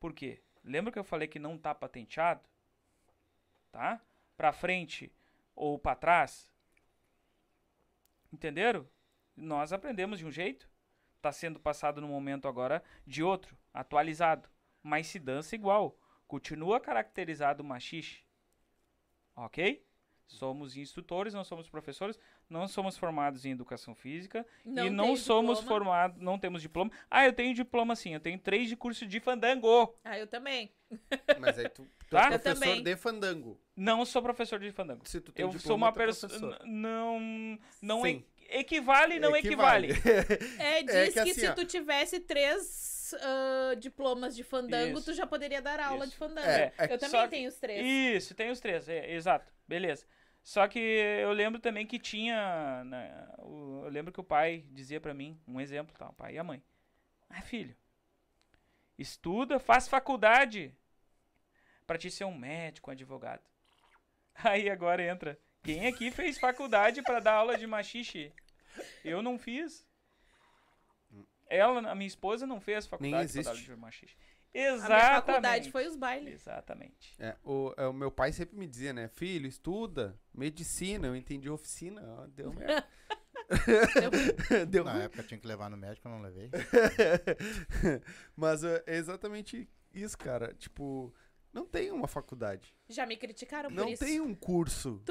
Por 0.00 0.12
quê? 0.12 0.42
Lembra 0.64 0.92
que 0.92 0.98
eu 0.98 1.04
falei 1.04 1.28
que 1.28 1.38
não 1.38 1.56
tá 1.56 1.74
patenteado? 1.74 2.42
Tá? 3.70 4.00
Pra 4.36 4.52
frente 4.52 5.12
ou 5.54 5.78
pra 5.78 5.94
trás? 5.94 6.50
Entenderam? 8.32 8.88
Nós 9.36 9.72
aprendemos 9.72 10.18
de 10.18 10.26
um 10.26 10.30
jeito, 10.30 10.68
tá 11.20 11.32
sendo 11.32 11.58
passado 11.60 12.00
no 12.00 12.08
momento 12.08 12.48
agora 12.48 12.82
de 13.06 13.22
outro, 13.22 13.56
atualizado, 13.72 14.48
mas 14.82 15.06
se 15.06 15.18
dança 15.18 15.54
igual. 15.54 15.98
Continua 16.26 16.80
caracterizado 16.80 17.62
o 17.62 17.66
machixe. 17.66 18.22
OK? 19.36 19.84
Somos 20.26 20.76
instrutores, 20.76 21.34
não 21.34 21.42
somos 21.42 21.68
professores, 21.68 22.16
não 22.48 22.68
somos 22.68 22.96
formados 22.96 23.44
em 23.44 23.50
educação 23.50 23.96
física 23.96 24.46
Não 24.64 24.86
e 24.86 24.90
não 24.90 25.16
somos 25.16 25.58
formados, 25.60 26.22
não 26.22 26.38
temos 26.38 26.62
diploma. 26.62 26.88
Ah, 27.10 27.24
eu 27.26 27.32
tenho 27.32 27.52
diploma 27.52 27.96
sim, 27.96 28.14
eu 28.14 28.20
tenho 28.20 28.38
três 28.38 28.68
de 28.68 28.76
curso 28.76 29.04
de 29.08 29.18
fandango. 29.18 29.92
Ah, 30.04 30.16
eu 30.16 30.28
também. 30.28 30.72
Mas 31.40 31.58
aí 31.58 31.68
tu, 31.68 31.82
tu 31.84 32.10
Tá? 32.10 32.26
é 32.26 32.38
professor 32.38 32.54
também. 32.54 32.82
de 32.84 32.96
fandango. 32.96 33.60
Não 33.76 34.04
sou 34.04 34.22
professor 34.22 34.60
de 34.60 34.70
fandango. 34.70 35.08
Se 35.08 35.20
tu 35.20 35.32
tem 35.32 35.44
Eu 35.44 35.48
diploma, 35.48 35.66
sou 35.66 35.76
uma 35.76 35.88
é 35.88 35.92
pessoa. 35.92 36.58
Não. 36.64 37.58
Não 37.82 38.02
Sim. 38.02 38.24
E- 38.50 38.58
equivale, 38.58 39.18
não 39.18 39.36
equivale. 39.36 39.88
É, 40.58 40.82
diz 40.82 40.94
É 40.94 41.06
que 41.06 41.12
que, 41.12 41.18
assim, 41.20 41.34
se 41.40 41.48
ó. 41.48 41.54
tu 41.54 41.64
tivesse 41.64 42.20
três 42.20 43.14
ah, 43.20 43.74
diplomas 43.78 44.34
de 44.36 44.42
fandango, 44.44 44.98
Isso. 44.98 45.06
tu 45.10 45.14
já 45.14 45.26
poderia 45.26 45.60
dar 45.62 45.80
aula 45.80 46.04
Isso. 46.04 46.12
de 46.12 46.16
fandango. 46.18 46.48
É, 46.48 46.72
é 46.78 46.84
eu 46.94 46.98
só 46.98 47.06
também 47.06 47.22
que- 47.22 47.28
tenho 47.28 47.48
os 47.48 47.56
três. 47.56 47.84
Isso, 48.24 48.34
tem 48.34 48.50
os 48.50 48.60
três, 48.60 48.88
é, 48.88 49.12
exato. 49.12 49.52
Beleza. 49.66 50.06
Só 50.42 50.66
que 50.66 50.78
eu 50.78 51.32
lembro 51.32 51.60
também 51.60 51.86
que 51.86 51.98
tinha. 51.98 52.82
né, 52.84 53.28
o- 53.38 53.82
eu 53.84 53.90
lembro 53.90 54.12
que 54.12 54.20
o 54.20 54.24
pai 54.24 54.64
dizia 54.70 55.00
pra 55.00 55.12
mim, 55.14 55.38
um 55.46 55.60
exemplo, 55.60 55.94
tá? 55.98 56.08
O 56.08 56.12
pai 56.14 56.34
e 56.34 56.38
a 56.38 56.44
mãe. 56.44 56.62
Ah, 57.28 57.42
filho, 57.42 57.76
estuda, 58.98 59.58
faz 59.58 59.86
faculdade 59.88 60.74
pra 61.86 61.98
te 61.98 62.10
ser 62.10 62.24
um 62.24 62.36
médico, 62.36 62.90
um 62.90 62.92
advogado. 62.92 63.42
Aí 64.34 64.70
agora 64.70 65.02
entra. 65.04 65.38
Quem 65.62 65.86
aqui 65.86 66.10
fez 66.10 66.38
faculdade 66.38 67.02
pra 67.02 67.20
dar 67.20 67.34
aula 67.34 67.56
de 67.58 67.66
machixe? 67.66 68.32
Eu 69.04 69.22
não 69.22 69.38
fiz. 69.38 69.86
Ela, 71.48 71.90
a 71.90 71.94
minha 71.94 72.06
esposa, 72.06 72.46
não 72.46 72.60
fez 72.60 72.86
faculdade 72.86 73.32
pra 73.32 73.42
dar 73.42 73.48
aula 73.48 73.58
existe. 73.58 73.74
de 73.74 73.80
machixe. 73.80 74.14
A 74.52 74.58
minha 74.58 74.68
Exatamente. 74.74 75.26
faculdade 75.26 75.70
foi 75.70 75.86
os 75.86 75.96
bailes. 75.96 76.34
Exatamente. 76.40 77.14
É, 77.18 77.36
o, 77.44 77.74
é, 77.76 77.86
o 77.86 77.92
meu 77.92 78.10
pai 78.10 78.32
sempre 78.32 78.56
me 78.56 78.66
dizia, 78.66 78.92
né? 78.92 79.08
Filho, 79.08 79.46
estuda, 79.46 80.18
medicina. 80.32 81.06
Eu 81.08 81.14
entendi 81.16 81.48
oficina. 81.50 82.02
ó, 82.18 82.26
deu 82.26 82.52
merda. 82.54 82.86
deu 84.68 84.82
Na 84.84 85.02
época 85.02 85.22
tinha 85.24 85.38
que 85.38 85.46
levar 85.46 85.68
no 85.70 85.76
médico, 85.76 86.06
eu 86.08 86.12
não 86.12 86.22
levei. 86.22 86.50
Mas 88.36 88.64
é, 88.64 88.82
é 88.86 88.96
exatamente 88.96 89.68
isso, 89.92 90.16
cara. 90.16 90.54
Tipo, 90.54 91.12
não 91.52 91.66
tem 91.66 91.90
uma 91.90 92.08
faculdade. 92.08 92.74
Já 92.88 93.06
me 93.06 93.16
criticaram 93.16 93.70
por 93.70 93.76
Não 93.76 93.88
isso. 93.88 94.04
tem 94.04 94.20
um 94.20 94.34
curso. 94.34 95.02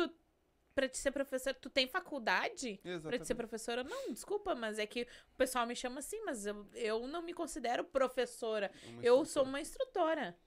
Pra 0.79 0.87
te 0.87 0.97
ser 0.97 1.11
professor, 1.11 1.53
tu 1.55 1.69
tem 1.69 1.87
faculdade? 1.89 2.77
Pra 2.81 2.81
te 2.81 2.83
ser 2.83 2.89
Exatamente. 3.09 3.35
professora? 3.35 3.83
Não, 3.83 4.13
desculpa, 4.13 4.55
mas 4.55 4.79
é 4.79 4.85
que 4.85 5.01
o 5.33 5.35
pessoal 5.37 5.67
me 5.67 5.75
chama 5.75 5.99
assim, 5.99 6.23
mas 6.23 6.45
eu, 6.45 6.65
eu 6.73 7.05
não 7.05 7.21
me 7.21 7.33
considero 7.33 7.83
professora. 7.83 8.71
Uma 8.87 9.03
Eu 9.03 9.25
sou 9.25 9.43
uma 9.43 9.59
instrutora. 9.59 10.37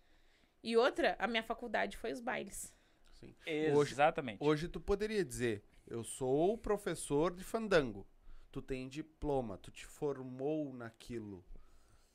E 0.63 0.75
outra, 0.75 1.17
a 1.19 1.27
minha 1.27 1.43
faculdade 1.43 1.99
foi 1.99 2.13
os 2.13 2.21
bailes. 2.21 2.73
Sim. 3.13 3.35
Hoje- 3.75 3.93
Exatamente. 3.93 4.43
Hoje 4.43 4.69
tu 4.69 4.81
poderia 4.81 5.23
dizer, 5.23 5.63
eu 5.87 6.03
sou 6.03 6.57
professor 6.57 7.35
de 7.35 7.45
fandango. 7.45 8.07
Tu 8.51 8.63
tem 8.63 8.89
diploma, 8.89 9.59
tu 9.59 9.71
te 9.71 9.85
formou 9.85 10.73
naquilo. 10.73 11.45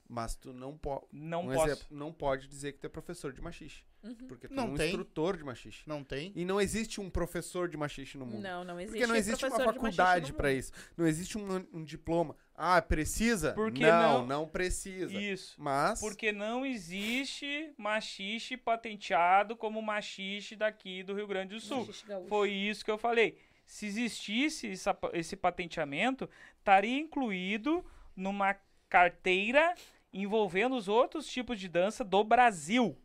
Mas 0.10 0.36
tu 0.36 0.52
não 0.54 0.76
pode. 0.76 1.06
Não 1.12 1.44
um 1.50 1.54
posso. 1.54 1.68
exemplo, 1.70 1.88
não 1.92 2.12
pode 2.12 2.48
dizer 2.48 2.72
que 2.74 2.80
tu 2.80 2.88
é 2.88 2.90
professor 2.90 3.32
de 3.32 3.42
machixe. 3.42 3.84
Uhum. 4.04 4.16
Porque 4.28 4.48
tu 4.48 4.54
Não 4.54 4.64
é 4.64 4.68
um 4.68 4.76
tem. 4.76 4.88
instrutor 4.88 5.38
de 5.38 5.44
machixe. 5.44 5.84
Não 5.86 6.04
tem? 6.04 6.32
E 6.36 6.46
não 6.46 6.62
existe 6.62 7.02
um 7.02 7.10
professor 7.10 7.68
de 7.68 7.76
machixe 7.78 8.18
no 8.18 8.26
mundo. 8.26 8.42
Não, 8.42 8.64
não 8.64 8.80
existe. 8.80 8.92
Porque 8.92 9.08
não 9.08 9.16
existe 9.16 9.46
uma 9.46 9.60
faculdade 9.60 10.32
mundo. 10.32 10.48
isso. 10.50 10.72
Não 10.96 11.08
existe 11.08 11.38
um, 11.38 11.66
um 11.74 11.84
diploma. 11.84 12.36
Ah, 12.56 12.82
precisa? 12.82 13.54
Por 13.54 13.72
que 13.72 13.84
não, 13.84 14.20
não? 14.20 14.26
não 14.26 14.48
precisa. 14.48 15.14
Isso. 15.20 15.56
Mas 15.58 16.00
Porque 16.00 16.32
não 16.32 16.66
existe 16.66 17.72
machixe 17.78 18.56
patenteado 18.58 19.56
como 19.56 19.82
machixe 19.82 20.56
daqui 20.56 21.04
do 21.04 21.14
Rio 21.14 21.28
Grande 21.28 21.56
do 21.56 21.62
Sul. 21.62 21.88
Foi 22.28 22.52
isso 22.52 22.84
que 22.84 22.92
eu 22.92 22.98
falei. 22.98 23.38
Se 23.66 23.86
existisse 23.86 24.72
essa 24.72 24.98
esse 25.14 25.36
patenteamento, 25.36 26.30
estaria 26.58 26.98
incluído 26.98 27.86
numa 28.16 28.56
carteira 28.90 29.76
envolvendo 30.14 30.76
os 30.76 30.88
outros 30.88 31.28
tipos 31.28 31.60
de 31.60 31.68
dança 31.68 32.04
do 32.04 32.24
Brasil. 32.24 32.98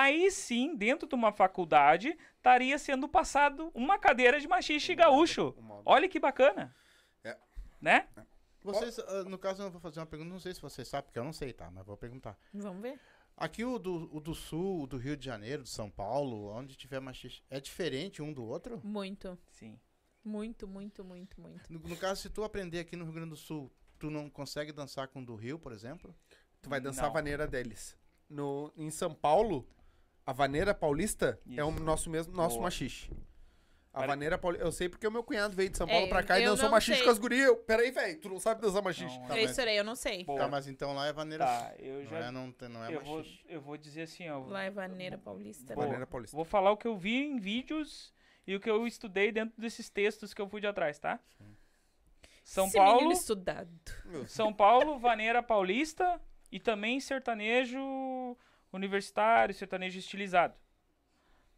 Aí 0.00 0.30
sim, 0.30 0.76
dentro 0.76 1.08
de 1.08 1.14
uma 1.16 1.32
faculdade, 1.32 2.16
estaria 2.36 2.78
sendo 2.78 3.08
passado 3.08 3.70
uma 3.74 3.98
cadeira 3.98 4.38
de 4.38 4.46
machixe 4.46 4.94
gaúcho. 4.94 5.54
o 5.56 5.62
mal- 5.62 5.82
Olha 5.84 6.08
que 6.08 6.20
bacana. 6.20 6.72
É. 7.24 7.36
Né? 7.80 8.08
Vocês, 8.62 8.96
ah, 9.00 9.24
no 9.24 9.36
caso, 9.38 9.62
eu 9.62 9.70
vou 9.72 9.80
fazer 9.80 9.98
uma 9.98 10.06
pergunta, 10.06 10.30
não 10.30 10.38
sei 10.38 10.54
se 10.54 10.60
vocês 10.62 10.86
sabem, 10.86 11.06
porque 11.06 11.18
eu 11.18 11.24
não 11.24 11.32
sei, 11.32 11.52
tá? 11.52 11.68
Mas 11.70 11.84
vou 11.84 11.96
perguntar. 11.96 12.38
Vamos 12.54 12.80
ver. 12.80 13.00
Aqui 13.36 13.64
o 13.64 13.76
do, 13.78 14.08
o 14.14 14.20
do 14.20 14.34
Sul, 14.34 14.82
o 14.82 14.86
do 14.86 14.96
Rio 14.98 15.16
de 15.16 15.24
Janeiro, 15.24 15.62
de 15.64 15.68
São 15.68 15.90
Paulo, 15.90 16.48
onde 16.52 16.76
tiver 16.76 17.00
machixe, 17.00 17.42
é 17.50 17.58
diferente 17.60 18.22
um 18.22 18.32
do 18.32 18.44
outro? 18.44 18.80
Muito. 18.84 19.36
Sim. 19.50 19.80
Muito, 20.24 20.66
muito, 20.68 21.04
muito, 21.04 21.40
muito. 21.40 21.72
No, 21.72 21.78
no 21.80 21.96
caso, 21.96 22.20
se 22.22 22.30
tu 22.30 22.44
aprender 22.44 22.80
aqui 22.80 22.94
no 22.96 23.04
Rio 23.04 23.14
Grande 23.14 23.30
do 23.30 23.36
Sul, 23.36 23.72
tu 23.98 24.10
não 24.10 24.28
consegue 24.30 24.70
dançar 24.72 25.08
com 25.08 25.22
o 25.22 25.24
do 25.26 25.34
Rio, 25.34 25.58
por 25.58 25.72
exemplo? 25.72 26.14
Tu 26.62 26.68
vai 26.70 26.80
dançar 26.80 27.04
Não. 27.04 27.10
a 27.10 27.12
vaneira 27.14 27.46
deles. 27.48 27.96
No, 28.28 28.72
em 28.76 28.90
São 28.90 29.14
Paulo, 29.14 29.66
a 30.28 30.32
vaneira 30.32 30.74
paulista 30.74 31.40
é 31.56 31.64
o 31.64 31.70
Isso. 31.70 31.82
nosso 31.82 32.10
mesmo 32.10 32.34
nosso 32.34 32.56
Boa. 32.56 32.64
machixe. 32.64 33.10
A 33.94 34.06
vaneira 34.06 34.36
paulista. 34.36 34.64
Eu 34.66 34.70
sei 34.70 34.86
porque 34.86 35.06
o 35.06 35.10
meu 35.10 35.24
cunhado 35.24 35.56
veio 35.56 35.70
de 35.70 35.78
São 35.78 35.88
É, 35.88 35.90
Paulo 35.92 36.08
pra 36.08 36.22
cá 36.22 36.38
e 36.38 36.44
dançou 36.44 36.66
não 36.66 36.72
machixe 36.72 36.98
sei. 36.98 37.04
com 37.06 37.10
as 37.10 37.18
gurias. 37.18 37.56
Peraí, 37.66 37.90
velho, 37.90 38.20
tu 38.20 38.28
não 38.28 38.38
sabe 38.38 38.60
dançar 38.60 38.82
machixe. 38.82 39.18
Não, 39.18 39.26
Tá, 39.26 39.36
eu 39.38 39.42
mas- 39.42 39.50
isso 39.52 39.60
aí 39.62 39.76
eu 39.78 39.82
não 39.84 39.96
sei. 39.96 40.24
Boa. 40.24 40.38
Tá, 40.38 40.48
mas 40.48 40.68
então 40.68 40.92
lá 40.94 41.06
é 41.06 41.12
vaneira. 41.14 41.46
Tá, 41.46 41.72
eu 41.78 42.02
Não 42.02 42.10
já. 42.10 42.18
é, 42.18 42.30
não, 42.30 42.54
não 42.70 42.84
é 42.84 42.94
eu, 42.94 43.00
vou, 43.00 43.16
machixe. 43.16 43.40
eu 43.48 43.60
vou 43.62 43.76
dizer 43.78 44.02
assim, 44.02 44.28
ó. 44.28 44.38
Lá 44.40 44.62
é 44.64 44.70
Vaneira 44.70 45.16
Paulista. 45.16 45.74
Boa. 45.74 45.86
Vaneira 45.86 46.06
paulista. 46.06 46.36
Vou 46.36 46.44
falar 46.44 46.70
o 46.72 46.76
que 46.76 46.86
eu 46.86 46.96
vi 46.96 47.24
em 47.24 47.38
vídeos 47.40 48.12
e 48.46 48.54
o 48.54 48.60
que 48.60 48.70
eu 48.70 48.86
estudei 48.86 49.32
dentro 49.32 49.58
desses 49.58 49.88
textos 49.88 50.34
que 50.34 50.42
eu 50.42 50.48
fui 50.48 50.60
de 50.60 50.66
atrás, 50.66 50.98
tá? 50.98 51.18
São 52.44 52.66
Esse 52.66 52.76
Paulo, 52.76 53.10
estudado. 53.12 53.70
São 54.28 54.52
Paulo, 54.52 54.98
Vaneira 54.98 55.42
Paulista 55.42 56.20
e 56.52 56.60
também 56.60 57.00
sertanejo 57.00 58.36
universitário, 58.72 59.54
sertanejo 59.54 59.98
estilizado. 59.98 60.54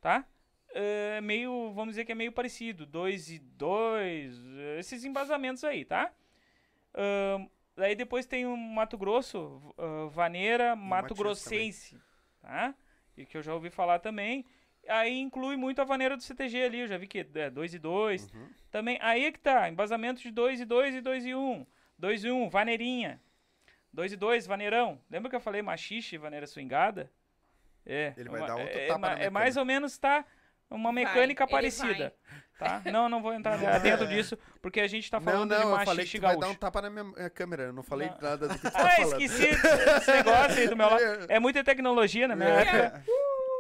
Tá? 0.01 0.25
É 0.73 1.21
meio, 1.21 1.73
vamos 1.73 1.93
dizer 1.93 2.05
que 2.05 2.13
é 2.13 2.15
meio 2.15 2.33
parecido. 2.33 2.87
2 2.87 3.31
e 3.31 3.39
2, 3.39 4.39
esses 4.79 5.05
embasamentos 5.05 5.65
aí, 5.65 5.85
tá? 5.85 6.13
Ahn, 6.95 7.47
daí 7.77 7.95
depois 7.95 8.27
tem 8.27 8.47
o 8.47 8.57
Mato 8.57 8.97
Grosso, 8.97 9.61
ah, 9.77 10.09
Vaneira 10.11 10.77
Mato 10.77 11.03
Matias 11.03 11.19
Grossense, 11.19 12.01
tá? 12.41 12.75
E 13.17 13.27
que 13.27 13.37
eu 13.37 13.43
já 13.43 13.55
ouvi 13.55 13.71
falar 13.71 13.99
também. 13.99 14.45
Aí 14.89 15.19
inclui 15.21 15.57
muito 15.57 15.81
a 15.81 15.85
vaneira 15.85 16.17
do 16.17 16.23
CTG 16.23 16.63
ali, 16.63 16.81
eu 16.81 16.87
já 16.87 16.97
vi 16.97 17.07
que 17.07 17.27
é 17.35 17.51
2 17.51 17.75
e 17.75 17.79
2. 17.79 18.33
Uhum. 18.33 18.49
Também, 18.71 18.99
aí 19.01 19.25
é 19.25 19.33
que 19.33 19.39
tá, 19.39 19.69
embasamento 19.69 20.23
de 20.23 20.31
2 20.31 20.61
e 20.61 20.65
2 20.65 20.95
e 20.95 21.01
2 21.01 21.27
e 21.27 21.35
1. 21.35 21.39
Um. 21.39 21.67
2 21.99 22.25
e 22.25 22.31
1, 22.31 22.43
um, 22.43 22.49
vaneirinha. 22.49 23.21
2 23.93 24.13
e 24.13 24.17
2, 24.17 24.47
vaneirão. 24.47 25.01
Lembra 25.11 25.29
que 25.31 25.37
eu 25.37 25.41
falei 25.41 25.63
machixe 25.63 26.15
e 26.15 26.19
vaneira 26.19 26.47
swingada? 26.47 27.11
É. 27.85 28.13
Ele 28.17 28.29
vai 28.29 28.41
uma- 28.41 28.47
dar 28.47 28.57
outro 28.57 28.79
é, 28.79 28.87
tapa 28.87 28.99
na 29.17 29.19
é 29.19 29.31
mais 29.31 29.57
ou 29.57 29.65
menos, 29.65 29.99
tá? 29.99 30.25
Uma 30.69 30.93
Vai, 30.93 31.05
mecânica 31.05 31.43
ele 31.45 31.51
parecida. 31.51 32.15
Tá? 32.57 32.81
Não, 32.93 33.09
não 33.09 33.21
vou 33.21 33.33
entrar 33.35 33.57
dentro 33.81 34.07
disso, 34.07 34.39
porque 34.63 34.81
a 34.81 34.87
gente 34.87 35.11
tá 35.11 35.19
Não, 35.19 35.25
falando 35.25 35.51
de 35.51 35.57
não, 35.57 35.63
eu 35.63 35.71
machixe 35.71 35.87
falei 35.91 36.07
que 36.07 36.19
gaúcho. 36.21 36.39
vai 36.39 36.49
dar 36.49 36.55
um 36.55 36.59
tapa 36.59 36.83
na 36.83 36.91
minha 36.91 37.13
eh, 37.17 37.29
câmera. 37.31 37.63
Eu 37.65 37.73
não 37.73 37.83
falei 37.83 38.09
Não. 38.09 38.19
nada 38.21 38.47
do 38.47 38.55
que 38.55 38.61
tu 38.61 38.71
tá 38.71 38.79
Ah, 38.79 38.91
falando. 38.91 39.21
esqueci 39.21 39.47
esse 39.49 40.13
negócio 40.13 40.59
aí 40.61 40.69
do 40.69 40.77
meu 40.77 40.87
lado. 40.91 41.03
É 41.29 41.41
muita 41.41 41.65
tecnologia 41.65 42.29
na 42.29 42.37
minha 42.37 42.51
É. 42.51 42.63
época. 42.63 43.05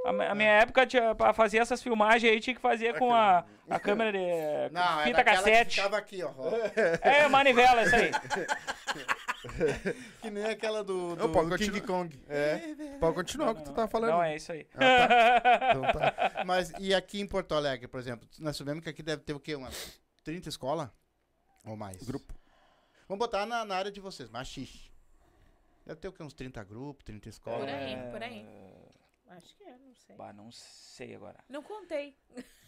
A, 0.04 0.30
a 0.30 0.34
minha 0.34 0.50
época, 0.50 0.86
tinha, 0.86 1.14
pra 1.14 1.32
fazer 1.32 1.58
essas 1.58 1.82
filmagens 1.82 2.32
aí, 2.32 2.40
tinha 2.40 2.54
que 2.54 2.60
fazer 2.60 2.98
com 2.98 3.14
a, 3.14 3.44
a 3.68 3.78
câmera 3.78 4.10
de 4.12 4.18
Não, 4.72 5.00
é 5.00 5.04
fita 5.04 5.22
que 5.24 5.30
cassete. 5.30 5.76
ficava 5.76 5.98
aqui, 5.98 6.22
ó. 6.22 6.30
ó. 6.36 6.50
É, 7.02 7.28
manivela, 7.28 7.82
isso 7.82 7.96
aí. 7.96 8.10
Que 10.20 10.30
nem 10.30 10.44
aquela 10.44 10.84
do, 10.84 11.16
Não, 11.16 11.28
do 11.48 11.56
King 11.56 11.80
continuar. 11.80 11.86
Kong. 11.86 12.24
É, 12.28 12.58
pode 13.00 13.14
continuar 13.14 13.52
o 13.52 13.54
que 13.54 13.62
tu 13.64 13.72
tava 13.72 13.88
falando. 13.88 14.10
Não, 14.10 14.22
é 14.22 14.36
isso 14.36 14.52
aí. 14.52 14.66
Então 14.74 15.82
tá. 15.92 16.44
Mas 16.44 16.70
e 16.78 16.94
aqui 16.94 17.20
em 17.20 17.26
Porto 17.26 17.54
Alegre, 17.54 17.88
por 17.88 17.98
exemplo, 17.98 18.28
nós 18.38 18.54
sabemos 18.56 18.82
que 18.84 18.90
aqui 18.90 19.02
deve 19.02 19.22
ter 19.22 19.32
o 19.32 19.40
quê? 19.40 19.54
Umas 19.54 19.98
30 20.24 20.50
escolas? 20.50 20.90
Ou 21.64 21.74
mais? 21.74 22.02
Grupo. 22.02 22.34
Vamos 23.08 23.18
botar 23.18 23.46
na, 23.46 23.64
na 23.64 23.76
área 23.76 23.90
de 23.90 23.98
vocês, 24.00 24.28
machixe. 24.28 24.90
Deve 25.86 25.98
ter 26.00 26.08
o 26.08 26.12
quê? 26.12 26.22
Uns 26.22 26.34
30 26.34 26.62
grupos, 26.64 27.02
30 27.04 27.28
escolas. 27.30 27.60
Por 27.60 27.68
aí, 27.68 27.94
É, 27.94 28.10
por 28.10 28.22
aí. 28.22 28.46
Acho 29.30 29.56
que 29.56 29.62
é, 29.64 29.76
não 29.78 29.94
sei. 29.94 30.16
Bah, 30.16 30.32
não 30.32 30.50
sei 30.50 31.14
agora. 31.14 31.38
Não 31.48 31.62
contei. 31.62 32.16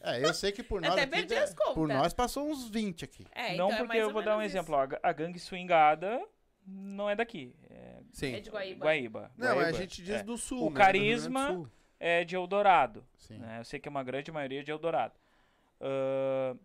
É, 0.00 0.24
eu 0.24 0.32
sei 0.32 0.52
que 0.52 0.62
por 0.62 0.80
nós 0.82 0.92
Até 0.92 1.02
aqui, 1.02 1.10
perdi 1.10 1.34
as 1.34 1.52
contas. 1.52 1.74
por 1.74 1.88
nós 1.88 2.12
passou 2.14 2.48
uns 2.48 2.68
20 2.68 3.04
aqui. 3.04 3.26
É, 3.32 3.54
não, 3.56 3.66
então 3.66 3.70
é 3.70 3.76
porque 3.78 3.88
mais 3.88 4.00
eu 4.00 4.06
ou 4.06 4.12
vou 4.12 4.22
dar 4.22 4.34
um 4.36 4.38
menos 4.38 4.52
exemplo. 4.52 4.74
ó, 4.76 4.80
a 4.80 4.86
ga- 4.86 5.00
A 5.02 5.12
gangue 5.12 5.38
swingada 5.40 6.24
não 6.66 7.10
é 7.10 7.16
daqui. 7.16 7.54
É 7.68 8.00
Sim. 8.12 8.34
É 8.34 8.40
de 8.40 8.48
Guaíba. 8.50 8.84
Guaíba. 8.84 9.32
Não, 9.36 9.48
a 9.48 9.54
Guaíba. 9.54 9.72
gente 9.78 10.02
diz 10.02 10.20
é. 10.20 10.22
do 10.22 10.38
sul. 10.38 10.66
O 10.66 10.70
né? 10.70 10.76
carisma- 10.76 11.52
Do 11.52 11.62
do. 11.64 11.72
É 11.98 12.24
de 12.24 12.34
Eldorado. 12.36 13.04
Sim. 13.16 13.38
né? 13.38 13.58
Eu 13.60 13.64
sei 13.64 13.78
que 13.80 13.88
é 13.88 13.90
uma 13.90 14.02
grande 14.04 14.30
maioria 14.32 14.62
de 14.64 14.70
Eldorado. 14.70 15.14
Ah, 15.80 16.56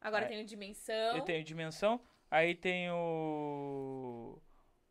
Agora 0.00 0.24
É. 0.24 0.28
tem 0.28 0.40
o 0.42 0.44
Dimensão. 0.46 1.16
eu 1.16 1.22
tenho 1.22 1.44
Dimensão. 1.44 2.00
Aí 2.30 2.54
tem 2.54 2.90
o. 2.90 4.40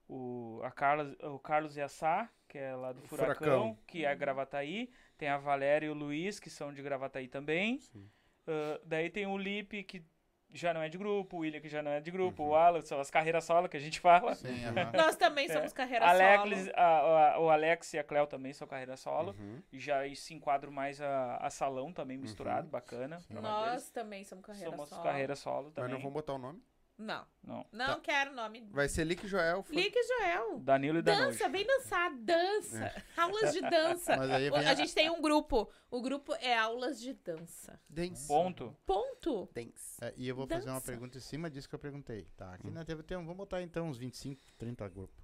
O, 0.09 0.59
a 0.63 0.71
Carlos, 0.71 1.15
o 1.21 1.37
Carlos 1.37 1.77
Yassá, 1.77 2.27
que 2.47 2.57
é 2.57 2.75
lá 2.75 2.91
do 2.91 3.01
Furacão, 3.03 3.35
Furacão. 3.35 3.77
que 3.85 4.03
é 4.05 4.15
Gravataí. 4.15 4.89
Tem 5.17 5.29
a 5.29 5.37
Valéria 5.37 5.85
e 5.85 5.89
o 5.89 5.93
Luiz, 5.93 6.39
que 6.39 6.49
são 6.49 6.73
de 6.73 6.81
Gravataí 6.81 7.27
também. 7.27 7.79
Sim. 7.79 8.09
Ah, 8.47 8.79
daí 8.83 9.09
tem 9.11 9.27
o 9.27 9.37
Lipe, 9.37 9.83
que 9.83 10.03
já 10.51 10.73
não 10.73 10.81
é 10.81 10.89
de 10.89 10.97
grupo. 10.97 11.37
O 11.37 11.39
William, 11.41 11.59
que 11.61 11.69
já 11.69 11.83
não 11.83 11.91
é 11.91 11.99
de 12.01 12.09
grupo. 12.09 12.41
Uhum. 12.41 12.49
O 12.49 12.55
Alan, 12.55 12.81
são 12.81 12.99
as 12.99 13.11
carreiras 13.11 13.43
solo 13.43 13.69
que 13.69 13.77
a 13.77 13.79
gente 13.79 13.99
fala. 13.99 14.33
Sim, 14.33 14.47
aham. 14.65 14.91
Nós 14.97 15.15
também 15.15 15.45
É. 15.47 15.53
somos 15.53 15.71
carreira 15.73 16.07
Alex, 16.07 16.41
solo. 16.65 16.71
a- 16.75 17.33
a- 17.35 17.39
o 17.39 17.49
Alex 17.51 17.93
e 17.93 17.99
a 17.99 18.03
Cleo 18.03 18.25
também 18.25 18.51
são 18.51 18.67
carreira 18.67 18.97
solo. 18.97 19.35
Uhum. 19.37 19.61
E 19.71 19.79
já 19.79 19.99
aí 19.99 20.15
se 20.15 20.33
enquadram 20.33 20.71
mais 20.71 20.99
a, 20.99 21.37
a 21.37 21.51
salão 21.51 21.93
também 21.93 22.17
misturado, 22.17 22.67
bacana. 22.67 23.19
trabalho 23.27 23.53
Nós 23.53 23.69
deles. 23.69 23.89
também 23.91 24.23
somos 24.23 24.43
carreira 24.43 24.71
somos 24.71 24.89
solo. 24.89 25.03
carreira 25.03 25.35
solo 25.35 25.65
Mas 25.65 25.73
também. 25.75 25.91
não 25.91 25.99
vamos 25.99 26.13
botar 26.13 26.33
o 26.33 26.39
nome. 26.39 26.59
Não, 26.99 27.25
Não. 27.41 27.65
não 27.71 28.01
quero 28.01 28.33
nome. 28.35 28.67
Vai 28.71 28.89
ser 28.89 29.05
Lick 29.05 29.25
Joel. 29.25 29.63
foi- 29.63 29.73
Lique 29.73 29.97
Joel. 30.03 30.59
Danilo 30.59 30.99
e 30.99 31.01
Danojo. 31.01 31.27
Dança, 31.31 31.47
vem 31.47 31.65
dançar, 31.65 32.13
dança. 32.17 33.03
Aulas 33.15 33.53
de 33.53 33.61
dança. 33.61 34.17
Mas 34.17 34.29
aí 34.29 34.49
vem 34.49 34.67
a 34.67 34.73
gente 34.75 34.93
tem 34.93 35.09
um 35.09 35.21
grupo. 35.21 35.71
O 35.89 36.01
grupo 36.01 36.33
é 36.35 36.57
aulas 36.57 36.99
de 36.99 37.13
dança. 37.13 37.79
Dance. 37.87 38.27
Ponto. 38.27 38.75
Ponto. 38.85 39.47
Dance. 39.53 39.97
É, 40.03 40.13
e 40.17 40.27
eu 40.27 40.35
vou 40.35 40.45
fazer 40.45 40.67
uma 40.67 40.73
Dança. 40.75 40.85
pergunta 40.87 41.17
em 41.17 41.21
cima 41.21 41.49
disso 41.49 41.69
que 41.69 41.75
eu 41.75 41.79
perguntei. 41.79 42.25
Tá, 42.35 42.53
aqui 42.53 42.69
na 42.69 42.83
TV 42.83 43.01
tem 43.01 43.15
um, 43.17 43.21
vamos 43.21 43.37
botar 43.37 43.61
então 43.61 43.87
uns 43.87 43.97
25, 43.97 44.41
30 44.57 44.87
grupos. 44.89 45.23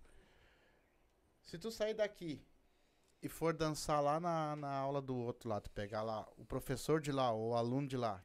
Se 1.44 1.58
tu 1.58 1.70
sair 1.70 1.94
daqui 1.94 2.42
e 3.22 3.28
for 3.28 3.54
dançar 3.54 4.02
lá 4.02 4.18
na, 4.18 4.56
na 4.56 4.72
aula 4.78 5.02
do 5.02 5.16
outro 5.18 5.50
lá, 5.50 5.60
tu 5.60 5.70
pegar 5.72 6.04
lá 6.04 6.26
o 6.38 6.46
professor 6.46 7.02
de 7.02 7.12
lá 7.12 7.32
ou 7.34 7.50
o 7.50 7.56
aluno 7.56 7.86
de 7.88 7.98
lá, 7.98 8.24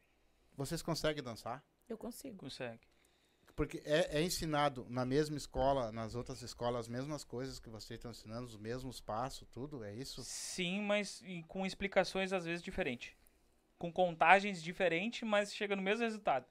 vocês 0.56 0.82
conseguem 0.82 1.22
dançar? 1.22 1.64
Eu 1.88 1.98
consigo. 1.98 2.36
Consegue. 2.36 2.88
Porque 3.54 3.82
é, 3.84 4.18
é 4.18 4.22
ensinado 4.22 4.86
na 4.88 5.04
mesma 5.04 5.36
escola, 5.36 5.92
nas 5.92 6.14
outras 6.14 6.42
escolas, 6.42 6.80
as 6.80 6.88
mesmas 6.88 7.24
coisas 7.24 7.58
que 7.58 7.68
vocês 7.68 7.98
estão 7.98 8.10
ensinando, 8.10 8.46
os 8.46 8.56
mesmos 8.56 9.00
passos, 9.00 9.48
tudo, 9.48 9.84
é 9.84 9.94
isso? 9.94 10.22
Sim, 10.24 10.82
mas 10.82 11.22
com 11.46 11.66
explicações 11.66 12.32
às 12.32 12.44
vezes 12.44 12.62
diferentes. 12.62 13.12
Com 13.78 13.92
contagens 13.92 14.62
diferentes, 14.62 15.22
mas 15.28 15.54
chega 15.54 15.74
no 15.76 15.82
mesmo 15.82 16.04
resultado. 16.04 16.46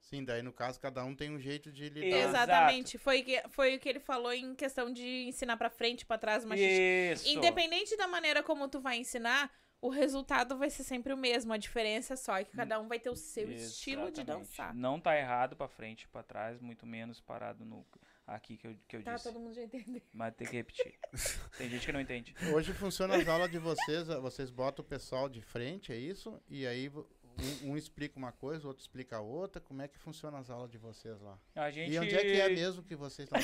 Sim, 0.00 0.24
daí 0.24 0.40
no 0.40 0.52
caso 0.52 0.80
cada 0.80 1.04
um 1.04 1.16
tem 1.16 1.32
um 1.32 1.38
jeito 1.38 1.72
de 1.72 1.88
lidar. 1.88 2.28
Exatamente. 2.28 2.96
Foi, 2.96 3.22
que, 3.22 3.42
foi 3.48 3.74
o 3.74 3.80
que 3.80 3.88
ele 3.88 3.98
falou 3.98 4.32
em 4.32 4.54
questão 4.54 4.92
de 4.92 5.24
ensinar 5.26 5.56
pra 5.56 5.68
frente, 5.68 6.06
pra 6.06 6.16
trás, 6.16 6.44
mas 6.44 6.60
Isso. 6.60 7.28
independente 7.28 7.96
da 7.96 8.06
maneira 8.06 8.40
como 8.40 8.68
tu 8.68 8.80
vai 8.80 8.98
ensinar, 8.98 9.50
o 9.80 9.88
resultado 9.88 10.56
vai 10.56 10.70
ser 10.70 10.82
sempre 10.84 11.12
o 11.12 11.16
mesmo. 11.16 11.52
A 11.52 11.56
diferença 11.56 12.16
só 12.16 12.36
é 12.38 12.44
que 12.44 12.56
cada 12.56 12.80
um 12.80 12.88
vai 12.88 12.98
ter 12.98 13.10
o 13.10 13.16
seu 13.16 13.50
estilo 13.50 14.10
de 14.10 14.20
Exatamente. 14.20 14.48
dançar. 14.48 14.74
Não 14.74 14.98
tá 15.00 15.16
errado 15.16 15.54
pra 15.56 15.68
frente, 15.68 16.08
pra 16.08 16.22
trás, 16.22 16.60
muito 16.60 16.86
menos 16.86 17.20
parado 17.20 17.64
no 17.64 17.86
aqui 18.26 18.56
que 18.56 18.66
eu, 18.66 18.76
que 18.88 18.96
eu 18.96 19.02
Tá, 19.04 19.14
disse. 19.14 19.24
todo 19.28 19.38
mundo 19.38 19.54
já 19.54 19.62
entendeu. 19.62 20.02
Mas 20.12 20.34
tem 20.34 20.46
que 20.48 20.56
repetir. 20.56 20.98
tem 21.56 21.68
gente 21.70 21.86
que 21.86 21.92
não 21.92 22.00
entende. 22.00 22.34
Hoje 22.52 22.72
funciona 22.72 23.16
as 23.16 23.28
aulas 23.28 23.50
de 23.50 23.58
vocês, 23.58 24.08
vocês 24.08 24.50
botam 24.50 24.84
o 24.84 24.88
pessoal 24.88 25.28
de 25.28 25.40
frente, 25.40 25.92
é 25.92 25.96
isso? 25.96 26.40
E 26.48 26.66
aí 26.66 26.88
um, 26.88 27.70
um 27.72 27.76
explica 27.76 28.18
uma 28.18 28.32
coisa, 28.32 28.64
o 28.64 28.68
outro 28.68 28.82
explica 28.82 29.18
a 29.18 29.20
outra. 29.20 29.60
Como 29.60 29.80
é 29.82 29.86
que 29.88 29.98
funciona 29.98 30.38
as 30.38 30.50
aulas 30.50 30.70
de 30.70 30.78
vocês 30.78 31.20
lá? 31.20 31.38
A 31.54 31.70
gente 31.70 31.92
E 31.92 31.98
onde 31.98 32.14
é 32.16 32.20
que 32.22 32.40
é 32.40 32.48
mesmo 32.48 32.82
que 32.82 32.96
vocês 32.96 33.28
estão 33.30 33.38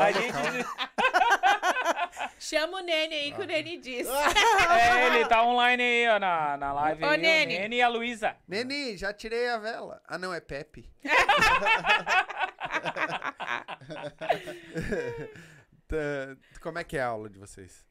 A 0.00 0.12
gente 0.12 0.32
Chama 2.48 2.78
o 2.78 2.80
Nene 2.80 3.14
aí 3.14 3.32
Ah. 3.32 3.36
que 3.36 3.42
o 3.42 3.46
Nene 3.46 3.76
diz. 3.78 4.08
É, 4.70 5.06
ele 5.16 5.26
tá 5.26 5.42
online 5.44 5.82
aí, 5.82 6.08
ó, 6.08 6.18
na, 6.18 6.56
na 6.56 6.72
live. 6.72 7.04
Ô, 7.04 7.08
aí, 7.08 7.18
o 7.18 7.20
Nene. 7.20 7.58
Nene 7.58 7.76
e 7.76 7.82
a 7.82 7.88
Luísa. 7.88 8.36
Neni, 8.46 8.96
já 8.96 9.12
tirei 9.12 9.48
a 9.48 9.58
vela. 9.58 10.00
Ah, 10.06 10.16
não, 10.18 10.32
é 10.32 10.40
Pepe. 10.40 10.88
Tá, 15.88 15.96
Como 16.60 16.78
é 16.78 16.84
que 16.84 16.98
é 16.98 17.00
a 17.00 17.06
aula 17.06 17.30
de 17.30 17.38
vocês? 17.38 17.82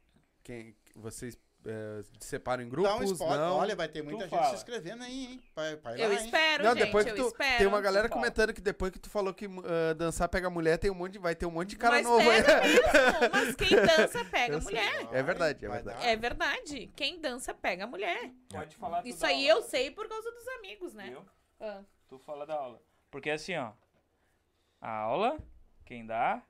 Quem, 0.44 0.76
vocês 0.96 1.36
eh, 1.68 2.04
separam 2.20 2.64
em 2.64 2.70
grupos? 2.70 2.92
Dá 2.92 2.98
um 2.98 3.04
spoiler. 3.04 3.38
não? 3.40 3.58
Olha, 3.58 3.76
vai 3.76 3.88
ter 3.88 4.02
muita 4.02 4.20
Tu 4.26 4.30
gente 4.30 4.40
fala. 4.40 4.50
se 4.50 4.56
inscrevendo 4.56 5.04
aí, 5.04 5.26
hein? 5.34 5.42
Vai, 5.56 5.76
vai 5.76 6.02
Eu 6.02 6.08
lá, 6.10 6.16
hein? 6.16 6.26
espero, 6.26 6.64
Não, 6.64 6.72
gente. 6.74 6.86
depois 6.86 7.06
que 7.06 7.12
eu 7.12 7.16
tu. 7.16 7.28
espero. 7.28 7.58
Tem 7.58 7.68
uma 7.68 7.82
galera 7.82 8.10
comentando 8.10 8.54
que 8.54 8.62
depois 8.62 8.92
que 8.92 9.00
tu 9.00 9.10
falou 9.10 9.34
que 9.34 9.46
ah, 9.46 9.94
dançar 9.94 10.30
pega 10.30 10.50
mulher, 10.50 10.78
tem 10.78 10.90
um 10.90 10.96
monte 10.96 11.18
vai 11.20 11.36
ter 11.36 11.46
um 11.46 11.52
monte 11.52 11.70
de 11.72 11.76
cara 11.78 11.98
mas 11.98 12.06
novo 12.06 12.30
aí. 12.30 12.42
mesmo, 12.42 12.48
mas 13.32 13.56
quem 13.56 13.70
dança 13.76 14.26
pega 14.26 14.54
Eu 14.56 14.62
sei. 14.62 14.72
mulher. 14.74 15.08
É 15.12 15.22
verdade, 15.24 15.66
é 15.66 15.70
verdade. 15.70 15.98
dar. 16.00 16.08
É 16.08 16.16
verdade. 16.16 16.92
Quem 16.96 17.20
dança 17.20 17.54
pega 17.54 17.86
mulher. 17.86 18.32
Pode 18.50 18.76
falar 18.78 19.06
Isso 19.06 19.26
aí 19.26 19.50
aula, 19.50 19.62
eu 19.64 19.70
sei 19.70 19.92
por 19.92 20.08
causa 20.08 20.32
dos 20.32 20.48
amigos, 20.50 20.94
né? 20.94 21.10
viu? 21.10 21.22
Ah. 21.60 21.82
Tu 22.08 22.18
fala 22.20 22.46
da 22.46 22.54
aula. 22.56 22.82
Porque 23.12 23.30
assim, 23.30 23.56
ó. 23.58 23.72
A 24.80 24.92
aula, 24.92 25.38
quem 25.86 26.06
dá, 26.06 26.42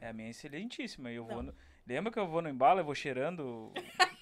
é 0.00 0.08
a 0.08 0.12
minha 0.12 0.28
excelentíssima. 0.30 1.10
E 1.10 1.16
eu 1.16 1.24
vou 1.24 1.36
Não. 1.36 1.42
no- 1.44 1.54
Lembra 1.86 2.12
que 2.12 2.18
eu 2.18 2.26
vou 2.26 2.42
no 2.42 2.48
embalo, 2.48 2.80
eu 2.80 2.84
vou 2.84 2.94
cheirando. 2.94 3.72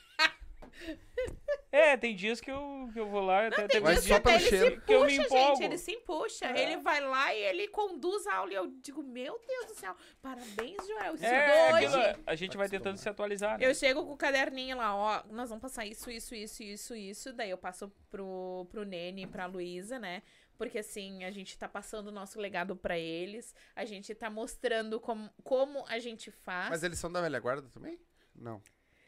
É, 1.73 1.97
tem 1.97 2.15
dias 2.15 2.41
que 2.41 2.51
eu, 2.51 2.89
que 2.93 3.01
eu 3.01 3.09
vou 3.09 3.21
lá. 3.21 3.49
até, 3.49 3.67
Tem 3.67 3.83
dias 3.83 4.07
que 4.07 4.13
até 4.13 4.35
ele 4.37 4.49
cheiro. 4.49 4.75
se 4.77 4.81
que 4.83 4.93
eu 4.95 5.05
me 5.05 5.17
puxa, 5.17 5.23
empolgo. 5.27 5.57
gente. 5.57 5.65
Ele 5.65 5.79
se 5.79 5.93
empuxa. 5.93 6.47
É. 6.47 6.63
Ele 6.63 6.77
vai 6.83 7.01
lá 7.01 7.35
e 7.35 7.39
ele 7.43 7.69
conduz 7.69 8.27
a 8.27 8.35
aula. 8.37 8.53
E 8.53 8.55
eu 8.55 8.67
digo, 8.81 9.03
meu 9.03 9.41
Deus 9.47 9.67
do 9.67 9.75
céu. 9.75 9.97
Parabéns, 10.23 10.87
Joel. 10.87 11.15
Estudou 11.15 11.33
É, 11.35 11.73
hoje. 11.75 11.87
aquilo, 11.97 12.25
a 12.27 12.35
gente 12.37 12.57
vai 12.57 12.69
tentando 12.69 12.97
se 12.97 13.09
atualizar. 13.09 13.59
né? 13.59 13.67
Eu 13.67 13.75
chego 13.75 14.05
com 14.07 14.13
o 14.13 14.17
caderninho 14.17 14.77
lá, 14.77 14.95
ó, 14.95 15.23
nós 15.31 15.49
vamos 15.49 15.63
passar 15.63 15.85
isso, 15.85 16.11
isso, 16.11 16.35
isso, 16.35 16.63
isso, 16.63 16.95
isso. 16.95 17.33
Daí 17.33 17.51
eu 17.51 17.59
passo 17.59 17.91
pro, 18.11 18.67
pro 18.71 18.85
Nene 18.85 19.23
e 19.23 19.27
pra 19.27 19.47
Luísa, 19.47 19.99
né? 19.99 20.23
Porque 20.57 20.79
assim, 20.79 21.25
a 21.25 21.31
gente 21.33 21.59
tá 21.59 21.69
passando 21.69 22.07
o 22.09 22.13
nosso 22.13 22.39
legado 22.41 22.77
pra 22.77 22.97
eles. 22.97 23.53
A 23.75 23.85
gente 23.85 24.15
tá 24.15 24.31
mostrando 24.31 25.01
como, 25.01 25.29
como 25.43 25.85
a 25.89 25.99
gente 25.99 26.31
faz. 26.31 26.71
Mas 26.71 26.85
eles 26.85 26.99
são 27.01 27.11
da 27.11 27.21
velha 27.21 27.41
guarda 27.41 27.69
também? 27.71 27.99
Não. 28.33 28.63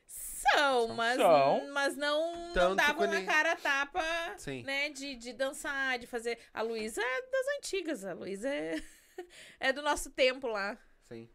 São, 0.07 0.89
mas, 0.89 1.17
São. 1.17 1.73
mas 1.73 1.97
não, 1.97 2.53
Tanto 2.53 2.69
não 2.71 2.77
davam 2.77 2.97
quando 2.97 3.15
a 3.15 3.25
cara 3.25 3.53
a 3.53 3.57
tapa, 3.57 4.03
Sim. 4.39 4.63
né? 4.63 4.91
De, 4.91 5.17
de 5.17 5.33
dançar, 5.33 5.99
de 5.99 6.07
fazer. 6.07 6.39
A 6.55 6.63
Luísa 6.63 7.03
é 7.03 7.23
das 7.23 7.47
antigas, 7.59 8.05
a 8.05 8.13
Luísa 8.13 8.49
é, 8.49 8.77
é 9.59 9.73
do 9.73 9.83
nosso 9.83 10.11
tempo 10.11 10.47
lá. 10.47 10.79
Sim. 11.03 11.29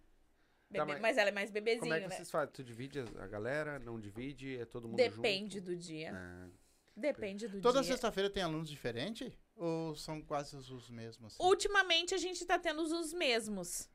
Bebê- 0.69 0.85
mas- 0.93 1.01
mas... 1.01 1.17
ela 1.17 1.29
é 1.29 1.33
mais 1.33 1.51
bebezinho, 1.51 1.81
Como 1.81 1.93
é 1.93 1.99
que 1.99 2.07
né? 2.07 2.15
vocês 2.15 2.31
fazem? 2.31 2.53
Tu 2.53 2.63
divide 2.63 2.99
a 2.99 3.27
galera? 3.27 3.77
Não 3.79 3.99
divide? 3.99 4.57
É 4.57 4.65
todo 4.65 4.87
mundo 4.87 4.95
Depende 4.97 5.57
junto? 5.59 5.65
do 5.71 5.75
dia. 5.75 6.13
Ah, 6.15 6.47
Depende 6.95 7.47
do 7.47 7.59
Toda 7.59 7.81
dia. 7.81 7.91
sexta-feira 7.91 8.29
tem 8.29 8.41
alunos 8.43 8.69
diferentes? 8.69 9.33
Ou 9.55 9.93
são 9.95 10.21
quase 10.21 10.55
os 10.55 10.89
mesmos? 10.89 11.33
assim? 11.33 11.43
Ultimamente 11.43 12.13
a 12.15 12.17
gente 12.17 12.45
tá 12.45 12.57
tendo 12.57 12.81
os 12.81 13.11
mesmos. 13.13 13.89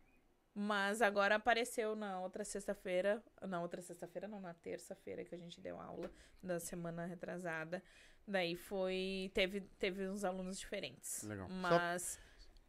Mas 0.59 1.03
agora 1.03 1.35
apareceu 1.35 1.95
na 1.95 2.19
outra 2.19 2.43
sexta-feira. 2.43 3.23
Na 3.43 3.61
outra 3.61 3.83
sexta-feira, 3.83 4.27
não, 4.27 4.41
na 4.41 4.55
terça-feira 4.55 5.23
que 5.23 5.35
a 5.35 5.39
gente 5.39 5.61
deu 5.61 5.79
aula 5.79 6.11
da 6.43 6.59
semana 6.59 7.05
retrasada. 7.05 7.83
Daí 8.27 8.57
foi. 8.57 9.31
Teve, 9.35 9.61
teve 9.79 10.09
uns 10.09 10.25
alunos 10.25 10.59
diferentes. 10.59 11.23
Legal. 11.25 11.47
Mas. 11.51 12.19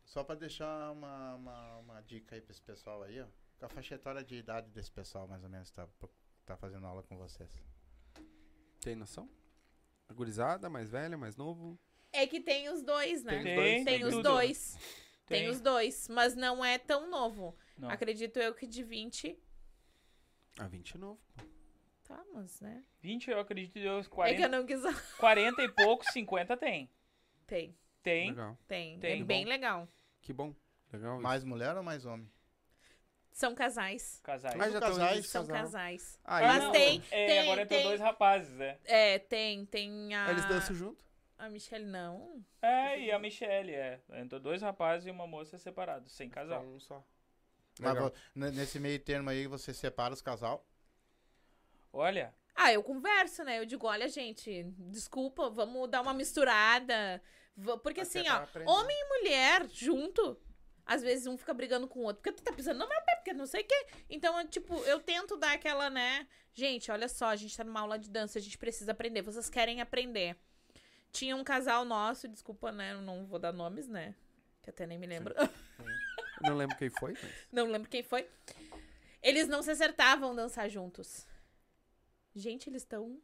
Só 0.03 0.21
pra 0.21 0.35
deixar 0.35 0.91
uma, 0.91 1.35
uma, 1.35 1.77
uma 1.77 2.01
dica 2.01 2.35
aí 2.35 2.41
pra 2.41 2.51
esse 2.51 2.61
pessoal 2.61 3.03
aí, 3.03 3.21
ó. 3.21 3.27
Com 3.57 3.65
a 3.67 3.69
faixa 3.69 3.95
etária 3.95 4.21
de 4.21 4.35
idade 4.35 4.69
desse 4.69 4.91
pessoal, 4.91 5.25
mais 5.25 5.41
ou 5.41 5.49
menos, 5.49 5.71
tá, 5.71 5.87
tá 6.45 6.57
fazendo 6.57 6.85
aula 6.85 7.03
com 7.03 7.17
vocês. 7.17 7.49
tem 8.81 8.97
noção? 8.97 9.29
Gurizada, 10.13 10.69
mais 10.69 10.89
velha, 10.89 11.17
mais 11.17 11.37
novo? 11.37 11.79
É 12.11 12.27
que 12.27 12.41
tem 12.41 12.67
os 12.67 12.83
dois, 12.83 13.23
né? 13.23 13.31
Tem 13.31 13.39
os 13.39 13.45
Tem, 13.45 13.55
dois? 13.55 13.75
Tem 13.75 13.85
tem 13.85 14.05
os 14.05 14.23
dois. 14.23 14.77
Tem. 15.27 15.41
Tem. 15.43 15.49
os 15.49 15.61
dois. 15.61 16.07
Mas 16.09 16.35
não 16.35 16.63
é 16.65 16.77
tão 16.79 17.09
novo. 17.09 17.55
Não. 17.77 17.89
Acredito 17.89 18.37
eu 18.39 18.53
que 18.55 18.65
de 18.65 18.81
20. 18.83 19.37
Ah, 20.59 20.67
20 20.67 20.97
novo. 20.97 21.19
pô. 21.35 21.43
Tá, 22.05 22.23
mas, 22.33 22.61
né? 22.61 22.83
20, 23.01 23.29
eu 23.29 23.39
acredito 23.39 23.73
que 23.73 23.81
deu 23.81 23.97
É 23.99 24.01
que 24.01 24.07
eu 24.07 24.11
40, 24.11 24.47
não 24.47 24.65
quis. 24.65 24.81
40 25.19 25.61
e 25.61 25.69
pouco, 25.69 26.05
50 26.11 26.55
tem. 26.57 26.89
Tem, 27.45 27.77
Tem. 28.01 28.29
Legal. 28.29 28.57
tem. 28.67 28.99
Tem. 28.99 29.21
É 29.21 29.23
bem 29.25 29.45
legal. 29.45 29.87
Que 30.21 30.31
bom. 30.33 30.55
Legal 30.91 31.15
isso. 31.15 31.23
Mais 31.23 31.43
mulher 31.43 31.75
ou 31.75 31.83
mais 31.83 32.05
homem? 32.05 32.29
São 33.31 33.53
casais. 33.53 34.19
Casais. 34.23 34.55
Ah, 34.59 34.69
já 34.69 34.79
casais, 34.79 35.21
de 35.23 35.27
São 35.27 35.45
casal. 35.45 35.63
casais. 35.63 36.19
Ah, 36.23 36.41
Mas 36.41 36.63
eles- 36.63 36.71
tem- 36.71 37.03
É, 37.11 37.25
tem- 37.27 37.39
agora 37.39 37.65
tem 37.67 37.77
tem- 37.77 37.87
dois 37.87 37.99
rapazes, 38.01 38.51
né? 38.55 38.79
É, 38.85 39.19
tem, 39.19 39.65
tem 39.65 40.15
a. 40.15 40.31
Eles 40.31 40.45
dançam 40.45 40.75
junto? 40.75 41.05
A 41.37 41.49
Michelle 41.49 41.85
não. 41.85 42.43
É, 42.61 42.99
e 42.99 43.11
a 43.11 43.19
Michelle, 43.19 43.73
é. 43.73 44.01
Entrou 44.13 44.41
dois 44.41 44.61
rapazes 44.61 45.07
e 45.07 45.11
uma 45.11 45.27
moça 45.27 45.57
separados, 45.57 46.11
sem 46.11 46.29
casal. 46.29 46.63
Um 46.65 46.79
só. 46.79 47.03
Mas 47.79 47.93
Legal. 47.93 48.13
nesse 48.35 48.79
meio 48.79 48.99
termo 48.99 49.29
aí, 49.29 49.45
você 49.45 49.71
separa 49.73 50.13
os 50.13 50.21
casal. 50.21 50.65
Olha, 51.93 52.33
Ah, 52.55 52.73
eu 52.73 52.81
converso, 52.81 53.43
né? 53.43 53.59
Eu 53.59 53.65
digo, 53.65 53.85
olha, 53.85 54.07
gente, 54.07 54.63
desculpa, 54.89 55.47
vamos 55.49 55.87
dar 55.89 56.01
uma 56.01 56.13
misturada. 56.13 57.21
Porque 57.83 58.01
Até 58.01 58.19
assim, 58.19 58.23
ó, 58.29 58.71
homem 58.71 58.97
e 58.99 59.05
mulher 59.19 59.67
junto, 59.69 60.39
às 60.83 61.03
vezes 61.03 61.27
um 61.27 61.37
fica 61.37 61.53
brigando 61.53 61.87
com 61.87 61.99
o 61.99 62.03
outro. 62.03 62.21
Porque 62.21 62.31
tu 62.35 62.43
tá 62.43 62.51
pisando 62.51 62.79
no 62.79 62.87
meu 62.87 63.01
pé, 63.03 63.15
porque 63.15 63.33
não 63.33 63.45
sei 63.45 63.61
o 63.61 63.67
quê. 63.67 63.85
Então, 64.09 64.39
é, 64.39 64.45
tipo, 64.45 64.75
eu 64.85 64.99
tento 64.99 65.37
dar 65.37 65.53
aquela, 65.53 65.89
né? 65.89 66.27
Gente, 66.51 66.89
olha 66.91 67.07
só, 67.07 67.27
a 67.27 67.35
gente 67.35 67.55
tá 67.55 67.63
numa 67.63 67.81
aula 67.81 67.99
de 67.99 68.09
dança, 68.09 68.39
a 68.39 68.41
gente 68.41 68.57
precisa 68.57 68.91
aprender. 68.91 69.21
Vocês 69.21 69.49
querem 69.49 69.79
aprender. 69.79 70.35
Tinha 71.17 71.35
um 71.35 71.43
casal 71.43 71.83
nosso, 71.83 72.27
desculpa, 72.27 72.71
né? 72.71 72.93
eu 72.93 73.01
Não 73.01 73.25
vou 73.25 73.39
dar 73.39 73.51
nomes, 73.51 73.87
né? 73.87 74.13
Que 74.61 74.69
até 74.69 74.85
nem 74.85 74.99
me 74.99 75.07
lembro. 75.07 75.33
Não 76.43 76.55
lembro 76.55 76.77
quem 76.77 76.91
foi, 76.91 77.13
mas... 77.13 77.47
Não 77.51 77.65
lembro 77.71 77.89
quem 77.89 78.03
foi. 78.03 78.29
Eles 79.23 79.47
não 79.47 79.63
se 79.63 79.71
acertavam 79.71 80.35
dançar 80.35 80.69
juntos. 80.69 81.25
Gente, 82.35 82.69
eles 82.69 82.83
estão 82.83 83.19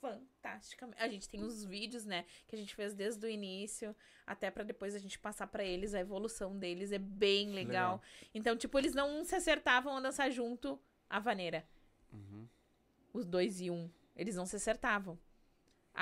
fantasticamente. 0.00 1.02
A 1.02 1.08
gente 1.08 1.28
tem 1.28 1.42
uns 1.42 1.64
vídeos, 1.64 2.06
né, 2.06 2.24
que 2.46 2.54
a 2.54 2.58
gente 2.58 2.72
fez 2.72 2.94
desde 2.94 3.26
o 3.26 3.28
início 3.28 3.96
até 4.24 4.48
pra 4.48 4.62
depois 4.62 4.94
a 4.94 4.98
gente 5.00 5.18
passar 5.18 5.48
pra 5.48 5.64
eles 5.64 5.92
a 5.92 5.98
evolução 5.98 6.56
deles 6.56 6.92
é 6.92 6.98
bem 6.98 7.48
legal. 7.50 7.94
Legal. 7.96 8.02
Então, 8.32 8.56
tipo, 8.56 8.78
eles 8.78 8.94
não 8.94 9.24
se 9.24 9.34
acertavam 9.34 9.96
a 9.96 10.00
dançar 10.00 10.30
junto 10.30 10.80
a 11.08 11.18
vaneira. 11.18 11.66
Uhum. 12.12 12.46
Os 13.12 13.26
dois 13.26 13.60
e 13.60 13.68
um, 13.72 13.90
eles 14.14 14.36
não 14.36 14.46
se 14.46 14.54
acertavam. 14.54 15.18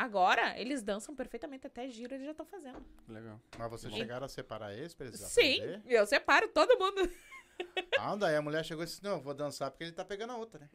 Agora, 0.01 0.57
eles 0.57 0.81
dançam 0.83 1.13
perfeitamente 1.15 1.67
até 1.67 1.89
giro, 1.89 2.15
eles 2.15 2.25
já 2.27 2.31
estão 2.31 2.47
fazendo. 2.47 2.81
Legal. 3.09 3.41
Mas 3.59 3.71
vocês 3.71 3.93
chegaram 3.93 4.27
a 4.27 4.29
separar 4.29 4.73
eles 4.73 4.95
pra 4.95 5.07
eles 5.07 5.19
Sim, 5.19 5.59
aprender? 5.61 5.83
eu 5.87 6.07
separo 6.07 6.47
todo 6.49 6.79
mundo. 6.79 7.11
Ah, 7.99 8.15
daí 8.15 8.37
a 8.37 8.43
mulher 8.43 8.65
chegou 8.65 8.85
e 8.85 8.87
disse, 8.87 9.03
não, 9.03 9.13
eu 9.17 9.21
vou 9.21 9.35
dançar 9.35 9.71
porque 9.73 9.83
ele 9.83 9.93
tá 9.93 10.05
pegando 10.05 10.33
a 10.33 10.37
outra, 10.37 10.61
né? 10.61 10.69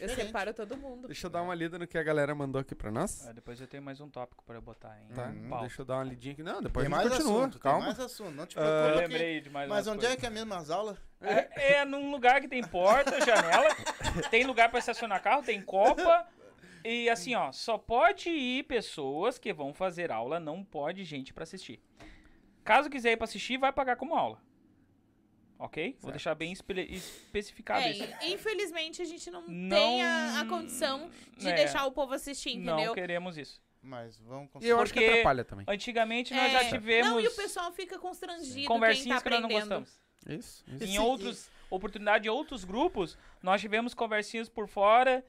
Eu 0.00 0.08
separo 0.08 0.54
todo 0.54 0.76
mundo. 0.76 1.06
Deixa 1.08 1.26
eu 1.26 1.30
dar 1.30 1.42
uma 1.42 1.54
lida 1.54 1.78
no 1.78 1.86
que 1.86 1.98
a 1.98 2.02
galera 2.02 2.34
mandou 2.34 2.60
aqui 2.60 2.74
pra 2.74 2.90
nós. 2.90 3.26
ah, 3.26 3.32
depois 3.32 3.60
eu 3.60 3.66
tenho 3.66 3.82
mais 3.82 4.00
um 4.00 4.08
tópico 4.08 4.42
pra 4.44 4.56
eu 4.56 4.62
botar 4.62 4.96
em 5.02 5.08
Tá? 5.12 5.26
Uhum. 5.26 5.48
pauta. 5.48 5.66
Deixa 5.66 5.82
eu 5.82 5.84
dar 5.86 5.94
uma 5.96 6.04
lidinha 6.04 6.32
aqui. 6.34 6.42
Não, 6.42 6.62
depois 6.62 6.86
tem 6.86 6.94
a 6.94 6.98
gente 6.98 7.08
mais 7.08 7.18
continua. 7.22 7.40
assunto, 7.42 7.58
Calma. 7.58 7.78
tem 7.78 7.86
mais 7.88 8.00
assunto. 8.00 8.30
Não 8.30 8.46
te 8.46 8.54
preocupa 8.54 8.88
Eu 8.90 8.96
lembrei 8.96 9.40
de 9.40 9.50
mais 9.50 9.68
Mas 9.68 9.86
onde 9.88 9.98
é 10.06 10.08
coisas. 10.10 10.20
que 10.20 10.26
é 10.26 10.30
mesmo 10.30 10.54
as 10.54 10.70
aulas? 10.70 10.96
É, 11.20 11.74
é 11.80 11.84
num 11.84 12.10
lugar 12.12 12.40
que 12.40 12.46
tem 12.48 12.62
porta, 12.64 13.10
janela, 13.26 13.68
tem 14.30 14.44
lugar 14.46 14.68
pra 14.70 14.78
estacionar 14.78 15.20
carro, 15.22 15.42
tem 15.42 15.60
copa. 15.60 16.26
E 16.90 17.10
assim, 17.10 17.34
ó, 17.34 17.52
só 17.52 17.76
pode 17.76 18.30
ir 18.30 18.62
pessoas 18.64 19.38
que 19.38 19.52
vão 19.52 19.74
fazer 19.74 20.10
aula, 20.10 20.40
não 20.40 20.64
pode 20.64 21.04
gente 21.04 21.34
pra 21.34 21.42
assistir. 21.42 21.80
Caso 22.64 22.88
quiser 22.88 23.12
ir 23.12 23.16
pra 23.18 23.24
assistir, 23.24 23.58
vai 23.58 23.72
pagar 23.72 23.96
como 23.96 24.14
aula. 24.14 24.40
Ok? 25.58 25.90
Vou 25.92 26.00
Certo. 26.02 26.12
deixar 26.12 26.34
bem 26.34 26.52
espe- 26.52 26.88
especificado 26.90 27.80
É, 27.82 27.90
isso. 27.90 28.04
infelizmente 28.22 29.02
a 29.02 29.04
gente 29.04 29.28
não, 29.30 29.42
Não- 29.46 29.76
tem 29.76 30.02
a, 30.04 30.40
a 30.40 30.46
condição 30.46 31.10
de 31.36 31.48
é, 31.48 31.54
deixar 31.54 31.84
o 31.84 31.90
povo 31.92 32.14
assistir, 32.14 32.56
Não 32.56 32.74
entendeu? 32.74 32.94
queremos 32.94 33.36
isso. 33.36 33.60
Mas 33.82 34.18
vamos 34.20 34.50
E 34.60 34.66
eu 34.68 34.80
acho 34.80 34.92
que 34.92 35.04
atrapalha 35.04 35.44
também. 35.44 35.66
Antigamente 35.68 36.32
nós 36.32 36.44
É, 36.44 36.50
já 36.64 36.68
tivemos 36.70 37.10
Não, 37.10 37.20
e 37.20 37.26
o 37.26 37.34
pessoal 37.34 37.72
fica 37.72 37.98
constrangido 37.98 38.66
conversinhas 38.68 39.22
que 39.22 39.28
quem 39.28 39.40
tá 39.42 39.48
nós 39.48 39.50
não 39.50 39.58
gostamos. 39.60 40.00
Isso. 40.28 40.64
isso. 40.68 40.84
Em 40.84 40.98
outras 40.98 41.50
oportunidades, 41.70 42.26
em 42.26 42.30
outros 42.30 42.64
grupos, 42.64 43.18
nós 43.42 43.60
tivemos 43.60 43.94
conversinhas 43.94 44.48
por 44.48 44.68
fora. 44.68 45.24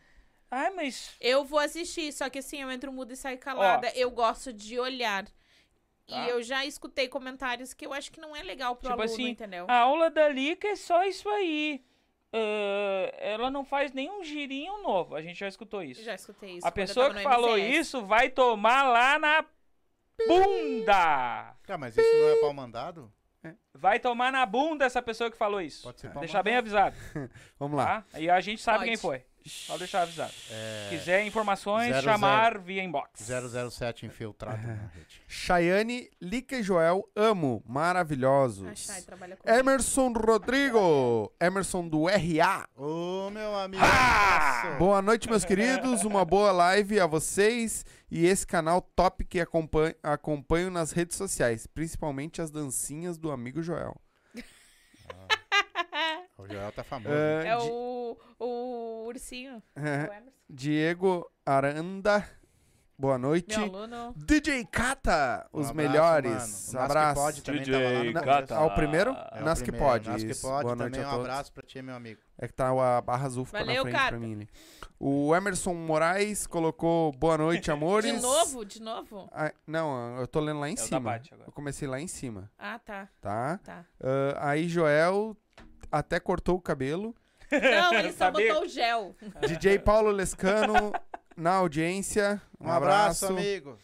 Ai, 0.52 0.70
mas 0.72 1.16
Eu 1.20 1.44
vou 1.46 1.60
assistir, 1.60 2.12
só 2.12 2.30
que 2.30 2.40
assim, 2.40 2.62
eu 2.62 2.72
entro 2.72 2.92
muda 2.92 3.14
e 3.14 3.18
saio 3.18 3.38
calada. 3.38 3.92
Eu 3.96 4.10
gosto 4.12 4.52
de 4.52 4.80
olhar. 4.80 5.26
Tá. 5.26 5.32
E 6.08 6.30
eu 6.30 6.42
já 6.42 6.66
escutei 6.66 7.08
comentários 7.08 7.74
que 7.74 7.86
eu 7.86 7.94
acho 7.94 8.12
que 8.12 8.20
não 8.20 8.36
é 8.36 8.42
legal 8.42 8.76
pro 8.76 8.90
Tipo 8.90 9.02
aluno, 9.02 9.14
assim, 9.14 9.30
entendeu? 9.30 9.66
A 9.70 9.78
aula 9.78 10.10
da 10.10 10.28
Lica 10.28 10.68
é 10.68 10.76
só 10.76 11.04
isso 11.06 11.30
aí. 11.30 11.84
Ah, 12.34 13.12
ela 13.18 13.50
não 13.52 13.64
faz 13.64 13.92
nenhum 13.92 14.24
girinho 14.24 14.82
novo. 14.82 15.16
A 15.16 15.22
gente 15.22 15.40
já 15.40 15.48
escutou 15.48 15.84
isso. 15.84 16.04
Já 16.04 16.16
escutei 16.16 16.58
isso. 16.58 16.68
a 16.68 16.72
pessoa 16.72 17.14
que 17.14 17.22
falou 17.22 17.58
MCS. 17.58 17.80
isso 17.80 18.06
vai 18.06 18.30
tomar 18.30 18.84
lá 18.84 19.20
na 19.20 19.46
bunda. 20.28 21.56
Ah, 21.68 21.78
mas 21.78 21.98
isso 21.98 22.16
não 22.18 22.30
é 22.30 22.36
pau 22.42 22.54
mandado? 22.54 23.12
Vai 23.74 24.00
tomar 24.00 24.32
na 24.32 24.46
bunda 24.46 24.86
essa 24.86 25.02
pessoa 25.02 25.32
que 25.32 25.38
falou 25.38 25.62
isso. 25.62 25.84
Pode 25.84 26.02
ser 26.02 26.10
pau 26.12 26.20
Deixar 26.20 26.44
bem 26.44 26.56
mandado. 26.56 26.94
avisado, 26.94 27.30
Vamos 27.58 27.78
lá. 27.78 28.04
tá? 28.12 28.20
E 28.20 28.30
a 28.30 28.40
gente 28.42 28.62
sabe 28.62 28.80
Pode. 28.80 28.90
quem 28.90 28.98
foi. 28.98 29.24
Só 29.46 29.78
deixar 29.78 30.02
avisado. 30.04 30.34
É, 30.52 30.88
Quiser 30.90 31.26
informações, 31.26 31.90
Zero, 31.92 32.04
chamar 32.04 32.60
via 32.60 32.84
inbox. 32.84 33.22
007 33.72 34.06
infiltrado 34.06 34.66
na 34.66 34.74
rede. 34.94 35.22
Chayane, 35.28 36.10
Lica 36.22 36.58
e 36.58 36.64
Joel, 36.64 37.08
amo. 37.16 37.64
Maravilhosos. 37.68 38.68
A 38.68 38.76
Chay 38.76 39.02
trabalha 39.04 39.38
com 39.38 39.50
Emerson 39.50 40.14
Rodrigo. 40.14 41.32
Emerson 41.40 41.88
do 41.88 42.06
RA. 42.06 42.68
Ô, 42.76 43.30
meu 43.30 43.56
amigo. 43.56 43.84
Boa 44.78 45.02
noite, 45.02 45.30
meus 45.30 45.46
queridos. 45.46 46.04
Uma 46.04 46.26
boa 46.26 46.52
live 46.52 47.00
a 47.00 47.08
vocês 47.08 47.86
e 48.12 48.26
esse 48.26 48.46
canal 48.46 48.82
top 48.82 49.24
que 49.24 49.40
acompanho, 49.40 49.96
acompanho 50.04 50.70
nas 50.70 50.92
redes 50.92 51.16
sociais, 51.18 51.66
principalmente 51.68 52.42
as 52.42 52.52
dancinhas 52.52 53.18
do 53.18 53.32
amigo 53.32 53.62
Joel. 53.62 54.00
O 54.36 54.40
Joel 56.48 56.72
tá 56.72 56.84
famoso. 56.84 57.14
É 57.14 57.56
Di- 57.58 57.70
o, 57.70 58.18
o 58.40 59.06
ursinho. 59.08 59.62
é, 59.76 59.82
o 59.82 60.14
Emerson. 60.14 60.32
Diego 60.50 61.30
Aranda. 61.46 62.28
boa 62.98 63.18
noite. 63.18 63.58
Meu 63.58 63.76
aluno. 63.76 64.14
DJ 64.18 64.66
Kata, 64.66 65.48
os 65.54 65.68
Um 65.68 65.70
abraço, 65.70 65.76
melhores. 65.76 66.32
mano. 66.32 66.40
O 66.40 66.48
Nas 66.48 66.72
que 66.72 66.78
abraço. 66.78 67.22
Pode 67.22 67.42
também 67.44 67.62
DJ 67.62 67.74
tava 67.74 67.86
lá 67.86 68.04
no 68.04 68.12
Na- 68.12 68.20
começo. 68.22 68.40
Kata. 68.42 68.56
Ao 68.58 68.76
primeiro? 68.76 69.10
É 69.12 69.42
o 69.42 69.46
Nas 69.46 69.60
que 69.62 69.72
primeiro. 69.72 69.86
pode. 69.94 70.10
Nas 70.10 70.24
que 70.24 70.32
isso. 70.32 70.48
pode 70.48 70.64
Boa 70.64 70.76
noite 70.76 70.92
também. 70.94 71.06
a 71.06 71.08
Um 71.08 71.12
todos. 71.12 71.26
abraço 71.26 71.54
pra 71.54 71.64
ti, 71.64 71.82
meu 71.82 71.96
amigo. 71.96 72.22
É 72.38 72.48
que 72.48 72.54
tá 72.54 72.70
a 72.98 73.02
barra 73.02 73.26
azul 73.26 73.46
ficou 73.46 73.60
Valeu, 73.60 73.76
na 73.76 73.82
frente 73.84 73.96
Kata. 73.96 74.10
pra 74.10 74.20
mim 74.20 74.34
ali. 74.34 74.50
O 75.00 75.34
Emerson 75.36 75.74
Moraes 75.74 76.46
colocou 76.48 77.12
boa 77.14 77.38
noite, 77.38 77.70
amores. 77.72 78.14
De 78.16 78.22
novo? 78.22 78.66
De 78.66 78.82
novo? 78.82 79.30
Ah, 79.32 79.54
não, 79.68 80.18
eu 80.20 80.28
tô 80.28 80.40
lendo 80.42 80.60
lá 80.60 80.68
em 80.70 80.72
É 80.72 80.74
o 80.74 80.78
da 80.78 80.84
cima. 80.84 81.00
Bate 81.00 81.34
agora. 81.34 81.48
Eu 81.50 81.54
comecei 81.54 81.88
lá 81.88 82.00
em 82.02 82.08
cima, 82.08 82.52
Ah, 82.58 82.80
tá. 82.80 83.08
tá? 83.22 83.60
Tá. 83.64 83.86
Ah, 84.02 84.50
aí 84.50 84.68
Joel 84.68 85.38
até 85.92 86.20
cortou 86.20 86.56
o 86.58 86.62
cabelo. 86.62 87.16
Não, 87.52 87.94
ele 87.96 88.12
só 88.12 88.26
Sabia? 88.26 88.48
botou 88.54 88.66
o 88.66 88.70
gel. 88.70 89.16
DJ 89.48 89.80
Paulo 89.80 90.12
Lescano 90.12 90.94
na 91.36 91.54
audiência. 91.56 92.42
Um, 92.60 92.68
Um 92.68 92.72
abraço, 92.72 93.26
abraço. 93.26 93.40
amigo. 93.48 93.80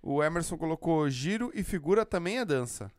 O 0.00 0.22
Emerson 0.22 0.56
colocou 0.56 1.08
giro 1.10 1.50
e 1.54 1.64
figura 1.64 2.06
também 2.06 2.38
é 2.38 2.44
dança. 2.44 2.90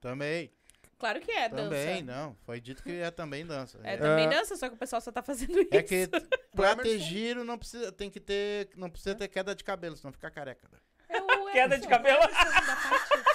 Também. 0.00 0.52
Claro 0.96 1.20
que 1.20 1.30
é 1.32 1.48
dança. 1.48 1.64
Também, 1.64 2.02
não. 2.02 2.36
Foi 2.46 2.60
dito 2.60 2.82
que 2.82 2.92
é 2.92 3.10
também 3.10 3.44
dança. 3.44 3.78
É 3.82 3.94
É, 3.94 3.96
também 3.96 4.28
dança, 4.28 4.54
só 4.56 4.68
que 4.68 4.74
o 4.74 4.78
pessoal 4.78 5.02
só 5.02 5.10
tá 5.10 5.22
fazendo 5.22 5.58
isso. 5.58 5.68
é 5.72 5.82
que 5.82 6.08
pra 6.54 6.76
ter 6.76 6.98
giro 7.00 7.42
não 7.44 7.58
precisa, 7.58 7.90
tem 7.90 8.08
que 8.08 8.20
ter, 8.20 8.70
não 8.76 8.88
precisa 8.88 9.14
ter 9.14 9.26
queda 9.28 9.54
de 9.54 9.64
cabelo, 9.64 9.96
senão 9.96 10.12
fica 10.12 10.30
careca. 10.30 10.68
né? 10.70 10.78
É 11.08 11.20
o 11.20 11.50
Queda 11.52 11.78
de 11.78 11.84
Emerson, 11.84 11.88
cabelo. 11.88 12.20
o 12.20 12.24
Emerson 12.24 12.66
da 12.66 12.76
parte- 12.76 13.33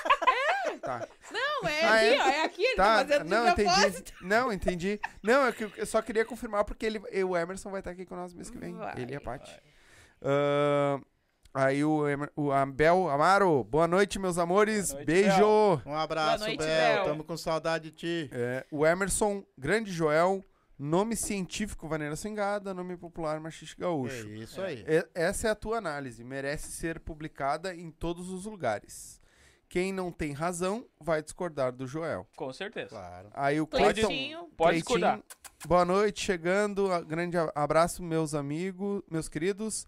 Tá. 1.00 1.08
Não, 1.32 1.68
é 1.70 1.84
Ah, 1.84 1.94
aqui, 1.94 2.06
é? 2.16 2.22
ó. 2.22 2.28
É 2.30 2.44
aqui, 2.46 2.64
ele 2.64 2.76
tá, 2.76 2.84
Tá, 2.84 2.96
fazendo 3.08 3.24
de 3.26 3.30
não, 3.30 3.48
entendi. 3.50 3.70
propósito. 3.74 4.14
Não, 4.22 4.54
entendi. 4.54 5.00
Não, 5.22 5.46
é 5.46 5.52
que 5.52 5.70
eu 5.78 5.86
só 5.86 6.02
queria 6.02 6.26
confirmar 6.26 6.64
porque 6.66 6.86
ele, 6.86 7.00
o 7.24 7.38
Emerson 7.38 7.70
vai 7.70 7.80
estar 7.82 7.92
aqui 7.92 8.06
com 8.06 8.16
nós 8.16 8.34
mês 8.34 8.50
que 8.50 8.58
vem. 8.58 8.74
Vai, 8.76 9.00
ele 9.02 9.14
e 9.14 9.16
a 9.16 9.22
Paty. 9.22 9.60
Ah, 10.22 11.00
aí 11.54 11.84
o, 11.84 12.08
Emer- 12.08 12.32
o 12.36 12.52
Abel 12.52 13.10
Amaro, 13.10 13.64
boa 13.64 13.88
noite, 13.88 14.20
meus 14.20 14.38
amores. 14.38 14.94
Noite, 14.94 15.06
Beijo. 15.06 15.82
Um 15.86 15.96
abraço, 15.96 16.44
noite, 16.44 16.58
Bel. 16.58 16.96
Bel. 16.96 17.06
Tamo 17.06 17.24
com 17.24 17.38
saudade 17.38 17.92
de 17.92 17.96
ti. 17.96 18.30
É, 18.34 18.66
o 18.72 18.86
Emerson, 18.86 19.44
grande 19.58 19.92
Joel, 19.92 20.44
nome 20.78 21.16
científico 21.16 21.88
Vaneira 21.88 22.16
Singada, 22.16 22.74
nome 22.74 22.96
popular 22.98 23.40
Machiste 23.40 23.76
É 23.80 23.82
Gaúcho. 23.82 24.28
isso 24.30 24.62
aí. 24.62 24.84
E- 24.88 25.08
essa 25.16 25.48
é 25.48 25.52
a 25.52 25.56
tua 25.56 25.78
análise, 25.78 26.24
merece 26.24 26.72
ser 26.72 27.00
publicada 27.00 27.74
em 27.74 27.90
todos 27.92 28.30
os 28.30 28.46
lugares. 28.46 29.19
Quem 29.70 29.94
não 29.94 30.12
tem 30.12 30.34
razão 30.34 30.84
vai 31.00 31.22
discordar 31.22 31.72
do 31.72 31.86
Joel. 31.86 32.28
Com 32.36 32.52
certeza. 32.52 32.90
Claro. 32.90 33.30
Aí 33.36 33.62
o 33.62 33.68
Cleiton, 33.68 34.08
Cleitinho. 34.08 34.40
Pode 34.58 34.82
Cleitinho, 34.82 34.98
discordar. 34.98 35.24
Boa 35.68 35.86
noite, 35.86 36.26
chegando. 36.26 36.90
Grande 37.06 37.38
abraço, 37.54 38.02
meus 38.02 38.34
amigos, 38.34 39.04
meus 39.10 39.30
queridos. 39.30 39.86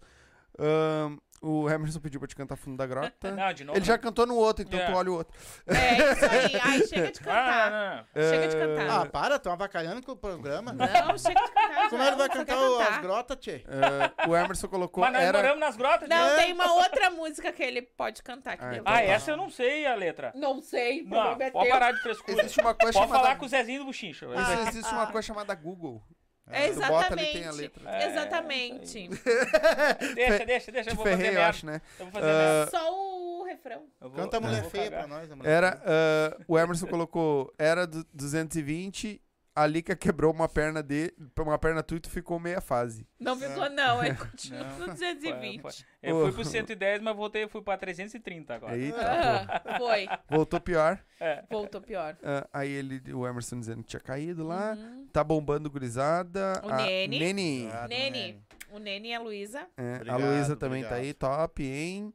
Ahn, 0.56 1.18
o 1.42 1.68
Emerson 1.68 1.98
pediu 2.00 2.20
pra 2.20 2.28
te 2.28 2.36
cantar 2.36 2.56
Fundo 2.56 2.76
da 2.76 2.86
Grota. 2.86 3.30
Não, 3.34 3.52
de 3.52 3.64
novo. 3.64 3.76
Ele 3.78 3.84
já 3.84 3.98
cantou 3.98 4.26
no 4.26 4.36
outro, 4.36 4.64
então 4.64 4.78
É. 4.78 4.86
tu 4.86 4.92
olha 4.96 5.10
o 5.10 5.14
outro. 5.14 5.36
É 5.66 6.12
isso 6.12 6.24
aí. 6.24 6.60
Ai, 6.64 6.86
chega 6.86 7.10
de 7.12 7.18
Ah, 7.20 7.22
cantar. 7.24 7.70
não, 7.70 7.96
não. 8.22 8.30
Chega 8.30 8.48
de 8.48 8.56
Ah, 8.56 8.60
cantar. 8.60 9.00
Ah, 9.00 9.06
para, 9.06 9.38
tão 9.38 9.52
avacalhando 9.52 10.02
com 10.06 10.12
o 10.12 10.16
programa. 10.16 10.72
Não, 10.72 11.18
chega 11.18 11.40
de 11.42 11.52
cantar. 11.52 11.90
Como 11.90 12.02
é 12.02 12.10
que 12.10 12.16
vai 12.16 12.26
Só 12.28 12.32
quer 12.32 12.38
cantar 12.46 12.58
o- 12.58 12.80
as 12.80 12.98
grotas, 12.98 13.36
tchê? 13.38 13.64
Ah, 13.66 14.28
o 14.28 14.36
Emerson 14.36 14.68
colocou. 14.68 15.02
Mas 15.02 15.12
nós 15.14 15.22
Era... 15.22 15.38
moramos 15.38 15.60
nas 15.60 15.76
grotas. 15.76 16.08
Não, 16.08 16.26
né? 16.30 16.36
tem 16.36 16.52
uma 16.52 16.72
outra 16.74 17.10
música 17.10 17.52
que 17.52 17.62
ele 17.62 17.82
pode 17.82 18.22
cantar. 18.22 18.56
Que 18.56 18.64
Ah, 18.64 18.70
deu. 18.70 18.80
então 18.80 18.92
Ah, 18.92 18.96
tá. 18.98 19.02
essa 19.02 19.30
eu 19.30 19.36
não 19.36 19.50
sei 19.50 19.84
a 19.86 19.94
letra. 19.94 20.32
Não 20.34 20.60
sei, 20.62 21.02
o 21.02 21.08
Não, 21.08 21.10
problema 21.10 21.44
é 21.44 21.50
pode 21.50 21.64
teu. 21.64 21.72
parar 21.74 21.92
de 21.92 22.00
frescura. 22.02 22.40
Existe 22.40 22.60
uma 22.60 22.74
coisa 22.74 22.92
Pode 22.92 23.06
chamada. 23.08 23.24
falar 23.24 23.36
com 23.38 23.44
o 23.44 23.48
Zezinho 23.48 23.80
do 23.80 23.86
Buchincha. 23.86 24.26
existe 24.68 24.92
uma 24.92 25.06
coisa 25.06 25.26
chamada 25.26 25.54
Google. 25.54 26.02
É 26.50 26.64
ali, 26.64 26.68
exatamente. 26.70 27.32
tem 27.32 27.44
a 27.46 27.52
letra. 27.52 27.90
É, 27.90 28.08
Exatamente. 28.10 29.08
Deixa, 30.14 30.44
deixa, 30.46 30.72
deixa. 30.72 30.90
Eu 30.90 30.94
vou 30.96 31.06
fazer 31.06 31.34
eu 31.34 31.42
acho, 31.42 31.66
né? 31.66 31.80
Eu 31.98 32.06
vou 32.06 32.12
fazer 32.12 32.26
merda. 32.26 32.70
Só 32.70 32.94
o 32.94 33.44
refrão. 33.44 33.82
Vou- 34.00 34.10
Canta 34.10 34.36
a 34.36 34.40
mulher 34.40 34.64
feia 34.64 34.90
pra 34.90 35.06
nós. 35.06 35.30
a 35.30 35.36
mulher 35.36 35.50
Era. 35.50 35.72
feia. 35.72 35.82
ah, 35.86 36.44
o 36.48 36.58
Emerson 36.58 36.86
colocou. 36.86 37.52
Era 37.58 37.86
du- 37.86 38.04
220. 38.12 39.20
A 39.54 39.66
Lica 39.66 39.94
quebrou 39.94 40.32
uma 40.32 40.48
perna 40.48 40.82
de. 40.82 41.12
Uma 41.38 41.58
perna 41.58 41.82
tua 41.82 41.98
e 41.98 42.00
tu 42.00 42.08
ficou 42.08 42.40
meia 42.40 42.60
fase. 42.60 43.06
Não 43.20 43.38
ficou, 43.38 43.68
não. 43.68 44.02
Ele 44.02 44.14
continua 44.16 44.64
no 44.64 44.70
Foi, 44.76 44.86
220. 44.88 45.60
foi. 45.60 45.70
Eu 46.02 46.22
fui 46.22 46.32
pro 46.32 46.44
110, 46.44 47.02
mas 47.02 47.14
voltei, 47.14 47.46
fui 47.48 47.60
pra 47.60 47.76
330 47.76 48.54
agora. 48.54 48.78
Eita, 48.78 48.96
Ah, 48.98 49.76
foi. 49.78 50.08
Voltou 50.30 50.58
pior. 50.58 50.98
É. 51.20 51.44
Voltou 51.50 51.82
pior. 51.82 52.16
Ah, 52.22 52.48
aí 52.52 52.70
ele, 52.70 53.02
o 53.12 53.26
Emerson 53.28 53.60
dizendo 53.60 53.82
que 53.82 53.90
tinha 53.90 54.00
caído 54.00 54.42
lá. 54.46 54.72
Uhum. 54.72 55.06
Tá 55.12 55.22
bombando 55.22 55.70
gurizada. 55.70 56.60
O 56.64 56.70
a 56.70 56.76
Nene. 56.76 57.18
Nene. 57.18 57.68
Ah, 57.72 57.86
Nene. 57.88 58.42
O 58.70 58.78
Nene 58.78 59.08
e 59.10 59.14
a 59.14 59.20
Luísa. 59.20 59.66
É, 59.76 60.00
a 60.10 60.16
Luísa 60.16 60.56
também 60.56 60.82
tá 60.82 60.94
obrigado. 60.96 61.06
aí, 61.06 61.12
top, 61.12 61.62
hein? 61.62 62.14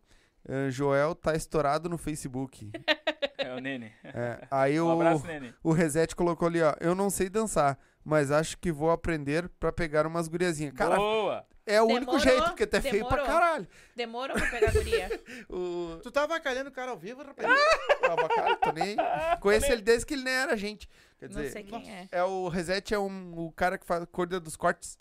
Ah, 0.50 0.72
Joel 0.72 1.14
tá 1.14 1.36
estourado 1.36 1.88
no 1.88 2.00
Facebook. 2.00 2.72
É 3.48 3.56
o 3.56 3.60
Nene. 3.60 3.92
É, 4.04 4.48
aí 4.52 4.80
Um 4.82 4.88
o, 4.88 4.92
abraço, 4.92 5.26
Nene. 5.26 5.54
o 5.64 5.72
Reset 5.72 6.16
colocou 6.16 6.48
ali, 6.48 6.62
ó. 6.62 6.74
Eu 6.80 6.94
não 6.96 7.10
sei 7.10 7.30
dançar, 7.30 7.78
mas 8.04 8.32
acho 8.32 8.58
que 8.58 8.72
vou 8.72 8.92
aprender 8.92 9.50
pra 9.60 9.72
pegar 9.72 10.06
umas 10.06 10.28
guriazinhas. 10.28 10.74
Cara, 10.74 10.96
Boa. 10.96 11.46
é 11.66 11.82
o 11.82 11.86
único 11.86 12.18
Demorou, 12.18 12.20
jeito, 12.20 12.44
porque 12.50 12.68
tu 12.68 12.76
é 12.76 12.82
feio 12.82 13.08
pra 13.08 13.24
caralho. 13.26 13.68
Demorou 13.96 14.36
pra 14.38 14.50
pegar 14.50 14.70
a 14.70 14.72
guria. 14.72 15.22
O, 15.50 16.00
Tu 16.04 16.12
tá 16.12 16.24
avacalhando 16.24 16.70
o 16.70 16.74
cara 16.74 16.92
ao 16.92 16.98
vivo, 16.98 17.24
rapaz? 17.24 17.48
o 18.02 18.06
Abacate, 18.12 18.62
tô 18.62 18.72
nem. 18.72 18.96
Conheço 19.40 19.72
ele 19.72 19.82
desde 19.82 20.06
que 20.06 20.14
ele 20.14 20.24
nem 20.24 20.34
era 20.34 20.56
gente. 20.58 20.88
Quer 21.20 21.30
Não 21.30 21.38
dizer, 21.42 21.52
sei 21.52 21.64
quem 21.64 21.90
é. 21.92 22.08
é 22.12 22.24
o 22.24 22.48
Reset 22.48 22.94
é 22.94 23.00
um, 23.00 23.34
o 23.38 23.52
cara 23.52 23.78
que 23.78 23.86
faz 23.86 24.06
cuida 24.12 24.40
dos 24.40 24.56
cortes. 24.56 24.98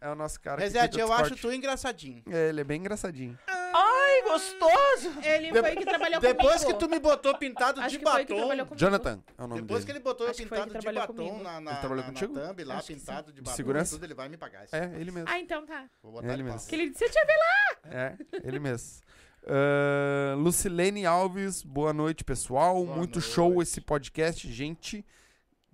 É 0.00 0.10
o 0.10 0.14
nosso 0.14 0.38
cara 0.40 0.56
que 0.58 0.64
Reset, 0.64 0.98
eu 0.98 1.10
acho 1.12 1.22
cortes. 1.30 1.40
tu 1.40 1.50
engraçadinho. 1.52 2.22
É, 2.30 2.50
ele 2.50 2.60
é 2.60 2.64
bem 2.64 2.78
engraçadinho. 2.80 3.38
Ai, 3.76 4.22
gostoso. 4.22 5.20
Ele 5.22 5.50
De- 5.50 5.60
foi 5.60 5.74
que 5.76 5.84
trabalhou 5.84 6.20
Depois 6.20 6.62
comigo. 6.62 6.78
que 6.78 6.84
tu 6.86 6.88
me 6.90 6.98
botou 7.00 7.36
pintado 7.36 7.80
Acho 7.80 7.90
de 7.90 7.98
que 7.98 8.04
foi 8.08 8.24
que 8.24 8.32
batom. 8.32 8.36
trabalhou 8.46 8.66
comigo. 8.66 8.80
Jonathan 8.80 9.22
é 9.36 9.42
o 9.42 9.46
nome 9.48 9.62
Depois 9.62 9.80
dele. 9.80 9.86
que 9.86 9.98
ele 9.98 10.04
botou 10.04 10.26
eu 10.26 10.30
Acho 10.30 10.42
que 10.42 10.48
pintado 10.48 10.78
de 10.78 10.92
batom 10.92 11.14
comigo. 11.14 11.42
na, 11.42 11.60
na, 11.60 11.70
Ele 11.72 11.80
trabalhou 11.80 12.04
na, 12.04 12.10
contigo? 12.12 12.34
na 12.34 12.46
thumb 12.48 12.64
lá, 12.64 12.76
Acho 12.76 12.86
pintado 12.86 13.32
de 13.32 13.40
batom. 13.42 13.56
segurança? 13.56 13.94
Tudo, 13.96 14.04
ele 14.06 14.14
vai 14.14 14.28
me 14.28 14.36
pagar 14.36 14.64
isso. 14.64 14.76
É, 14.76 14.84
ele 14.98 15.10
mesmo. 15.10 15.28
Ah, 15.28 15.38
então 15.40 15.66
tá. 15.66 15.86
Vou 16.02 16.12
É 16.12 16.14
botar 16.14 16.26
ele 16.26 16.34
ele 16.34 16.42
mesmo. 16.44 16.68
Que 16.68 16.74
ele 16.76 16.90
disse, 16.90 17.04
eu 17.04 17.10
te 17.10 17.18
lá. 17.18 17.90
É, 17.90 18.16
ele 18.44 18.58
mesmo. 18.60 19.02
Ah, 19.46 20.34
Lucilene 20.36 21.04
Alves, 21.04 21.62
boa 21.62 21.92
noite, 21.92 22.22
pessoal. 22.24 22.74
Boa 22.84 22.96
Muito 22.96 23.18
noite. 23.18 23.28
show 23.34 23.60
esse 23.60 23.80
podcast, 23.80 24.50
gente. 24.52 25.04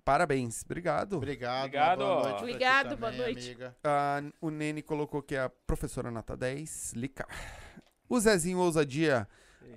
Parabéns, 0.03 0.63
obrigado. 0.65 1.17
Obrigado. 1.17 1.65
Obrigado. 1.65 1.97
Boa 1.99 2.23
noite 2.23 2.39
Obrigado, 2.39 2.83
também, 2.83 2.97
boa 2.99 3.11
noite. 3.11 3.45
Amiga. 3.45 3.75
Ah, 3.83 4.23
o 4.41 4.49
Nene 4.49 4.81
colocou 4.81 5.21
que 5.21 5.35
é 5.35 5.41
a 5.41 5.49
professora 5.49 6.09
nota 6.09 6.35
10, 6.35 6.93
Lica. 6.95 7.27
O 8.11 8.19
Zezinho 8.19 8.57
Ousadia. 8.59 9.25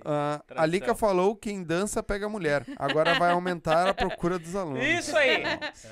ah, 0.03 0.43
a. 0.49 0.65
Lica 0.65 0.93
falou 0.93 1.35
que 1.37 1.49
quem 1.49 1.63
dança 1.63 2.03
pega 2.03 2.27
mulher. 2.27 2.65
Agora 2.77 3.17
vai 3.17 3.31
aumentar 3.31 3.87
a 3.87 3.93
procura 3.93 4.37
dos 4.37 4.55
alunos. 4.55 4.83
Isso 4.83 5.15
aí. 5.15 5.43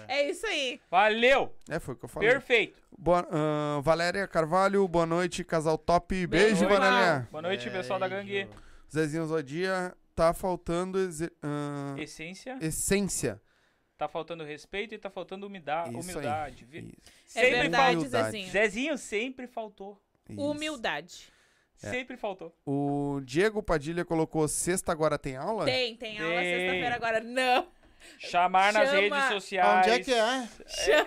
É 0.10 0.30
isso 0.30 0.46
aí. 0.46 0.82
Valeu. 0.92 1.56
É, 1.70 1.80
foi 1.80 1.94
o 1.94 1.98
que 1.98 2.04
eu 2.04 2.10
falei. 2.10 2.30
Perfeito. 2.30 2.84
Boa, 2.98 3.26
ah, 3.32 3.80
Valéria 3.82 4.28
Carvalho, 4.28 4.86
boa 4.90 5.06
noite, 5.06 5.44
casal 5.44 5.78
top. 5.78 6.28
Beijo, 6.28 6.66
noite. 6.66 6.78
Valéria. 6.80 7.28
Boa 7.32 7.42
noite, 7.42 7.70
pessoal 7.70 7.98
da 7.98 8.08
gangue. 8.10 8.48
Zezinho 8.94 9.24
Ousadia, 9.24 9.96
tá 10.14 10.34
faltando 10.34 11.00
ah, 11.42 11.96
Essência. 11.98 12.58
essência. 12.62 13.42
Tá 13.98 14.08
faltando 14.10 14.44
respeito 14.44 14.94
e 14.94 14.98
tá 14.98 15.10
faltando 15.10 15.48
humildade. 15.48 15.98
Isso 15.98 16.10
aí. 16.10 16.16
humildade. 16.18 16.66
vi- 16.66 16.94
Isso, 17.26 17.40
É 17.40 17.42
Sempre 17.42 17.60
verdade, 17.62 17.96
humildade. 17.98 18.26
Zezinho. 18.26 18.52
Zezinho 18.52 18.98
sempre 18.98 19.48
faltou. 19.48 19.98
isso. 20.30 20.42
Humildade. 20.42 21.33
É. 21.82 21.90
Sempre 21.90 22.16
faltou. 22.18 22.54
O 22.66 23.20
Diego 23.24 23.62
Padilha 23.64 24.06
colocou 24.06 24.48
sexta 24.48 24.92
agora 24.92 25.18
tem 25.18 25.36
aula? 25.36 25.66
Tem, 25.66 25.96
tem 25.96 26.18
aula 26.20 26.34
Tem. 26.36 26.44
sexta-feira 26.58 26.96
agora. 26.96 27.20
Não. 27.20 27.68
Chamar 28.20 28.74
nas 28.74 28.90
Chama. 28.90 29.00
redes 29.02 29.24
sociais. 29.30 29.78
Onde 29.78 29.90
é 29.90 30.00
que 30.04 30.14
é? 30.14 30.48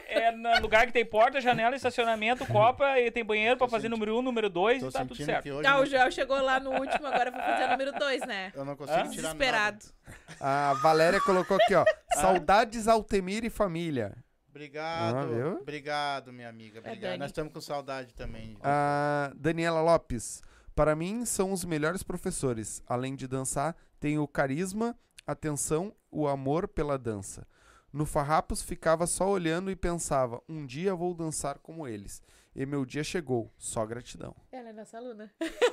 É, 0.09 0.23
é 0.29 0.33
no 0.33 0.61
lugar 0.61 0.87
que 0.87 0.93
tem 0.95 1.05
porta, 1.05 1.43
janela, 1.43 1.77
estacionamento, 1.77 2.47
copa 2.47 2.99
e 2.99 3.11
tem 3.11 3.23
banheiro 3.23 3.57
pra 3.59 3.67
Tô 3.67 3.71
fazer 3.71 3.83
sentindo- 3.83 3.99
número 3.99 4.17
1, 4.17 4.19
um, 4.19 4.23
número 4.23 4.49
2 4.49 4.81
Tô 4.83 4.89
e 4.89 4.93
tá 4.93 5.01
tudo 5.05 5.15
certo. 5.23 5.47
hoje 5.51 5.67
Ah, 5.67 5.75
não- 5.75 5.83
o 5.83 5.87
Joel 5.87 6.11
chegou 6.11 6.41
lá 6.41 6.59
no 6.59 6.71
último, 6.71 7.07
agora 7.07 7.31
foi 7.31 7.41
fazer 7.43 7.67
número 7.69 7.93
2, 7.93 8.21
né? 8.27 8.51
eu 8.55 8.65
não 8.65 8.75
consigo 8.77 8.99
Hã? 8.99 9.09
tirar 9.11 9.23
Desesperado. 9.35 9.85
nada. 10.07 10.17
A 10.41 10.73
Valéria 10.83 11.21
colocou 11.21 11.59
aqui, 11.59 11.75
ó. 11.75 11.85
Saudades 12.17 12.89
Altemir 12.89 13.45
e 13.45 13.51
família. 13.51 14.17
Obrigado. 14.49 15.17
Ah, 15.19 15.27
viu? 15.27 15.59
Obrigado, 15.61 16.33
minha 16.33 16.49
amiga. 16.49 16.79
Obrigado. 16.79 17.01
Dani. 17.03 17.19
Nós 17.19 17.29
estamos 17.29 17.53
com 17.53 17.61
saudade 17.61 18.15
também. 18.15 18.57
A 18.63 19.31
Daniela 19.37 19.83
Lopes. 19.83 20.41
Para 20.77 20.95
mim, 20.95 21.25
são 21.25 21.53
os 21.53 21.65
melhores 21.65 22.03
professores. 22.03 22.83
Além 22.87 23.17
de 23.17 23.27
dançar, 23.27 23.75
tem 23.99 24.19
o 24.19 24.29
carisma, 24.29 24.95
atenção, 25.27 25.93
o 26.11 26.29
amor 26.29 26.69
pela 26.69 26.99
dança. 26.99 27.47
No 27.91 28.05
Farrapos 28.05 28.61
ficava 28.61 29.07
só 29.07 29.27
olhando 29.31 29.71
e 29.71 29.75
pensava: 29.75 30.43
um 30.47 30.67
dia 30.67 30.95
vou 30.95 31.15
dançar 31.15 31.59
como 31.61 31.89
eles. 31.89 32.23
E 32.55 32.67
meu 32.67 32.85
dia 32.85 33.03
chegou. 33.03 33.51
Só 33.57 33.87
gratidão. 33.87 34.37
Ela 34.53 34.69
é 34.69 34.73
nossa 34.75 34.99
aluna. 34.99 35.33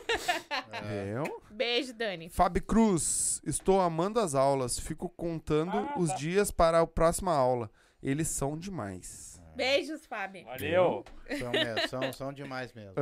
É. 0.72 1.14
Viu? 1.14 1.42
Beijo, 1.52 1.94
Dani. 1.94 2.30
Fábio 2.30 2.62
Cruz, 2.64 3.42
estou 3.46 3.82
amando 3.82 4.20
as 4.20 4.36
aulas. 4.36 4.80
Fico 4.80 5.10
contando 5.10 5.76
Ah, 5.78 5.96
os 5.98 6.10
tá. 6.10 6.16
dias 6.16 6.52
para 6.52 6.80
a 6.80 6.88
próxima 6.88 7.34
aula. 7.34 7.70
Eles 8.02 8.28
são 8.28 8.58
demais. 8.58 9.33
Beijos, 9.56 10.06
Fábio. 10.06 10.46
Valeu. 10.46 11.04
São, 11.40 11.52
mesmo, 11.52 11.88
são, 11.88 12.14
são 12.14 12.34
demais 12.34 12.74
mesmo. 12.74 12.94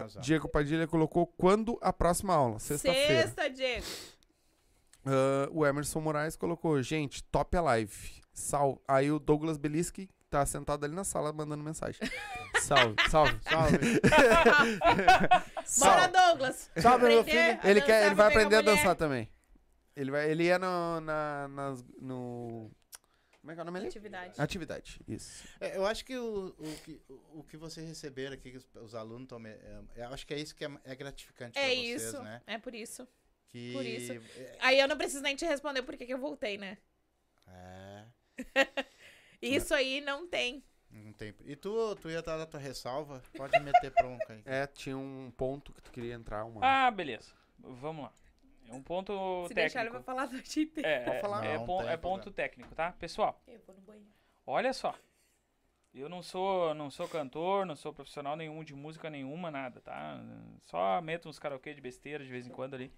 razão. 0.00 0.22
Diego 0.22 0.48
Padilha 0.48 0.86
colocou 0.86 1.26
quando 1.26 1.78
a 1.80 1.92
próxima 1.92 2.34
aula? 2.34 2.58
Sexta-feira. 2.58 3.22
Sexta, 3.22 3.50
Diego. 3.50 3.86
Ah, 5.04 5.48
o 5.52 5.66
Emerson 5.66 6.00
Moraes 6.00 6.36
colocou, 6.36 6.80
gente, 6.82 7.22
top 7.24 7.56
a 7.56 7.60
live. 7.62 8.22
Salve. 8.32 8.80
Aí 8.88 9.10
o 9.10 9.18
Douglas 9.18 9.58
Beliski 9.58 10.08
tá 10.30 10.46
sentado 10.46 10.84
ali 10.84 10.94
na 10.94 11.04
sala 11.04 11.32
mandando 11.32 11.62
mensagem. 11.62 12.00
salve, 12.62 12.94
salve. 13.10 13.38
Salve. 13.42 13.78
Bora. 15.78 16.06
Douglas. 16.08 16.70
Salve, 16.76 17.06
meu 17.06 17.24
filho. 17.24 17.58
Ele, 17.64 17.80
quer, 17.82 18.06
ele 18.06 18.14
vai 18.14 18.28
aprender 18.28 18.56
a 18.56 18.62
dançar 18.62 18.96
também. 18.96 19.28
Ele, 19.94 20.10
vai, 20.10 20.30
ele 20.30 20.44
ia 20.44 20.58
no, 20.58 21.00
na, 21.00 21.48
nas- 21.48 21.84
no... 22.00 22.70
Como 23.42 23.50
é 23.50 23.54
que 23.54 23.60
é 23.60 23.62
o 23.62 23.66
nome 23.66 23.78
ali? 23.80 23.88
Atividade. 23.88 24.40
Atividade, 24.40 25.00
isso. 25.08 25.48
É, 25.60 25.76
eu 25.76 25.84
acho 25.84 26.04
que 26.04 26.16
o, 26.16 26.54
o, 26.56 26.78
que, 26.84 27.02
o, 27.34 27.42
que 27.42 27.56
vocês 27.56 27.86
receberam 27.88 28.34
aqui, 28.34 28.52
que 28.52 28.56
os, 28.56 28.68
os 28.76 28.94
alunos 28.94 29.24
estão. 29.24 29.42
Eu 29.96 30.08
acho 30.14 30.24
que 30.24 30.32
é 30.32 30.38
isso 30.38 30.54
que 30.54 30.64
é, 30.64 30.70
é 30.84 30.94
gratificante 30.94 31.58
É 31.58 31.62
pra 31.66 31.74
vocês, 31.74 32.02
isso. 32.02 32.22
né? 32.22 32.40
É 32.46 32.56
por 32.56 32.72
isso. 32.72 33.08
Que, 33.50 33.72
Por 33.72 33.84
isso. 33.84 34.12
É, 34.12 34.56
Aí 34.60 34.80
eu 34.80 34.86
não 34.88 34.96
preciso 34.96 35.22
nem 35.22 35.34
te 35.36 35.44
responder 35.44 35.82
por 35.82 35.96
que 35.96 36.06
que 36.06 36.14
eu 36.14 36.18
voltei, 36.18 36.56
né? 36.56 36.78
é, 37.48 38.06
Isso 39.42 39.74
aí 39.74 40.00
não 40.00 40.26
tem. 40.28 40.64
não 40.88 41.12
tem. 41.12 41.34
E 41.44 41.56
tu, 41.56 41.96
tu 41.96 42.08
ia 42.08 42.22
dar 42.22 42.40
a 42.40 42.46
tua 42.46 42.60
ressalva? 42.60 43.20
Pode 43.36 43.58
meter 43.60 43.90
bronca 43.90 44.32
aí. 44.32 44.42
É, 44.46 44.66
tinha 44.68 44.96
um 44.96 45.32
ponto 45.36 45.72
que 45.72 45.82
tu 45.82 45.90
queria 45.90 46.14
entrar, 46.14 46.44
uma... 46.44 46.60
Ah, 46.64 46.90
beleza. 46.92 47.32
Vamos 47.58 48.04
lá. 48.04 48.12
É 48.68 48.72
um 48.72 48.82
ponto 48.82 49.46
Se 49.48 49.54
deixar, 49.54 49.80
ele 49.80 49.90
técnico. 49.90 49.92
vai 49.92 50.02
falar 50.02 50.22
a 50.28 50.32
noite 50.32 50.60
inteira. 50.60 50.88
É, 50.88 51.04
Pode 51.04 51.16
é, 51.16 51.20
falar. 51.20 51.44
é 51.44 51.58
Não 51.58 51.66
pon- 51.66 51.78
tem 51.82 51.88
é 51.88 51.96
ponto 51.96 52.22
problema. 52.22 52.34
técnico, 52.36 52.74
tá? 52.74 52.92
Pessoal, 52.92 53.40
Eu 53.46 53.60
vou 53.66 53.74
no 53.74 53.80
banheiro. 53.82 54.08
olha 54.46 54.72
só. 54.72 54.94
Eu 55.94 56.08
não 56.08 56.22
sou, 56.22 56.72
não 56.74 56.90
sou 56.90 57.06
cantor, 57.06 57.66
não 57.66 57.76
sou 57.76 57.92
profissional 57.92 58.34
nenhum 58.34 58.64
de 58.64 58.74
música 58.74 59.10
nenhuma, 59.10 59.50
nada, 59.50 59.80
tá? 59.82 60.18
Só 60.64 61.00
meto 61.02 61.28
uns 61.28 61.38
karaokê 61.38 61.74
de 61.74 61.82
besteira 61.82 62.24
de 62.24 62.30
vez 62.30 62.46
em 62.46 62.50
quando 62.50 62.72
ali. 62.74 62.90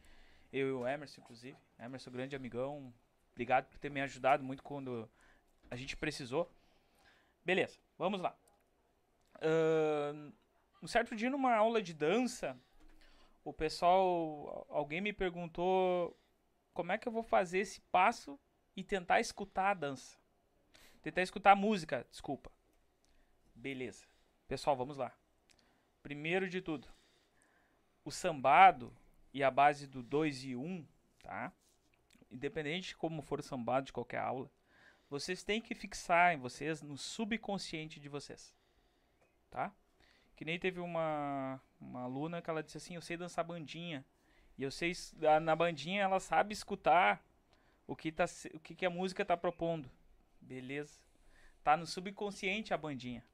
Eu 0.53 0.69
e 0.69 0.73
o 0.73 0.87
Emerson, 0.87 1.21
inclusive. 1.21 1.59
Emerson, 1.77 2.11
grande 2.13 2.37
amigão. 2.37 2.95
Obrigado 3.33 3.67
por 3.67 3.79
ter 3.79 3.91
me 3.91 4.01
ajudado 4.01 4.45
muito 4.45 4.63
quando 4.63 5.11
a 5.69 5.75
gente 5.75 5.97
precisou. 5.97 6.49
Beleza, 7.45 7.77
vamos 7.99 8.21
lá. 8.21 8.37
Ahn, 9.43 10.31
um 10.81 10.87
certo 10.87 11.17
dia 11.17 11.29
numa 11.31 11.53
aula 11.57 11.83
de 11.83 11.93
dança, 11.93 12.57
o 13.45 13.53
pessoal, 13.53 14.67
alguém 14.71 15.01
me 15.01 15.13
perguntou 15.13 16.19
como 16.73 16.91
é 16.93 16.99
que 16.99 17.07
eu 17.07 17.13
vou 17.13 17.23
fazer 17.23 17.59
esse 17.59 17.81
passo 17.83 18.41
e 18.75 18.83
tentar 18.83 19.21
escutar 19.21 19.71
a 19.71 19.75
dança. 19.75 20.19
Tentar 21.03 21.23
escutar 21.23 21.53
a 21.53 21.57
música, 21.57 22.07
desculpa. 22.11 22.51
Beleza. 23.55 24.07
Pessoal, 24.49 24.75
vamos 24.75 24.97
lá. 24.97 25.13
Primeiro 26.03 26.49
de 26.49 26.61
tudo, 26.61 26.89
o 28.05 28.11
sambado 28.11 28.93
e 29.33 29.43
a 29.43 29.51
base 29.51 29.87
do 29.87 30.03
2 30.03 30.45
e 30.45 30.57
1, 30.57 30.65
um, 30.65 30.87
tá? 31.23 31.53
Independente 32.31 32.89
de 32.89 32.97
como 32.97 33.23
for 33.23 33.41
o 33.41 33.43
sambado 33.43 33.87
de 33.87 33.93
qualquer 33.93 34.19
aula, 34.19 34.51
vocês 35.09 35.43
têm 35.43 35.61
que 35.61 35.75
fixar 35.75 36.35
em 36.35 36.39
vocês 36.39 36.83
no 36.83 36.97
subconsciente 36.97 38.01
de 38.01 38.09
vocês. 38.09 38.55
Tá? 39.51 39.73
Que 40.35 40.45
nem 40.45 40.59
teve 40.59 40.81
uma, 40.81 41.61
uma 41.89 42.03
aluna 42.03 42.43
que 42.43 42.51
ela 42.51 42.63
disse 42.63 42.77
assim, 42.77 42.95
eu 42.95 43.03
sei 43.03 43.17
dançar 43.17 43.45
bandinha. 43.45 44.05
E 44.57 44.63
eu 44.63 44.71
sei, 44.71 44.93
na 45.43 45.55
bandinha 45.55 46.03
ela 46.03 46.21
sabe 46.21 46.53
escutar 46.53 47.25
o 47.87 47.95
que, 47.95 48.11
tá, 48.11 48.25
o 48.55 48.61
que, 48.61 48.75
que 48.75 48.87
a 48.87 48.91
música 48.91 49.25
tá 49.25 49.37
propondo. 49.37 49.91
Beleza. 50.41 50.99
Tá 51.63 51.77
no 51.77 51.87
subconsciente 51.87 52.73
a 52.73 52.79
bandinha. 52.79 53.25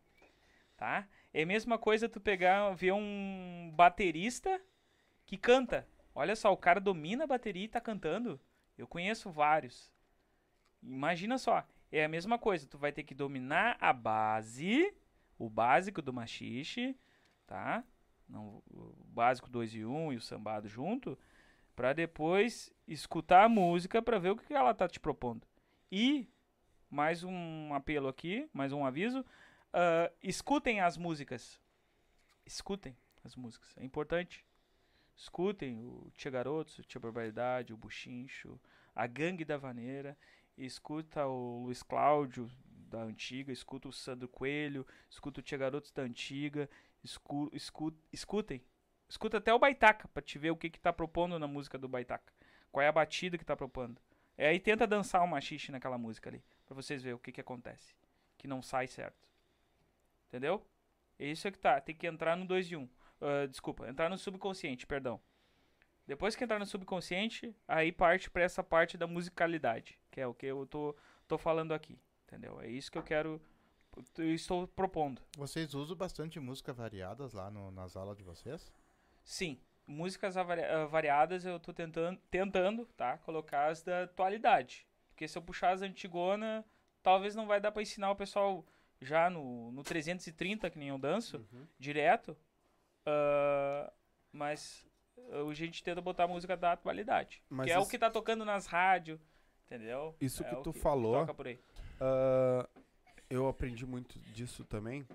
Tá? 0.76 1.06
É 1.32 1.42
a 1.42 1.46
mesma 1.46 1.78
coisa 1.78 2.08
tu 2.08 2.20
pegar, 2.20 2.72
ver 2.74 2.92
um 2.92 3.72
baterista 3.74 4.60
que 5.26 5.36
canta. 5.36 5.86
Olha 6.14 6.34
só, 6.34 6.52
o 6.52 6.56
cara 6.56 6.80
domina 6.80 7.24
a 7.24 7.26
bateria 7.26 7.64
e 7.64 7.68
tá 7.68 7.80
cantando. 7.80 8.40
Eu 8.76 8.86
conheço 8.86 9.30
vários. 9.30 9.92
Imagina 10.82 11.36
só, 11.36 11.66
é 11.92 12.04
a 12.04 12.08
mesma 12.08 12.38
coisa, 12.38 12.66
tu 12.66 12.78
vai 12.78 12.92
ter 12.92 13.02
que 13.02 13.14
dominar 13.14 13.76
a 13.80 13.92
base, 13.92 14.94
o 15.38 15.48
básico 15.50 16.00
do 16.00 16.12
machixe, 16.12 16.96
tá? 17.46 17.84
Não, 18.30 18.62
o 18.70 18.94
básico 19.08 19.50
2 19.50 19.74
e 19.74 19.84
1 19.84 19.94
um, 19.94 20.12
e 20.12 20.16
o 20.16 20.20
sambado 20.20 20.68
junto, 20.68 21.18
pra 21.74 21.92
depois 21.92 22.72
escutar 22.86 23.44
a 23.44 23.48
música 23.48 24.00
pra 24.00 24.18
ver 24.18 24.30
o 24.30 24.36
que 24.36 24.54
ela 24.54 24.72
tá 24.72 24.88
te 24.88 25.00
propondo. 25.00 25.46
E 25.90 26.28
mais 26.88 27.24
um 27.24 27.74
apelo 27.74 28.08
aqui, 28.08 28.48
mais 28.52 28.72
um 28.72 28.84
aviso, 28.84 29.24
ah, 29.72 30.10
escutem 30.22 30.80
as 30.80 30.96
músicas. 30.96 31.60
Escutem 32.46 32.96
as 33.24 33.36
músicas, 33.36 33.76
é 33.76 33.84
importante. 33.84 34.44
Escutem 35.16 35.84
o 35.84 36.10
Tia 36.14 36.30
Garotos, 36.30 36.78
o 36.78 36.82
Tia 36.82 37.00
Barbaridade, 37.00 37.74
o 37.74 37.76
Buchincho, 37.76 38.58
a 38.94 39.06
Gangue 39.06 39.44
da 39.44 39.58
Vaneira, 39.58 40.16
escuta 40.56 41.26
o 41.26 41.64
Luiz 41.64 41.82
Cláudio 41.82 42.50
da 42.64 43.02
antiga, 43.02 43.52
escuta 43.52 43.88
o 43.88 43.92
Sandro 43.92 44.28
Coelho, 44.28 44.86
escuta 45.08 45.40
o 45.40 45.42
Tia 45.42 45.58
Garotos 45.58 45.92
da 45.92 46.02
antiga, 46.02 46.68
escu, 47.02 47.50
escu, 47.52 47.92
escutem. 48.12 48.62
Escuta 49.08 49.38
até 49.38 49.52
o 49.52 49.58
Baitaca 49.58 50.08
pra 50.08 50.22
te 50.22 50.38
ver 50.38 50.50
o 50.50 50.56
que 50.56 50.70
que 50.70 50.78
tá 50.78 50.92
propondo 50.92 51.38
na 51.38 51.46
música 51.46 51.76
do 51.76 51.88
Baitaca. 51.88 52.32
Qual 52.70 52.82
é 52.82 52.88
a 52.88 52.92
batida 52.92 53.36
que 53.36 53.44
tá 53.44 53.56
propondo. 53.56 54.00
É 54.38 54.48
aí 54.48 54.60
tenta 54.60 54.86
dançar 54.86 55.22
o 55.22 55.28
machixe 55.28 55.72
naquela 55.72 55.98
música 55.98 56.30
ali, 56.30 56.42
pra 56.64 56.74
vocês 56.74 57.02
verem 57.02 57.16
o 57.16 57.18
que 57.18 57.32
que 57.32 57.40
acontece, 57.40 57.94
que 58.38 58.48
não 58.48 58.62
sai 58.62 58.86
certo. 58.86 59.28
Entendeu? 60.28 60.66
É 61.18 61.26
isso 61.26 61.50
que 61.50 61.58
tá, 61.58 61.78
tem 61.80 61.94
que 61.94 62.06
entrar 62.06 62.36
no 62.36 62.46
2 62.46 62.70
e 62.70 62.76
1. 62.76 62.80
Um. 62.80 62.88
Ah, 63.20 63.46
desculpa, 63.46 63.86
entrar 63.86 64.08
no 64.08 64.16
subconsciente, 64.16 64.86
perdão. 64.86 65.20
Depois 66.06 66.34
que 66.34 66.42
entrar 66.42 66.58
no 66.58 66.64
subconsciente, 66.64 67.54
aí 67.68 67.92
parte 67.92 68.30
pra 68.30 68.42
essa 68.42 68.64
parte 68.64 68.96
da 68.96 69.06
musicalidade, 69.06 69.98
que 70.10 70.20
é 70.20 70.26
o 70.26 70.34
que 70.34 70.46
eu 70.46 70.66
tô, 70.66 70.96
tô 71.28 71.36
falando 71.36 71.74
aqui, 71.74 72.00
entendeu? 72.26 72.60
É 72.60 72.68
isso 72.68 72.90
que 72.90 72.98
eu 72.98 73.02
quero, 73.02 73.40
eu 74.18 74.34
estou 74.34 74.66
propondo. 74.68 75.20
Vocês 75.36 75.74
usam 75.74 75.96
bastante 75.96 76.38
músicas 76.40 76.76
variadas 76.76 77.32
lá 77.32 77.50
no- 77.50 77.70
nas 77.70 77.96
aulas 77.96 78.16
de 78.16 78.22
vocês? 78.22 78.72
Sim, 79.24 79.58
músicas 79.86 80.36
ah, 80.36 80.42
variadas 80.88 81.44
eu 81.44 81.58
tô 81.60 81.72
tentando, 81.72 82.18
tentando, 82.30 82.86
tá? 82.96 83.18
Colocar 83.18 83.68
as 83.68 83.82
da 83.82 84.04
atualidade. 84.04 84.86
Porque 85.10 85.26
se 85.28 85.36
eu 85.36 85.42
puxar 85.42 85.70
as 85.72 85.82
antigona, 85.82 86.64
talvez 87.02 87.34
não 87.34 87.46
vai 87.46 87.60
dar 87.60 87.72
pra 87.72 87.82
ensinar 87.82 88.10
o 88.10 88.16
pessoal 88.16 88.64
já 89.00 89.28
no, 89.30 89.70
no 89.72 89.82
330, 89.82 90.70
que 90.70 90.78
nem 90.78 90.88
eu 90.88 90.98
danço, 90.98 91.38
Uhum. 91.52 91.66
direto. 91.78 92.36
Ah, 93.06 93.92
mas 94.32 94.86
ah, 95.30 95.48
a 95.50 95.54
gente 95.54 95.82
tenta 95.82 96.00
botar 96.00 96.26
música 96.28 96.56
da 96.56 96.72
atualidade. 96.72 97.42
Mas 97.48 97.66
que 97.66 97.72
é 97.72 97.78
o 97.78 97.86
que 97.86 97.98
tá 97.98 98.10
tocando 98.10 98.44
nas 98.44 98.66
rádios, 98.66 99.20
entendeu? 99.66 100.14
Isso 100.20 100.42
É 100.42 100.46
que 100.46 100.56
tu 100.62 100.72
falou, 100.72 101.14
Toca 101.14 101.34
por 101.34 101.46
aí. 101.48 101.58
ah, 102.00 102.68
eu 103.30 103.48
aprendi 103.48 103.86
muito 103.86 104.18
disso 104.18 104.64
também. 104.64 105.06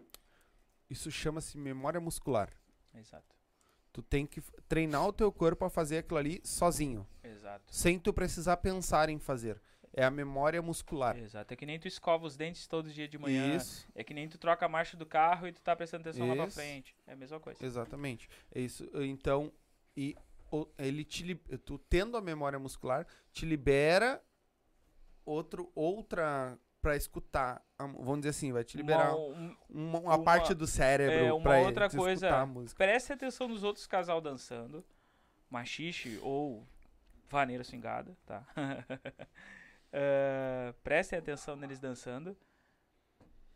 Isso 0.90 1.12
chama-se 1.12 1.58
memória 1.58 2.00
muscular. 2.00 2.50
Exato. 2.94 3.36
Tu 3.92 4.02
tem 4.02 4.26
que 4.26 4.42
treinar 4.68 5.06
o 5.08 5.14
teu 5.14 5.32
corpo 5.32 5.64
a 5.66 5.70
fazer 5.70 6.00
aquilo 6.00 6.18
ali 6.18 6.42
sozinho, 6.44 7.08
Exato. 7.24 7.64
sem 7.74 7.98
tu 8.00 8.12
precisar 8.14 8.58
pensar 8.58 9.10
em 9.10 9.20
fazer. 9.20 9.62
É 9.94 10.04
a 10.04 10.12
memória 10.12 10.62
muscular. 10.62 11.18
Exato. 11.18 11.54
É 11.54 11.56
que 11.58 11.66
nem 11.66 11.80
tu 11.80 11.88
escova 11.88 12.26
os 12.26 12.36
dentes 12.36 12.68
todo 12.68 12.92
dia 12.92 13.08
de 13.08 13.18
manhã. 13.18 13.56
Isso, 13.56 13.88
É 13.96 14.04
que 14.04 14.14
nem 14.14 14.28
tu 14.28 14.38
troca 14.38 14.66
a 14.66 14.70
marcha 14.70 14.98
do 14.98 15.06
carro 15.06 15.48
e 15.48 15.54
tu 15.54 15.62
tá 15.62 15.74
prestando 15.76 16.02
atenção 16.02 16.28
lá 16.28 16.36
pra 16.36 16.46
Isso. 16.48 16.56
frente. 16.56 16.96
É 17.08 17.14
a 17.14 17.16
mesma 17.16 17.40
coisa. 17.40 17.66
exatamente. 17.66 18.28
É 18.54 18.60
isso. 18.60 18.86
Então, 18.96 19.54
e 19.96 20.14
o- 20.52 20.68
ele 20.78 21.06
te 21.06 21.34
tu 21.64 21.78
tendo 21.90 22.18
a 22.18 22.22
memória 22.22 22.60
muscular 22.60 23.08
te 23.32 23.46
libera 23.46 24.22
outro 25.26 25.72
outra 25.74 26.60
para 26.86 26.96
escutar, 26.96 27.66
vamos 27.80 28.18
dizer 28.20 28.30
assim, 28.30 28.52
vai 28.54 28.64
te 28.64 28.78
liberar 28.78 29.16
Uma- 29.16 29.18
um- 29.18 29.56
uma, 29.70 30.00
uma 30.02 30.16
uma- 30.18 30.24
parte 30.24 30.54
do 30.54 30.68
cérebro 30.68 31.16
é, 31.16 31.34
uma 31.34 31.42
pra 31.42 31.58
outra 31.62 31.90
coisa. 31.90 32.28
escutar 32.28 32.42
a 32.42 32.46
música. 32.46 32.78
Preste 32.78 33.12
atenção 33.12 33.48
nos 33.48 33.64
outros 33.64 33.88
casal 33.88 34.22
dançando. 34.22 34.86
Machixe 35.50 36.20
ou 36.22 36.64
vaneira 37.28 37.64
swingada, 37.64 38.16
tá? 38.26 38.46
Eh, 39.98 40.74
prestem 40.84 41.18
atenção 41.18 41.56
neles 41.56 41.80
dançando. 41.80 42.36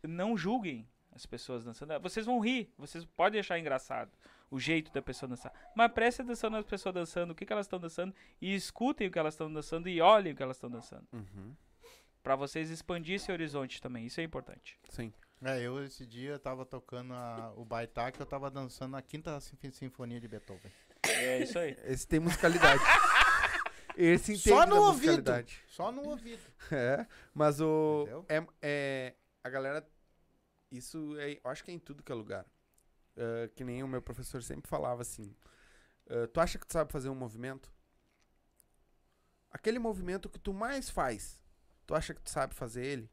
Não 0.02 0.36
julguem 0.38 0.88
as 1.12 1.26
pessoas 1.26 1.64
dançando. 1.64 2.00
Vocês 2.00 2.24
vão 2.24 2.40
rir, 2.40 2.72
vocês 2.78 3.04
podem 3.04 3.38
achar 3.40 3.58
engraçado 3.58 4.10
o 4.50 4.58
jeito 4.58 4.90
da 4.90 5.02
pessoa 5.02 5.28
dançar. 5.28 5.52
Mas 5.76 5.92
prestem 5.92 6.24
atenção 6.24 6.48
nas 6.48 6.64
pessoas 6.64 6.94
dançando, 6.94 7.32
o 7.32 7.34
que, 7.34 7.44
que 7.44 7.52
elas 7.52 7.66
estão 7.66 7.78
dançando, 7.78 8.14
e 8.40 8.54
escutem 8.54 9.06
o 9.06 9.10
que 9.10 9.18
elas 9.18 9.34
estão 9.34 9.52
dançando 9.52 9.86
e 9.88 10.00
olhem 10.00 10.32
o 10.32 10.36
que 10.36 10.42
elas 10.42 10.56
estão 10.56 10.70
dançando. 10.70 11.06
Uhum, 11.12 11.54
Pra 12.22 12.36
vocês 12.36 12.68
expandir 12.70 13.14
esse 13.16 13.30
horizonte 13.32 13.80
também. 13.80 14.06
Isso 14.06 14.20
é 14.20 14.24
importante. 14.24 14.78
sim. 14.90 15.12
É, 15.42 15.58
eu 15.62 15.82
esse 15.82 16.04
dia 16.04 16.38
tava 16.38 16.66
tocando 16.66 17.14
a- 17.14 17.54
o 17.56 17.64
Baitaca, 17.64 18.20
eu 18.20 18.26
tava 18.26 18.50
dançando 18.50 18.94
a 18.94 19.00
quinta 19.00 19.40
sinf- 19.40 19.72
sinfonia 19.74 20.20
de 20.20 20.28
Beethoven. 20.28 20.70
É 21.02 21.38
isso 21.42 21.58
aí. 21.58 21.74
Esse 21.84 22.06
tem 22.06 22.20
musicalidade. 22.20 22.82
Esse 23.96 24.32
entende 24.32 24.48
Só 24.50 24.66
no 24.66 24.74
da 24.74 24.80
ouvido. 24.82 25.46
Só 25.66 25.90
no 25.90 26.06
ouvido. 26.10 26.42
É, 26.70 27.06
mas 27.32 27.58
o 27.58 28.06
é, 28.28 28.46
é 28.60 29.14
a 29.42 29.48
galera 29.48 29.88
Isso 30.70 31.16
é, 31.18 31.40
eu 31.42 31.50
acho 31.50 31.64
que 31.64 31.70
é 31.70 31.74
em 31.74 31.78
tudo 31.78 32.02
que 32.02 32.12
é 32.12 32.14
lugar. 32.14 32.44
Ah, 33.16 33.48
que 33.56 33.64
nem 33.64 33.82
o 33.82 33.88
meu 33.88 34.02
professor 34.02 34.42
sempre 34.42 34.68
falava 34.68 35.00
assim. 35.00 35.34
ah, 36.10 36.28
tu 36.30 36.38
acha 36.38 36.58
que 36.58 36.66
tu 36.66 36.72
sabe 36.74 36.92
fazer 36.92 37.08
um 37.08 37.14
movimento? 37.14 37.72
Aquele 39.50 39.78
movimento 39.78 40.28
que 40.28 40.38
tu 40.38 40.52
mais 40.52 40.90
faz, 40.90 41.39
tu 41.90 41.94
acha 41.96 42.14
que 42.14 42.20
tu 42.22 42.30
sabe 42.30 42.54
fazer 42.54 42.84
ele? 42.86 43.10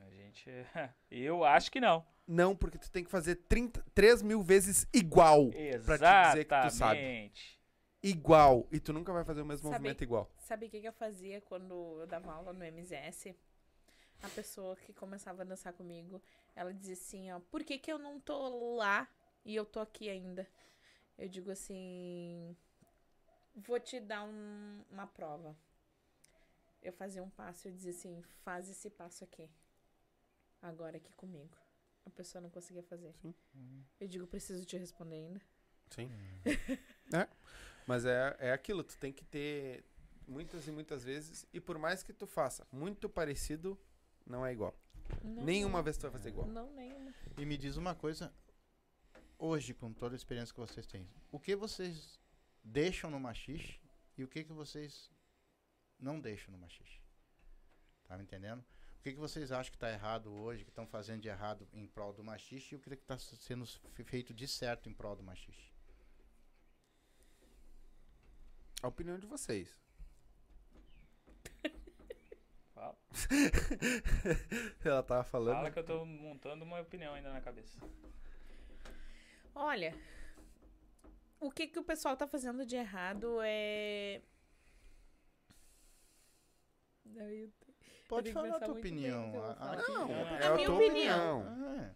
A 0.00 0.08
gente. 0.10 0.48
Eu 1.10 1.44
acho 1.44 1.70
que 1.72 1.80
não. 1.80 2.06
Não, 2.28 2.54
porque 2.54 2.78
tu 2.78 2.88
tem 2.92 3.02
que 3.02 3.10
fazer 3.10 3.34
30, 3.34 3.84
3 3.92 4.22
mil 4.22 4.40
vezes 4.40 4.86
igual. 4.92 5.50
Pra 5.84 5.98
te 5.98 6.28
dizer 6.28 6.44
que 6.44 6.54
tu 6.60 6.70
sabe. 6.70 6.98
Exatamente. 7.00 7.60
Igual. 8.00 8.68
E 8.70 8.78
tu 8.78 8.92
nunca 8.92 9.12
vai 9.12 9.24
fazer 9.24 9.42
o 9.42 9.44
mesmo 9.44 9.64
Sabe- 9.68 9.78
movimento 9.82 10.04
igual. 10.04 10.30
Sabe 10.38 10.66
o 10.66 10.70
que, 10.70 10.80
que 10.80 10.86
eu 10.88 10.92
fazia 10.92 11.40
quando 11.40 12.00
eu 12.00 12.06
dava 12.06 12.32
aula 12.32 12.52
no 12.52 12.64
MZS? 12.64 13.34
A 14.22 14.28
pessoa 14.28 14.76
que 14.76 14.92
começava 14.92 15.42
a 15.42 15.44
dançar 15.44 15.72
comigo, 15.72 16.22
ela 16.54 16.72
dizia 16.72 16.94
assim, 16.94 17.32
ó, 17.32 17.40
por 17.50 17.64
que, 17.64 17.76
que 17.78 17.90
eu 17.92 17.98
não 17.98 18.20
tô 18.20 18.76
lá 18.76 19.08
e 19.44 19.56
eu 19.56 19.64
tô 19.66 19.80
aqui 19.80 20.08
ainda? 20.08 20.46
Eu 21.18 21.28
digo 21.28 21.50
assim, 21.50 22.56
vou 23.56 23.80
te 23.80 23.98
dar 23.98 24.22
um- 24.22 24.84
uma 24.88 25.08
prova. 25.08 25.56
Eu 26.82 26.92
fazia 26.92 27.22
um 27.22 27.30
passo 27.30 27.66
e 27.66 27.70
eu 27.70 27.74
dizia 27.74 27.92
assim, 27.92 28.22
faz 28.44 28.68
esse 28.68 28.90
passo 28.90 29.22
aqui. 29.24 29.48
Agora 30.60 30.96
aqui 30.96 31.12
comigo. 31.14 31.56
A 32.04 32.10
pessoa 32.10 32.42
não 32.42 32.50
conseguia 32.50 32.82
fazer. 32.82 33.14
Sim. 33.14 33.34
Eu 34.00 34.08
digo, 34.08 34.26
preciso 34.26 34.64
te 34.64 34.76
responder 34.76 35.16
ainda. 35.16 35.40
Sim. 35.90 36.10
é. 37.14 37.28
Mas 37.86 38.04
é, 38.04 38.36
é 38.38 38.52
aquilo, 38.52 38.82
tu 38.82 38.98
tem 38.98 39.12
que 39.12 39.24
ter 39.24 39.84
muitas 40.26 40.66
e 40.66 40.72
muitas 40.72 41.04
vezes. 41.04 41.46
E 41.52 41.60
por 41.60 41.78
mais 41.78 42.02
que 42.02 42.12
tu 42.12 42.26
faça 42.26 42.66
muito 42.72 43.08
parecido, 43.08 43.78
não 44.26 44.44
é 44.44 44.52
igual. 44.52 44.76
Não, 45.22 45.44
Nenhuma 45.44 45.78
não. 45.78 45.84
vez 45.84 45.96
tu 45.96 46.02
vai 46.02 46.10
fazer 46.10 46.30
igual. 46.30 46.46
Não, 46.48 46.72
nenhuma. 46.72 47.14
E 47.36 47.44
me 47.44 47.56
diz 47.56 47.76
uma 47.76 47.94
coisa, 47.94 48.32
hoje, 49.38 49.74
com 49.74 49.92
toda 49.92 50.14
a 50.14 50.16
experiência 50.16 50.52
que 50.52 50.60
vocês 50.60 50.86
têm, 50.86 51.08
o 51.30 51.38
que 51.38 51.54
vocês 51.54 52.18
deixam 52.64 53.10
no 53.10 53.20
machixe 53.20 53.80
e 54.16 54.24
o 54.24 54.28
que, 54.28 54.44
que 54.44 54.52
vocês 54.52 55.10
não 56.02 56.20
deixam 56.20 56.52
no 56.52 56.58
machixe? 56.58 57.00
Tá 58.06 58.16
me 58.16 58.24
entendendo? 58.24 58.60
O 58.98 59.02
que, 59.02 59.12
que 59.12 59.18
vocês 59.18 59.50
acham 59.50 59.70
que 59.70 59.76
está 59.76 59.90
errado 59.90 60.32
hoje, 60.32 60.64
que 60.64 60.70
estão 60.70 60.86
fazendo 60.86 61.20
de 61.22 61.28
errado 61.28 61.66
em 61.72 61.86
prol 61.86 62.12
do 62.12 62.22
machixe 62.22 62.74
e 62.74 62.78
o 62.78 62.80
que 62.80 62.92
está 62.94 63.18
sendo 63.18 63.66
fe- 63.66 64.04
feito 64.04 64.32
de 64.32 64.46
certo 64.46 64.88
em 64.88 64.92
prol 64.94 65.16
do 65.16 65.22
machixe? 65.24 65.72
A 68.82 68.88
opinião 68.88 69.18
de 69.18 69.26
vocês. 69.26 69.80
Fala, 72.74 72.96
Ela 74.84 75.02
tava 75.02 75.24
falando. 75.24 75.56
fala 75.56 75.70
que 75.70 75.78
eu 75.78 75.84
tô 75.84 76.04
montando 76.04 76.64
uma 76.64 76.80
opinião 76.80 77.14
ainda 77.14 77.32
na 77.32 77.40
cabeça. 77.40 77.78
Olha, 79.54 79.94
o 81.38 81.50
que 81.50 81.66
que 81.68 81.78
o 81.78 81.84
pessoal 81.84 82.16
tá 82.16 82.26
fazendo 82.26 82.64
de 82.64 82.76
errado 82.76 83.38
é. 83.42 84.22
Eu- 87.16 87.50
Pode 88.08 88.30
falar 88.32 88.56
a 88.56 88.60
tua 88.60 88.74
opinião. 88.74 89.32
Não, 89.32 90.10
é 90.36 90.46
a 90.46 90.54
minha 90.54 90.70
opinião. 90.70 91.40
opinião. 91.40 91.80
É. 91.80 91.94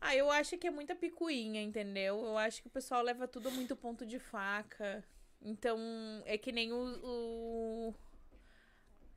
Ah, 0.00 0.14
eu 0.14 0.30
acho 0.30 0.58
que 0.58 0.66
é 0.66 0.70
muita 0.70 0.94
picuinha, 0.94 1.62
entendeu? 1.62 2.22
Eu 2.24 2.36
acho 2.36 2.60
que 2.60 2.68
o 2.68 2.70
pessoal 2.70 3.02
leva 3.02 3.26
tudo 3.26 3.50
muito 3.50 3.74
ponto 3.74 4.04
de 4.04 4.18
faca. 4.18 5.02
Então, 5.40 5.78
é 6.26 6.36
que 6.36 6.52
nem 6.52 6.72
o. 6.72 7.00
o- 7.02 7.94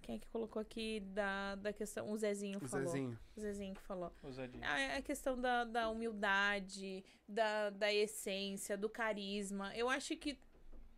Quem 0.01 0.15
é 0.15 0.19
que 0.19 0.29
colocou 0.29 0.61
aqui 0.61 1.01
da, 1.01 1.55
da 1.55 1.73
questão? 1.73 2.09
O 2.09 2.17
Zezinho 2.17 2.59
O 2.63 2.67
falou. 2.69 2.87
Zezinho. 2.87 3.19
O 3.35 3.39
Zezinho 3.41 3.75
que 3.75 3.81
falou. 3.81 4.13
Ousadia. 4.23 4.61
A, 4.65 4.95
a 4.97 5.01
questão 5.01 5.37
da, 5.39 5.65
da 5.65 5.89
humildade, 5.89 7.03
da, 7.27 7.69
da 7.71 7.93
essência, 7.93 8.77
do 8.77 8.89
carisma. 8.89 9.75
Eu 9.75 9.89
acho 9.89 10.15
que 10.15 10.39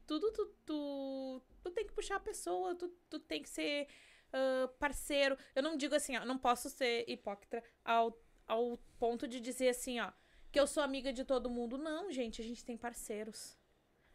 tudo 0.06 0.32
tu, 0.32 0.46
tu, 0.64 1.42
tu 1.62 1.72
tem 1.72 1.86
que 1.86 1.94
puxar 1.94 2.16
a 2.18 2.20
pessoa, 2.20 2.76
tu, 2.76 2.88
tu 3.10 3.20
tem 3.20 3.42
que 3.42 3.50
ser 3.50 3.88
ah, 4.34 4.68
parceiro. 4.80 5.38
Eu 5.56 5.64
não 5.64 5.76
digo 5.78 5.96
assim, 5.96 6.16
ó, 6.18 6.26
não 6.26 6.38
posso 6.38 6.70
ser 6.70 7.06
hipócrita 7.10 7.64
ao, 7.84 8.18
ao 8.48 8.78
ponto 9.00 9.28
de 9.28 9.40
dizer 9.40 9.70
assim, 9.70 10.00
ó, 10.00 10.12
que 10.52 10.60
eu 10.60 10.68
sou 10.68 10.82
amiga 10.84 11.12
de 11.14 11.24
todo 11.24 11.50
mundo. 11.50 11.78
Não, 11.78 12.12
gente, 12.12 12.42
a 12.42 12.46
gente 12.46 12.64
tem 12.66 12.78
parceiros. 12.78 13.58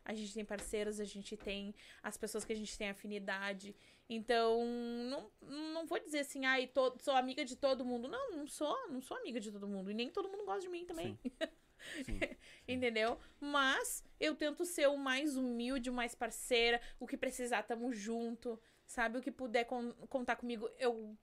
A 0.05 0.12
gente 0.12 0.35
tem 0.35 0.45
parceiros, 0.45 1.01
a 1.01 1.05
gente 1.05 1.35
tem 1.35 1.75
as 2.03 2.16
pessoas 2.16 2.45
que 2.45 2.53
a 2.53 2.57
gente 2.57 2.77
tem 2.77 2.91
afinidade. 2.91 3.75
Então, 4.07 4.62
não, 5.09 5.31
não 5.41 5.87
vou 5.87 5.99
dizer 5.99 6.19
assim, 6.21 6.45
ai, 6.45 6.66
to- 6.66 6.95
sou 7.01 7.15
amiga 7.15 7.43
de 7.43 7.57
todo 7.57 7.87
mundo. 7.87 8.07
Não, 8.07 8.33
não 8.37 8.47
sou, 8.47 8.77
não 8.91 9.01
sou 9.01 9.16
amiga 9.16 9.41
de 9.41 9.51
todo 9.51 9.66
mundo. 9.66 9.91
E 9.91 9.95
nem 9.95 10.11
todo 10.11 10.29
mundo 10.29 10.45
gosta 10.45 10.61
de 10.61 10.69
mim 10.69 10.85
também. 10.85 11.19
Entendeu? 12.66 13.19
Mas 13.40 14.05
eu 14.19 14.35
tento 14.35 14.65
ser 14.65 14.89
o 14.89 14.97
mais 14.97 15.36
humilde, 15.36 15.90
o 15.90 15.93
mais 15.93 16.15
parceira. 16.15 16.81
O 16.98 17.06
que 17.06 17.16
precisar, 17.16 17.62
tamo 17.62 17.93
junto. 17.93 18.61
Sabe? 18.86 19.19
O 19.19 19.23
que 19.23 19.31
puder 19.31 19.65
con- 19.65 19.93
contar 20.09 20.36
comigo, 20.36 20.69
eu. 20.78 21.16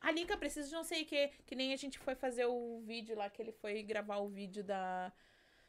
Alica, 0.00 0.36
preciso 0.36 0.68
de 0.70 0.74
não 0.74 0.84
sei 0.84 1.02
o 1.02 1.06
que. 1.06 1.28
Que 1.46 1.54
nem 1.54 1.72
a 1.72 1.76
gente 1.76 1.98
foi 1.98 2.14
fazer 2.14 2.46
o 2.46 2.80
vídeo 2.80 3.16
lá, 3.16 3.28
que 3.28 3.42
ele 3.42 3.52
foi 3.52 3.82
gravar 3.82 4.18
o 4.18 4.28
vídeo 4.28 4.64
da, 4.64 5.12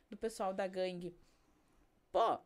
do 0.10 0.16
pessoal 0.18 0.54
da 0.54 0.68
gangue. 0.68 1.16
Pô, 2.12 2.40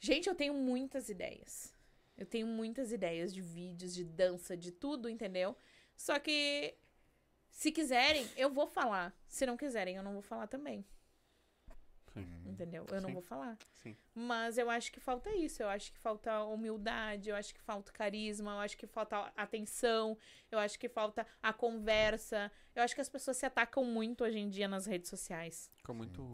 gente, 0.00 0.28
eu 0.28 0.34
tenho 0.34 0.54
muitas 0.54 1.08
ideias. 1.08 1.74
Eu 2.16 2.24
tenho 2.24 2.46
muitas 2.46 2.92
ideias 2.92 3.32
de 3.32 3.42
vídeos, 3.42 3.94
de 3.94 4.02
dança, 4.04 4.56
de 4.56 4.72
tudo, 4.72 5.08
entendeu? 5.08 5.54
Só 5.94 6.18
que 6.18 6.74
se 7.50 7.70
quiserem, 7.72 8.26
eu 8.36 8.50
vou 8.50 8.66
falar. 8.66 9.14
Se 9.28 9.44
não 9.44 9.56
quiserem, 9.56 9.96
eu 9.96 10.02
não 10.02 10.12
vou 10.14 10.22
falar 10.22 10.46
também. 10.46 10.84
Entendeu? 12.44 12.86
Eu 12.88 13.00
não 13.00 13.08
Sim. 13.08 13.12
vou 13.12 13.22
falar. 13.22 13.58
Sim. 13.74 13.96
Mas 14.14 14.56
eu 14.56 14.70
acho 14.70 14.90
que 14.90 15.00
falta 15.00 15.30
isso. 15.34 15.62
Eu 15.62 15.68
acho 15.68 15.92
que 15.92 15.98
falta 15.98 16.42
humildade, 16.44 17.30
eu 17.30 17.36
acho 17.36 17.54
que 17.54 17.60
falta 17.60 17.92
carisma, 17.92 18.52
eu 18.52 18.58
acho 18.58 18.76
que 18.76 18.86
falta 18.86 19.32
atenção, 19.36 20.16
eu 20.50 20.58
acho 20.58 20.78
que 20.78 20.88
falta 20.88 21.26
a 21.42 21.52
conversa. 21.52 22.50
Eu 22.74 22.82
acho 22.82 22.94
que 22.94 23.00
as 23.00 23.08
pessoas 23.08 23.36
se 23.36 23.46
atacam 23.46 23.84
muito 23.84 24.24
hoje 24.24 24.38
em 24.38 24.48
dia 24.48 24.68
nas 24.68 24.86
redes 24.86 25.10
sociais. 25.10 25.70
Ficou 25.76 25.94
muito 25.94 26.30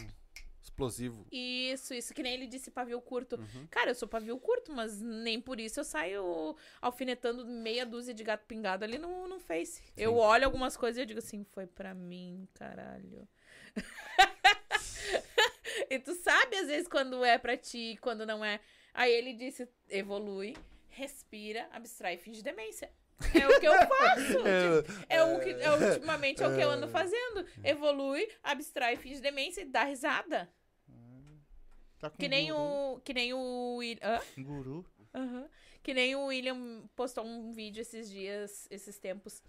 explosivo. 0.62 1.26
Isso, 1.30 1.92
isso 1.92 2.14
que 2.14 2.22
nem 2.22 2.34
ele 2.34 2.46
disse 2.46 2.70
pavio 2.70 3.00
curto. 3.00 3.36
Uhum. 3.36 3.66
Cara, 3.68 3.90
eu 3.90 3.94
sou 3.94 4.06
pavio 4.06 4.38
curto, 4.38 4.72
mas 4.72 5.00
nem 5.00 5.40
por 5.40 5.58
isso 5.58 5.80
eu 5.80 5.84
saio 5.84 6.56
alfinetando 6.80 7.44
meia 7.44 7.84
dúzia 7.84 8.14
de 8.14 8.22
gato 8.22 8.46
pingado 8.46 8.84
ali 8.84 8.98
no, 8.98 9.26
no 9.26 9.40
Face. 9.40 9.82
Eu 9.96 10.16
olho 10.16 10.44
algumas 10.44 10.76
coisas 10.76 10.98
e 10.98 11.00
eu 11.02 11.06
digo 11.06 11.18
assim, 11.18 11.44
foi 11.44 11.66
pra 11.66 11.92
mim, 11.94 12.48
caralho. 12.54 13.28
e 15.92 15.98
tu 15.98 16.14
sabe 16.14 16.56
às 16.56 16.68
vezes 16.68 16.88
quando 16.88 17.22
é 17.22 17.36
pra 17.36 17.54
ti, 17.54 17.98
quando 18.00 18.24
não 18.24 18.42
é. 18.42 18.60
Aí 18.94 19.12
ele 19.12 19.34
disse, 19.34 19.68
evolui, 19.90 20.56
respira, 20.88 21.68
abstrai 21.70 22.14
e 22.14 22.18
finge 22.18 22.42
demência. 22.42 22.90
É 23.34 23.46
o 23.46 23.60
que 23.60 23.66
eu 23.66 23.72
faço. 23.72 24.38
tipo, 24.40 25.04
é 25.08 25.22
o 25.22 25.38
que 25.38 25.50
é, 25.50 25.70
ultimamente 25.70 26.42
é 26.42 26.48
o 26.48 26.54
que 26.54 26.60
eu 26.62 26.70
ando 26.70 26.88
fazendo. 26.88 27.46
Evolui, 27.62 28.26
abstrai, 28.42 28.96
finge 28.96 29.20
demência 29.20 29.60
e 29.60 29.64
dá 29.66 29.84
risada. 29.84 30.50
Tá 32.00 32.10
Que 32.10 32.26
nem 32.26 32.50
guru. 32.50 32.94
o. 32.96 33.00
Que 33.00 33.14
nem 33.14 33.34
o. 33.34 33.80
Hã? 34.02 34.20
Guru. 34.38 34.84
Aham. 35.14 35.48
Que 35.82 35.92
nem 35.92 36.16
o 36.16 36.26
William 36.26 36.88
postou 36.96 37.24
um 37.24 37.52
vídeo 37.52 37.82
esses 37.82 38.10
dias, 38.10 38.66
esses 38.70 38.98
tempos. 38.98 39.42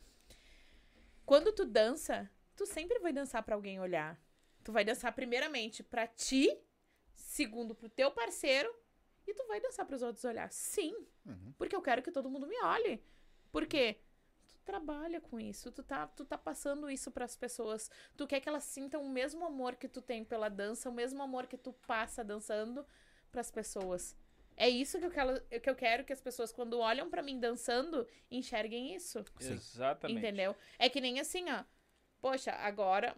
Quando 1.25 1.53
tu 1.53 1.65
dança, 1.65 2.29
tu 2.55 2.65
sempre 2.65 2.99
vai 2.99 3.13
dançar 3.13 3.43
pra 3.43 3.55
alguém 3.55 3.79
olhar. 3.79 4.19
Tu 4.63 4.71
vai 4.71 4.83
dançar 4.85 5.11
primeiramente 5.13 5.83
pra 5.83 6.07
ti, 6.07 6.55
segundo 7.13 7.75
pro 7.75 7.89
teu 7.89 8.11
parceiro, 8.11 8.73
e 9.27 9.33
tu 9.33 9.45
vai 9.47 9.59
dançar 9.59 9.85
pros 9.85 10.01
outros 10.01 10.23
olhar. 10.25 10.51
Sim, 10.51 10.95
Uhum. 11.25 11.53
porque 11.57 11.75
eu 11.75 11.81
quero 11.81 12.01
que 12.01 12.11
todo 12.11 12.29
mundo 12.29 12.47
me 12.47 12.59
olhe. 12.63 13.03
Por 13.51 13.65
quê? 13.65 13.99
Tu 14.47 14.55
trabalha 14.65 15.19
com 15.21 15.39
isso, 15.39 15.71
tu 15.71 15.83
tá, 15.83 16.07
tu 16.07 16.25
tá 16.25 16.37
passando 16.37 16.89
isso 16.89 17.11
pras 17.11 17.35
pessoas. 17.35 17.89
Tu 18.17 18.25
quer 18.27 18.39
que 18.39 18.49
elas 18.49 18.63
sintam 18.63 19.01
o 19.03 19.09
mesmo 19.09 19.45
amor 19.45 19.75
que 19.75 19.87
tu 19.87 20.01
tem 20.01 20.23
pela 20.23 20.49
dança, 20.49 20.89
o 20.89 20.93
mesmo 20.93 21.21
amor 21.21 21.47
que 21.47 21.57
tu 21.57 21.73
passa 21.87 22.23
dançando 22.23 22.85
pras 23.31 23.49
pessoas. 23.51 24.15
É 24.55 24.69
isso 24.69 24.99
que 24.99 25.05
eu 25.05 25.11
quero, 25.11 25.41
que 25.61 25.69
eu 25.69 25.75
quero 25.75 26.05
que 26.05 26.13
as 26.13 26.21
pessoas, 26.21 26.51
quando 26.51 26.77
olham 26.79 27.09
pra 27.09 27.23
mim 27.23 27.39
dançando, 27.39 28.07
enxerguem 28.29 28.93
isso. 28.95 29.23
Sim. 29.39 29.53
Exatamente. 29.53 30.19
Entendeu? 30.19 30.55
É 30.77 30.87
que 30.89 31.01
nem 31.01 31.19
assim, 31.19 31.49
ó. 31.49 31.63
Poxa, 32.21 32.51
agora 32.51 33.15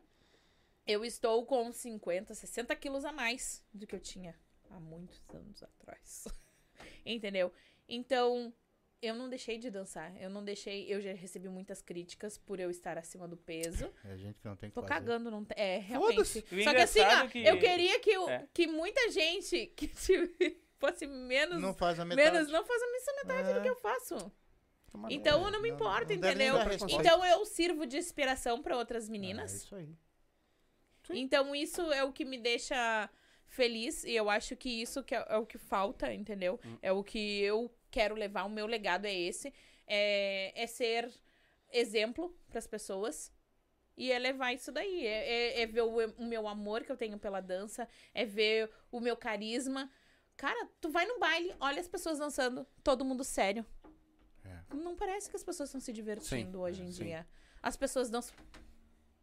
eu 0.85 1.03
estou 1.05 1.45
com 1.45 1.71
50, 1.71 2.33
60 2.33 2.75
quilos 2.75 3.05
a 3.05 3.11
mais 3.11 3.63
do 3.73 3.85
que 3.87 3.95
eu 3.95 3.99
tinha 3.99 4.35
há 4.69 4.79
muitos 4.79 5.21
anos 5.33 5.61
atrás. 5.63 6.25
Entendeu? 7.05 7.51
Então, 7.87 8.53
eu 9.01 9.13
não 9.15 9.29
deixei 9.29 9.57
de 9.57 9.69
dançar. 9.69 10.15
Eu 10.21 10.29
não 10.29 10.43
deixei. 10.43 10.91
Eu 10.91 10.99
já 11.01 11.13
recebi 11.13 11.47
muitas 11.49 11.81
críticas 11.81 12.37
por 12.37 12.59
eu 12.59 12.69
estar 12.71 12.97
acima 12.97 13.27
do 13.27 13.37
peso. 13.37 13.91
É 14.03 14.17
gente 14.17 14.39
que 14.39 14.47
não 14.47 14.55
tem 14.55 14.69
que 14.69 14.75
Tô 14.75 14.81
fazer. 14.81 14.93
cagando, 14.93 15.29
não 15.29 15.45
tem. 15.45 15.57
É, 15.63 15.77
realmente. 15.77 16.23
Só 16.63 16.71
que 16.73 16.81
assim, 16.81 16.99
ó, 17.01 17.27
que- 17.27 17.45
eu 17.45 17.59
queria 17.59 17.99
que, 17.99 18.17
o- 18.17 18.29
É. 18.29 18.47
que 18.53 18.67
muita 18.67 19.09
gente 19.11 19.67
que 19.77 19.87
tive- 19.87 20.59
fosse 20.77 21.05
menos. 21.07 21.61
Não 21.61 21.73
faz 21.73 21.99
a 21.99 22.05
metade. 22.05 22.31
menos 22.31 22.51
não 22.51 22.65
faz 22.65 22.81
a 22.81 22.87
metade 23.23 23.53
do 23.53 23.61
que 23.61 23.69
eu 23.69 23.75
faço. 23.75 24.31
mas 24.93 25.13
Então 25.13 25.43
eu 25.45 25.51
não 25.51 25.61
me 25.61 25.69
importo, 25.69 26.01
não 26.01 26.07
nem 26.07 26.17
entendeu? 26.17 26.55
Então 26.89 27.23
eu 27.25 27.45
sirvo 27.45 27.85
de 27.85 27.97
inspiração 27.97 28.61
pra 28.61 28.77
outras 28.77 29.07
É 29.07 29.11
meninas. 29.11 29.53
isso 29.53 29.75
aí. 29.75 29.95
Então 31.13 31.55
isso 31.55 31.81
é 31.91 32.03
o 32.03 32.11
que 32.11 32.25
me 32.25 32.37
deixa 32.37 33.09
feliz 33.47 34.03
e 34.03 34.11
eu 34.15 34.29
acho 34.29 34.55
que 34.55 34.69
isso 34.81 35.03
que 35.03 35.15
é, 35.15 35.25
é 35.29 35.37
o 35.37 35.45
que 35.45 35.57
falta, 35.57 36.13
entendeu? 36.13 36.59
É 36.81 36.91
o 36.91 37.03
que 37.03 37.39
eu 37.41 37.71
quero 37.89 38.15
levar, 38.15 38.43
o 38.45 38.49
meu 38.49 38.65
legado 38.65 39.05
é 39.05 39.13
esse, 39.13 39.53
é, 39.87 40.51
é 40.55 40.67
ser 40.67 41.09
exemplo 41.71 42.35
pras 42.49 42.67
pessoas 42.67 43.31
e 43.97 44.11
é 44.11 44.19
levar 44.19 44.51
isso 44.53 44.71
daí, 44.71 45.05
é, 45.05 45.29
é- 45.59 45.61
é 45.61 45.65
ver 45.65 45.81
o, 45.81 46.05
o 46.17 46.25
meu 46.25 46.47
amor 46.47 46.83
que 46.83 46.91
eu 46.91 46.97
tenho 46.97 47.17
pela 47.17 47.39
dança, 47.39 47.87
é 48.13 48.25
ver 48.25 48.69
o 48.91 48.99
meu 48.99 49.15
carisma. 49.15 49.89
Cara, 50.35 50.67
tu 50.81 50.89
vai 50.89 51.05
no 51.05 51.17
baile, 51.17 51.55
olha 51.61 51.79
as 51.79 51.87
pessoas 51.87 52.19
dançando, 52.19 52.67
todo 52.83 53.05
mundo 53.05 53.23
sério. 53.23 53.65
É. 54.43 54.75
Não 54.75 54.95
parece 54.97 55.29
que 55.29 55.35
as 55.37 55.43
pessoas 55.43 55.69
estão 55.69 55.79
se 55.79 55.93
divertindo 55.93 56.57
Sim, 56.57 56.63
hoje 56.63 56.83
em 56.83 56.91
sim. 56.91 57.05
dia. 57.05 57.25
As 57.63 57.77
pessoas 57.77 58.09
dançam 58.09 58.35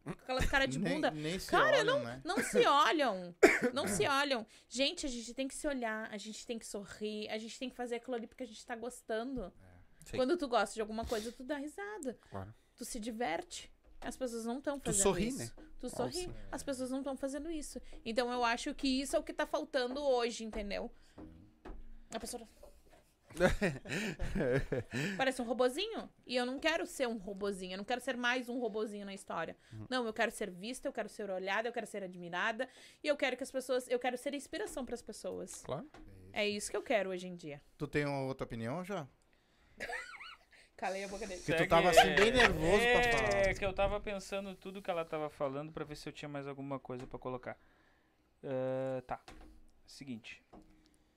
com 0.03 0.11
aquelas 0.11 0.47
caras 0.47 0.69
de 0.69 0.79
nem, 0.79 0.95
bunda. 0.95 1.11
nem 1.11 1.39
se 1.39 1.51
Cara, 1.51 1.79
olham, 1.79 2.03
né? 2.03 2.21
Não 2.25 2.39
se 2.43 2.59
olham. 2.67 3.35
Não 3.73 3.87
se 3.89 4.07
olham. 4.07 4.47
Gente, 4.69 5.07
a 5.07 5.09
gente 5.09 5.33
tem 5.35 5.47
que 5.49 5.55
se 5.55 5.67
olhar, 5.67 6.09
a 6.13 6.19
gente 6.19 6.47
tem 6.47 6.59
que 6.59 6.67
sorrir, 6.67 7.29
a 7.29 7.39
gente 7.39 7.59
tem 7.59 7.69
que 7.71 7.77
fazer 7.77 7.97
aquilo 7.97 8.15
ali 8.17 8.27
porque 8.27 8.43
a 8.43 8.47
gente 8.47 8.65
tá 8.65 8.75
gostando. 8.77 9.53
Sim. 10.05 10.17
Quando 10.17 10.37
tu 10.37 10.49
gosta 10.49 10.75
de 10.75 10.81
alguma 10.81 11.05
coisa, 11.05 11.31
tu 11.33 11.45
dá 11.45 11.57
risada. 11.57 12.19
Claro. 12.31 12.53
Tu 12.77 12.85
se 12.85 12.99
diverte. 12.99 13.73
As 14.01 14.17
pessoas 14.17 14.45
não 14.45 14.59
estão 14.59 14.81
Tu 14.81 14.87
fazendo 14.87 15.03
sorri, 15.03 15.29
isso. 15.29 15.39
né? 15.39 15.51
Tu 15.79 15.89
sorri. 15.89 16.27
Nossa. 16.27 16.39
As 16.51 16.63
pessoas 16.65 16.91
não 16.91 16.99
estão 16.99 17.17
fazendo 17.17 17.51
isso. 17.51 17.81
Então 18.05 18.33
eu 18.33 18.45
acho 18.45 18.75
que 18.75 18.89
isso 19.01 19.15
é 19.15 19.19
o 19.19 19.23
que 19.23 19.33
tá 19.33 19.47
faltando 19.47 20.03
hoje, 20.03 20.43
entendeu? 20.45 20.91
A 22.13 22.19
pessoa. 22.19 22.43
Parece 25.17 25.41
um 25.43 25.45
robozinho. 25.45 26.09
E 26.27 26.37
eu 26.37 26.47
não 26.47 26.59
quero 26.59 26.87
ser 26.87 27.09
um 27.09 27.17
robozinho. 27.17 27.75
Eu 27.75 27.79
não 27.79 27.85
quero 27.85 28.01
ser 28.01 28.17
mais 28.17 28.49
um 28.49 28.59
robozinho 28.59 29.07
na 29.07 29.15
história. 29.15 29.57
Uhum. 29.73 29.87
Não, 29.89 30.07
eu 30.07 30.13
quero 30.13 30.31
ser 30.31 30.51
vista, 30.51 30.89
eu 30.89 30.93
quero 30.93 31.09
ser 31.09 31.31
olhada, 31.31 31.69
eu 31.69 31.73
quero 31.73 31.87
ser 31.87 32.03
admirada. 32.03 32.69
E 33.03 33.09
eu 33.09 33.17
quero 33.17 33.37
que 33.37 33.43
as 33.43 33.51
pessoas. 33.51 33.89
Eu 33.89 33.99
quero 33.99 34.17
ser 34.17 34.35
inspiração 34.35 34.85
para 34.85 34.95
as 34.95 35.03
pessoas. 35.03 35.63
Claro. 35.63 35.89
É 36.33 36.49
isso 36.49 36.71
que 36.71 36.77
eu 36.77 36.83
quero 36.83 37.11
hoje 37.11 37.27
em 37.27 37.37
dia. 37.37 37.61
Tu 37.77 37.87
tem 37.87 38.05
uma 38.05 38.23
outra 38.23 38.45
opinião 38.45 38.83
já? 38.85 39.07
Calei 40.77 41.05
a 41.05 41.09
boca 41.09 41.27
dele. 41.27 41.41
Que 41.41 41.55
tu 41.55 41.69
tava, 41.69 41.91
assim, 41.91 42.15
bem 42.15 42.33
nervoso 42.33 42.79
pra 42.79 42.89
é, 42.89 43.13
falar. 43.13 43.35
É, 43.35 43.55
que 43.55 43.65
eu 43.65 43.73
tava 43.73 44.01
pensando 44.01 44.55
tudo 44.57 44.83
que 44.83 44.91
ela 44.91 45.05
tava 45.05 45.31
falando 45.31 45.71
pra 45.71 45.85
ver 45.85 45.97
se 45.97 46.09
eu 46.09 46.13
tinha 46.13 46.29
mais 46.29 46.49
alguma 46.49 46.81
coisa 46.81 47.07
pra 47.07 47.19
colocar. 47.19 47.57
Ah, 48.43 49.03
tá. 49.07 49.21
Seguinte. 49.87 50.43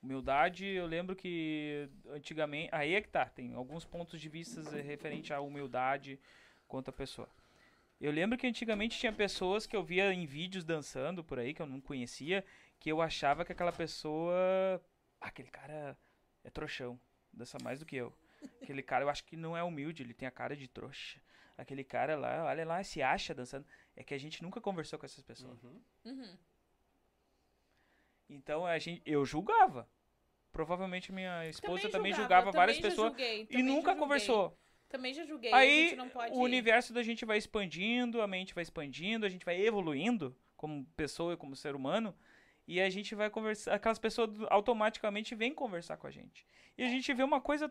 Humildade, 0.06 0.68
eu 0.68 0.86
lembro 0.86 1.16
que 1.16 1.90
antigamente. 2.12 2.70
Aí 2.72 2.94
é 2.94 3.02
que 3.02 3.10
tá, 3.10 3.26
tem 3.26 3.56
alguns 3.56 3.84
pontos 3.84 4.22
de 4.22 4.30
vista 4.30 4.62
referente 4.82 5.34
à 5.34 5.42
humildade 5.42 6.20
quanto 6.68 6.90
a 6.90 6.94
pessoa. 6.94 7.28
Eu 8.00 8.12
lembro 8.12 8.38
que 8.38 8.46
antigamente 8.46 9.00
tinha 9.00 9.12
pessoas 9.12 9.66
que 9.66 9.76
eu 9.76 9.84
via 9.84 10.14
em 10.14 10.28
vídeos 10.28 10.64
dançando 10.64 11.24
por 11.24 11.40
aí, 11.40 11.56
que 11.56 11.62
eu 11.62 11.66
não 11.66 11.82
conhecia, 11.82 12.46
que 12.80 12.92
eu 12.92 13.02
achava 13.02 13.44
que 13.44 13.52
aquela 13.52 13.72
pessoa. 13.72 14.80
"Ah, 15.20 15.28
aquele 15.28 15.50
cara 15.50 15.98
é 16.44 16.52
trouxão, 16.52 17.00
dança 17.34 17.58
mais 17.64 17.80
do 17.80 17.86
que 17.86 17.96
eu. 17.96 18.14
Aquele 18.62 18.84
cara 18.84 19.04
eu 19.06 19.10
acho 19.10 19.24
que 19.24 19.36
não 19.36 19.58
é 19.58 19.64
humilde, 19.64 20.04
ele 20.04 20.14
tem 20.14 20.28
a 20.28 20.32
cara 20.32 20.56
de 20.56 20.68
trouxa. 20.68 21.20
Aquele 21.58 21.84
cara 21.84 22.16
lá, 22.16 22.46
olha 22.46 22.64
lá, 22.64 22.84
se 22.84 23.02
acha 23.02 23.34
dançando. 23.34 23.66
É 23.96 24.04
que 24.04 24.14
a 24.14 24.20
gente 24.20 24.44
nunca 24.44 24.62
conversou 24.62 25.00
com 25.00 25.06
essas 25.08 25.24
pessoas. 25.24 25.58
Uhum. 25.64 26.38
Então 28.30 28.68
a 28.68 28.78
gente, 28.78 29.02
eu 29.04 29.26
julgava. 29.26 29.88
Provavelmente 30.56 31.12
minha 31.12 31.46
esposa 31.50 31.90
também, 31.90 32.14
julgava, 32.14 32.46
julgava 32.46 32.48
eu 32.48 32.54
várias 32.54 32.78
também 32.78 32.90
pessoas 32.90 33.10
julguei, 33.10 33.42
e 33.42 33.48
também 33.48 33.64
nunca 33.66 33.94
conversou. 33.94 34.58
Também 34.88 35.14
já 35.14 35.26
julguei. 35.26 35.52
Aí 35.52 35.98
pode. 36.14 36.34
o 36.34 36.40
universo 36.40 36.94
da 36.94 37.04
gente 37.04 37.26
vai 37.26 37.38
expandindo, 37.38 38.22
a 38.22 38.28
mente 38.28 38.56
vai 38.56 38.62
expandindo, 38.62 39.26
a 39.26 39.30
gente 39.30 39.44
vai 39.44 39.60
evoluindo 39.60 40.34
como 40.56 40.86
pessoa 40.96 41.34
e 41.34 41.38
como 41.38 41.58
ser 41.58 41.76
humano. 41.76 42.16
E 42.66 42.80
a 42.80 42.90
gente 42.90 43.14
vai 43.16 43.30
conversar. 43.30 43.74
Aquelas 43.74 44.00
pessoas 44.00 44.30
automaticamente 44.50 45.36
vêm 45.36 45.54
conversar 45.54 45.98
com 45.98 46.08
a 46.08 46.12
gente. 46.12 46.48
E 46.78 46.84
a 46.84 46.88
gente 46.88 47.14
vê 47.14 47.22
uma 47.22 47.42
coisa 47.42 47.70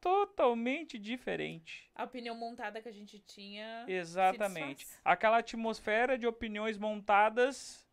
totalmente 0.00 0.98
diferente. 0.98 1.90
A 1.94 2.04
opinião 2.04 2.34
montada 2.34 2.80
que 2.80 2.88
a 2.88 2.92
gente 2.92 3.18
tinha. 3.18 3.84
Exatamente. 3.86 4.86
Aquela 5.04 5.36
atmosfera 5.36 6.16
de 6.16 6.26
opiniões 6.26 6.78
montadas 6.78 7.86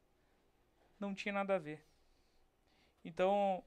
não 0.98 1.14
tinha 1.14 1.34
nada 1.34 1.56
a 1.56 1.60
ver. 1.60 1.86
Então, 3.04 3.62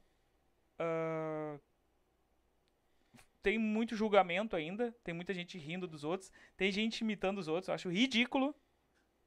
tem 3.43 3.59
muito 3.59 3.97
julgamento 3.97 4.55
ainda, 4.55 4.95
tem 5.03 5.13
muita 5.13 5.35
gente 5.35 5.59
rindo 5.59 5.87
dos 5.89 6.05
outros, 6.05 6.31
tem 6.57 6.71
gente 6.71 7.01
imitando 7.01 7.39
os 7.39 7.49
outros, 7.49 7.69
eu 7.69 7.75
acho 7.75 7.91
ridículo. 7.91 8.55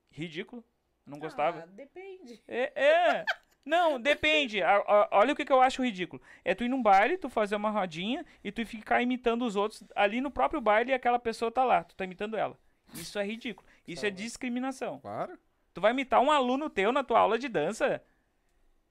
Ridículo. 0.10 0.64
Não 1.06 1.19
gostava. 1.19 1.64
Ah, 1.64 1.65
depende. 1.65 2.41
É, 2.48 2.82
é. 2.82 3.26
Não, 3.65 3.99
depende. 3.99 4.61
A- 4.61 4.77
a- 4.77 5.10
olha 5.11 5.34
o 5.34 5.36
que, 5.36 5.44
que 5.44 5.52
eu 5.52 5.61
acho 5.61 5.84
ridículo. 5.84 6.22
É 6.44 6.56
tu 6.56 6.64
ir 6.64 6.69
num 6.69 6.82
baile, 6.82 7.18
tu 7.18 7.30
fazer 7.30 7.56
uma 7.56 7.69
rodinha 7.69 8.26
e 8.44 8.52
tu 8.52 8.65
ficar 8.65 9.02
imitando 9.02 9.44
os 9.45 9.56
outros 9.56 9.84
ali 9.95 10.22
no 10.22 10.32
próprio 10.32 10.61
baile 10.61 10.91
e 10.91 10.94
aquela 10.94 11.19
pessoa 11.19 11.52
tá 11.52 11.64
lá. 11.65 11.84
Tu 11.84 11.95
tá 11.95 12.06
imitando 12.06 12.38
ela. 12.38 12.57
Isso 12.94 13.19
é 13.19 13.26
ridículo. 13.26 13.68
Isso 13.88 14.06
é 14.06 14.10
discriminação. 14.10 14.99
Claro. 14.99 15.38
Tu 15.73 15.82
vai 15.82 15.91
imitar 15.91 16.22
um 16.22 16.32
aluno 16.32 16.69
teu 16.69 16.91
na 16.94 17.03
tua 17.03 17.19
aula 17.19 17.38
de 17.38 17.49
dança? 17.49 18.02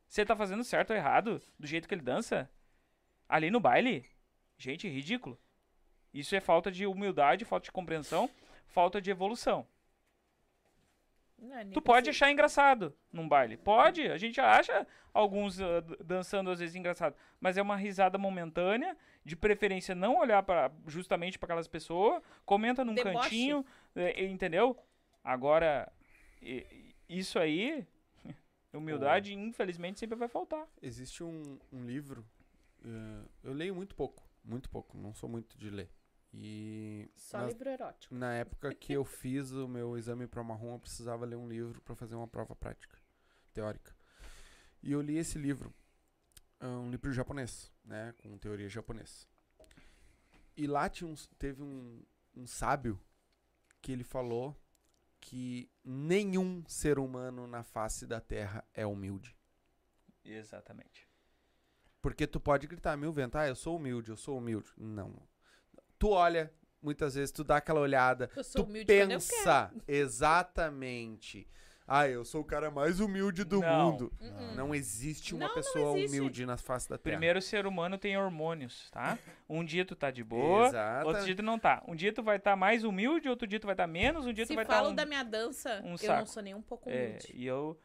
Você 0.06 0.24
tá 0.26 0.36
fazendo 0.36 0.62
certo 0.62 0.90
ou 0.90 0.96
errado 0.96 1.40
do 1.58 1.66
jeito 1.66 1.88
que 1.88 1.94
ele 1.94 2.02
dança? 2.02 2.50
Ali 3.35 3.51
no 3.51 3.59
baile? 3.59 4.09
Gente, 4.56 4.89
ridículo. 4.89 5.36
Isso 6.12 6.36
é 6.36 6.40
falta 6.40 6.70
de 6.70 6.86
humildade, 6.86 7.44
falta 7.44 7.65
de 7.65 7.73
compreensão, 7.73 8.31
falta 8.69 9.01
de 9.01 9.11
evolução. 9.11 9.66
Não, 11.36 11.56
nem 11.56 11.70
Tu 11.73 11.82
pode 11.82 12.09
achar 12.09 12.31
engraçado 12.31 12.94
num 13.12 13.28
baile. 13.28 13.56
Pode. 13.56 14.06
A 14.09 14.16
gente 14.16 14.40
acha 14.40 14.86
alguns 15.12 15.56
d- 15.56 15.65
dançando 16.05 16.48
às 16.48 16.61
vezes 16.61 16.77
engraçado. 16.77 17.16
Mas 17.40 17.56
é 17.59 17.62
uma 17.62 17.74
risada 17.77 18.16
momentânea. 18.16 18.97
De 19.24 19.35
preferência 19.35 19.94
não 19.97 20.19
olhar 20.19 20.43
para 20.44 20.70
justamente 20.86 21.36
para 21.36 21.47
aquelas 21.48 21.66
pessoas. 21.66 22.23
Comenta 22.47 22.85
num 22.85 22.94
Deboche. 22.94 23.15
cantinho. 23.19 23.66
é, 23.97 24.24
entendeu? 24.27 24.78
Agora, 25.24 25.90
isso 27.09 27.36
aí. 27.40 27.85
Humildade, 28.73 29.35
infelizmente, 29.35 29.98
sempre 29.98 30.16
vai 30.16 30.28
faltar. 30.28 30.65
Existe 30.81 31.24
um, 31.24 31.59
um 31.73 31.85
livro. 31.85 32.24
Eh, 32.85 33.24
eu 33.43 33.52
leio 33.52 33.74
muito 33.74 33.94
pouco. 33.94 34.23
Muito 34.44 34.69
pouco. 34.70 34.97
Não 34.98 35.15
sou 35.15 35.28
muito 35.28 35.56
de 35.59 35.70
ler. 35.70 35.90
E 36.32 37.09
Só 37.16 37.39
nas- 37.39 37.52
livro 37.52 37.69
erótico. 37.70 38.15
na 38.15 38.35
época 38.35 38.74
que 38.74 38.93
eu 38.93 39.05
fiz 39.06 39.52
o 39.52 39.69
meu 39.69 39.97
exame 39.97 40.27
para 40.27 40.43
marrom, 40.43 40.74
eu 40.74 40.78
precisava 40.81 41.24
ler 41.24 41.36
um 41.36 41.48
livro 41.48 41.81
para 41.82 41.94
fazer 41.94 42.15
uma 42.16 42.27
prova 42.28 42.55
prática, 42.56 42.98
teórica. 43.52 43.94
E 44.82 44.93
eu 44.93 45.01
li 45.01 45.16
esse 45.16 45.39
livro, 45.39 45.73
é 46.61 46.66
um 46.66 46.90
livro 46.90 47.12
japonês, 47.12 47.73
né, 47.85 48.12
com 48.19 48.36
teoria 48.36 48.69
japonesa. 48.69 49.27
E 50.56 50.66
lá 50.66 50.89
tinha 50.90 51.09
uns- 51.09 51.27
teve 51.39 51.62
um, 51.62 52.05
um 52.35 52.47
sábio 52.47 53.01
que 53.81 53.93
ele 53.93 54.05
falou 54.05 54.61
que 55.20 55.70
nenhum 55.85 56.65
ser 56.66 56.98
humano 56.98 57.47
na 57.47 57.62
face 57.62 58.06
da 58.06 58.20
Terra 58.20 58.62
é 58.74 58.85
humilde. 58.85 59.35
Exatamente. 60.24 61.03
Porque 62.05 62.26
tu 62.26 62.39
pode 62.39 62.66
gritar 62.66 62.98
mil 62.98 63.14
vezes, 63.14 63.35
ah, 63.35 63.48
eu 63.48 63.55
sou 63.56 63.76
humilde, 63.78 64.10
eu 64.10 64.16
sou 64.18 64.36
humilde. 64.36 64.68
Não. 64.76 65.14
Tu 65.98 66.10
olha, 66.10 66.52
muitas 66.82 67.14
vezes 67.14 67.32
tu 67.32 67.43
dá 67.43 67.56
aquela 67.56 67.81
olhada, 67.81 68.28
Eu 68.36 68.44
sou 68.44 68.62
tu 68.62 68.68
humilde 68.68 68.85
pensa 68.85 69.72
exatamente. 69.89 71.48
Ah, 71.86 72.06
eu 72.06 72.22
sou 72.24 72.43
o 72.43 72.44
cara 72.44 72.70
mais 72.70 73.01
humilde 73.01 73.43
do 73.43 73.60
Não. 73.60 73.93
mundo. 73.93 74.12
Uh-uh. 74.20 74.55
Não 74.55 74.74
existe 74.74 75.35
uma 75.35 75.40
Não, 75.40 75.48
não 75.48 75.55
pessoa 75.55 75.98
existe. 75.98 76.18
humilde 76.18 76.44
na 76.47 76.59
face 76.59 76.89
da 76.90 76.98
Terra. 76.98 77.16
Primeiro 77.16 77.40
ser 77.40 77.66
humano 77.66 77.97
tem 77.97 78.16
hormônios, 78.18 78.90
tá? 78.90 79.18
Um 79.48 79.64
dia 79.64 79.85
tu 79.85 79.97
tá 79.97 80.10
de 80.10 80.22
boa, 80.22 80.66
Exata- 80.66 81.06
outro 81.06 81.24
dia 81.24 81.36
tu 81.36 81.43
não 81.43 81.59
tá. 81.59 81.82
Um 81.89 81.94
dia 81.94 82.12
tu 82.12 82.22
vai 82.22 82.36
estar 82.36 82.55
mais 82.55 82.85
humilde, 82.85 83.28
outro 83.31 83.47
dia 83.47 83.59
tu 83.60 83.66
vai 83.66 83.74
estar 83.74 83.86
menos, 83.86 84.26
um 84.26 84.32
dia 84.32 84.44
tu 84.44 84.48
Se 84.48 84.55
vai 84.55 84.64
estar 84.64 84.76
falo 84.76 84.90
um... 84.90 84.94
da 84.94 85.06
minha 85.06 85.22
dança, 85.22 85.81
um 85.85 85.97
eu 86.01 86.16
não 86.16 86.26
sou 86.26 86.43
nem 86.43 86.55
um 86.55 86.62
pouco 86.62 86.89
É, 86.90 87.06
humilde. 87.06 87.32
e 87.35 87.47
eu, 87.47 87.78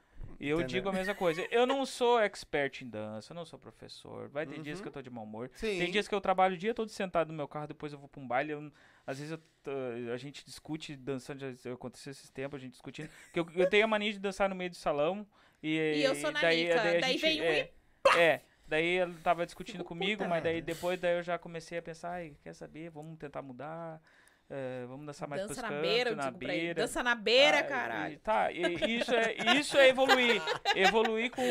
eu 0.48 0.58
Entendeu? 0.58 0.68
digo 0.68 0.90
a 0.90 0.94
mesma 0.94 1.14
coisa. 1.16 1.46
Eu 1.52 1.66
não 1.68 1.86
sou 1.86 2.20
expert 2.20 2.82
em 2.82 2.90
dança, 2.90 3.34
eu 3.34 3.36
não 3.36 3.44
sou 3.46 3.60
professor. 3.60 4.30
Vai 4.30 4.46
ter 4.46 4.62
dias 4.62 4.78
Uhum. 4.78 4.84
que 4.84 4.88
eu 4.88 4.92
tô 4.94 5.02
de 5.02 5.10
mau 5.10 5.24
humor. 5.24 5.50
Sim. 5.56 5.78
Tem 5.80 5.92
dias 5.92 6.08
que 6.08 6.16
eu 6.16 6.22
trabalho 6.22 6.56
o 6.56 6.58
dia 6.58 6.74
todo 6.74 6.90
sentado 6.90 7.28
no 7.30 7.34
meu 7.34 7.48
carro, 7.48 7.68
depois 7.68 7.92
eu 7.92 8.00
vou 8.00 8.08
pra 8.08 8.22
um 8.22 8.28
baile. 8.28 8.52
eu- 8.54 8.72
às 9.06 9.18
vezes 9.20 9.32
eu 9.34 9.40
a 10.14 10.18
gente 10.18 10.44
discute 10.46 10.96
dançando, 10.96 11.40
já 11.40 11.74
aconteceu 11.74 12.12
esses 12.12 12.30
tempos, 12.30 12.58
a 12.58 12.62
gente 12.64 12.72
discutindo. 12.72 13.10
Porque 13.26 13.40
eu, 13.40 13.64
eu 13.64 13.70
tenho 13.70 13.84
a 13.84 13.88
mania 13.88 14.12
de 14.14 14.20
dançar 14.20 14.48
no 14.50 14.56
meio 14.56 14.70
do 14.70 14.76
salão. 14.76 15.28
E, 15.62 15.76
E 15.98 16.04
eu 16.04 16.16
sou 16.16 16.32
daí, 16.32 16.64
nanica, 16.70 16.76
daí, 16.84 16.98
a 16.98 17.02
daí 17.02 17.12
gente- 17.18 17.22
vem 17.22 17.42
um 17.42 17.44
é, 17.44 17.70
é, 18.18 18.42
daí 18.68 18.96
ela 18.98 19.14
tava 19.24 19.46
discutindo 19.46 19.80
Fico 19.80 19.90
comigo, 19.90 20.26
mas 20.28 20.42
daí 20.42 20.62
depois 20.62 20.98
daí 21.00 21.18
eu 21.18 21.24
já 21.24 21.38
comecei 21.38 21.78
a 21.78 21.82
pensar, 21.82 22.12
ai, 22.14 22.36
quer 22.42 22.54
saber, 22.54 22.90
vamos 22.90 23.18
tentar 23.20 23.42
mudar. 23.42 24.02
É, 24.50 24.86
vamos 24.88 25.06
dançar 25.06 25.28
mais 25.28 25.48
Dança 25.48 25.62
na 25.62 25.70
beira, 25.82 26.16
na 26.16 26.32
beira. 26.32 26.82
Dança 26.82 27.04
na 27.04 27.14
beira, 27.16 27.60
Ah, 27.60 27.64
caralho. 27.64 28.14
e- 28.16 28.18
tá, 28.18 28.52
e 28.52 28.98
isso 28.98 29.14
é, 29.14 29.36
isso 29.60 29.78
é 29.78 29.90
evoluir. 29.90 30.42
evoluir 30.76 31.30
com, 31.32 31.44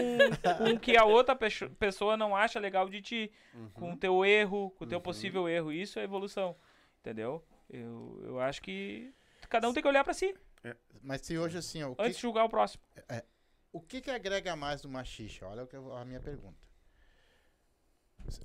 com 0.58 0.70
o 0.74 0.80
que 0.80 0.96
a 0.96 1.04
outra 1.04 1.36
pessoa 1.78 2.16
não 2.16 2.34
acha 2.34 2.58
legal 2.58 2.88
de 2.88 3.00
ti. 3.00 3.32
Uhum. 3.54 3.70
Com 3.70 3.92
o 3.92 3.96
teu 3.96 4.24
erro, 4.24 4.70
com 4.72 4.84
o 4.84 4.86
teu 4.88 4.98
Uhum. 4.98 5.02
possível 5.02 5.48
erro. 5.48 5.70
Isso 5.72 5.98
é 5.98 6.02
evolução. 6.02 6.56
Entendeu? 7.00 7.44
Eu, 7.70 8.20
eu 8.24 8.40
acho 8.40 8.60
que 8.62 9.14
cada 9.48 9.68
um 9.68 9.72
tem 9.72 9.82
que 9.82 9.88
olhar 9.88 10.02
pra 10.04 10.12
si 10.14 10.34
Mas 11.00 11.20
se 11.22 11.38
hoje 11.38 11.56
assim, 11.58 11.82
ó, 11.82 11.90
o 11.90 11.96
que, 11.96 12.02
antes 12.02 12.16
de 12.16 12.22
julgar 12.22 12.44
o 12.44 12.48
próximo. 12.48 12.82
o 13.72 13.80
que 13.80 14.00
que 14.00 14.10
agrega 14.10 14.56
mais 14.56 14.80
do 14.82 14.88
machixe? 14.88 15.44
Olha 15.44 15.62
o 15.62 15.66
que 15.66 15.76
eu- 15.76 15.94
a 15.96 16.04
minha 16.04 16.20
pergunta. 16.20 16.58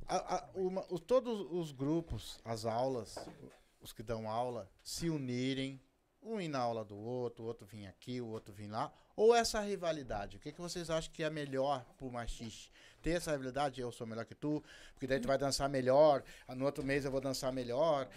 A- 0.07 0.35
a- 0.35 0.49
o 0.53 0.69
ma- 0.69 0.85
os- 0.89 1.01
todos 1.01 1.47
os 1.51 1.71
grupos, 1.71 2.39
as 2.45 2.65
aulas, 2.65 3.17
os 3.83 3.91
que 3.91 4.01
dão 4.01 4.29
aula, 4.29 4.71
se 4.81 5.09
unirem, 5.09 5.79
um 6.21 6.39
ir 6.39 6.47
na 6.47 6.59
aula 6.59 6.85
do 6.85 6.97
outro, 6.97 7.43
o 7.43 7.47
outro 7.47 7.65
vir 7.65 7.85
aqui, 7.85 8.21
o 8.21 8.27
outro 8.27 8.53
vir 8.53 8.67
lá, 8.67 8.91
ou 9.15 9.35
essa 9.35 9.59
rivalidade? 9.59 10.37
O 10.37 10.39
que, 10.39 10.53
que 10.53 10.61
vocês 10.61 10.89
acham 10.89 11.11
que 11.11 11.21
é 11.21 11.29
melhor 11.29 11.85
pro 11.97 12.09
machixe? 12.09 12.71
Ter 13.01 13.11
essa 13.17 13.31
rivalidade, 13.31 13.81
eu 13.81 13.91
sou 13.91 14.07
melhor 14.07 14.25
que 14.25 14.33
tu, 14.33 14.63
porque 14.93 15.05
daí 15.05 15.19
tu 15.19 15.27
vai 15.27 15.37
dançar 15.37 15.67
melhor, 15.69 16.23
ah, 16.47 16.55
no 16.55 16.63
outro 16.63 16.83
mês 16.83 17.03
eu 17.03 17.11
vou 17.11 17.19
dançar 17.19 17.51
melhor. 17.51 18.09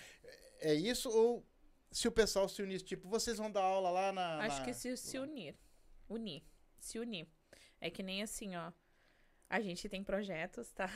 É 0.60 0.72
isso 0.72 1.10
ou 1.10 1.44
se 1.90 2.06
o 2.06 2.12
pessoal 2.12 2.48
se 2.48 2.62
unir, 2.62 2.80
tipo, 2.82 3.08
vocês 3.08 3.38
vão 3.38 3.50
dar 3.50 3.62
aula 3.62 3.90
lá 3.90 4.12
na... 4.12 4.38
Acho 4.38 4.60
na- 4.60 4.64
que 4.64 4.74
se, 4.74 4.96
se 4.96 5.18
unir. 5.18 5.56
Unir. 6.08 6.44
Se 6.78 6.98
unir. 6.98 7.26
É 7.80 7.90
que 7.90 8.02
nem 8.02 8.22
assim, 8.22 8.54
ó. 8.54 8.72
A 9.50 9.60
gente 9.60 9.88
tem 9.88 10.04
projetos, 10.04 10.70
tá? 10.70 10.88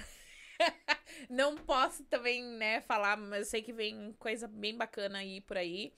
Não 1.28 1.56
posso 1.56 2.04
também, 2.04 2.42
né, 2.42 2.80
falar, 2.80 3.16
mas 3.16 3.40
eu 3.40 3.44
sei 3.46 3.62
que 3.62 3.72
vem 3.72 4.12
coisa 4.14 4.48
bem 4.48 4.76
bacana 4.76 5.18
aí 5.18 5.40
por 5.40 5.56
aí. 5.56 5.94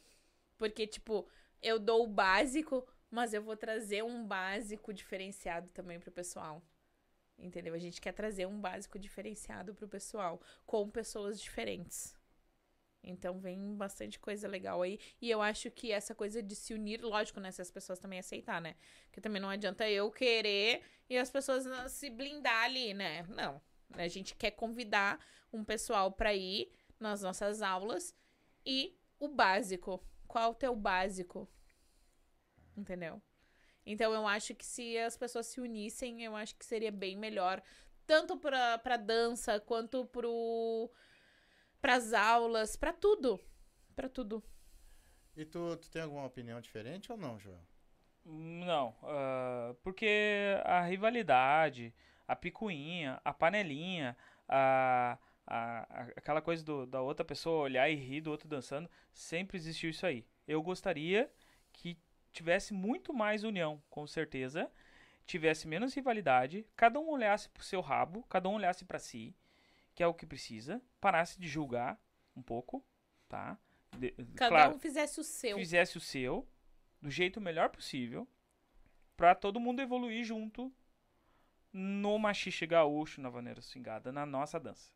Porque, 0.56 0.86
tipo, 0.86 1.26
eu 1.60 1.78
dou 1.78 2.04
o 2.04 2.08
básico, 2.08 2.86
mas 3.10 3.34
eu 3.34 3.42
vou 3.42 3.56
trazer 3.56 4.02
um 4.02 4.26
básico 4.26 4.92
diferenciado 4.92 5.68
também 5.70 5.98
pro 6.00 6.10
pessoal. 6.10 6.62
Entendeu? 7.38 7.74
A 7.74 7.78
gente 7.78 8.00
quer 8.00 8.12
trazer 8.12 8.46
um 8.46 8.60
básico 8.60 8.98
diferenciado 8.98 9.74
pro 9.74 9.88
pessoal, 9.88 10.40
com 10.64 10.88
pessoas 10.88 11.40
diferentes. 11.40 12.14
Então 13.02 13.40
vem 13.40 13.74
bastante 13.74 14.18
coisa 14.18 14.46
legal 14.46 14.80
aí. 14.82 15.00
E 15.20 15.28
eu 15.30 15.42
acho 15.42 15.70
que 15.70 15.90
essa 15.90 16.14
coisa 16.14 16.42
de 16.42 16.54
se 16.54 16.72
unir, 16.72 17.02
lógico, 17.02 17.40
né? 17.40 17.50
Se 17.50 17.60
as 17.60 17.70
pessoas 17.70 17.98
também 17.98 18.18
aceitar, 18.18 18.60
né? 18.60 18.76
Porque 19.06 19.20
também 19.20 19.42
não 19.42 19.48
adianta 19.50 19.88
eu 19.90 20.10
querer 20.10 20.82
e 21.10 21.18
as 21.18 21.30
pessoas 21.30 21.66
se 21.90 22.08
blindar 22.10 22.64
ali, 22.64 22.94
né? 22.94 23.24
Não. 23.28 23.60
A 23.96 24.08
gente 24.08 24.34
quer 24.34 24.52
convidar 24.52 25.18
um 25.52 25.64
pessoal 25.64 26.10
pra 26.12 26.34
ir 26.34 26.70
nas 26.98 27.22
nossas 27.22 27.62
aulas 27.62 28.14
e 28.64 28.96
o 29.18 29.28
básico. 29.28 30.04
Qual 30.26 30.52
o 30.52 30.54
teu 30.54 30.74
básico? 30.74 31.48
Entendeu? 32.76 33.20
Então 33.84 34.12
eu 34.12 34.26
acho 34.26 34.54
que 34.54 34.64
se 34.64 34.96
as 34.98 35.16
pessoas 35.16 35.46
se 35.46 35.60
unissem, 35.60 36.22
eu 36.22 36.34
acho 36.36 36.56
que 36.56 36.64
seria 36.64 36.92
bem 36.92 37.16
melhor. 37.16 37.62
Tanto 38.06 38.36
pra, 38.36 38.78
pra 38.78 38.96
dança, 38.96 39.60
quanto 39.60 40.06
pro 40.06 40.90
pras 41.80 42.12
aulas, 42.12 42.76
pra 42.76 42.92
tudo. 42.92 43.40
Pra 43.94 44.08
tudo. 44.08 44.42
E 45.36 45.44
tu, 45.44 45.76
tu 45.76 45.90
tem 45.90 46.02
alguma 46.02 46.26
opinião 46.26 46.60
diferente 46.60 47.10
ou 47.10 47.18
não, 47.18 47.38
Joel? 47.38 47.66
Não, 48.24 48.94
ah, 49.02 49.74
porque 49.82 50.56
a 50.64 50.82
rivalidade, 50.82 51.92
a 52.26 52.36
picuinha, 52.36 53.20
a 53.24 53.32
panelinha, 53.32 54.16
a, 54.48 55.18
a, 55.46 56.02
aquela 56.16 56.40
coisa 56.42 56.64
do- 56.64 56.86
da 56.86 57.00
outra 57.00 57.24
pessoa 57.24 57.62
olhar 57.62 57.88
e 57.90 57.94
rir 57.94 58.20
do 58.20 58.30
outro 58.30 58.48
dançando, 58.48 58.90
sempre 59.12 59.56
existiu 59.56 59.90
isso 59.90 60.06
aí. 60.06 60.26
Eu 60.46 60.62
gostaria 60.62 61.30
que 61.72 61.98
tivesse 62.32 62.72
muito 62.72 63.12
mais 63.12 63.44
união, 63.44 63.82
com 63.90 64.06
certeza, 64.06 64.70
tivesse 65.26 65.68
menos 65.68 65.94
rivalidade, 65.94 66.66
cada 66.76 66.98
um 66.98 67.08
olhasse 67.10 67.48
pro 67.48 67.62
seu 67.62 67.80
rabo, 67.80 68.22
cada 68.24 68.48
um 68.48 68.54
olhasse 68.54 68.84
pra 68.84 68.98
si, 68.98 69.34
que 69.94 70.02
é 70.02 70.06
o 70.06 70.14
que 70.14 70.26
precisa, 70.26 70.82
parasse 71.00 71.38
de 71.38 71.46
julgar 71.48 72.00
um 72.34 72.42
pouco, 72.42 72.84
tá? 73.28 73.58
De- 73.98 74.12
Cada 74.34 74.48
claro, 74.48 74.74
um 74.74 74.78
fizesse 74.78 75.20
o 75.20 75.24
seu. 75.24 75.56
fizesse 75.58 75.98
o 75.98 76.00
seu 76.00 76.48
do 77.00 77.10
jeito 77.10 77.40
melhor 77.40 77.68
possível 77.68 78.26
pra 79.16 79.34
todo 79.34 79.60
mundo 79.60 79.82
evoluir 79.82 80.24
junto 80.24 80.72
no 81.72 82.18
machixe 82.18 82.66
gaúcho, 82.66 83.20
na 83.20 83.28
vaneira 83.30 83.60
swingada, 83.60 84.12
na 84.12 84.26
nossa 84.26 84.58
dança. 84.60 84.92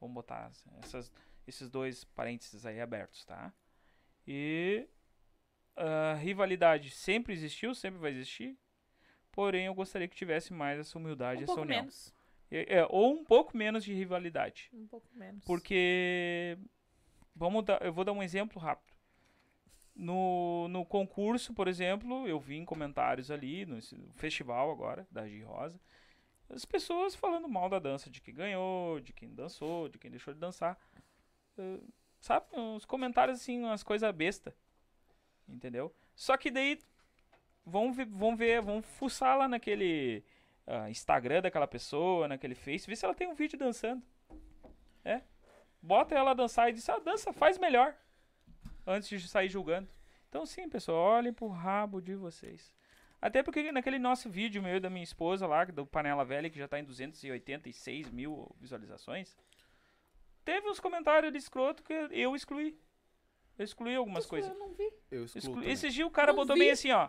Vamos 0.00 0.14
botar 0.14 0.50
essas, 0.82 1.12
esses 1.46 1.68
dois 1.70 2.04
parênteses 2.04 2.64
aí 2.66 2.80
abertos, 2.80 3.24
tá? 3.24 3.52
E 4.26 4.88
a 5.76 6.14
rivalidade 6.14 6.90
sempre 6.90 7.32
existiu, 7.32 7.74
sempre 7.74 7.98
vai 8.00 8.10
existir. 8.12 8.56
Porém, 9.32 9.66
eu 9.66 9.74
gostaria 9.74 10.06
que 10.08 10.16
tivesse 10.16 10.52
mais 10.52 10.78
essa 10.78 10.96
humildade, 10.96 11.40
Um 11.40 11.44
essa 11.44 11.60
união. 11.60 11.80
menos. 11.82 12.14
É, 12.50 12.78
é, 12.78 12.86
ou 12.88 13.12
um 13.12 13.24
pouco 13.24 13.56
menos 13.56 13.82
de 13.84 13.92
rivalidade. 13.92 14.70
Um 14.72 14.86
pouco 14.86 15.08
menos. 15.12 15.44
Porque. 15.44 16.56
Vamos 17.34 17.64
dar, 17.64 17.82
eu 17.82 17.92
vou 17.92 18.04
dar 18.04 18.12
um 18.12 18.22
exemplo 18.22 18.60
rápido. 18.60 18.94
No, 19.94 20.66
no 20.68 20.84
concurso, 20.84 21.52
por 21.54 21.66
exemplo, 21.68 22.26
eu 22.28 22.38
vi 22.38 22.56
em 22.56 22.64
comentários 22.64 23.30
ali, 23.30 23.64
no 23.64 23.78
esse- 23.78 23.96
festival 24.14 24.70
agora, 24.70 25.06
da 25.10 25.26
G 25.28 25.42
Rosa, 25.42 25.80
as 26.54 26.64
pessoas 26.64 27.14
falando 27.14 27.48
mal 27.48 27.68
da 27.68 27.78
dança, 27.78 28.08
de 28.08 28.20
quem 28.20 28.34
ganhou, 28.34 29.00
de 29.00 29.12
quem 29.12 29.34
dançou, 29.34 29.88
de 29.88 29.98
quem 29.98 30.10
deixou 30.10 30.32
de 30.32 30.38
dançar. 30.38 30.78
Eh, 31.58 31.80
sabe? 32.20 32.46
Uns 32.52 32.84
comentários 32.84 33.40
assim, 33.40 33.60
umas 33.60 33.82
coisas 33.82 34.10
besta. 34.14 34.54
Entendeu? 35.48 35.94
Só 36.14 36.36
que 36.36 36.50
daí 36.50 36.78
vão 37.66 37.92
ver, 37.92 38.06
vão 38.06 38.36
ver, 38.36 38.62
vão 38.62 38.80
fuçar 38.80 39.36
lá 39.36 39.48
naquele 39.48 40.24
ah, 40.66 40.88
Instagram 40.88 41.42
daquela 41.42 41.66
pessoa, 41.66 42.28
naquele 42.28 42.54
Face, 42.54 42.86
ver 42.86 42.96
se 42.96 43.04
ela 43.04 43.14
tem 43.14 43.26
um 43.26 43.34
vídeo 43.34 43.58
dançando. 43.58 44.02
É. 45.04 45.22
Bota 45.82 46.14
ela 46.14 46.34
dançar 46.34 46.70
e 46.70 46.72
diz, 46.72 46.88
ah, 46.88 46.98
dança, 46.98 47.32
faz 47.32 47.58
melhor. 47.58 47.94
Antes 48.86 49.08
de 49.20 49.28
sair 49.28 49.48
julgando. 49.48 49.88
Então 50.28 50.46
sim, 50.46 50.68
pessoal, 50.68 51.18
olhem 51.18 51.32
pro 51.32 51.48
rabo 51.48 52.00
de 52.00 52.14
vocês. 52.14 52.72
Até 53.24 53.42
porque 53.42 53.72
naquele 53.72 53.98
nosso 53.98 54.28
vídeo 54.28 54.62
meu 54.62 54.76
e 54.76 54.80
da 54.80 54.90
minha 54.90 55.02
esposa 55.02 55.46
lá, 55.46 55.64
do 55.64 55.86
Panela 55.86 56.26
Velha, 56.26 56.50
que 56.50 56.58
já 56.58 56.68
tá 56.68 56.78
em 56.78 56.84
286 56.84 58.10
mil 58.10 58.54
visualizações, 58.60 59.34
teve 60.44 60.68
uns 60.68 60.78
comentários 60.78 61.32
de 61.32 61.38
escroto 61.38 61.82
que 61.82 61.94
eu 62.10 62.36
excluí. 62.36 62.78
Eu 63.58 63.64
excluí 63.64 63.96
algumas 63.96 64.26
coisas. 64.26 64.50
Eu 64.50 64.58
não 64.58 64.74
vi. 64.74 64.92
Eu 65.10 65.24
excluo 65.24 65.38
Exclu- 65.38 65.54
também. 65.54 65.70
Esse 65.70 65.88
dia 65.88 66.06
o 66.06 66.10
cara 66.10 66.32
Não 66.32 66.36
botou 66.36 66.54
vi. 66.54 66.60
bem 66.60 66.70
assim, 66.72 66.90
ó. 66.90 67.08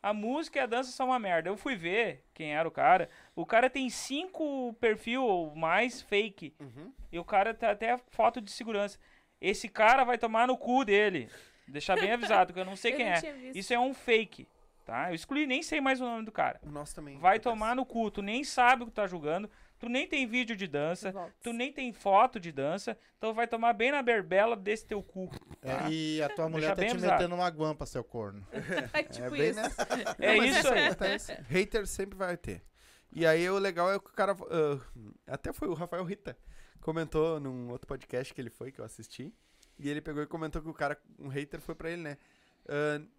A 0.00 0.14
música 0.14 0.60
e 0.60 0.62
a 0.62 0.66
dança 0.66 0.92
são 0.92 1.06
uma 1.06 1.18
merda. 1.18 1.48
Eu 1.48 1.56
fui 1.56 1.74
ver 1.74 2.22
quem 2.32 2.54
era 2.54 2.68
o 2.68 2.70
cara. 2.70 3.08
O 3.34 3.44
cara 3.44 3.68
tem 3.68 3.90
cinco 3.90 4.72
perfil 4.74 5.24
ou 5.24 5.52
mais 5.56 6.00
fake. 6.00 6.54
Uhum. 6.60 6.92
E 7.10 7.18
o 7.18 7.24
cara 7.24 7.52
tá 7.52 7.72
até 7.72 7.98
foto 8.10 8.40
de 8.40 8.52
segurança. 8.52 9.00
Esse 9.40 9.68
cara 9.68 10.04
vai 10.04 10.16
tomar 10.16 10.46
no 10.46 10.56
cu 10.56 10.84
dele. 10.84 11.28
Deixar 11.66 11.96
bem 11.96 12.12
avisado, 12.12 12.52
que 12.52 12.60
eu 12.60 12.64
não 12.64 12.76
sei 12.76 12.92
Eu 12.94 12.96
quem 12.98 13.06
não 13.06 13.12
é. 13.14 13.50
Isso 13.52 13.74
é 13.74 13.80
um 13.80 13.92
fake, 13.92 14.46
tá? 14.86 15.10
Eu 15.10 15.14
excluí, 15.14 15.46
nem 15.46 15.62
sei 15.62 15.80
mais 15.80 16.00
o 16.00 16.04
nome 16.04 16.24
do 16.24 16.32
cara. 16.32 16.58
O 16.62 16.70
nosso 16.70 16.94
também. 16.94 17.18
Vai 17.18 17.36
acontece. 17.36 17.42
tomar 17.54 17.76
no 17.76 17.84
cu. 17.84 18.10
Tu 18.10 18.22
nem 18.22 18.42
sabe 18.44 18.84
o 18.84 18.86
que 18.86 18.92
tá 18.92 19.06
julgando. 19.06 19.50
Tu 19.78 19.90
nem 19.90 20.06
tem 20.06 20.26
vídeo 20.26 20.56
de 20.56 20.66
dança. 20.66 21.12
Volta. 21.12 21.34
Tu 21.42 21.52
nem 21.52 21.70
tem 21.70 21.92
foto 21.92 22.40
de 22.40 22.50
dança. 22.50 22.96
Então 23.18 23.34
vai 23.34 23.46
tomar 23.46 23.74
bem 23.74 23.90
na 23.90 24.00
berbela 24.00 24.56
desse 24.56 24.86
teu 24.86 25.02
cu. 25.02 25.28
É, 25.60 25.74
tá? 25.76 25.90
e 25.90 26.22
a 26.22 26.28
tua 26.30 26.48
mulher 26.48 26.74
Deixa 26.74 26.76
tá 26.76 26.82
te 26.86 26.90
avisado. 26.92 27.12
metendo 27.14 27.34
uma 27.34 27.50
guampa, 27.50 27.84
seu 27.84 28.02
corno. 28.02 28.46
É 28.94 29.02
tipo 29.02 29.34
É 29.34 29.48
isso. 29.50 29.60
nessa. 29.60 29.82
É 30.18 30.36
Não, 30.36 30.44
isso 30.44 30.68
aí. 30.72 30.86
acontece. 30.86 31.32
Hater 31.48 31.86
sempre 31.86 32.16
vai 32.16 32.36
ter. 32.38 32.62
E 33.12 33.26
aí 33.26 33.48
o 33.50 33.58
legal 33.58 33.92
é 33.92 33.98
que 33.98 34.06
o 34.06 34.12
cara. 34.12 34.32
ah, 34.32 34.80
até 35.26 35.52
foi 35.52 35.68
o 35.68 35.74
Rafael 35.74 36.04
Rita. 36.04 36.38
Comentou 36.80 37.38
num 37.40 37.68
outro 37.70 37.86
podcast 37.86 38.32
que 38.32 38.40
ele 38.40 38.50
foi, 38.50 38.70
que 38.72 38.80
eu 38.80 38.84
assisti. 38.84 39.34
E 39.78 39.90
ele 39.90 40.00
pegou 40.00 40.22
e 40.22 40.26
comentou 40.26 40.62
que 40.62 40.68
o 40.68 40.72
cara, 40.74 40.96
um 41.18 41.28
hater, 41.28 41.60
foi 41.60 41.74
pra 41.74 41.90
ele, 41.90 42.00
né? 42.00 42.16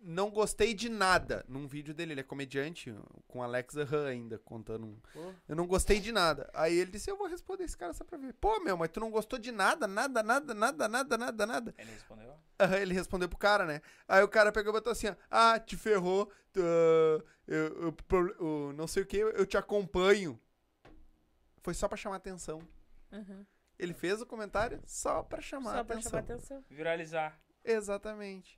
Não 0.02 0.30
gostei 0.30 0.74
de 0.74 0.90
nada 0.90 1.46
num 1.48 1.68
vídeo 1.68 1.94
dele. 1.94 2.14
Ele 2.14 2.20
é 2.20 2.24
comediante, 2.24 2.94
com 3.28 3.42
Alex 3.42 3.78
Aham 3.78 4.06
ainda, 4.06 4.38
contando 4.40 4.86
um. 4.88 5.00
Pô. 5.14 5.34
Eu 5.48 5.56
não 5.56 5.66
gostei 5.66 6.00
de 6.00 6.12
nada. 6.12 6.50
Aí 6.54 6.78
ele 6.78 6.92
disse: 6.92 7.10
Eu 7.10 7.18
vou 7.18 7.28
responder 7.28 7.64
esse 7.64 7.78
cara 7.78 7.94
só 7.94 8.04
pra 8.04 8.18
ver. 8.18 8.34
Pô, 8.34 8.60
meu, 8.60 8.76
mas 8.76 8.90
tu 8.90 9.00
não 9.00 9.10
gostou 9.10 9.40
de 9.40 9.52
nada, 9.52 9.88
nada, 9.88 10.22
nada, 10.22 10.54
nada, 10.54 10.88
nada, 10.88 11.18
nada, 11.18 11.46
nada. 11.46 11.76
Ele 11.78 11.92
respondeu. 11.92 12.34
Aham, 12.60 12.78
ele 12.78 12.94
respondeu 12.94 13.30
pro 13.30 13.38
cara, 13.38 13.66
né? 13.66 13.82
Aí 14.08 14.24
o 14.24 14.28
cara 14.28 14.52
pegou 14.52 14.72
e 14.72 14.74
botou 14.74 14.92
assim, 14.92 15.08
ó, 15.08 15.16
ah, 15.32 15.60
te 15.60 15.78
ferrou, 15.78 16.32
tu, 16.52 16.60
ah, 16.62 17.24
eu, 17.48 17.84
eu- 17.84 17.94
pro- 17.94 18.36
o 18.44 18.74
não 18.74 18.88
sei 18.88 19.04
o 19.04 19.06
que, 19.06 19.18
eu 19.18 19.46
te 19.46 19.56
acompanho. 19.58 20.40
Foi 21.62 21.74
só 21.74 21.88
pra 21.88 21.96
chamar 21.98 22.16
atenção. 22.18 22.60
Uhum. 23.12 23.46
Ele 23.80 23.94
fez 23.94 24.20
o 24.22 24.26
comentário 24.26 24.82
só 24.86 25.22
pra 25.22 25.40
chamar 25.40 25.76
Só 25.78 25.84
pra 25.84 25.96
atenção. 25.96 26.10
chamar 26.12 26.24
atenção. 26.24 26.66
Viralizar. 26.70 27.40
Exatamente. 27.64 28.57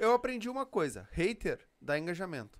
Eu 0.00 0.14
aprendi 0.14 0.48
uma 0.48 0.64
coisa, 0.64 1.06
hater 1.12 1.60
dá 1.78 1.98
engajamento. 1.98 2.58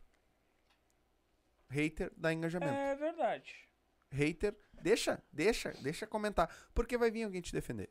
Hater 1.71 2.13
dá 2.15 2.33
engajamento. 2.35 2.75
É 2.75 2.95
verdade. 2.95 3.55
Hater, 4.13 4.55
deixa, 4.83 5.23
deixa, 5.33 5.73
deixa 5.83 6.07
comentar, 6.07 6.55
porque 6.75 6.99
vai 6.99 7.11
vir 7.11 7.23
alguém 7.23 7.41
te 7.41 7.53
defender. 7.53 7.89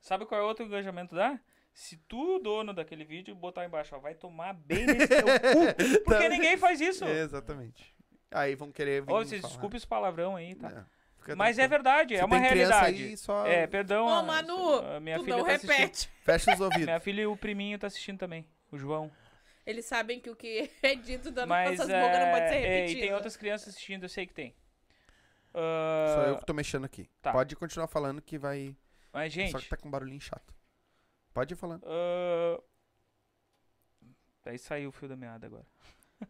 Sabe 0.00 0.24
qual 0.26 0.40
é 0.40 0.44
outro 0.44 0.64
engajamento 0.64 1.14
dá? 1.16 1.40
Se 1.74 1.96
tu, 1.96 2.38
dono 2.38 2.72
daquele 2.72 3.04
vídeo, 3.04 3.34
botar 3.34 3.64
embaixo, 3.64 3.96
ó, 3.96 3.98
vai 3.98 4.14
tomar 4.14 4.52
bem 4.54 4.86
nesse 4.86 5.08
teu 5.08 5.24
cu. 5.24 6.04
Porque 6.04 6.22
Tá. 6.22 6.28
ninguém 6.28 6.56
faz 6.56 6.80
isso. 6.80 7.04
Exatamente. 7.04 7.92
Aí 8.30 8.54
vão 8.54 8.70
querer 8.70 9.02
vir 9.02 9.12
Ô, 9.12 9.24
vocês 9.24 9.42
desculpem 9.42 9.76
esse 9.76 9.86
palavrão 9.86 10.36
aí, 10.36 10.54
tá? 10.54 10.68
É. 10.70 10.97
Fica 11.18 11.36
Mas 11.36 11.58
é 11.58 11.62
tranquilo. 11.68 11.84
verdade, 11.84 12.16
é 12.16 12.24
uma 12.24 12.40
tem 12.40 12.48
criança 12.50 12.78
realidade. 12.80 13.04
aí, 13.04 13.16
só 13.16 13.46
É, 13.46 13.66
perdão. 13.66 14.06
Ô, 14.06 14.10
a- 14.10 14.22
Manu, 14.22 14.74
a 14.96 15.00
minha 15.00 15.18
tu 15.18 15.24
filha 15.24 15.36
não 15.36 15.44
tá 15.44 15.52
assistindo. 15.54 15.76
repete. 15.76 16.10
fecha 16.24 16.54
os 16.54 16.60
ouvidos. 16.60 16.84
Minha 16.84 17.00
filha 17.00 17.22
e 17.22 17.26
o 17.26 17.36
priminho 17.36 17.78
tá 17.78 17.86
assistindo 17.86 18.18
também, 18.18 18.46
o 18.72 18.78
João. 18.78 19.10
Eles 19.66 19.84
sabem 19.84 20.18
que 20.20 20.30
o 20.30 20.36
que 20.36 20.70
é 20.82 20.94
dito 20.94 21.30
das 21.30 21.46
Mas 21.46 21.72
nossas 21.78 21.90
é, 21.90 22.00
bocas 22.02 22.18
não 22.20 22.30
pode 22.32 22.48
ser 22.48 22.54
é, 22.56 22.60
repetido. 22.80 22.98
e 22.98 23.02
tem 23.02 23.12
outras 23.14 23.36
crianças 23.36 23.68
assistindo, 23.68 24.04
eu 24.04 24.08
sei 24.08 24.26
que 24.26 24.32
tem. 24.32 24.54
Ah, 25.54 26.12
Sou 26.14 26.22
eu 26.24 26.36
que 26.38 26.46
tô 26.46 26.54
mexendo 26.54 26.84
aqui. 26.84 27.08
tá. 27.20 27.32
Pode 27.32 27.54
continuar 27.56 27.88
falando 27.88 28.22
que 28.22 28.38
vai. 28.38 28.76
Mas, 29.12 29.32
gente, 29.32 29.50
Só 29.52 29.58
que 29.58 29.68
tá 29.68 29.76
com 29.76 29.90
barulhinho 29.90 30.20
chato. 30.20 30.54
Pode 31.34 31.52
ir 31.54 31.56
falando. 31.56 31.82
ah, 31.86 32.60
Daí 34.44 34.58
saiu 34.58 34.88
o 34.88 34.92
fio 34.92 35.08
da 35.08 35.16
meada 35.16 35.46
agora. 35.46 35.66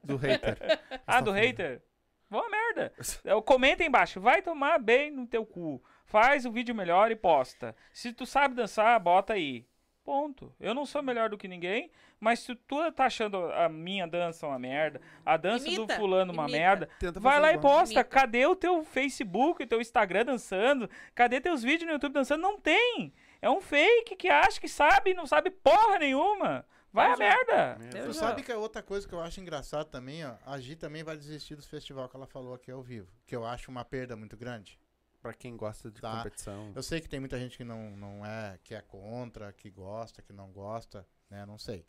Do 0.02 0.16
hater. 0.16 0.56
Ah, 1.06 1.20
do 1.20 1.26
falando. 1.30 1.40
hater? 1.42 1.82
Boa 2.30 2.48
merda. 2.48 2.92
Eu- 3.24 3.42
Comenta 3.42 3.82
aí 3.82 3.88
embaixo. 3.88 4.20
Vai 4.20 4.42
tomar 4.42 4.78
bem 4.78 5.10
no 5.10 5.26
teu 5.26 5.44
cu. 5.46 5.82
Faz 6.04 6.44
o 6.46 6.52
vídeo 6.52 6.74
melhor 6.74 7.10
e 7.10 7.16
posta. 7.16 7.74
Se 7.92 8.12
tu 8.12 8.24
sabe 8.26 8.54
dançar, 8.54 8.98
bota 9.00 9.34
aí. 9.34 9.66
Ponto. 10.04 10.54
Eu 10.58 10.72
não 10.74 10.86
sou 10.86 11.02
melhor 11.02 11.28
do 11.28 11.36
que 11.36 11.46
ninguém, 11.46 11.90
mas 12.18 12.38
se 12.40 12.54
tu 12.54 12.90
tá 12.92 13.04
achando 13.04 13.36
a 13.52 13.68
minha 13.68 14.06
dança 14.06 14.46
uma 14.46 14.58
merda, 14.58 15.02
a 15.24 15.36
dança 15.36 15.66
do 15.66 15.70
Imita, 15.70 15.96
fulano 15.96 16.32
uma 16.32 16.44
imita. 16.44 16.58
merda, 16.58 16.88
Tenta 16.98 17.20
vai 17.20 17.38
lá 17.38 17.52
e 17.52 17.58
posta. 17.58 17.92
Imita. 17.92 18.04
Cadê 18.08 18.46
o 18.46 18.56
teu 18.56 18.82
Facebook, 18.84 19.62
o 19.62 19.66
teu 19.66 19.82
Instagram 19.82 20.24
dançando? 20.24 20.88
Cadê 21.14 21.42
teus 21.42 21.62
vídeos 21.62 21.86
no 21.86 21.92
YouTube 21.92 22.14
dançando? 22.14 22.40
Não 22.40 22.58
tem. 22.58 23.12
É 23.42 23.50
um 23.50 23.60
fake 23.60 24.16
que 24.16 24.30
acha 24.30 24.58
que 24.58 24.66
sabe 24.68 25.10
e 25.10 25.14
não 25.14 25.26
sabe 25.26 25.50
porra 25.50 25.98
nenhuma. 25.98 26.64
Vai 26.92 27.06
a 27.08 27.16
já- 27.16 27.18
merda. 27.18 27.78
Já- 28.06 28.12
sabe 28.14 28.42
que 28.42 28.50
é 28.50 28.56
outra 28.56 28.82
coisa 28.82 29.06
que 29.06 29.14
eu 29.14 29.20
acho 29.20 29.40
engraçado 29.40 29.88
também, 29.88 30.24
ó. 30.24 30.36
A 30.46 30.58
Gi 30.58 30.74
também 30.76 31.02
vai 31.04 31.16
desistir 31.16 31.54
do 31.54 31.62
festival 31.62 32.08
que 32.08 32.16
ela 32.16 32.26
falou 32.26 32.54
aqui 32.54 32.70
ao 32.70 32.82
vivo. 32.82 33.12
Que 33.26 33.36
eu 33.36 33.44
acho 33.44 33.70
uma 33.70 33.84
perda 33.84 34.16
muito 34.16 34.36
grande. 34.36 34.78
Pra 35.20 35.34
quem 35.34 35.56
gosta 35.56 35.90
de 35.90 36.00
Tá. 36.00 36.18
competição. 36.18 36.72
Eu 36.74 36.82
sei 36.82 37.00
que 37.00 37.08
tem 37.08 37.18
muita 37.20 37.38
gente 37.38 37.56
que 37.56 37.64
não, 37.64 37.90
não 37.96 38.24
é, 38.24 38.58
que 38.62 38.74
é 38.74 38.80
contra, 38.80 39.52
que 39.52 39.68
gosta, 39.68 40.22
que 40.22 40.32
não 40.32 40.50
gosta, 40.52 41.06
né? 41.28 41.44
Não 41.44 41.58
sei. 41.58 41.84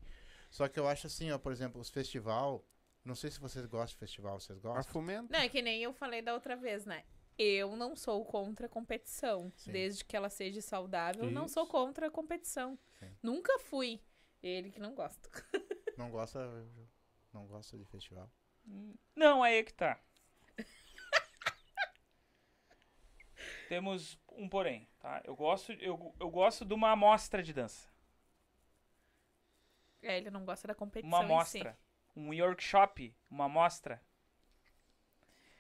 Só 0.50 0.68
que 0.68 0.80
eu 0.80 0.88
acho 0.88 1.06
assim, 1.08 1.32
ó, 1.32 1.38
por 1.38 1.52
exemplo, 1.52 1.80
os 1.80 1.90
festival. 1.90 2.66
Não 3.06 3.16
sei 3.16 3.30
se 3.32 3.40
vocês 3.40 3.66
gostam 3.68 3.94
de 3.94 4.00
festival, 4.00 4.40
vocês 4.40 4.58
A 4.58 4.62
gostam? 4.62 4.92
fomento. 4.92 5.32
Não, 5.32 5.40
é 5.40 5.48
que 5.48 5.62
nem 5.62 5.82
eu 5.84 5.94
falei 5.94 6.22
da 6.22 6.34
outra 6.34 6.56
vez, 6.56 6.86
né? 6.86 7.04
Eu 7.38 7.76
não 7.78 7.96
sou 7.96 8.26
contra 8.26 8.66
a 8.66 8.70
competição. 8.70 9.52
Sim. 9.56 9.72
Desde 9.72 10.04
que 10.04 10.18
ela 10.18 10.30
seja 10.30 10.60
saudável, 10.62 11.24
eu 11.26 11.32
não 11.32 11.48
sou 11.48 11.64
Isso. 11.64 11.72
contra 11.72 12.08
a 12.08 12.12
competição. 12.12 12.78
Sim. 13.00 13.08
Nunca 13.24 13.58
fui. 13.60 14.02
Ele 14.42 14.72
que 14.72 14.80
não 14.80 14.94
gosta. 14.96 15.30
Não 15.98 16.10
gosta, 16.12 16.40
não 17.34 17.46
gosta 17.46 17.78
de 17.78 17.84
festival. 17.84 18.32
Não, 19.14 19.44
aí 19.44 19.56
é 19.58 19.64
que 19.64 19.74
tá. 19.74 20.00
Temos 23.68 24.18
um 24.32 24.48
porém, 24.48 24.88
tá? 24.98 25.22
Eu 25.26 25.36
gosto, 25.36 25.74
eu, 25.74 26.16
eu 26.18 26.30
gosto 26.30 26.64
de 26.64 26.74
uma 26.74 26.92
amostra 26.92 27.44
de 27.44 27.52
dança. 27.54 27.90
É, 30.02 30.18
ele 30.18 30.32
não 30.32 30.46
gosta 30.46 30.70
da 30.70 30.74
competição 30.74 31.10
Uma 31.20 31.24
em 31.26 31.28
si. 31.46 31.58
amostra. 31.60 31.80
Um 32.16 32.30
workshop, 32.30 33.14
uma 33.30 33.46
amostra. 33.46 34.02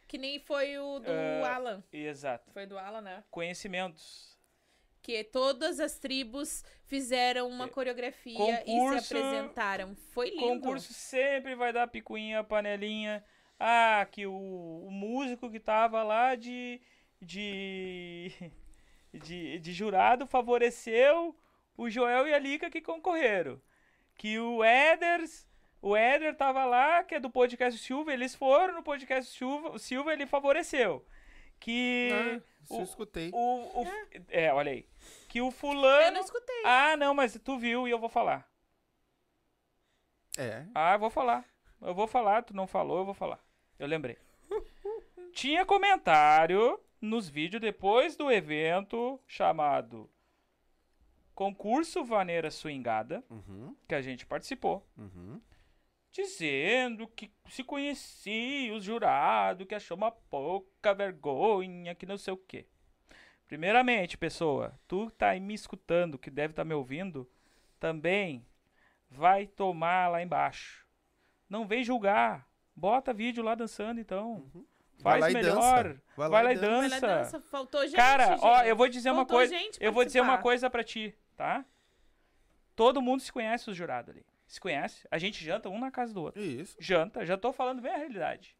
Que 0.07 0.17
nem 0.17 0.39
foi 0.39 0.77
o 0.79 0.99
do 0.99 1.11
É, 1.11 1.43
Alan. 1.43 1.83
Exato. 1.91 2.49
Foi 2.53 2.65
do 2.65 2.77
Alan, 2.79 3.01
né? 3.01 3.25
Conhecimentos. 3.29 4.38
Que 5.01 5.23
todas 5.23 5.79
as 5.79 5.97
tribos 5.97 6.63
fizeram 6.85 7.47
uma 7.47 7.65
É, 7.65 7.69
coreografia 7.69 8.37
concurso- 8.37 8.97
e 8.97 9.01
se 9.01 9.17
apresentaram. 9.17 9.95
Foi 10.11 10.29
lindo. 10.29 10.41
Concurso 10.41 10.93
sempre 10.93 11.55
vai 11.55 11.71
dar 11.71 11.87
picuinha, 11.87 12.43
panelinha. 12.43 13.23
Ah, 13.59 14.05
que 14.11 14.25
o, 14.25 14.33
o 14.87 14.91
músico 14.91 15.49
que 15.49 15.59
tava 15.59 16.03
lá 16.03 16.35
de, 16.35 16.81
de, 17.21 18.31
de, 19.13 19.59
de 19.59 19.73
jurado 19.73 20.27
favoreceu 20.27 21.35
o 21.77 21.89
Joel 21.89 22.27
e 22.27 22.33
a 22.33 22.39
Lica 22.39 22.69
que 22.69 22.81
concorreram. 22.81 23.61
Que 24.17 24.37
o 24.37 24.63
Eders, 24.65 25.47
o 25.81 25.95
Éder 25.95 26.35
tava 26.35 26.65
lá, 26.65 27.03
que 27.03 27.15
é 27.15 27.19
do 27.19 27.29
podcast 27.29 27.79
Silva, 27.79 28.13
eles 28.13 28.35
foram 28.35 28.73
no 28.75 28.83
podcast 28.83 29.31
Silva, 29.33 29.69
o 29.71 29.79
Silva 29.79 30.11
ele 30.11 30.25
favoreceu. 30.25 31.05
Que 31.59 32.09
Ah, 32.11 32.41
isso 32.69 32.75
eu 32.75 32.79
o- 32.79 32.83
escutei. 32.83 33.31
o, 33.33 33.81
o- 33.81 33.87
é, 34.29 34.53
olha 34.53 34.71
aí. 34.71 34.87
Que 35.27 35.41
o 35.41 35.47
Eu 35.47 35.51
fulano... 35.51 36.11
não 36.11 36.21
escutei. 36.21 36.61
Ah, 36.65 36.95
não, 36.97 37.13
mas 37.13 37.37
tu 37.43 37.57
viu 37.57 37.87
e 37.87 37.91
eu 37.91 37.99
vou 37.99 38.09
falar. 38.09 38.49
É. 40.37 40.65
Ah, 40.73 40.93
eu 40.93 40.99
vou 40.99 41.09
falar. 41.09 41.45
Eu 41.81 41.93
vou 41.93 42.07
falar, 42.07 42.43
tu 42.43 42.55
não 42.55 42.67
falou, 42.67 42.99
eu 42.99 43.05
vou 43.05 43.13
falar. 43.13 43.39
Eu 43.77 43.87
lembrei. 43.87 44.17
Tinha 45.33 45.65
comentário 45.65 46.79
nos 47.01 47.29
vídeos 47.29 47.61
depois 47.61 48.15
do 48.15 48.29
evento 48.31 49.19
chamado 49.27 50.09
Concurso 51.33 52.03
Vaneira 52.03 52.51
Swingada, 52.51 53.23
Uhum, 53.29 53.75
que 53.87 53.95
a 53.95 54.01
gente 54.01 54.25
participou, 54.25 54.85
uhum. 54.97 55.39
Dizendo 56.11 57.07
que 57.07 57.31
se 57.49 57.63
conhecia 57.63 58.73
os 58.73 58.83
jurados, 58.83 59.67
que 59.67 59.75
achou 59.75 59.95
uma 59.95 60.11
pouca 60.11 60.93
vergonha, 60.93 61.93
que 61.95 62.05
não 62.05 62.17
sei 62.17 62.33
o 62.33 62.37
quê. 62.37 62.65
Primeiramente, 63.47 64.17
pessoa, 64.17 64.79
tu 64.87 65.09
tá 65.11 65.29
aí 65.29 65.39
me 65.39 65.53
escutando, 65.53 66.19
que 66.19 66.29
deve 66.29 66.51
estar 66.51 66.63
me 66.63 66.73
ouvindo, 66.73 67.29
também 67.79 68.45
vai 69.09 69.47
tomar 69.47 70.07
lá 70.09 70.21
embaixo. 70.21 70.85
Não 71.49 71.65
vem 71.65 71.83
julgar. 71.83 72.47
Bota 72.75 73.11
vídeo 73.13 73.43
lá 73.43 73.55
dançando, 73.55 73.99
então. 73.99 74.49
Vai 74.99 75.19
Faz 75.19 75.21
lá 75.21 75.31
e 75.31 75.33
melhor. 75.33 75.83
dança. 75.83 76.01
Vai 76.15 76.43
lá 76.43 76.53
e 76.53 76.55
dança. 76.55 76.69
Vai 76.69 76.89
lá, 76.89 76.99
dança. 76.99 77.07
dança. 77.39 77.41
Faltou 77.49 77.81
gente, 77.85 77.95
Cara, 77.95 78.37
ó, 78.41 78.57
gente. 78.59 78.67
eu 78.69 78.75
vou 78.75 78.87
dizer 78.87 79.09
uma 79.09 79.17
Faltou 79.21 79.37
coisa. 79.37 79.57
gente 79.57 79.77
Eu 79.83 79.91
vou 79.91 80.05
dizer 80.05 80.21
uma 80.21 80.37
coisa 80.37 80.69
pra 80.69 80.83
ti, 80.83 81.15
tá? 81.35 81.65
Todo 82.75 83.01
mundo 83.01 83.21
se 83.21 83.31
conhece 83.31 83.69
os 83.69 83.75
jurados 83.75 84.11
ali. 84.11 84.25
Se 84.49 84.59
conhece? 84.59 85.07
A 85.11 85.17
gente 85.19 85.43
janta 85.45 85.69
um 85.69 85.79
na 85.79 85.91
casa 85.91 86.11
do 86.13 86.23
outro. 86.23 86.41
Isso. 86.41 86.75
Janta, 86.79 87.23
já 87.25 87.37
tô 87.37 87.53
falando 87.53 87.81
bem 87.81 87.93
a 87.93 87.97
realidade. 87.97 88.57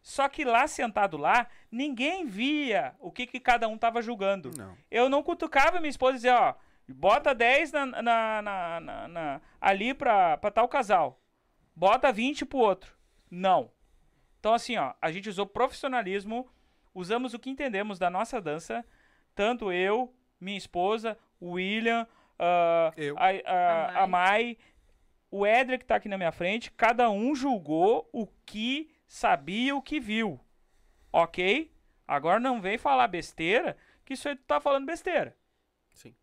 Só 0.00 0.28
que 0.28 0.44
lá 0.44 0.68
sentado 0.68 1.16
lá, 1.16 1.48
ninguém 1.70 2.24
via 2.24 2.94
o 3.00 3.10
que, 3.10 3.26
que 3.26 3.40
cada 3.40 3.66
um 3.66 3.76
tava 3.76 4.00
julgando. 4.00 4.52
Não. 4.56 4.78
Eu 4.88 5.08
não 5.08 5.22
cutucava 5.24 5.80
minha 5.80 5.90
esposa 5.90 6.12
e 6.12 6.16
dizia, 6.18 6.40
ó, 6.40 6.54
bota 6.88 7.34
10 7.34 7.72
na, 7.72 7.86
na, 7.86 8.02
na, 8.42 8.80
na- 8.80 9.08
na- 9.08 9.40
ali 9.60 9.92
pra, 9.92 10.36
pra 10.36 10.50
tal 10.52 10.68
casal. 10.68 11.20
Bota 11.74 12.12
20 12.12 12.46
pro 12.46 12.58
outro. 12.58 12.96
Não. 13.28 13.68
Então, 14.38 14.54
assim, 14.54 14.76
ó, 14.76 14.94
a 15.02 15.10
gente 15.10 15.28
usou 15.28 15.44
profissionalismo, 15.44 16.48
usamos 16.94 17.34
o 17.34 17.38
que 17.40 17.50
entendemos 17.50 17.98
da 17.98 18.08
nossa 18.08 18.40
dança, 18.40 18.84
tanto 19.34 19.72
eu, 19.72 20.14
minha 20.40 20.56
esposa, 20.56 21.18
o 21.40 21.54
William, 21.54 22.06
ah, 22.38 22.92
Eu. 22.96 23.16
a, 23.18 23.24
a, 23.44 23.86
A 24.00 24.02
a 24.04 24.06
Mai, 24.06 24.56
o 25.30 25.44
Éder 25.46 25.78
que 25.78 25.84
tá 25.84 25.96
aqui 25.96 26.08
na 26.08 26.16
minha 26.16 26.32
frente, 26.32 26.70
cada 26.70 27.10
um 27.10 27.34
julgou 27.34 28.08
o 28.12 28.26
que 28.44 28.90
sabia, 29.06 29.74
o 29.76 29.82
que 29.82 29.98
viu. 30.00 30.40
Ok? 31.12 31.72
Agora 32.06 32.38
não 32.38 32.60
vem 32.60 32.78
falar 32.78 33.08
besteira, 33.08 33.76
que 34.04 34.14
isso 34.14 34.28
aí 34.28 34.36
tu 34.36 34.44
tá 34.44 34.60
falando 34.60 34.86
besteira. 34.86 35.36
Sim. 35.92 36.14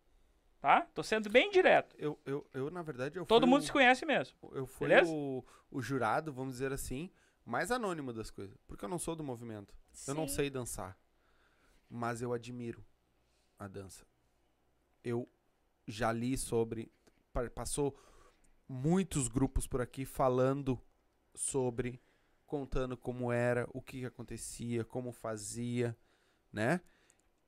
Tá? 0.60 0.82
Tô 0.94 1.02
sendo 1.02 1.28
bem 1.28 1.50
direto. 1.50 1.94
Eu, 1.98 2.18
eu, 2.24 2.46
eu, 2.54 2.70
na 2.70 2.80
verdade, 2.82 3.18
eu 3.18 3.26
Todo 3.26 3.42
fui 3.42 3.50
mundo 3.50 3.60
o- 3.60 3.64
se 3.64 3.72
conhece 3.72 4.06
mesmo. 4.06 4.36
Eu 4.52 4.66
fui 4.66 4.88
Beleza? 4.88 5.10
o, 5.12 5.44
o 5.70 5.82
jurado, 5.82 6.32
vamos 6.32 6.54
dizer 6.54 6.72
assim, 6.72 7.10
mais 7.44 7.70
anônimo 7.70 8.12
das 8.12 8.30
coisas. 8.30 8.56
Porque 8.66 8.84
eu 8.84 8.88
não 8.88 8.98
sou 8.98 9.14
do 9.14 9.22
movimento. 9.22 9.74
Eu 10.08 10.14
não 10.14 10.26
Sim. 10.26 10.34
sei 10.36 10.50
dançar. 10.50 10.96
Mas 11.90 12.22
eu 12.22 12.32
admiro 12.32 12.82
a 13.58 13.68
dança. 13.68 14.06
Eu 15.02 15.28
já 15.86 16.10
li 16.10 16.36
sobre. 16.38 16.90
pa- 17.32 17.50
Passou 17.50 17.94
muitos 18.68 19.28
grupos 19.28 19.66
por 19.66 19.80
aqui 19.80 20.04
falando 20.04 20.80
sobre, 21.34 22.00
contando 22.46 22.96
como 22.96 23.30
era, 23.32 23.68
o 23.72 23.80
que 23.82 24.00
que 24.00 24.06
acontecia, 24.06 24.84
como 24.84 25.12
fazia, 25.12 25.96
né? 26.52 26.80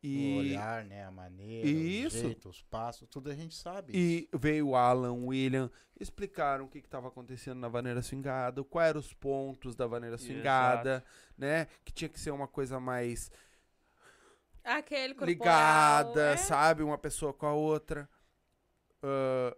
O 0.03 0.09
E, 0.09 0.39
olhar, 0.39 0.85
né? 0.85 1.05
A 1.05 1.11
maneira, 1.11 1.67
Isso. 1.67 2.19
o 2.19 2.21
jeito, 2.21 2.49
os 2.49 2.63
passos, 2.63 3.09
tudo 3.09 3.31
a 3.31 3.35
gente 3.35 3.55
sabe. 3.57 3.93
E 3.97 4.29
veio 4.37 4.69
o 4.69 4.77
Alan, 4.77 5.13
o 5.13 5.27
William, 5.29 5.71
explicaram 5.99 6.67
o 6.67 6.69
que 6.69 6.79
estava 6.79 7.09
acontecendo 7.09 7.59
na 7.59 7.69
vaneira 7.69 8.03
swingada, 8.03 8.63
quais 8.63 8.91
eram 8.91 9.01
os 9.01 9.13
pontos 9.15 9.75
da 9.75 9.87
vaneira 9.87 10.17
swingada, 10.19 11.03
né? 11.37 11.67
Que 11.85 11.93
tinha 11.93 12.09
que 12.09 12.21
ser 12.21 12.31
uma 12.31 12.47
coisa 12.47 12.79
mais 12.79 13.31
Aquele 14.63 15.15
corporal, 15.15 15.29
ligada, 15.29 16.33
é. 16.35 16.37
sabe? 16.37 16.83
Uma 16.83 16.99
pessoa 16.99 17.33
com 17.33 17.47
a 17.47 17.55
outra. 17.55 18.09
Ah, 19.03 19.57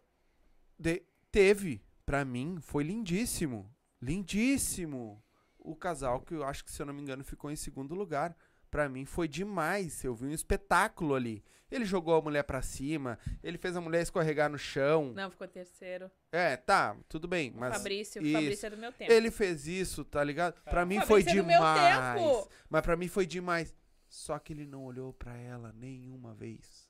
de- 0.78 1.02
teve, 1.30 1.82
pra 2.04 2.24
mim, 2.24 2.58
foi 2.60 2.84
lindíssimo. 2.84 3.70
Lindíssimo. 4.00 5.22
O 5.58 5.74
casal 5.76 6.20
que 6.20 6.34
eu 6.34 6.44
acho 6.44 6.64
que, 6.64 6.70
se 6.70 6.80
eu 6.80 6.86
não 6.86 6.94
me 6.94 7.02
engano, 7.02 7.24
ficou 7.24 7.50
em 7.50 7.56
segundo 7.56 7.94
lugar. 7.94 8.36
Pra 8.70 8.88
mim 8.88 9.04
foi 9.04 9.26
demais. 9.28 10.02
Eu 10.04 10.14
vi 10.14 10.26
um 10.26 10.30
espetáculo 10.32 11.14
ali. 11.14 11.44
Ele 11.70 11.84
jogou 11.84 12.14
a 12.14 12.22
mulher 12.22 12.44
pra 12.44 12.62
cima, 12.62 13.18
ele 13.42 13.58
fez 13.58 13.76
a 13.76 13.80
mulher 13.80 14.00
escorregar 14.00 14.48
no 14.48 14.56
chão. 14.56 15.12
Não, 15.14 15.30
ficou 15.30 15.46
terceiro. 15.46 16.10
É, 16.32 16.56
tá, 16.56 16.96
tudo 17.10 17.28
bem, 17.28 17.50
O 17.50 17.58
mas 17.58 17.76
Fabrício. 17.76 18.22
isso. 18.22 18.32
Fabrício 18.32 18.66
é 18.66 18.70
do 18.70 18.76
meu 18.78 18.90
tempo. 18.90 19.12
ele 19.12 19.30
fez 19.30 19.66
isso, 19.66 20.02
tá 20.02 20.24
ligado? 20.24 20.54
Pra 20.62 20.86
mim 20.86 20.96
O 20.98 21.06
foi 21.06 21.20
é 21.20 21.24
demais. 21.24 22.48
Mas 22.70 22.80
pra 22.82 22.96
mim 22.96 23.06
foi 23.06 23.26
demais. 23.26 23.74
Só 24.08 24.38
que 24.38 24.54
ele 24.54 24.64
não 24.64 24.84
olhou 24.84 25.12
pra 25.12 25.36
ela 25.36 25.70
nenhuma 25.74 26.32
vez. 26.34 26.88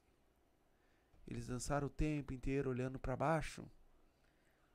Eles 1.26 1.48
dançaram 1.48 1.88
o 1.88 1.90
tempo 1.90 2.32
inteiro 2.32 2.70
olhando 2.70 3.00
pra 3.00 3.16
baixo. 3.16 3.68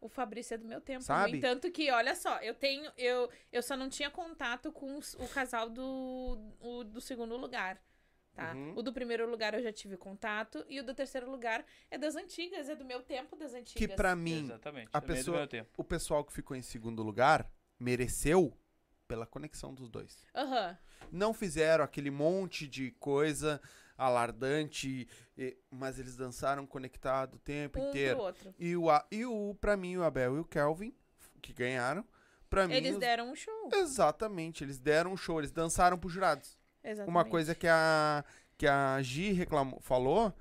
O 0.06 0.10
Fabrício 0.10 0.54
é 0.56 0.58
do 0.58 0.66
meu 0.68 0.82
tempo. 0.82 1.04
Sabe? 1.04 1.32
No 1.32 1.38
entanto 1.38 1.72
que, 1.72 1.90
olha 1.92 2.16
só, 2.16 2.38
eu 2.40 2.54
tenho. 2.54 2.92
Eu, 2.98 3.30
eu 3.52 3.64
só 3.64 3.76
não 3.78 3.90
tinha 3.90 4.10
contato 4.10 4.72
com 4.72 4.98
os- 4.98 5.14
o 5.16 5.28
casal 5.30 5.70
do, 5.70 6.38
o, 6.60 6.84
do 6.84 7.00
segundo 7.00 7.38
lugar. 7.38 7.82
Tá? 8.36 8.52
Uhum. 8.54 8.74
O 8.76 8.82
do 8.82 8.92
primeiro 8.92 9.30
lugar 9.30 9.54
eu 9.54 9.62
já 9.62 9.72
tive 9.72 9.96
contato. 9.96 10.66
E 10.68 10.80
o 10.80 10.84
do 10.84 10.94
terceiro 10.94 11.30
lugar 11.30 11.64
é 11.92 11.98
das 11.98 12.16
antigas, 12.16 12.68
é 12.68 12.76
do 12.76 12.84
meu 12.84 13.02
tempo 13.02 13.36
das 13.36 13.54
antigas. 13.54 13.74
Que 13.76 13.88
pra 13.88 14.16
mim, 14.16 14.44
Exatamente. 14.46 14.90
a 14.92 14.98
é 14.98 15.02
do 15.02 15.08
pessoa- 15.08 15.38
meu 15.38 15.48
tempo. 15.48 15.70
o 15.78 15.84
pessoal 15.84 16.24
que 16.26 16.34
ficou 16.34 16.58
em 16.58 16.62
segundo 16.64 17.04
lugar 17.04 17.50
mereceu 17.80 18.58
pela 19.08 19.26
conexão 19.28 19.74
dos 19.74 19.90
dois. 19.90 20.26
Aham. 20.36 20.78
Não 21.12 21.34
fizeram 21.34 21.84
aquele 21.84 22.10
monte 22.10 22.68
de 22.68 22.92
coisa 22.92 23.62
alardante, 23.98 25.08
e- 25.38 25.58
mas 25.72 26.00
eles 26.00 26.16
dançaram 26.16 26.66
conectado 26.66 27.36
o 27.36 27.40
tempo 27.40 27.80
Um 27.80 27.90
inteiro. 27.90 28.16
pro 28.18 28.26
outro. 28.26 28.56
E 28.60 28.76
o, 28.76 28.86
e 29.12 29.26
o, 29.26 29.56
pra 29.60 29.76
mim, 29.78 29.98
o 29.98 30.04
Abel 30.04 30.38
e 30.38 30.40
o 30.40 30.46
Kelvin, 30.46 30.94
que 31.42 31.54
ganharam, 31.54 32.06
pra 32.50 32.68
mim. 32.68 32.74
Eles 32.76 32.98
deram 32.98 33.32
um 33.32 33.36
show. 33.36 33.70
Exatamente, 33.74 34.64
eles 34.64 34.80
deram 34.80 35.14
um 35.14 35.18
show, 35.18 35.40
eles 35.40 35.52
dançaram 35.52 35.98
pros 35.98 36.14
jurados. 36.14 36.58
Exatamente. 36.84 37.10
Uma 37.10 37.26
coisa 37.26 37.56
que 37.56 37.68
a, 37.68 38.24
que 38.58 38.68
a 38.68 39.02
Gi 39.02 39.32
reclamou, 39.32 39.80
falou, 39.80 40.34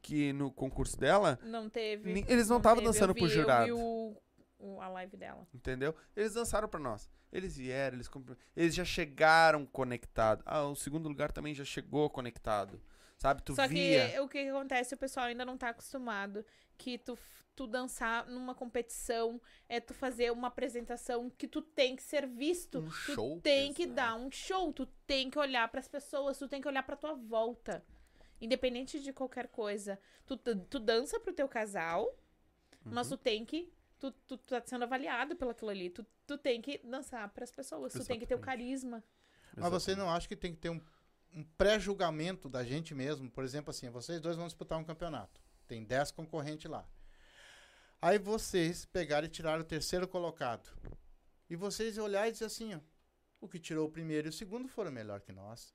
que 0.00 0.32
no 0.32 0.50
concurso 0.52 0.96
dela, 0.98 1.38
Não 1.42 1.68
teve. 1.68 2.24
Eles 2.28 2.48
não 2.48 2.58
estavam 2.58 2.82
dançando 2.82 3.12
vi, 3.14 3.20
pro 3.20 3.28
jurado. 3.28 3.76
o, 3.76 4.16
o- 4.58 4.80
a 4.80 4.88
live 4.88 5.16
dela. 5.16 5.46
entendeu? 5.52 5.94
Eles 6.16 6.34
dançaram 6.34 6.68
pra 6.68 6.78
nós. 6.80 7.10
Eles 7.30 7.56
vieram, 7.58 7.96
eles, 7.96 8.08
eles 8.56 8.74
já 8.74 8.84
chegaram 8.86 9.66
conectados. 9.66 10.42
Ah, 10.46 10.62
o 10.64 10.74
segundo 10.74 11.08
lugar 11.08 11.30
também 11.30 11.52
já 11.54 11.64
chegou 11.64 12.08
conectado. 12.08 12.80
Sabe? 13.18 13.42
Tu 13.42 13.54
Só 13.54 13.66
via. 13.66 14.10
que 14.12 14.20
o 14.20 14.28
que 14.28 14.48
acontece, 14.48 14.94
o 14.94 14.98
pessoal 14.98 15.26
ainda 15.26 15.44
não 15.44 15.58
tá 15.58 15.70
acostumado. 15.70 16.44
Que 16.76 16.96
tu, 16.96 17.18
tu 17.56 17.66
dançar 17.66 18.26
numa 18.28 18.54
competição 18.54 19.40
é 19.68 19.80
tu 19.80 19.92
fazer 19.92 20.30
uma 20.30 20.46
apresentação 20.48 21.28
que 21.28 21.48
tu 21.48 21.60
tem 21.60 21.96
que 21.96 22.02
ser 22.02 22.26
visto. 22.28 22.78
Um 22.78 22.84
tu 22.84 22.90
show, 22.92 23.40
tem 23.40 23.72
que 23.74 23.82
exato. 23.82 23.96
dar 23.96 24.14
um 24.14 24.30
show, 24.30 24.72
tu 24.72 24.86
tem 25.06 25.28
que 25.28 25.38
olhar 25.38 25.66
pras 25.68 25.88
pessoas, 25.88 26.38
tu 26.38 26.46
tem 26.48 26.60
que 26.60 26.68
olhar 26.68 26.84
pra 26.84 26.94
tua 26.96 27.14
volta. 27.14 27.84
Independente 28.40 29.00
de 29.00 29.12
qualquer 29.12 29.48
coisa. 29.48 29.98
Tu, 30.24 30.36
tu, 30.36 30.54
tu 30.56 30.78
dança 30.78 31.18
pro 31.18 31.32
teu 31.32 31.48
casal, 31.48 32.16
mas 32.84 33.10
Uhum. 33.10 33.16
tu 33.16 33.22
tem 33.24 33.44
que. 33.44 33.72
Tu, 33.98 34.12
tu, 34.12 34.36
tu 34.36 34.46
tá 34.46 34.62
sendo 34.64 34.84
avaliado 34.84 35.34
pelo 35.34 35.50
aquilo 35.50 35.70
ali. 35.70 35.90
Tu, 35.90 36.06
tu 36.24 36.38
tem 36.38 36.62
que 36.62 36.78
dançar 36.84 37.28
pras 37.30 37.50
pessoas. 37.50 37.92
Tu 37.92 38.04
tem 38.04 38.20
que 38.20 38.26
ter 38.26 38.34
o 38.34 38.38
Exatamente. 38.38 38.58
carisma. 38.64 39.04
Mas 39.56 39.70
você 39.70 39.96
não 39.96 40.08
acha 40.08 40.28
que 40.28 40.36
tem 40.36 40.52
que 40.54 40.60
ter 40.60 40.70
um, 40.70 40.80
um 41.32 41.42
pré-julgamento 41.42 42.48
da 42.48 42.64
gente 42.64 42.94
mesmo? 42.94 43.30
Por 43.30 43.44
exemplo, 43.44 43.70
assim, 43.70 43.90
vocês 43.90 44.20
dois 44.20 44.36
vão 44.36 44.46
disputar 44.46 44.78
um 44.78 44.84
campeonato. 44.84 45.40
Tem 45.66 45.84
10 45.84 46.12
concorrentes 46.12 46.70
lá. 46.70 46.86
Aí 48.00 48.18
vocês 48.18 48.84
pegaram 48.86 49.26
e 49.26 49.30
tiraram 49.30 49.60
o 49.60 49.64
terceiro 49.64 50.06
colocado. 50.06 50.70
E 51.50 51.56
vocês 51.56 51.98
olhar 51.98 52.28
e 52.28 52.32
dizer 52.32 52.46
assim, 52.46 52.74
ó, 52.74 52.80
o 53.40 53.48
que 53.48 53.58
tirou 53.58 53.86
o 53.86 53.90
primeiro 53.90 54.28
e 54.28 54.30
o 54.30 54.32
segundo 54.32 54.68
foram 54.68 54.90
melhor 54.90 55.20
que 55.20 55.32
nós. 55.32 55.74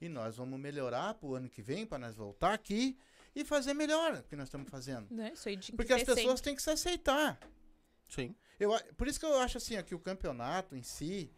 E 0.00 0.08
nós 0.08 0.36
vamos 0.36 0.58
melhorar 0.58 1.14
pro 1.14 1.34
ano 1.34 1.48
que 1.48 1.62
vem 1.62 1.86
para 1.86 1.98
nós 1.98 2.14
voltar 2.14 2.52
aqui 2.52 2.98
e 3.34 3.44
fazer 3.44 3.74
melhor 3.74 4.14
o 4.14 4.22
que 4.24 4.36
nós 4.36 4.48
estamos 4.48 4.68
fazendo. 4.68 5.14
Né? 5.14 5.32
Isso 5.32 5.48
aí 5.48 5.56
de 5.56 5.72
Porque 5.72 5.92
as 5.92 6.02
pessoas 6.02 6.40
têm 6.40 6.54
que 6.54 6.62
se 6.62 6.70
aceitar. 6.70 7.38
Sim. 8.08 8.34
Eu, 8.58 8.72
por 8.96 9.08
isso 9.08 9.18
que 9.18 9.26
eu 9.26 9.38
acho 9.38 9.58
assim, 9.58 9.78
ó, 9.78 9.82
que 9.82 9.94
o 9.94 9.98
campeonato 9.98 10.76
em 10.76 10.82
si, 10.82 11.30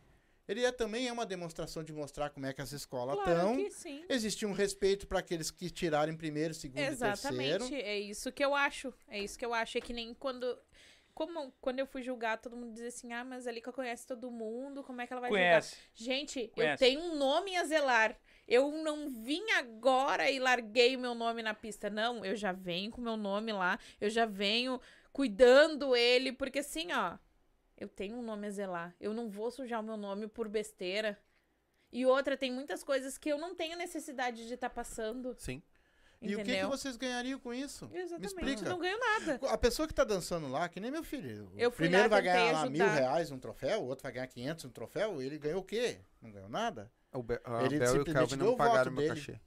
ele 0.47 0.65
é, 0.65 0.71
também 0.71 1.09
é 1.09 1.13
uma 1.13 1.25
demonstração 1.25 1.83
de 1.83 1.93
mostrar 1.93 2.31
como 2.31 2.47
é 2.47 2.53
que 2.53 2.61
as 2.61 2.73
escolas 2.73 3.15
Claro 3.17 3.31
estão. 3.33 3.57
que 3.57 3.71
sim. 3.71 4.05
Existe 4.09 4.45
um 4.45 4.53
respeito 4.53 5.07
para 5.07 5.21
aqueles 5.21 5.51
que 5.51 5.71
tiraram 5.71 6.17
primeiro, 6.17 6.53
segundo 6.53 6.79
e 6.79 6.87
terceiro. 6.87 7.13
Exatamente, 7.13 7.75
é 7.75 7.99
isso 7.99 8.31
que 8.31 8.45
eu 8.45 8.55
acho. 8.55 8.93
É 9.09 9.19
isso 9.19 9.39
que 9.39 9.45
eu 9.45 9.55
acho. 9.55 9.79
É 9.79 9.81
que 9.81 9.93
nem 9.93 10.13
quando. 10.15 10.59
Como 11.15 11.53
quando 11.61 11.79
eu 11.79 11.87
fui 11.87 12.03
julgar, 12.03 12.39
todo 12.39 12.57
mundo 12.57 12.73
dizia 12.73 12.89
assim: 12.89 13.13
ah, 13.13 13.25
mas 13.25 13.47
a 13.47 13.53
Lica 13.53 13.73
conhece 13.73 14.05
todo 14.07 14.31
mundo, 14.31 14.83
como 14.83 15.01
é 15.01 15.07
que 15.07 15.13
ela 15.13 15.21
vai 15.21 15.31
Conhece. 15.31 15.77
julgar? 15.95 16.15
Gente, 16.17 16.41
eu 16.41 16.49
Conhece. 16.49 16.85
tenho 16.85 17.01
um 17.01 17.17
nome 17.17 17.57
a 17.57 17.65
zelar. 17.65 18.19
Eu 18.47 18.71
não 18.73 19.09
vim 19.09 19.49
agora 19.53 20.31
e 20.31 20.39
larguei 20.39 20.97
o 20.97 20.99
meu 20.99 21.15
nome 21.15 21.41
na 21.43 21.55
pista. 21.55 21.89
Não, 21.89 22.25
eu 22.25 22.37
já 22.37 22.53
venho 22.53 22.91
com 22.91 23.01
o 23.01 23.05
meu 23.05 23.17
nome 23.17 23.53
lá, 23.53 23.79
eu 24.01 24.11
já 24.11 24.27
venho 24.27 24.79
cuidando 25.13 25.95
ele, 25.95 26.33
porque 26.33 26.59
assim, 26.59 26.93
ó, 26.93 27.17
eu 27.77 27.89
tenho 27.89 28.17
um 28.17 28.23
nome 28.23 28.47
a 28.47 28.51
zelar. 28.51 28.95
Eu 29.01 29.13
não 29.15 29.29
vou 29.29 29.51
sujar 29.51 29.81
o 29.81 29.83
meu 29.83 29.97
nome 29.97 30.27
por 30.29 30.49
besteira. 30.49 31.19
E 31.93 32.05
outra, 32.07 32.37
tem 32.37 32.53
muitas 32.53 32.83
coisas 32.83 33.17
que 33.17 33.29
eu 33.31 33.39
não 33.39 33.55
tenho 33.55 33.77
necessidade 33.77 34.47
de 34.47 34.55
estar 34.55 34.71
passando. 34.71 35.35
Sim. 35.39 35.63
E 36.21 36.35
o 36.35 36.39
que, 36.39 36.45
que 36.45 36.51
Entendeu? 36.53 36.69
vocês 36.71 36.97
ganhariam 36.97 37.39
com 37.39 37.53
isso? 37.53 37.89
Exatamente, 37.93 38.21
Me 38.21 38.27
explica. 38.27 38.69
não 38.71 38.79
ganho 38.79 38.99
nada. 38.99 39.39
A 39.49 39.59
pessoa 39.59 39.87
que 39.87 39.93
tá 39.93 40.05
dançando 40.05 40.49
lá, 40.49 40.69
que 40.69 40.81
nem 40.81 40.91
meu 40.91 41.05
filho. 41.05 41.51
O 41.55 41.59
Eu 41.59 41.71
fui 41.71 41.87
primeiro 41.87 42.05
lá, 42.05 42.09
vai 42.09 42.23
ganhar 42.23 42.53
lá 42.53 42.71
mil 42.71 42.87
reais 42.87 43.31
um 43.31 43.39
troféu, 43.39 43.83
o 43.83 43.87
outro 43.87 44.03
vai 44.05 44.13
ganhar 44.13 44.27
500 44.27 44.65
um 44.65 44.71
troféu. 44.71 45.21
Ele 45.21 45.37
ganhou 45.39 45.61
o 45.61 45.65
quê? 45.65 45.99
Não 46.23 46.31
ganhou 46.33 46.49
nada, 46.49 46.91
O 47.13 47.23
Be 47.23 47.39
a 47.45 47.65
Ele 47.65 47.77
Abel 47.77 47.97
e 47.97 47.99
o 48.01 48.05
deu 48.05 48.37
não 48.39 48.57
pagaram 48.57 48.91
meu 48.91 49.03
dele. 49.03 49.15
cachê. 49.21 49.39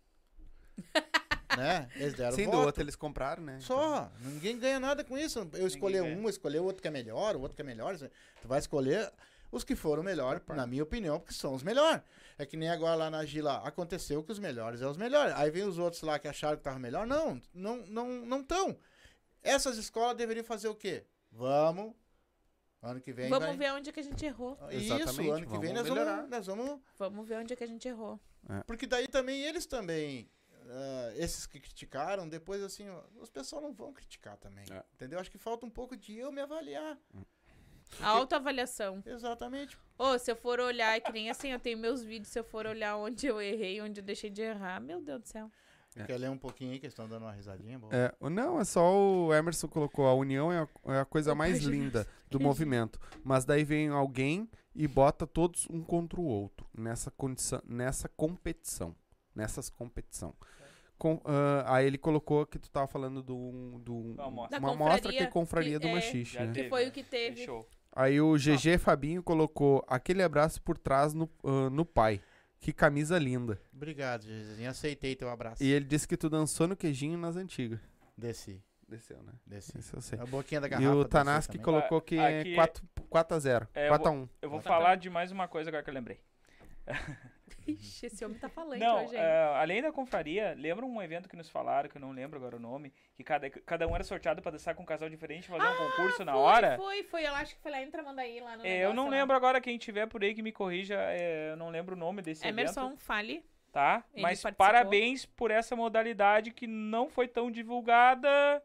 né? 1.58 1.90
Eles 1.96 2.14
deram 2.14 2.36
Sim, 2.36 2.46
do 2.46 2.52
voto. 2.52 2.66
outro 2.68 2.84
eles 2.84 2.96
compraram, 2.96 3.44
né? 3.44 3.60
Só, 3.60 4.12
ninguém 4.22 4.58
ganha 4.58 4.80
nada 4.80 5.04
com 5.04 5.18
isso. 5.18 5.48
Eu 5.54 5.68
escolher 5.68 6.02
ganha. 6.04 6.18
um, 6.18 6.30
escolher 6.30 6.60
o 6.60 6.64
outro 6.64 6.82
que 6.82 6.88
é 6.88 6.92
melhor, 6.92 7.36
o 7.36 7.42
outro 7.42 7.56
que 7.56 7.62
é 7.62 7.66
melhor. 7.66 7.98
Tu 7.98 8.48
vai 8.48 8.60
escolher 8.60 9.12
os 9.52 9.64
que 9.64 9.76
foram 9.76 10.04
melhor, 10.04 10.42
na 10.50 10.68
minha 10.68 10.84
opinião, 10.84 11.20
porque 11.20 11.34
são 11.34 11.54
os 11.54 11.64
melhores. 11.64 12.02
É 12.38 12.46
que 12.46 12.56
nem 12.56 12.70
agora 12.70 12.96
lá 12.96 13.10
na 13.10 13.26
Gila, 13.26 13.68
aconteceu 13.68 14.24
que 14.24 14.32
os 14.32 14.40
melhores 14.40 14.82
é 14.82 14.88
os 14.88 14.98
melhores. 14.98 15.34
Aí 15.36 15.50
vem 15.50 15.64
os 15.64 15.78
outros 15.78 16.02
lá 16.02 16.20
que 16.20 16.28
acharam 16.28 16.56
que 16.56 16.62
estavam 16.62 16.80
melhor. 16.80 17.08
Não, 17.08 17.42
não 17.54 17.78
não 17.88 18.08
não 18.26 18.42
estão. 18.42 18.78
Essas 19.42 19.78
escolas 19.78 20.16
deveriam 20.16 20.44
fazer 20.44 20.68
o 20.68 20.76
quê? 20.76 21.06
Vamos, 21.32 21.94
ano 22.82 23.02
que 23.02 23.12
vem 23.12 23.30
Vamos 23.30 23.48
vai... 23.48 23.58
ver 23.58 23.72
onde 23.74 23.90
é 23.90 23.94
que 23.94 24.00
a 24.00 24.04
gente 24.04 24.26
errou. 24.26 24.58
Isso, 24.72 24.94
Exatamente, 24.94 25.30
ano 25.30 25.48
que 25.48 25.58
vem 25.60 25.74
vamos 25.74 25.74
nós 25.74 25.90
melhorar. 25.90 26.16
vamos, 26.16 26.30
nós 26.30 26.46
vamos... 26.48 26.82
Vamos 26.98 27.28
ver 27.28 27.36
onde 27.38 27.54
é 27.54 27.56
que 27.56 27.64
a 27.64 27.68
gente 27.68 27.88
errou. 27.88 28.20
Porque 28.66 28.86
daí 28.86 29.08
também 29.08 29.42
eles 29.44 29.66
também... 29.66 30.30
ah, 30.70 31.14
esses 31.16 31.46
que 31.46 31.60
criticaram, 31.60 32.28
depois 32.28 32.62
assim, 32.62 32.90
ó, 32.90 33.04
os 33.22 33.30
pessoal 33.30 33.62
não 33.62 33.74
vão 33.74 33.94
criticar 33.94 34.38
também. 34.38 34.66
É. 34.72 34.84
Entendeu? 34.94 35.20
Acho 35.20 35.32
que 35.32 35.38
falta 35.38 35.66
um 35.66 35.70
pouco 35.70 35.96
de 35.96 36.18
eu 36.18 36.32
me 36.32 36.42
avaliar. 36.42 36.98
A 38.02 38.10
autoavaliação. 38.10 39.02
Exatamente. 39.06 39.78
Ô, 39.98 40.18
se 40.20 40.32
eu 40.32 40.36
for 40.36 40.60
olhar, 40.60 40.96
é 40.96 41.00
que 41.00 41.12
nem 41.12 41.30
assim, 41.30 41.50
eu 41.50 41.60
tenho 41.60 41.78
meus 41.78 42.04
vídeos, 42.04 42.28
se 42.28 42.40
eu 42.40 42.44
for 42.44 42.66
olhar 42.66 42.98
onde 42.98 43.28
eu 43.28 43.42
errei, 43.42 43.82
onde 43.82 44.02
eu 44.02 44.06
deixei 44.06 44.30
de 44.30 44.42
errar, 44.42 44.80
meu 44.80 45.02
Deus 45.02 45.22
do 45.22 45.28
céu. 45.28 45.52
É. 45.96 46.04
Quer 46.04 46.18
ler 46.18 46.30
um 46.30 46.38
pouquinho 46.38 46.72
aí, 46.72 46.80
que 46.80 46.86
eles 46.86 46.94
estão 46.94 47.08
dando 47.08 47.24
uma 47.24 47.32
risadinha 47.32 47.80
boa? 47.80 47.92
É, 47.94 48.14
não, 48.30 48.60
é 48.60 48.66
só 48.66 48.94
o 48.94 49.34
Emerson 49.34 49.68
colocou. 49.68 50.06
A 50.06 50.14
união 50.14 50.52
é 50.52 50.60
a, 50.60 50.94
é 50.94 51.00
a 51.00 51.06
coisa 51.06 51.34
mais 51.34 51.64
linda 51.64 52.08
do 52.30 52.40
movimento. 52.40 53.00
Mas 53.24 53.46
daí 53.46 53.64
vem 53.64 53.90
alguém 53.90 54.48
e 54.76 54.88
bota 54.88 55.26
todos 55.26 55.68
um 55.70 55.82
contra 55.82 56.20
o 56.20 56.26
outro 56.26 56.68
nessa, 56.78 57.10
condição, 57.10 57.62
nessa 57.66 58.08
competição. 58.10 58.96
Nessas 59.34 59.70
competição. 59.70 60.36
Com, 60.98 61.22
ah, 61.26 61.76
aí 61.76 61.86
ele 61.86 61.98
colocou 61.98 62.46
que 62.46 62.58
tu 62.58 62.70
tava 62.72 62.88
falando 62.88 63.22
do, 63.22 63.80
do 63.80 63.94
Uma 64.14 64.26
amostra. 64.26 64.60
Da 64.60 64.66
uma 64.68 64.74
amostra 64.74 65.12
que 65.12 65.18
é 65.20 65.28
confraria, 65.28 65.74
que 65.80 65.86
do 65.86 65.88
é- 65.90 65.94
machixe, 65.94 66.38
né? 66.40 66.52
teve, 66.52 66.70
foi 66.70 66.84
né? 66.86 66.90
o 66.90 66.92
que 66.92 67.04
teve. 67.04 67.46
Show. 67.46 67.68
Aí 67.92 68.20
o 68.22 68.34
GG 68.36 68.78
Fabinho 68.80 69.22
colocou 69.24 69.84
aquele 69.88 70.22
abraço 70.24 70.62
por 70.62 70.78
trás 70.78 71.14
no, 71.14 71.30
ah, 71.44 71.70
no 71.70 71.86
pai. 71.86 72.22
Que 72.60 72.74
camisa 72.74 73.20
linda. 73.20 73.62
Obrigado, 73.72 74.24
Gizinho. 74.24 74.68
Aceitei 74.70 75.16
teu 75.16 75.30
abraço. 75.30 75.64
E 75.64 75.72
ele 75.72 75.86
disse 75.86 76.08
que 76.08 76.18
tu 76.18 76.28
dançou 76.28 76.68
no 76.68 76.76
queijinho 76.76 77.16
nas 77.18 77.36
antigas. 77.36 77.80
Desci, 78.18 78.60
Desceu, 78.90 79.22
né? 79.22 79.34
desci. 79.46 79.78
Isso 79.78 79.96
eu 79.96 80.02
sei. 80.02 80.20
A 80.20 80.26
boquinha 80.26 80.60
da 80.62 80.66
E 80.66 80.70
garrafa. 80.72 80.90
o 80.92 80.98
desci 80.98 81.10
Tanaski 81.12 81.60
colocou 81.60 82.02
que 82.02 82.16
é 82.18 82.40
Aqui- 82.42 82.56
4, 82.56 82.84
4x0. 83.12 83.68
É, 83.76 83.88
eu 83.90 83.92
4x1. 83.94 84.28
Eu 84.42 84.50
vou 84.50 84.60
Tá 84.62 84.70
falar 84.70 84.96
de 84.96 85.08
mais 85.10 85.30
uma 85.32 85.48
coisa 85.48 85.70
agora 85.70 85.84
que 85.84 85.90
eu 85.92 85.94
lembrei. 85.94 86.20
Ixi, 87.68 88.06
esse 88.06 88.24
homem 88.26 88.38
tá 88.40 88.48
falando 88.50 88.80
Não, 88.80 89.04
hoje, 89.06 89.16
hein? 89.16 89.22
é, 89.22 89.44
além 89.56 89.82
da 89.82 89.92
confraria, 89.92 90.56
lembra 90.58 90.86
um 90.86 91.02
evento 91.02 91.28
que 91.28 91.36
nos 91.36 91.50
falaram, 91.50 91.90
que 91.90 91.98
eu 91.98 92.02
não 92.02 92.12
lembro 92.12 92.38
agora 92.38 92.56
o 92.56 92.60
nome, 92.60 92.94
que 93.16 93.24
cada, 93.24 93.50
cada 93.50 93.88
um 93.88 93.94
era 93.94 94.04
sorteado 94.04 94.42
pra 94.42 94.52
dançar 94.52 94.74
com 94.76 94.84
um 94.84 94.86
casal 94.86 95.10
diferente 95.10 95.48
fazer 95.48 95.68
um 95.68 95.90
concurso 95.90 96.24
na 96.26 96.32
foi, 96.34 96.42
hora? 96.42 96.78
Foi, 96.78 97.04
foi. 97.04 97.26
Eu 97.28 97.34
acho 97.36 97.56
que 97.56 97.62
foi 97.62 97.72
lá 97.72 97.82
em 97.82 97.92
Tramandaí, 97.92 98.40
lá 98.40 98.56
no 98.58 98.66
É, 98.66 98.70
eu 98.70 98.78
negócio 98.80 98.96
não 98.96 99.04
lá. 99.06 99.10
lembro 99.12 99.36
agora 99.36 99.60
quem 99.62 99.78
tiver 99.78 100.08
por 100.08 100.24
aí 100.24 100.34
que 100.34 100.42
me 100.42 100.52
corrija, 100.52 100.96
é, 100.96 101.52
eu 101.52 101.58
não 101.58 101.70
lembro 101.70 101.96
o 101.96 102.00
nome 102.00 102.22
desse 102.22 102.44
evento, 102.48 102.60
Emerson, 102.60 102.96
fale. 102.98 103.44
tá? 103.72 104.04
ele 104.14 104.22
Mas 104.24 104.42
participou. 104.42 104.66
parabéns 104.66 105.26
por 105.26 105.52
essa 105.52 105.76
modalidade 105.76 106.52
que 106.52 106.66
não 106.68 107.10
foi 107.10 107.28
tão 107.28 107.52
divulgada. 107.52 108.64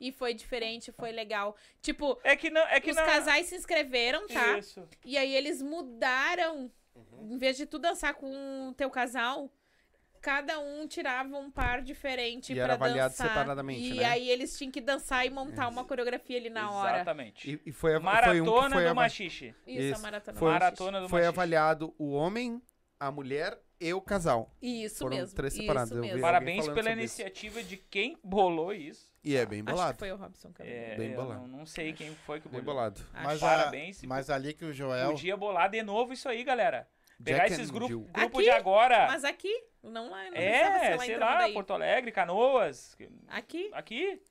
E 0.00 0.12
foi 0.12 0.32
diferente, 0.32 0.92
foi 0.92 1.10
legal. 1.10 1.56
Tipo, 1.82 2.20
É 2.22 2.36
que 2.36 2.50
não, 2.50 2.62
é 2.68 2.78
que 2.80 2.90
os 2.90 2.96
na... 2.96 3.04
casais 3.04 3.46
se 3.46 3.56
inscreveram, 3.56 4.28
tá? 4.28 4.56
Isso. 4.56 4.88
E 5.04 5.18
aí 5.18 5.34
eles 5.34 5.60
mudaram. 5.60 6.70
Em 7.20 7.38
vez 7.38 7.56
de 7.56 7.66
tu 7.66 7.78
dançar 7.78 8.14
com 8.14 8.68
o 8.70 8.74
teu 8.74 8.90
casal, 8.90 9.50
cada 10.20 10.58
um 10.58 10.86
tirava 10.86 11.36
um 11.38 11.50
par 11.50 11.80
diferente 11.82 12.52
E 12.52 12.56
pra 12.56 12.64
era 12.64 12.74
avaliado 12.74 13.10
dançar. 13.10 13.28
separadamente, 13.28 13.80
E 13.92 13.94
né? 13.98 14.04
aí 14.04 14.28
eles 14.30 14.56
tinham 14.58 14.70
que 14.72 14.80
dançar 14.80 15.24
e 15.26 15.30
montar 15.30 15.68
uma 15.68 15.84
coreografia 15.84 16.36
ali 16.38 16.50
na 16.50 16.70
hora. 16.70 16.96
Exatamente. 16.98 17.50
E, 17.64 17.70
e 17.70 17.72
foi, 17.72 17.92
a- 17.94 18.00
foi 18.00 18.00
um 18.00 18.04
Maratona 18.04 18.74
foi, 18.76 18.88
do 18.88 18.94
machixe. 18.94 19.54
Isso, 19.66 19.80
Isso. 19.82 19.98
a 19.98 20.02
maratona. 20.02 20.38
Foi- 20.38 20.48
do 20.48 20.52
Maratona 20.52 21.00
do 21.00 21.08
foi 21.08 21.20
machixe. 21.20 21.34
avaliado 21.38 21.94
o 21.98 22.10
homem, 22.12 22.60
a 22.98 23.10
mulher 23.12 23.58
e 23.80 23.92
o 23.94 24.00
casal. 24.00 24.50
Isso 24.60 24.98
Foram 24.98 25.16
mesmo. 25.18 25.36
três 25.36 25.52
isso 25.54 25.62
separados, 25.62 25.92
vi 25.92 26.00
mesmo. 26.00 26.20
Parabéns 26.20 26.64
pela 26.64 26.76
sobre 26.76 26.90
isso. 26.90 27.00
iniciativa 27.20 27.62
de 27.62 27.76
quem 27.76 28.18
bolou 28.22 28.72
isso. 28.72 29.12
E 29.22 29.36
é 29.36 29.44
bem 29.44 29.60
Acho 29.60 29.70
bolado. 29.70 29.92
que 29.94 29.98
foi 29.98 30.12
o 30.12 30.16
Robson 30.16 30.52
Cabelo. 30.52 30.76
É, 30.76 30.96
Bem 30.96 31.10
eu 31.10 31.16
bolado. 31.16 31.40
Não, 31.40 31.58
não 31.58 31.66
sei 31.66 31.92
quem 31.92 32.14
foi 32.14 32.40
que 32.40 32.48
Bem 32.48 32.60
bolou. 32.60 32.76
bolado. 32.76 33.00
Mas, 33.12 33.40
Parabéns. 33.40 34.02
a, 34.02 34.06
mas 34.06 34.30
ali 34.30 34.54
que 34.54 34.64
o 34.64 34.72
Joel. 34.72 35.10
Podia 35.10 35.36
bolar 35.36 35.68
de 35.70 35.82
novo 35.82 36.12
isso 36.12 36.28
aí, 36.28 36.42
galera. 36.44 36.88
Pegar 37.22 37.40
Jack 37.40 37.52
esses 37.54 37.70
grupos 37.70 37.96
grupo 37.96 38.38
Aqui? 38.38 38.42
de 38.44 38.50
agora. 38.50 39.06
Mas 39.08 39.24
aqui, 39.24 39.64
não 39.82 40.08
lá, 40.10 40.30
não 40.30 40.36
é, 40.36 40.96
lá 40.96 41.04
sei 41.04 41.18
lá. 41.18 41.48
Porto 41.52 41.72
Alegre, 41.72 42.12
Canoas. 42.12 42.96
Aqui, 43.26 43.70
Aqui. 43.72 44.22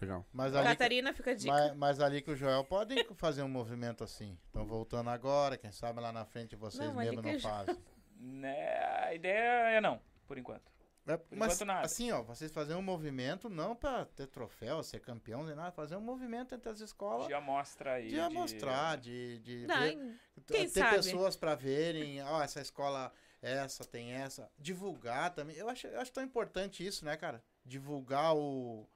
Legal. 0.00 0.24
Mas 0.32 0.54
ali, 0.54 0.62
que, 0.68 0.72
Catarina 0.72 1.12
fica 1.12 1.32
a 1.32 1.34
dica. 1.34 1.52
mas, 1.52 1.76
mas 1.76 2.00
ali 2.00 2.22
que 2.22 2.30
o 2.30 2.36
Joel 2.36 2.62
pode 2.64 2.94
fazer 3.16 3.42
um 3.42 3.48
movimento 3.48 4.04
assim. 4.04 4.38
Estão 4.46 4.64
voltando 4.64 5.10
agora, 5.10 5.56
quem 5.58 5.72
sabe 5.72 6.00
lá 6.00 6.12
na 6.12 6.24
frente 6.24 6.54
vocês 6.54 6.88
Não, 6.88 7.00
ali 7.00 7.08
mesmo 7.10 7.22
que 7.22 7.32
não 7.32 7.40
fazem. 7.40 7.76
Né, 8.20 8.78
a 9.04 9.14
ideia 9.14 9.76
é 9.76 9.80
não, 9.80 10.00
por 10.26 10.36
enquanto. 10.38 10.70
É, 11.06 11.18
mas 11.30 11.52
enquanto 11.54 11.64
nada. 11.64 11.86
assim, 11.86 12.12
ó, 12.12 12.22
vocês 12.22 12.52
fazerem 12.52 12.78
um 12.78 12.84
movimento 12.84 13.48
não 13.48 13.74
pra 13.74 14.04
ter 14.04 14.26
troféu, 14.26 14.82
ser 14.82 15.00
campeão, 15.00 15.42
nem 15.42 15.54
nada, 15.54 15.70
fazer 15.72 15.96
um 15.96 16.00
movimento 16.02 16.54
entre 16.54 16.68
as 16.70 16.80
escolas 16.80 17.26
De 17.28 17.32
amostra 17.32 17.94
aí. 17.94 18.08
de 18.08 18.20
amostrar, 18.20 18.98
de, 18.98 19.38
de 19.38 19.66
Não, 19.66 19.78
ver- 19.80 20.18
ter 20.46 20.68
sabe? 20.68 20.96
pessoas 20.96 21.34
pra 21.34 21.54
verem, 21.54 22.22
ó, 22.22 22.42
essa 22.42 22.60
escola 22.60 23.10
essa 23.40 23.84
tem 23.84 24.10
essa, 24.12 24.50
divulgar 24.58 25.32
também. 25.32 25.56
Eu 25.56 25.68
acho, 25.70 25.86
eu 25.86 26.00
acho 26.00 26.12
tão 26.12 26.22
importante 26.24 26.84
isso, 26.84 27.04
né, 27.04 27.16
cara? 27.16 27.42
Divulgar 27.64 28.34
o 28.36 28.86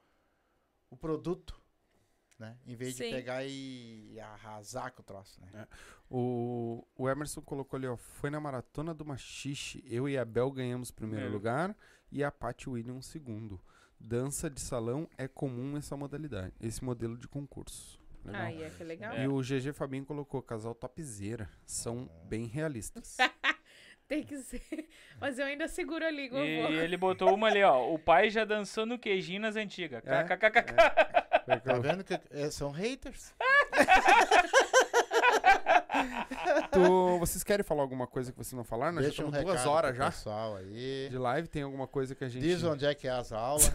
o 0.91 0.95
produto, 0.95 1.59
né? 2.37 2.57
Em 2.65 2.75
vez 2.75 2.95
de 2.95 3.03
Sim. 3.03 3.11
pegar 3.11 3.43
e, 3.45 4.11
e 4.13 4.19
arrasar 4.19 4.91
com 4.91 5.01
o 5.01 5.05
troço, 5.05 5.39
né? 5.41 5.67
O, 6.09 6.85
o 6.97 7.09
Emerson 7.09 7.41
colocou 7.41 7.77
ali, 7.77 7.87
ó. 7.87 7.95
Foi 7.97 8.29
na 8.29 8.39
maratona 8.39 8.93
do 8.93 9.05
Machixe. 9.05 9.83
Eu 9.87 10.07
e 10.07 10.17
a 10.17 10.25
Bel 10.25 10.51
ganhamos 10.51 10.91
primeiro 10.91 11.25
Primeiro. 11.25 11.37
lugar 11.37 11.77
e 12.11 12.23
a 12.23 12.31
Paty 12.31 12.69
Williams 12.69 13.05
segundo. 13.05 13.59
Dança 13.99 14.49
de 14.49 14.59
salão 14.59 15.09
é 15.17 15.27
comum 15.27 15.77
essa 15.77 15.95
modalidade, 15.95 16.53
esse 16.59 16.83
modelo 16.83 17.17
de 17.17 17.27
concurso. 17.27 18.01
Legal. 18.25 18.41
Ai, 18.41 18.63
é 18.63 18.69
que 18.69 18.83
legal. 18.83 19.13
E 19.17 19.27
o 19.27 19.41
GG 19.41 19.73
Fabinho 19.73 20.05
colocou 20.05 20.41
casal 20.41 20.73
topzera. 20.73 21.49
São 21.65 22.09
bem 22.25 22.45
realistas. 22.45 23.17
Tem 24.07 24.23
que 24.23 24.37
ser. 24.37 24.61
Mas 25.19 25.39
eu 25.39 25.45
ainda 25.45 25.67
seguro 25.67 26.05
a 26.05 26.11
língua. 26.11 26.39
E 26.39 26.77
ele 26.77 26.97
botou 26.97 27.33
uma 27.33 27.47
ali, 27.47 27.63
ó. 27.63 27.91
O 27.91 27.97
pai 27.97 28.29
já 28.29 28.43
dançando 28.45 28.97
queijinho 28.97 29.41
nas 29.41 29.55
antigas. 29.55 30.03
É, 30.05 30.23
KKKK. 30.23 30.73
Tá 31.43 31.73
vendo 31.77 32.05
que 32.05 32.17
é, 32.31 32.49
são 32.49 32.71
haters? 32.71 33.33
Tu- 36.71 37.19
vocês 37.19 37.43
querem 37.43 37.63
falar 37.65 37.81
alguma 37.81 38.07
coisa 38.07 38.31
que 38.31 38.37
vocês 38.37 38.53
não 38.53 38.63
falaram? 38.63 38.93
Nós 38.93 39.03
já 39.03 39.09
Deixa 39.09 39.23
um 39.23 39.27
estamos 39.27 39.45
duas 39.45 39.65
horas 39.65 39.95
já 39.95 40.05
pessoal 40.05 40.55
aí. 40.55 41.07
de 41.09 41.17
live. 41.17 41.47
Tem 41.49 41.63
alguma 41.63 41.85
coisa 41.87 42.15
que 42.15 42.23
a 42.23 42.29
gente... 42.29 42.41
Diz 42.41 42.63
onde 42.63 42.85
é 42.85 42.95
que 42.95 43.07
é 43.07 43.11
as 43.11 43.31
aulas 43.33 43.71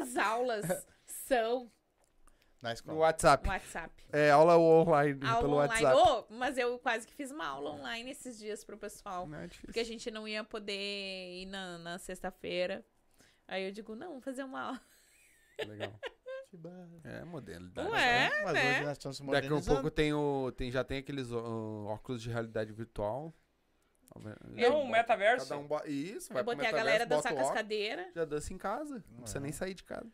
As 0.00 0.16
aulas 0.16 0.86
são 1.04 1.70
na 2.62 2.68
No 2.70 2.74
escola. 2.74 2.98
WhatsApp. 2.98 3.48
WhatsApp. 3.48 4.04
É 4.12 4.30
aula 4.30 4.56
online 4.56 5.18
Aula 5.26 5.40
pelo 5.40 5.52
online. 5.56 5.84
WhatsApp. 5.84 6.08
Ô, 6.30 6.34
mas 6.34 6.56
eu 6.56 6.78
quase 6.78 7.06
que 7.06 7.12
fiz 7.12 7.30
uma 7.30 7.46
aula 7.46 7.70
online 7.72 8.10
esses 8.10 8.38
dias 8.38 8.64
pro 8.64 8.78
pessoal. 8.78 9.26
Não 9.26 9.38
é 9.38 9.46
difícil. 9.46 9.66
Porque 9.66 9.80
a 9.80 9.84
gente 9.84 10.10
não 10.10 10.26
ia 10.28 10.44
poder 10.44 10.72
ir 11.42 11.46
na, 11.46 11.78
na 11.78 11.98
sexta-feira. 11.98 12.84
Aí 13.48 13.64
eu 13.66 13.72
digo, 13.72 13.94
não, 13.96 14.08
vamos 14.10 14.24
fazer 14.24 14.44
uma 14.44 14.60
aula. 14.62 14.80
Legal. 15.66 15.92
É, 17.02 17.24
modalidade. 17.24 17.88
Ué, 17.88 18.42
Mas 18.44 18.52
né? 18.52 18.70
hoje 18.72 18.84
nós 18.84 18.92
estamos 18.98 19.18
Daqui 19.20 19.30
a 19.30 19.34
modernizando. 19.50 19.74
pouco 19.80 19.90
tem 19.90 20.12
o. 20.12 20.52
Tem, 20.54 20.70
já 20.70 20.84
tem 20.84 20.98
aqueles 20.98 21.32
ó, 21.32 21.86
óculos 21.86 22.20
de 22.22 22.28
realidade 22.28 22.70
virtual. 22.74 23.34
Não, 24.50 24.82
um 24.82 24.86
metaverso. 24.90 25.48
Cada 25.48 25.58
um 25.58 25.66
bo- 25.66 25.82
Isso, 25.86 26.30
vai 26.30 26.42
eu 26.42 26.44
pro 26.44 26.54
botei 26.54 26.68
a 26.68 26.72
galera 26.72 27.06
dançar 27.06 27.32
com 27.32 27.40
as 27.40 27.50
cadeiras. 27.50 28.12
Já 28.14 28.26
dança 28.26 28.52
em 28.52 28.58
casa. 28.58 29.02
Não 29.08 29.20
precisa 29.22 29.38
É. 29.38 29.40
nem 29.40 29.50
sair 29.52 29.72
de 29.72 29.82
casa. 29.82 30.12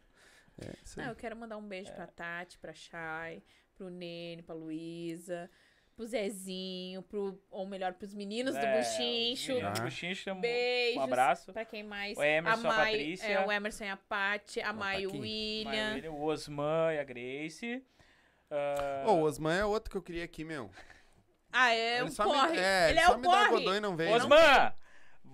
É. 0.60 0.72
Não, 0.97 1.09
eu 1.10 1.14
quero 1.16 1.36
mandar 1.36 1.56
um 1.56 1.66
beijo 1.66 1.93
pra 1.93 2.06
Tati, 2.06 2.59
pra 2.59 2.72
Chay, 2.74 3.43
pro 3.74 3.89
Nene, 3.89 4.43
pra 4.43 4.55
Luísa, 4.55 5.48
pro 5.94 6.06
Zezinho, 6.06 7.02
pro, 7.02 7.40
ou 7.51 7.66
melhor, 7.66 7.93
pros 7.94 8.14
meninos 8.14 8.55
do 8.55 8.60
É, 8.60 8.78
Buchincho. 8.78 9.52
menino 9.55 9.72
do. 9.72 9.82
Buchincho, 9.82 10.30
um, 10.32 10.40
Beijos. 10.40 10.97
um 10.97 11.05
abraço. 11.05 11.52
Pra 11.52 11.64
quem 11.64 11.82
mais? 11.82 12.16
O 12.18 12.22
Emerson, 12.22 12.60
a 12.68 12.72
Mai- 12.72 12.86
Patrícia. 12.93 13.26
É, 13.26 13.47
o 13.47 13.52
Emerson 13.52 13.85
e 13.85 13.89
a 13.89 13.97
Paty, 13.97 14.60
a 14.60 14.70
Ó, 14.70 14.72
Mai 14.74 15.06
o 15.06 15.10
tá. 15.12 15.18
William. 15.18 16.12
O 16.12 16.22
Osman 16.24 16.94
e 16.94 16.98
a 16.98 17.05
Grace. 17.05 17.85
Ah, 18.51 19.05
Ô, 19.06 19.12
o 19.14 19.22
Osman 19.22 19.59
é 19.59 19.64
outro 19.64 19.90
que 19.90 19.97
eu 19.97 20.02
queria 20.02 20.24
aqui, 20.24 20.43
meu. 20.44 20.70
Ah, 21.52 21.72
é 21.74 21.98
ele 22.01 22.09
o 22.09 22.10
só 22.12 22.24
porre. 22.24 22.52
me, 22.52 22.59
é, 22.59 22.90
ele 22.90 22.98
é 22.98 23.05
só 23.06 23.14
o 23.14 23.16
me 23.18 23.22
dá 23.22 23.30
porre. 23.30 23.51
godão 23.51 23.74
e 23.76 23.80
não 23.80 23.97
vem. 23.97 24.12
Osman, 24.12 24.72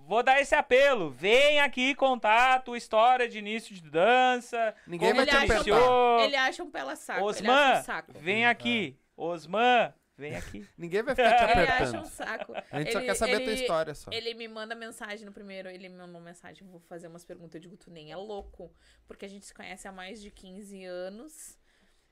vou 0.05 0.23
dar 0.23 0.39
esse 0.39 0.55
apelo. 0.55 1.09
Vem 1.11 1.59
aqui 1.59 1.93
contar 1.95 2.55
a 2.55 2.59
tua 2.59 2.77
história 2.77 3.27
de 3.27 3.37
início 3.39 3.73
de 3.75 3.81
dança. 3.81 4.75
Ninguém 4.87 5.13
vai 5.13 5.25
te 5.25 5.35
ele 5.35 5.37
um 5.37 5.43
apertar. 5.51 6.23
Ele 6.25 6.35
acha 6.35 6.63
um 6.63 6.71
pela 6.71 6.95
saco. 6.95 7.19
ele 7.19 7.27
Osman, 7.27 7.53
acha 7.53 7.81
um 7.81 7.83
saco. 7.83 8.13
vem 8.19 8.45
aqui. 8.45 8.97
Osman, 9.17 9.93
vem 10.17 10.35
aqui. 10.35 10.67
Ninguém 10.77 11.01
vai 11.03 11.15
ficar 11.15 11.35
te 11.35 11.43
Ele 11.43 11.51
acha 11.61 11.73
apertando. 11.75 12.01
um 12.01 12.05
saco. 12.05 12.53
A 12.71 12.79
gente 12.79 12.91
só 12.93 12.99
Ele- 12.99 13.07
quer 13.07 13.15
saber 13.15 13.35
a 13.35 13.39
tua 13.41 13.51
ele- 13.51 13.61
história 13.61 13.95
só. 13.95 14.11
Ele 14.11 14.33
me 14.33 14.47
manda 14.47 14.75
mensagem 14.75 15.25
no 15.25 15.31
primeiro, 15.31 15.69
ele 15.69 15.89
me 15.89 15.97
mandou 15.97 16.21
mensagem, 16.21 16.67
vou 16.67 16.79
fazer 16.81 17.07
umas 17.07 17.25
perguntas, 17.25 17.55
eu 17.55 17.61
digo, 17.61 17.75
tu 17.77 17.89
nem 17.91 18.11
é 18.11 18.15
louco, 18.15 18.71
porque 19.07 19.25
a 19.25 19.29
gente 19.29 19.45
se 19.45 19.53
conhece 19.53 19.87
há 19.87 19.91
mais 19.91 20.21
de 20.21 20.29
15 20.31 20.83
anos, 20.85 21.57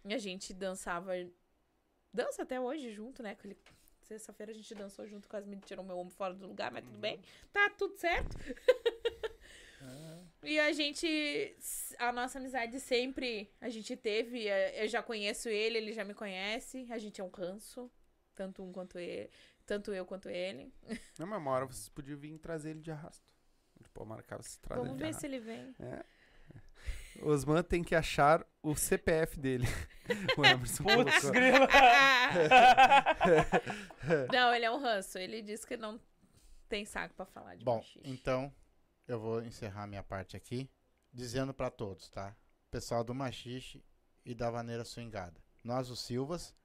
e 0.06 0.14
a 0.14 0.18
gente 0.18 0.54
dançava, 0.54 1.12
dança 2.14 2.44
até 2.44 2.60
hoje 2.60 2.92
junto, 2.92 3.22
né, 3.24 3.36
que 3.36 3.48
ele- 3.48 3.58
sexta-feira 4.04 4.52
a 4.52 4.56
gente 4.56 4.74
dançou 4.76 5.08
junto, 5.08 5.28
quase 5.28 5.48
me 5.48 5.58
tirou 5.58 5.84
meu 5.84 5.98
ombro 5.98 6.14
fora 6.14 6.34
do 6.34 6.48
lugar, 6.48 6.72
mas 6.72 6.84
tudo 6.84 6.98
bem, 6.98 7.20
tá 7.52 7.70
tudo 7.70 7.96
certo. 7.96 8.36
E 10.44 10.60
a 10.60 10.74
gente, 10.74 11.56
a 11.98 12.12
nossa 12.12 12.38
amizade 12.38 12.80
sempre, 12.80 13.50
a 13.62 13.70
gente 13.70 13.96
teve, 13.96 14.48
eh, 14.48 14.84
eu 14.84 14.88
já 14.90 15.02
conheço 15.02 15.48
ele, 15.48 15.78
ele 15.78 15.94
já 15.94 16.04
me 16.04 16.14
conhece, 16.14 16.86
a 16.90 16.98
gente 16.98 17.22
é 17.22 17.24
um 17.24 17.30
ranço, 17.30 17.90
tanto 18.36 18.62
um 18.62 18.72
quanto 18.72 19.00
ele, 19.00 19.30
tanto 19.66 19.94
eu 19.94 20.06
quanto 20.06 20.28
ele. 20.28 20.74
Uma 21.18 21.50
hora 21.50 21.66
vocês 21.66 21.88
podiam 21.88 22.18
vir 22.18 22.38
trazer 22.40 22.72
ele 22.72 22.82
de 22.82 22.92
arrasto. 22.92 23.34
Tipo, 23.82 24.06
marcar 24.06 24.38
vocês 24.38 24.58
trazem 24.58 24.84
Vamos 24.84 25.00
ver 25.00 25.14
se 25.14 25.26
ele 25.26 25.40
vem. 25.40 25.76
É. 25.80 26.04
Osman 27.22 27.64
tem 27.64 27.84
que 27.84 27.96
achar 27.96 28.46
o 28.62 28.76
CPF 28.76 29.40
dele. 29.40 29.68
o 30.38 30.46
Emerson 30.46 30.84
Putz, 30.84 31.30
grila. 31.30 31.68
não, 34.32 34.54
ele 34.54 34.66
é 34.66 34.72
um 34.72 34.80
ranço. 34.80 35.18
Ele 35.18 35.42
disse 35.42 35.66
que 35.66 35.78
não 35.78 36.00
tem 36.68 36.86
saco 36.86 37.14
pra 37.16 37.26
falar 37.26 37.56
de 37.56 37.64
Bom, 37.64 37.78
machixe. 37.78 38.02
então 38.04 38.54
eu 39.08 39.20
vou 39.20 39.42
encerrar 39.44 39.88
minha 39.88 40.04
parte 40.04 40.36
aqui 40.36 40.70
dizendo 41.12 41.54
pra 41.54 41.70
todos, 41.70 42.10
tá? 42.10 42.36
Pessoal 42.72 43.04
do 43.04 43.14
Machixe 43.14 43.84
e 44.26 44.34
da 44.34 44.50
Vaneira 44.50 44.84
Swingada. 44.84 45.40
Nós, 45.64 45.90
os 45.90 46.02
Silvas, 46.02 46.56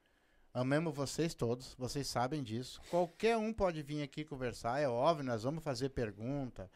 amamos 0.54 0.94
vocês 0.94 1.34
todos, 1.34 1.74
vocês 1.74 2.06
sabem 2.06 2.42
disso. 2.42 2.80
Qualquer 2.90 3.36
um 3.36 3.52
pode 3.52 3.82
vir 3.82 4.02
aqui 4.02 4.24
conversar, 4.24 4.80
é 4.80 4.88
óbvio, 4.88 5.26
nós 5.26 5.42
vamos 5.42 5.62
fazer 5.62 5.90
pergunta. 5.90 6.70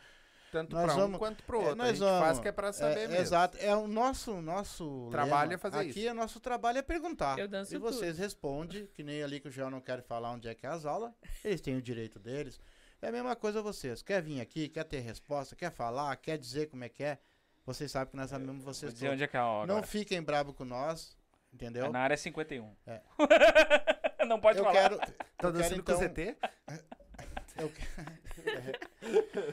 Tanto 0.53 0.77
pra 0.77 0.83
um 0.93 0.97
vamos- 0.97 1.19
quanto 1.19 1.43
pro 1.45 1.57
É, 1.57 1.65
outro. 1.65 1.73
a 1.73 1.77
nós 1.87 1.99
gente 1.99 2.07
faz 2.07 2.21
vamos. 2.21 2.39
que 2.41 2.49
é 2.49 2.53
pra 2.53 2.73
saber 2.75 3.01
É, 3.01 3.09
mesmo. 3.09 3.23
Exato, 3.23 3.57
é 3.59 3.75
o 3.75 3.89
nosso 3.89 4.41
nosso 4.43 5.09
Trabalho 5.11 5.49
lema 5.49 5.55
é 5.55 5.59
fazer 5.59 5.79
aqui 5.79 6.01
isso. 6.01 6.09
é 6.09 6.13
nosso 6.13 6.39
trabalho 6.41 6.77
é 6.79 6.83
perguntar. 6.83 7.39
Eu 7.39 7.49
danço 7.49 7.75
e 7.75 7.79
vocês 7.79 8.19
respondem, 8.19 8.87
que 8.95 9.03
nem 9.03 9.23
ali 9.23 9.41
que 9.41 9.49
o 9.49 9.51
João 9.51 9.71
não 9.71 9.81
quer 9.81 10.03
falar 10.03 10.31
onde 10.31 10.47
é 10.49 10.55
que 10.55 10.67
é 10.67 10.69
as 10.69 10.85
aulas, 10.85 11.11
eles 11.43 11.61
têm 11.63 11.75
o 11.77 11.81
direito 11.83 12.19
deles. 12.21 12.61
É 13.01 13.09
a 13.09 13.13
mesma 13.13 13.35
coisa 13.35 13.61
vocês. 13.63 14.03
Quer 14.03 14.21
vir 14.23 14.41
aqui, 14.43 14.69
quer 14.69 14.85
ter 14.85 15.01
resposta, 15.01 15.57
quer 15.57 15.73
falar, 15.73 16.15
quer 16.17 16.37
dizer 16.39 16.67
como 16.69 16.85
é 16.85 16.89
que 16.91 17.03
é? 17.03 17.19
Vocês 17.65 17.91
sabem 17.91 18.11
que 18.11 18.17
nós 18.17 18.33
amamos 18.33 18.63
Vou 18.63 18.75
vocês 18.75 18.93
dizer 18.93 19.09
onde 19.09 19.25
é 19.25 19.27
que 19.27 19.37
é 19.37 19.41
a 19.41 19.47
hora. 19.47 19.67
Não 19.73 19.83
fiquem 19.83 20.23
bravos 20.23 20.55
com 20.55 20.65
nós, 20.67 21.17
entendeu? 21.53 21.87
É 21.87 21.89
na 21.89 22.01
área 22.01 22.17
51. 22.17 22.77
É. 22.87 23.01
não 24.27 24.39
pode 24.39 24.59
eu 24.59 24.65
falar. 24.65 24.77
quero, 24.77 24.99
Tá 24.99 25.07
eu 25.07 25.15
quero 25.39 25.53
dançando 25.53 25.83
com 25.83 25.93
então, 25.93 25.97
o 25.97 25.99
ZT? 25.99 26.37
eu, 27.57 27.69
que- 27.71 27.83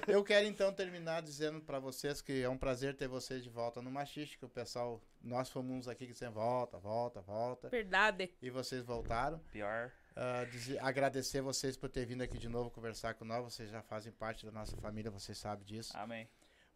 eu 0.08 0.24
quero 0.24 0.46
então 0.48 0.74
terminar 0.74 1.22
dizendo 1.22 1.62
pra 1.62 1.80
vocês 1.80 2.22
que 2.22 2.42
é 2.42 2.50
um 2.50 2.58
prazer 2.58 2.96
ter 2.96 3.08
vocês 3.08 3.44
de 3.44 3.50
volta 3.50 3.82
no 3.82 3.92
Machiste, 3.92 4.38
que 4.38 4.46
o 4.46 4.50
pessoal, 4.50 5.02
nós 5.22 5.50
fomos 5.50 5.72
uns 5.76 5.88
aqui 5.88 6.06
que 6.06 6.14
dizem 6.14 6.30
volta, 6.30 6.78
volta, 6.78 7.22
volta, 7.22 7.70
Verdade. 7.70 8.32
e 8.42 8.50
vocês 8.50 8.84
voltaram. 8.84 9.40
Pior. 9.52 9.92
Ah, 10.16 10.46
dizer- 10.52 10.80
agradecer 10.84 11.42
vocês 11.42 11.78
por 11.78 11.90
ter 11.90 12.06
vindo 12.06 12.22
aqui 12.22 12.38
de 12.38 12.50
novo 12.50 12.70
conversar 12.70 13.14
com 13.14 13.24
nós, 13.26 13.44
vocês 13.44 13.70
já 13.70 13.82
fazem 13.82 14.12
parte 14.12 14.46
da 14.46 14.52
nossa 14.52 14.76
família, 14.78 15.10
vocês 15.12 15.38
sabem 15.38 15.66
disso. 15.66 15.96
Amém. 15.96 16.28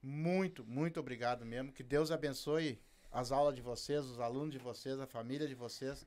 Muito, 0.01 0.65
muito 0.65 0.99
obrigado 0.99 1.45
mesmo, 1.45 1.71
que 1.71 1.84
Deus 1.84 2.11
abençoe 2.11 2.80
as 3.11 3.31
aulas 3.31 3.55
de 3.55 3.61
vocês, 3.61 4.05
os 4.05 4.19
alunos 4.19 4.51
de 4.51 4.57
vocês, 4.59 4.99
a 4.99 5.05
família 5.07 5.47
de 5.47 5.55
vocês. 5.55 6.05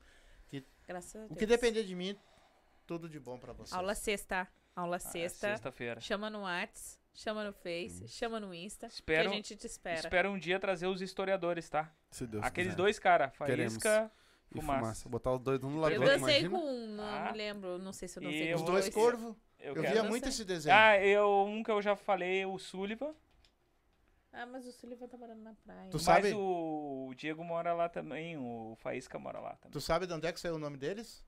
Graças 0.87 1.15
a 1.15 1.19
Deus. 1.19 1.31
O 1.31 1.35
que 1.35 1.45
depender 1.45 1.83
de 1.83 1.93
mim, 1.93 2.17
tudo 2.85 3.09
de 3.09 3.19
bom 3.19 3.37
pra 3.37 3.51
vocês. 3.53 3.73
Aula 3.73 3.93
sexta. 3.93 4.47
Aula 4.77 4.95
Ah, 4.95 4.97
é 4.97 4.99
sexta. 4.99 5.47
Sexta-feira. 5.49 5.99
chama 5.99 6.29
no 6.29 6.41
Whats, 6.43 6.99
chama 7.13 7.43
no 7.43 7.51
Face, 7.51 8.07
chama 8.07 8.39
no 8.39 8.53
Insta. 8.53 8.85
Espero- 8.87 9.23
que 9.23 9.27
a 9.27 9.35
gente 9.35 9.55
te 9.55 9.65
espera. 9.65 9.99
Espero 9.99 10.29
um 10.31 10.37
dia 10.37 10.59
trazer 10.59 10.85
os 10.87 11.01
historiadores, 11.01 11.67
tá? 11.69 11.91
Se 12.11 12.27
Deus 12.27 12.43
Aqueles 12.43 12.69
quiser. 12.71 12.77
dois 12.77 12.99
caras, 12.99 13.31
Queremos. 13.37 13.73
Faísca, 13.73 14.11
E 14.51 14.59
fumaça. 14.61 14.79
fumaça. 14.79 15.09
Botar 15.09 15.33
os 15.33 15.39
dois 15.41 15.63
um 15.63 15.69
no 15.71 15.79
lado 15.79 15.93
Eu 15.93 16.01
do 16.01 16.03
outro, 16.03 16.19
dancei 16.19 16.39
imagina. 16.41 16.59
com 16.59 16.65
um, 16.65 16.87
não 16.95 17.03
Ah. 17.03 17.31
me 17.31 17.37
lembro, 17.37 17.77
não 17.79 17.91
sei 17.91 18.07
se 18.07 18.19
eu 18.19 18.23
dancei 18.23 18.53
eu 18.53 18.57
com 18.57 18.63
Os 18.63 18.69
dois 18.69 18.83
dois. 18.85 18.93
corvos. 18.93 19.35
Eu, 19.59 19.73
quero. 19.73 19.91
via 19.91 20.03
muito 20.03 20.29
esse 20.29 20.45
desenho. 20.45 20.75
Ah, 20.75 20.97
eu, 21.03 21.45
um 21.47 21.63
que 21.63 21.71
eu 21.71 21.81
já 21.81 21.95
falei, 21.95 22.45
o 22.45 22.59
Sullivan. 22.59 23.15
Ah, 24.31 24.45
mas 24.45 24.67
o 24.67 24.71
Sullivan 24.71 25.07
tá 25.07 25.17
morando 25.17 25.41
na 25.41 25.55
praia. 25.65 25.89
Tu 25.89 25.93
Mas 25.95 26.03
sabe- 26.03 26.33
o 26.35 27.11
Diego 27.17 27.43
mora 27.43 27.73
lá 27.73 27.89
também, 27.89 28.37
o 28.37 28.75
Faísca 28.77 29.17
mora 29.17 29.39
lá 29.39 29.55
também. 29.55 29.71
Tu 29.71 29.81
sabe 29.81 30.05
de 30.05 30.13
onde 30.13 30.27
é 30.27 30.31
que 30.31 30.39
saiu 30.39 30.55
o 30.55 30.59
nome 30.59 30.77
deles? 30.77 31.25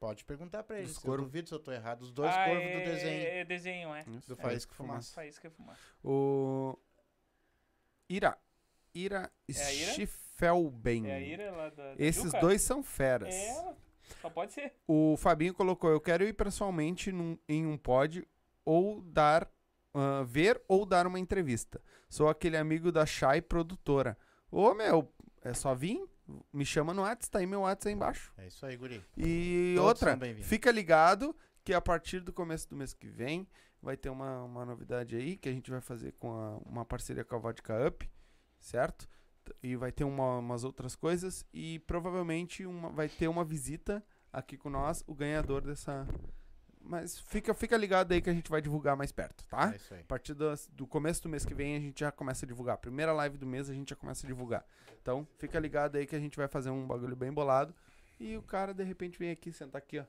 Pode 0.00 0.24
perguntar 0.24 0.62
pra 0.62 0.78
eles. 0.78 0.94
Eu 0.96 1.02
corvos. 1.02 1.26
duvido 1.26 1.48
se 1.48 1.54
eu 1.54 1.58
tô 1.58 1.72
errado. 1.72 2.02
Os 2.02 2.12
dois 2.12 2.32
ah, 2.32 2.44
corvos 2.46 2.62
é, 2.64 2.78
do 2.78 2.84
desenho. 2.84 3.26
É 3.26 3.44
desenho, 3.44 3.94
é. 3.94 4.04
Isso. 4.08 4.28
Do 4.28 4.40
É, 4.40 4.42
Faísca 4.42 4.72
e 4.72 4.76
Fumaça. 4.76 5.14
Faísca 5.14 5.50
fumaça. 5.50 5.80
O. 6.04 6.78
Ira. 8.08 8.38
Ira 8.94 9.30
É? 9.48 9.52
Schiffelben. 9.52 11.10
É 11.10 11.14
a 11.14 11.20
Ira 11.20 11.50
lá 11.50 11.68
da, 11.70 11.94
da 11.94 12.02
Esses 12.02 12.24
Juca? 12.24 12.40
dois 12.40 12.62
são 12.62 12.82
feras. 12.82 13.34
É 13.34 13.48
ela. 13.48 13.76
Só 14.22 14.30
pode 14.30 14.52
ser. 14.52 14.72
O 14.86 15.16
Fabinho 15.16 15.52
colocou: 15.52 15.90
Eu 15.90 16.00
quero 16.00 16.24
ir 16.24 16.32
pessoalmente 16.32 17.12
num- 17.12 17.38
em 17.48 17.66
um 17.66 17.76
pod 17.76 18.26
ou 18.64 19.00
dar. 19.02 19.50
ah, 19.94 20.22
ver 20.26 20.62
ou 20.68 20.86
dar 20.86 21.06
uma 21.06 21.18
entrevista. 21.18 21.80
Sou 22.08 22.28
aquele 22.28 22.56
amigo 22.56 22.90
da 22.92 23.04
Shai 23.04 23.42
produtora. 23.42 24.16
Ô 24.50 24.72
meu, 24.74 25.12
é 25.42 25.52
só 25.52 25.74
vir? 25.74 26.02
Me 26.52 26.64
chama 26.64 26.92
no 26.92 27.02
WhatsApp, 27.02 27.30
tá 27.30 27.38
aí 27.38 27.46
meu 27.46 27.60
WhatsApp 27.62 27.88
aí 27.88 27.94
embaixo. 27.94 28.32
É 28.38 28.46
isso 28.46 28.64
aí, 28.66 28.76
guri. 28.76 29.02
E 29.16 29.74
Todos 29.76 30.02
outra, 30.02 30.16
fica 30.44 30.70
ligado 30.70 31.34
que 31.64 31.72
a 31.72 31.80
partir 31.80 32.20
do 32.20 32.32
começo 32.32 32.68
do 32.68 32.76
mês 32.76 32.92
que 32.92 33.08
vem 33.08 33.46
vai 33.82 33.96
ter 33.96 34.10
uma, 34.10 34.42
uma 34.44 34.64
novidade 34.64 35.16
aí 35.16 35.36
que 35.36 35.48
a 35.48 35.52
gente 35.52 35.70
vai 35.70 35.80
fazer 35.80 36.12
com 36.18 36.32
a- 36.32 36.58
uma 36.68 36.84
parceria 36.84 37.24
com 37.24 37.36
a 37.36 37.38
Vodka 37.38 37.86
Up, 37.88 38.10
certo? 38.58 39.08
E 39.62 39.76
vai 39.76 39.90
ter 39.92 40.04
uma- 40.04 40.38
umas 40.38 40.64
outras 40.64 40.94
coisas 40.94 41.46
e 41.54 41.78
provavelmente 41.80 42.66
uma- 42.66 42.90
vai 42.90 43.08
ter 43.08 43.28
uma 43.28 43.44
visita 43.44 44.04
aqui 44.32 44.56
com 44.58 44.68
nós, 44.68 45.02
o 45.06 45.14
ganhador 45.14 45.62
dessa. 45.62 46.06
Mas 46.88 47.18
fica, 47.20 47.52
fica 47.52 47.76
ligado 47.76 48.12
aí 48.12 48.22
que 48.22 48.30
a 48.30 48.32
gente 48.32 48.50
vai 48.50 48.62
divulgar 48.62 48.96
mais 48.96 49.12
perto, 49.12 49.44
tá? 49.44 49.72
É 49.74 49.76
isso 49.76 49.92
aí. 49.92 50.00
A 50.00 50.04
partir 50.04 50.32
das- 50.32 50.66
do 50.72 50.86
começo 50.86 51.22
do 51.22 51.28
mês 51.28 51.44
que 51.44 51.52
vem 51.52 51.76
a 51.76 51.80
gente 51.80 52.00
já 52.00 52.10
começa 52.10 52.46
a 52.46 52.48
divulgar. 52.48 52.78
Primeira 52.78 53.12
live 53.12 53.36
do 53.36 53.44
mês 53.46 53.68
a 53.68 53.74
gente 53.74 53.90
já 53.90 53.96
começa 53.96 54.26
a 54.26 54.26
divulgar. 54.26 54.64
Então 55.02 55.28
fica 55.36 55.60
ligado 55.60 55.96
aí 55.96 56.06
que 56.06 56.16
a 56.16 56.18
gente 56.18 56.38
vai 56.38 56.48
fazer 56.48 56.70
um 56.70 56.86
bagulho 56.86 57.14
bem 57.14 57.30
bolado. 57.30 57.74
E 58.18 58.38
o 58.38 58.42
cara 58.42 58.72
de 58.72 58.82
repente 58.84 59.18
vem 59.18 59.30
aqui, 59.30 59.52
sentar 59.52 59.80
aqui, 59.82 59.98
ó. 59.98 60.04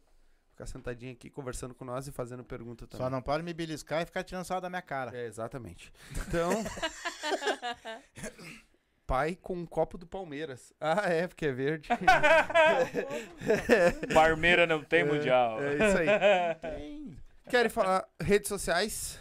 Ficar 0.52 0.68
sentadinho 0.68 1.12
aqui, 1.12 1.30
conversando 1.30 1.76
com 1.76 1.84
nós 1.84 2.08
e 2.08 2.14
fazendo 2.14 2.46
pergunta 2.46 2.88
também. 2.88 3.06
Só 3.06 3.10
não 3.10 3.22
pode 3.22 3.44
me 3.44 3.54
beliscar 3.54 4.02
e 4.02 4.06
ficar 4.06 4.24
tirando 4.24 4.46
sal 4.46 4.62
da 4.62 4.70
minha 4.70 4.82
cara. 4.82 5.14
É, 5.18 5.26
exatamente. 5.26 5.92
Então. 6.28 6.52
pai 9.10 9.36
com 9.42 9.56
um 9.56 9.66
copo 9.66 9.98
do 9.98 10.06
Palmeiras. 10.06 10.72
Ah, 10.80 11.10
é, 11.10 11.28
porque 11.28 11.48
é 11.48 11.52
verde. 11.52 11.90
Barmeira 14.14 14.68
não 14.68 14.84
tem 14.84 15.04
mundial. 15.04 15.60
É 15.62 15.74
isso 15.74 15.98
aí. 15.98 17.18
Querem 17.50 17.70
falar 17.70 18.08
redes 18.22 18.48
sociais? 18.48 19.20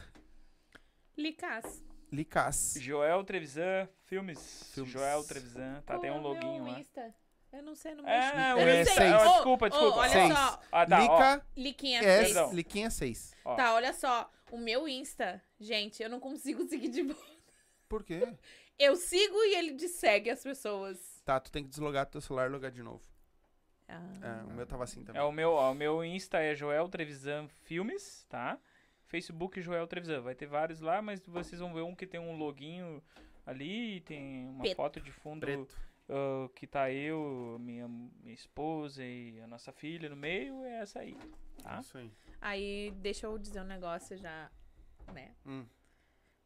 Licas. 1.16 1.82
Licas. 2.12 2.74
Joel 2.78 3.24
Trevisan 3.24 3.89
Filmes. 4.05 4.70
Filmes. 4.74 4.93
Joel 4.93 5.24
Trevisan. 5.24 5.82
Tá, 5.86 5.98
tem 5.98 6.10
é 6.10 6.12
um 6.12 6.19
o 6.19 6.23
loginho 6.23 6.65
meu 6.65 6.73
lá. 6.73 6.81
Insta? 6.81 7.15
Eu 7.52 7.62
não 7.62 7.74
sei 7.74 7.94
no 7.94 8.06
É, 8.06 8.35
meu 8.35 8.56
o 8.56 8.60
É, 8.69 8.82
Insta- 8.82 8.94
seis. 8.94 9.15
Ô, 9.15 9.32
Desculpa, 9.32 9.70
desculpa. 9.70 9.98
olha 9.98 10.10
Seis. 10.10 10.32
só. 10.35 10.60
Ah, 10.70 10.86
tá, 10.86 10.98
ó. 10.98 11.02
Lica 11.02 11.47
Liquinha 11.56 11.98
S. 12.01 12.06
seis. 12.24 12.35
Perdão. 12.35 12.52
Liquinha 12.55 12.90
6. 12.90 13.35
Ó. 13.44 13.55
Tá, 13.56 13.74
olha 13.74 13.93
só. 13.94 14.31
O 14.51 14.59
meu 14.59 14.86
Insta, 14.89 15.43
gente, 15.59 16.02
eu 16.02 16.09
não 16.10 16.20
consigo 16.20 16.66
seguir 16.69 16.89
de 16.89 17.02
boa. 17.02 17.19
Por 17.89 18.05
quê? 18.05 18.28
Eu 18.78 18.94
sigo 18.96 19.36
e 19.44 19.55
ele 19.56 19.72
dessegue 19.72 20.30
as 20.30 20.42
pessoas. 20.42 21.20
Tá, 21.24 21.40
tu 21.40 21.50
tem 21.50 21.64
que 21.64 21.68
deslogar 21.70 22.06
teu 22.06 22.20
celular 22.20 22.48
e 22.48 22.52
logar 22.52 22.70
de 22.70 22.82
novo. 22.82 23.02
Ah. 23.88 24.12
É, 24.22 24.44
o 24.44 24.55
meu 24.55 24.66
tava 24.66 24.84
assim 24.84 25.02
também. 25.02 25.20
É 25.20 25.24
o 25.24 25.32
meu, 25.32 25.52
ó, 25.52 25.72
o 25.72 25.74
meu 25.74 26.05
Insta 26.05 26.38
é 26.38 26.55
Joel 26.55 26.88
Trevisan 26.88 27.48
Filmes, 27.48 28.24
tá? 28.28 28.59
Facebook 29.06 29.60
Joel 29.60 29.86
Trevisan. 29.86 30.20
Vai 30.20 30.34
ter 30.34 30.46
vários 30.46 30.80
lá, 30.80 31.00
mas 31.02 31.20
vocês 31.26 31.60
vão 31.60 31.72
ver 31.72 31.82
um 31.82 31.94
que 31.94 32.06
tem 32.06 32.20
um 32.20 32.36
loginho 32.36 33.02
ali, 33.46 34.00
tem 34.02 34.46
uma 34.48 34.60
Preto. 34.60 34.76
foto 34.76 35.00
de 35.00 35.10
fundo 35.10 35.40
Preto. 35.40 35.74
ah, 36.10 36.48
que 36.55 36.66
tá 36.66 36.92
eu, 36.92 37.56
minha, 37.59 37.88
minha 37.88 38.34
esposa 38.34 39.02
e 39.02 39.40
a 39.40 39.46
nossa 39.46 39.72
filha 39.72 40.09
no 40.09 40.16
meio, 40.16 40.62
é 40.64 40.80
essa 40.80 41.00
aí, 41.00 41.16
tá? 41.62 41.80
Isso 41.80 41.96
aí. 41.96 42.12
Aí, 42.40 42.92
deixa 42.98 43.26
eu 43.26 43.38
dizer 43.38 43.62
um 43.62 43.66
negócio 43.66 44.16
já, 44.18 44.50
né? 45.12 45.34
Hum. 45.46 45.64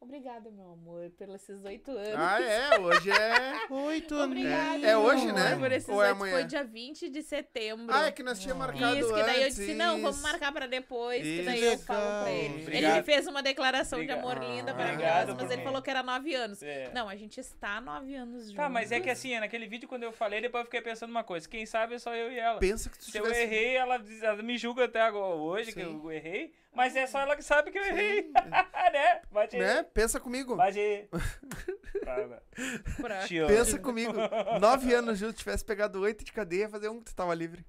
Obrigada, 0.03 0.51
meu 0.51 0.73
amor, 0.73 1.11
pelos 1.17 1.37
esses 1.37 1.65
oito 1.65 1.93
anos. 1.93 2.15
Ah, 2.17 2.41
é, 2.43 2.77
hoje 2.81 3.09
é. 3.09 3.67
Oito 3.71 4.17
Obrigada. 4.17 4.85
É- 4.85 4.91
é 4.91 4.97
hoje, 4.97 5.31
né? 5.33 5.55
Por 5.57 5.71
esses 5.71 5.89
Ou 5.89 6.03
é 6.03 6.11
amanhã? 6.11 6.33
Foi 6.35 6.45
dia 6.45 6.65
20 6.65 7.09
de 7.09 7.23
setembro. 7.23 7.87
Ah, 7.89 8.07
é 8.09 8.11
que 8.13 8.21
nós 8.23 8.41
tínhamos 8.41 8.67
marcado 8.67 8.99
Isso, 8.99 9.15
que 9.15 9.23
daí 9.23 9.43
eu 9.45 9.49
disse, 9.49 9.75
não, 9.75 10.03
vamos 10.03 10.21
marcar 10.21 10.51
pra 10.53 10.67
depois, 10.67 11.23
que 11.23 11.29
Isso. 11.29 11.45
daí 11.45 11.63
eu 11.65 11.79
falo 11.79 12.23
pra 12.25 12.33
ele. 12.33 12.55
Ele 12.55 12.63
Obrigado. 12.65 12.97
me 12.97 13.03
fez 13.05 13.27
uma 13.29 13.43
declaração 13.45 14.01
Obrigado. 14.01 14.19
de 14.19 14.27
amor 14.27 14.39
linda, 14.45 14.73
Ah, 14.73 14.75
maravilhosa, 14.75 15.13
obrigado 15.23 15.37
mas 15.37 15.51
ele 15.51 15.57
mim. 15.59 15.65
falou 15.65 15.83
que 15.83 15.91
era 15.91 16.03
nove 16.03 16.35
anos. 16.35 16.63
É. 16.65 16.91
Não, 16.93 17.09
a 17.09 17.15
gente 17.15 17.39
está 17.39 17.77
há 17.77 17.81
nove 17.81 18.15
anos 18.17 18.43
juntos. 18.47 18.57
Tá, 18.57 18.69
mas 18.69 18.91
é 18.91 18.99
que 18.99 19.09
assim, 19.09 19.39
naquele 19.39 19.69
vídeo 19.69 19.89
quando 19.89 20.03
eu 20.03 20.13
falei, 20.13 20.41
depois 20.41 20.63
eu 20.63 20.65
fiquei 20.65 20.83
pensando 20.83 21.11
uma 21.11 21.23
coisa. 21.23 21.49
Quem 21.49 21.65
sabe 21.65 21.95
é 21.95 21.99
só 22.01 22.13
eu 22.13 22.31
e 22.33 22.39
ela. 22.41 22.59
Pensa 22.59 22.91
que 22.91 22.99
tu 22.99 23.05
Se 23.05 23.17
eu 23.17 23.23
tivesse... 23.23 23.43
errei, 23.43 23.77
ela, 23.77 24.03
ela 24.21 24.43
me 24.43 24.59
julga 24.59 24.85
até 24.87 25.01
agora, 25.01 25.37
hoje 25.37 25.73
que 25.73 25.81
Sim. 25.83 26.01
eu 26.05 26.11
errei, 26.11 26.53
mas 26.73 26.97
é 26.97 27.07
só 27.07 27.21
ela 27.21 27.37
que 27.37 27.43
sabe 27.43 27.71
que 27.71 27.79
eu 27.79 27.85
errei. 27.85 28.31
Né? 28.93 29.23
Bate 29.31 29.57
né? 29.57 29.83
Pensa 29.85 30.21
comigo. 30.21 30.55
Bate. 30.55 31.09
Pensa 33.49 33.79
comigo. 33.79 34.13
Nove 34.61 34.93
anos 34.93 35.19
juntos, 35.19 35.39
tivesse 35.39 35.65
pegado 35.65 35.99
oito 36.01 36.23
de 36.25 36.31
cadeia, 36.31 36.69
fazer 36.69 36.91
um 36.91 36.99
que 36.99 37.07
tu 37.07 37.15
tava 37.15 37.35
livre. 37.35 37.65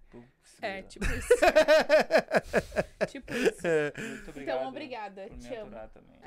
É, 0.62 0.82
tipo 0.82 1.06
isso. 1.06 1.28
tipo 3.08 3.34
isso. 3.34 3.62
Muito 3.98 4.30
obrigado 4.32 4.58
Então, 4.58 4.68
obrigada. 4.68 5.30
Te 5.30 5.56
amo. 5.56 5.72
também. 5.94 6.20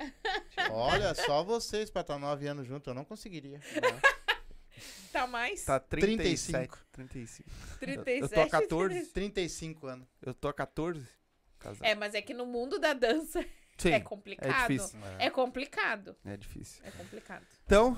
Te 0.48 0.60
amo. 0.60 0.74
Olha, 0.76 1.14
só 1.14 1.44
vocês 1.44 1.90
pra 1.90 2.00
estar 2.00 2.18
nove 2.18 2.46
anos 2.46 2.66
junto, 2.66 2.88
eu 2.88 2.94
não 2.94 3.04
conseguiria. 3.04 3.60
Tá 5.12 5.26
mais? 5.26 5.64
Tá 5.64 5.78
37. 5.78 6.52
35. 6.52 6.78
35. 6.92 7.50
37. 7.80 8.22
Eu 8.22 8.28
tô 8.28 8.40
a 8.40 8.48
14. 8.48 9.06
35 9.06 9.86
anos. 9.86 10.08
Eu 10.22 10.34
tô 10.34 10.48
a 10.48 10.54
14. 10.54 11.06
Casado. 11.66 11.84
É, 11.86 11.94
mas 11.94 12.14
é 12.14 12.22
que 12.22 12.32
no 12.34 12.46
mundo 12.46 12.78
da 12.78 12.92
dança 12.92 13.44
Sim, 13.78 13.90
é 13.90 14.00
complicado. 14.00 14.48
é 14.50 14.60
difícil. 14.76 14.98
É 15.18 15.30
complicado. 15.30 16.16
É 16.24 16.36
difícil. 16.36 16.82
É 16.84 16.90
complicado. 16.90 17.44
Então, 17.64 17.90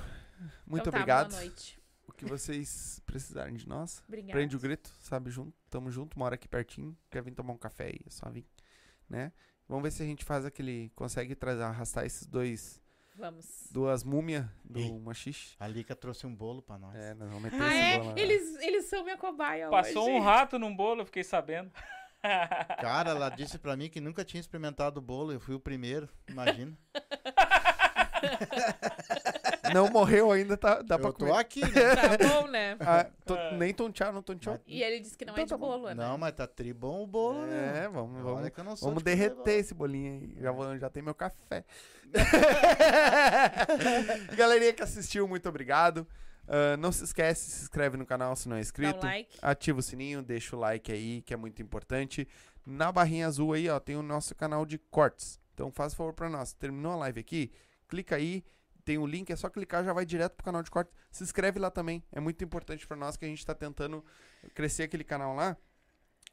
muito 0.67 0.83
então, 0.83 0.93
tá, 0.93 0.99
obrigado. 0.99 1.31
Boa 1.31 1.41
noite. 1.43 1.79
O 2.07 2.13
que 2.13 2.25
vocês 2.25 3.01
precisarem 3.07 3.55
de 3.55 3.69
nós, 3.69 4.03
Obrigada. 4.09 4.33
prende 4.33 4.57
o 4.57 4.59
grito, 4.59 4.93
sabe? 4.99 5.31
Junto, 5.31 5.53
tamo 5.71 5.89
junto, 5.91 6.19
mora 6.19 6.35
aqui 6.35 6.49
pertinho. 6.49 6.97
Quer 7.11 7.23
vir 7.23 7.33
tomar 7.33 7.53
um 7.53 7.59
café 7.59 7.85
aí, 7.85 8.01
é 8.05 8.11
só 8.11 8.29
vir, 8.29 8.45
né? 9.09 9.31
Vamos 9.69 9.83
ver 9.85 9.91
se 9.93 10.03
a 10.03 10.07
gente 10.07 10.25
faz 10.25 10.45
aquele. 10.45 10.91
Consegue 10.97 11.35
trazer, 11.37 11.63
arrastar 11.63 12.05
esses 12.07 12.27
dois. 12.27 12.81
Vamos. 13.15 13.69
Duas 13.71 14.03
múmias 14.03 14.47
do 14.65 14.99
machixe. 15.01 15.55
A 15.61 15.69
Lica 15.69 15.95
trouxe 15.95 16.27
um 16.27 16.35
bolo 16.35 16.63
pra 16.63 16.79
nós. 16.79 16.95
É, 16.97 17.15
nós 17.15 17.29
vamos 17.29 17.43
meter 17.43 17.61
Ah, 17.61 17.67
esse 17.69 17.77
é? 17.77 17.99
bolo 17.99 18.11
lá. 18.11 18.19
Eles, 18.21 18.55
eles 18.63 18.85
são 18.87 19.05
minha 19.05 19.17
cobaia 19.19 19.69
Passou 19.69 20.05
hoje. 20.05 20.13
um 20.13 20.21
rato 20.21 20.59
num 20.59 20.75
bolo, 20.75 21.03
eu 21.03 21.07
fiquei 21.07 21.23
sabendo. 21.25 21.71
Cara, 22.23 23.11
ela 23.11 23.29
disse 23.29 23.59
pra 23.59 23.77
mim 23.77 23.89
que 23.89 24.01
nunca 24.01 24.25
tinha 24.25 24.41
experimentado 24.41 24.99
o 24.99 25.03
bolo. 25.03 25.33
Eu 25.33 25.41
fui 25.41 25.55
o 25.55 25.61
primeiro, 25.61 26.09
imagina. 26.29 26.77
Não 29.73 29.89
morreu 29.91 30.33
ainda, 30.33 30.57
tá, 30.57 30.81
dá 30.83 30.99
pra 30.99 31.09
eu 31.09 31.13
tô 31.13 31.27
comer. 31.27 31.39
aqui, 31.39 31.61
né? 31.61 31.69
Tá 31.95 32.19
bom, 32.41 32.47
né? 32.49 32.77
Ah, 32.81 33.07
tô- 33.25 33.37
nem 33.57 33.73
tontear, 33.75 34.13
não 34.13 34.23
tonteou. 34.23 34.59
E 34.67 34.83
ele 34.83 34.99
disse 34.99 35.17
que 35.17 35.25
não 35.25 35.35
Então 35.35 35.43
é 35.43 35.47
de 35.47 35.51
tá 35.51 35.57
bom. 35.59 35.67
bolo, 35.69 35.89
né? 35.89 35.95
Não, 35.95 36.19
mas 36.19 36.33
tá 36.33 36.47
tribom 36.47 37.03
o 37.03 37.07
bolo, 37.07 37.47
né? 37.47 37.85
É, 37.85 37.89
vamos, 37.89 38.23
vamos, 38.23 38.49
que 38.51 38.59
eu 38.61 38.65
não 38.65 38.75
sou 38.77 38.89
vamos 38.89 39.03
de 39.03 39.11
comer 39.11 39.17
derreter 39.17 39.37
bolo. 39.37 39.51
esse 39.51 39.75
bolinho 39.75 40.13
aí. 40.13 40.37
Já, 40.43 40.51
vou, 40.53 40.79
já 40.79 40.91
tem 40.91 41.03
meu 41.03 41.15
café. 41.15 41.65
Galerinha 44.37 44.73
que 44.73 44.83
assistiu, 44.83 45.29
muito 45.29 45.49
obrigado. 45.49 46.07
Ah, 46.49 46.77
não 46.79 46.91
se 46.91 47.05
esquece, 47.05 47.51
se 47.51 47.63
inscreve 47.63 47.97
no 47.97 48.07
canal 48.07 48.35
se 48.35 48.49
não 48.49 48.57
é 48.57 48.61
inscrito. 48.61 48.99
um 48.99 49.09
like. 49.09 49.39
Ativa 49.43 49.79
o 49.79 49.83
sininho, 49.83 50.23
deixa 50.23 50.57
o 50.57 50.59
like 50.59 50.91
aí, 50.91 51.23
que 51.23 51.35
é 51.35 51.37
muito 51.37 51.61
importante. 51.63 52.27
Na 52.65 52.91
barrinha 52.91 53.27
azul 53.27 53.53
aí, 53.53 53.69
ó, 53.69 53.79
tem 53.79 53.97
o 53.97 54.03
nosso 54.03 54.35
canal 54.35 54.65
de 54.67 54.79
cortes. 54.79 55.39
Então 55.55 55.71
faz 55.71 55.95
favor 55.95 56.13
pra 56.15 56.29
nós. 56.29 56.53
Terminou 56.55 56.93
a 56.93 56.97
live 56.97 57.21
aqui, 57.21 57.53
clica 57.89 58.17
aí, 58.17 58.45
tem 58.85 58.97
o 58.97 59.07
link, 59.07 59.31
é 59.31 59.37
só 59.37 59.49
clicar, 59.51 59.85
já 59.85 59.93
vai 59.93 60.07
direto 60.07 60.35
pro 60.35 60.45
canal 60.45 60.63
de 60.63 60.71
cortes. 60.71 60.95
Se 61.11 61.23
inscreve 61.23 61.59
lá 61.59 61.71
também. 61.71 62.03
É 62.11 62.21
muito 62.21 62.43
importante 62.43 62.87
pra 62.87 62.97
nós 62.97 63.17
que 63.17 63.25
a 63.25 63.29
gente 63.29 63.45
tá 63.45 63.55
tentando 63.55 64.03
crescer 64.55 64.85
aquele 64.85 65.05
canal 65.05 65.35
lá. 65.35 65.57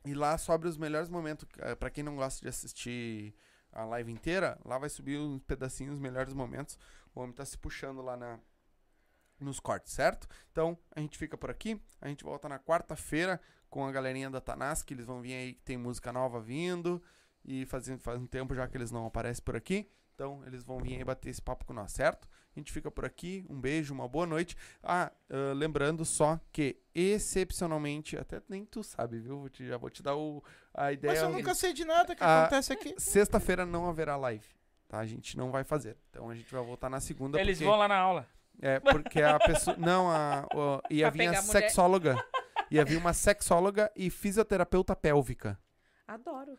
E 0.05 0.13
lá 0.13 0.37
sobe 0.37 0.67
os 0.67 0.77
melhores 0.77 1.09
momentos. 1.09 1.45
Eh, 1.59 1.75
Pra 1.75 1.89
quem 1.89 2.03
não 2.03 2.15
gosta 2.15 2.41
de 2.41 2.47
assistir 2.47 3.33
a 3.71 3.83
live 3.85 4.11
inteira, 4.11 4.57
lá 4.63 4.77
vai 4.77 4.87
subir 4.89 5.17
uns 5.19 5.41
pedacinhos, 5.43 5.95
os 5.95 5.99
melhores 5.99 6.33
momentos. 6.33 6.77
O 7.13 7.19
homem 7.21 7.33
tá 7.33 7.43
se 7.43 7.57
puxando 7.57 8.01
lá 8.01 8.15
na, 8.15 8.39
nos 9.45 9.59
cortes, 9.59 9.93
certo? 9.93 10.27
Então, 10.51 10.77
a 10.95 10.99
gente 10.99 11.17
fica 11.17 11.37
por 11.37 11.49
aqui. 11.49 11.79
A 12.01 12.07
gente 12.09 12.23
volta 12.23 12.49
na 12.49 12.59
quarta-feira 12.59 13.39
com 13.69 13.85
a 13.85 13.91
galerinha 13.91 14.29
da 14.29 14.41
Tanás, 14.41 14.81
que 14.83 14.93
eles 14.93 15.05
vão 15.05 15.21
vir 15.21 15.33
aí, 15.33 15.53
que 15.53 15.61
tem 15.63 15.77
música 15.77 16.11
nova 16.11 16.39
vindo. 16.41 17.01
E 17.43 17.65
faz, 17.67 17.87
faz 17.99 18.19
um 18.19 18.25
tempo 18.25 18.53
já 18.55 18.67
que 18.67 18.75
eles 18.75 18.91
não 18.91 19.05
aparecem 19.05 19.43
por 19.43 19.55
aqui. 19.55 19.89
Então, 20.15 20.41
eles 20.45 20.63
vão 20.63 20.79
vir 20.79 20.95
aí 20.97 21.03
bater 21.03 21.29
esse 21.29 21.41
papo 21.41 21.65
com 21.65 21.73
nós, 21.73 21.91
certo? 21.91 22.27
A 22.55 22.59
gente 22.59 22.71
fica 22.71 22.89
por 22.89 23.03
aqui. 23.03 23.45
Um 23.49 23.59
beijo, 23.59 23.93
uma 23.93 24.07
boa 24.07 24.25
noite. 24.25 24.55
Ah, 24.81 25.11
ah, 25.29 25.53
lembrando 25.53 26.05
só 26.05 26.39
que, 26.53 26.77
excepcionalmente, 26.95 28.17
até 28.17 28.41
nem 28.47 28.65
tu 28.65 28.81
sabe, 28.83 29.19
viu? 29.19 29.39
Vou 29.39 29.49
te- 29.49 29.67
já 29.67 29.77
vou 29.77 29.89
te 29.89 30.01
dar 30.01 30.15
o, 30.15 30.41
a 30.73 30.91
ideia. 30.93 31.13
Mas 31.15 31.23
eu 31.23 31.29
nunca 31.29 31.53
sei 31.53 31.73
de 31.73 31.83
nada 31.85 32.15
que 32.15 32.23
Ah, 32.23 32.43
acontece 32.43 32.73
aqui. 32.73 32.95
Sexta-feira 32.97 33.65
não 33.65 33.87
haverá 33.89 34.15
live. 34.15 34.47
Tá? 34.87 34.99
A 34.99 35.05
gente 35.05 35.35
não 35.37 35.51
vai 35.51 35.63
fazer. 35.65 35.97
Então 36.09 36.29
a 36.29 36.35
gente 36.35 36.51
vai 36.51 36.63
voltar 36.63 36.89
na 36.89 37.01
segunda. 37.01 37.39
Eles 37.39 37.57
porque, 37.57 37.69
vão 37.69 37.77
lá 37.77 37.87
na 37.87 37.97
aula. 37.97 38.27
É, 38.61 38.79
porque 38.79 39.21
a 39.21 39.37
pessoa. 39.39 39.75
Não, 39.77 40.09
a, 40.09 40.47
o- 40.53 40.81
ia 40.89 41.09
vir 41.11 41.27
a 41.27 41.41
mulher. 41.41 41.43
sexóloga. 41.43 42.15
Ia 42.71 42.83
vir 42.85 42.97
uma 42.97 43.13
sexóloga 43.13 43.91
e 43.95 44.09
fisioterapeuta 44.09 44.95
pélvica. 44.95 45.59
Adoro. 46.07 46.55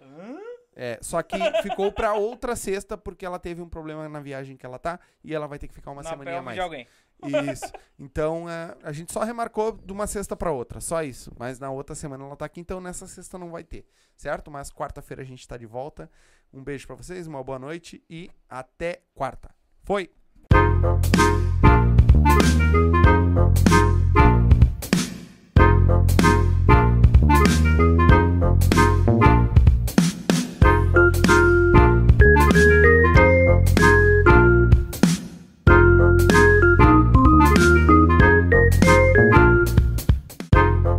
É, 0.74 0.98
só 1.00 1.22
que 1.22 1.36
ficou 1.62 1.90
pra 1.90 2.12
outra 2.14 2.54
sexta 2.54 2.98
porque 2.98 3.24
ela 3.24 3.38
teve 3.38 3.62
um 3.62 3.68
problema 3.68 4.06
na 4.08 4.20
viagem 4.20 4.56
que 4.56 4.66
ela 4.66 4.78
tá 4.78 5.00
e 5.24 5.34
ela 5.34 5.46
vai 5.46 5.58
ter 5.58 5.68
que 5.68 5.74
ficar 5.74 5.90
uma 5.90 6.02
na 6.02 6.10
semaninha 6.10 6.38
a 6.38 6.42
pelve 6.42 6.44
mais. 6.44 6.56
de 6.56 6.60
alguém. 6.60 6.86
Isso. 7.50 7.72
Então, 7.98 8.48
é, 8.50 8.76
a 8.82 8.92
gente 8.92 9.10
só 9.10 9.22
remarcou 9.22 9.72
de 9.72 9.90
uma 9.92 10.06
sexta 10.06 10.36
pra 10.36 10.50
outra, 10.52 10.80
só 10.80 11.02
isso. 11.02 11.32
Mas 11.38 11.58
na 11.58 11.70
outra 11.70 11.94
semana 11.94 12.24
ela 12.24 12.36
tá 12.36 12.44
aqui, 12.44 12.60
então 12.60 12.78
nessa 12.78 13.06
sexta 13.06 13.38
não 13.38 13.50
vai 13.50 13.64
ter, 13.64 13.86
certo? 14.16 14.50
Mas 14.50 14.70
quarta-feira 14.70 15.22
a 15.22 15.26
gente 15.26 15.48
tá 15.48 15.56
de 15.56 15.64
volta. 15.64 16.10
Um 16.52 16.62
beijo 16.62 16.86
pra 16.86 16.94
vocês, 16.96 17.26
uma 17.26 17.42
boa 17.42 17.58
noite 17.58 18.04
e 18.10 18.30
até 18.48 19.00
quarta. 19.14 19.54
Foi! 19.82 20.10
thank 22.26 22.74
you 22.74 22.95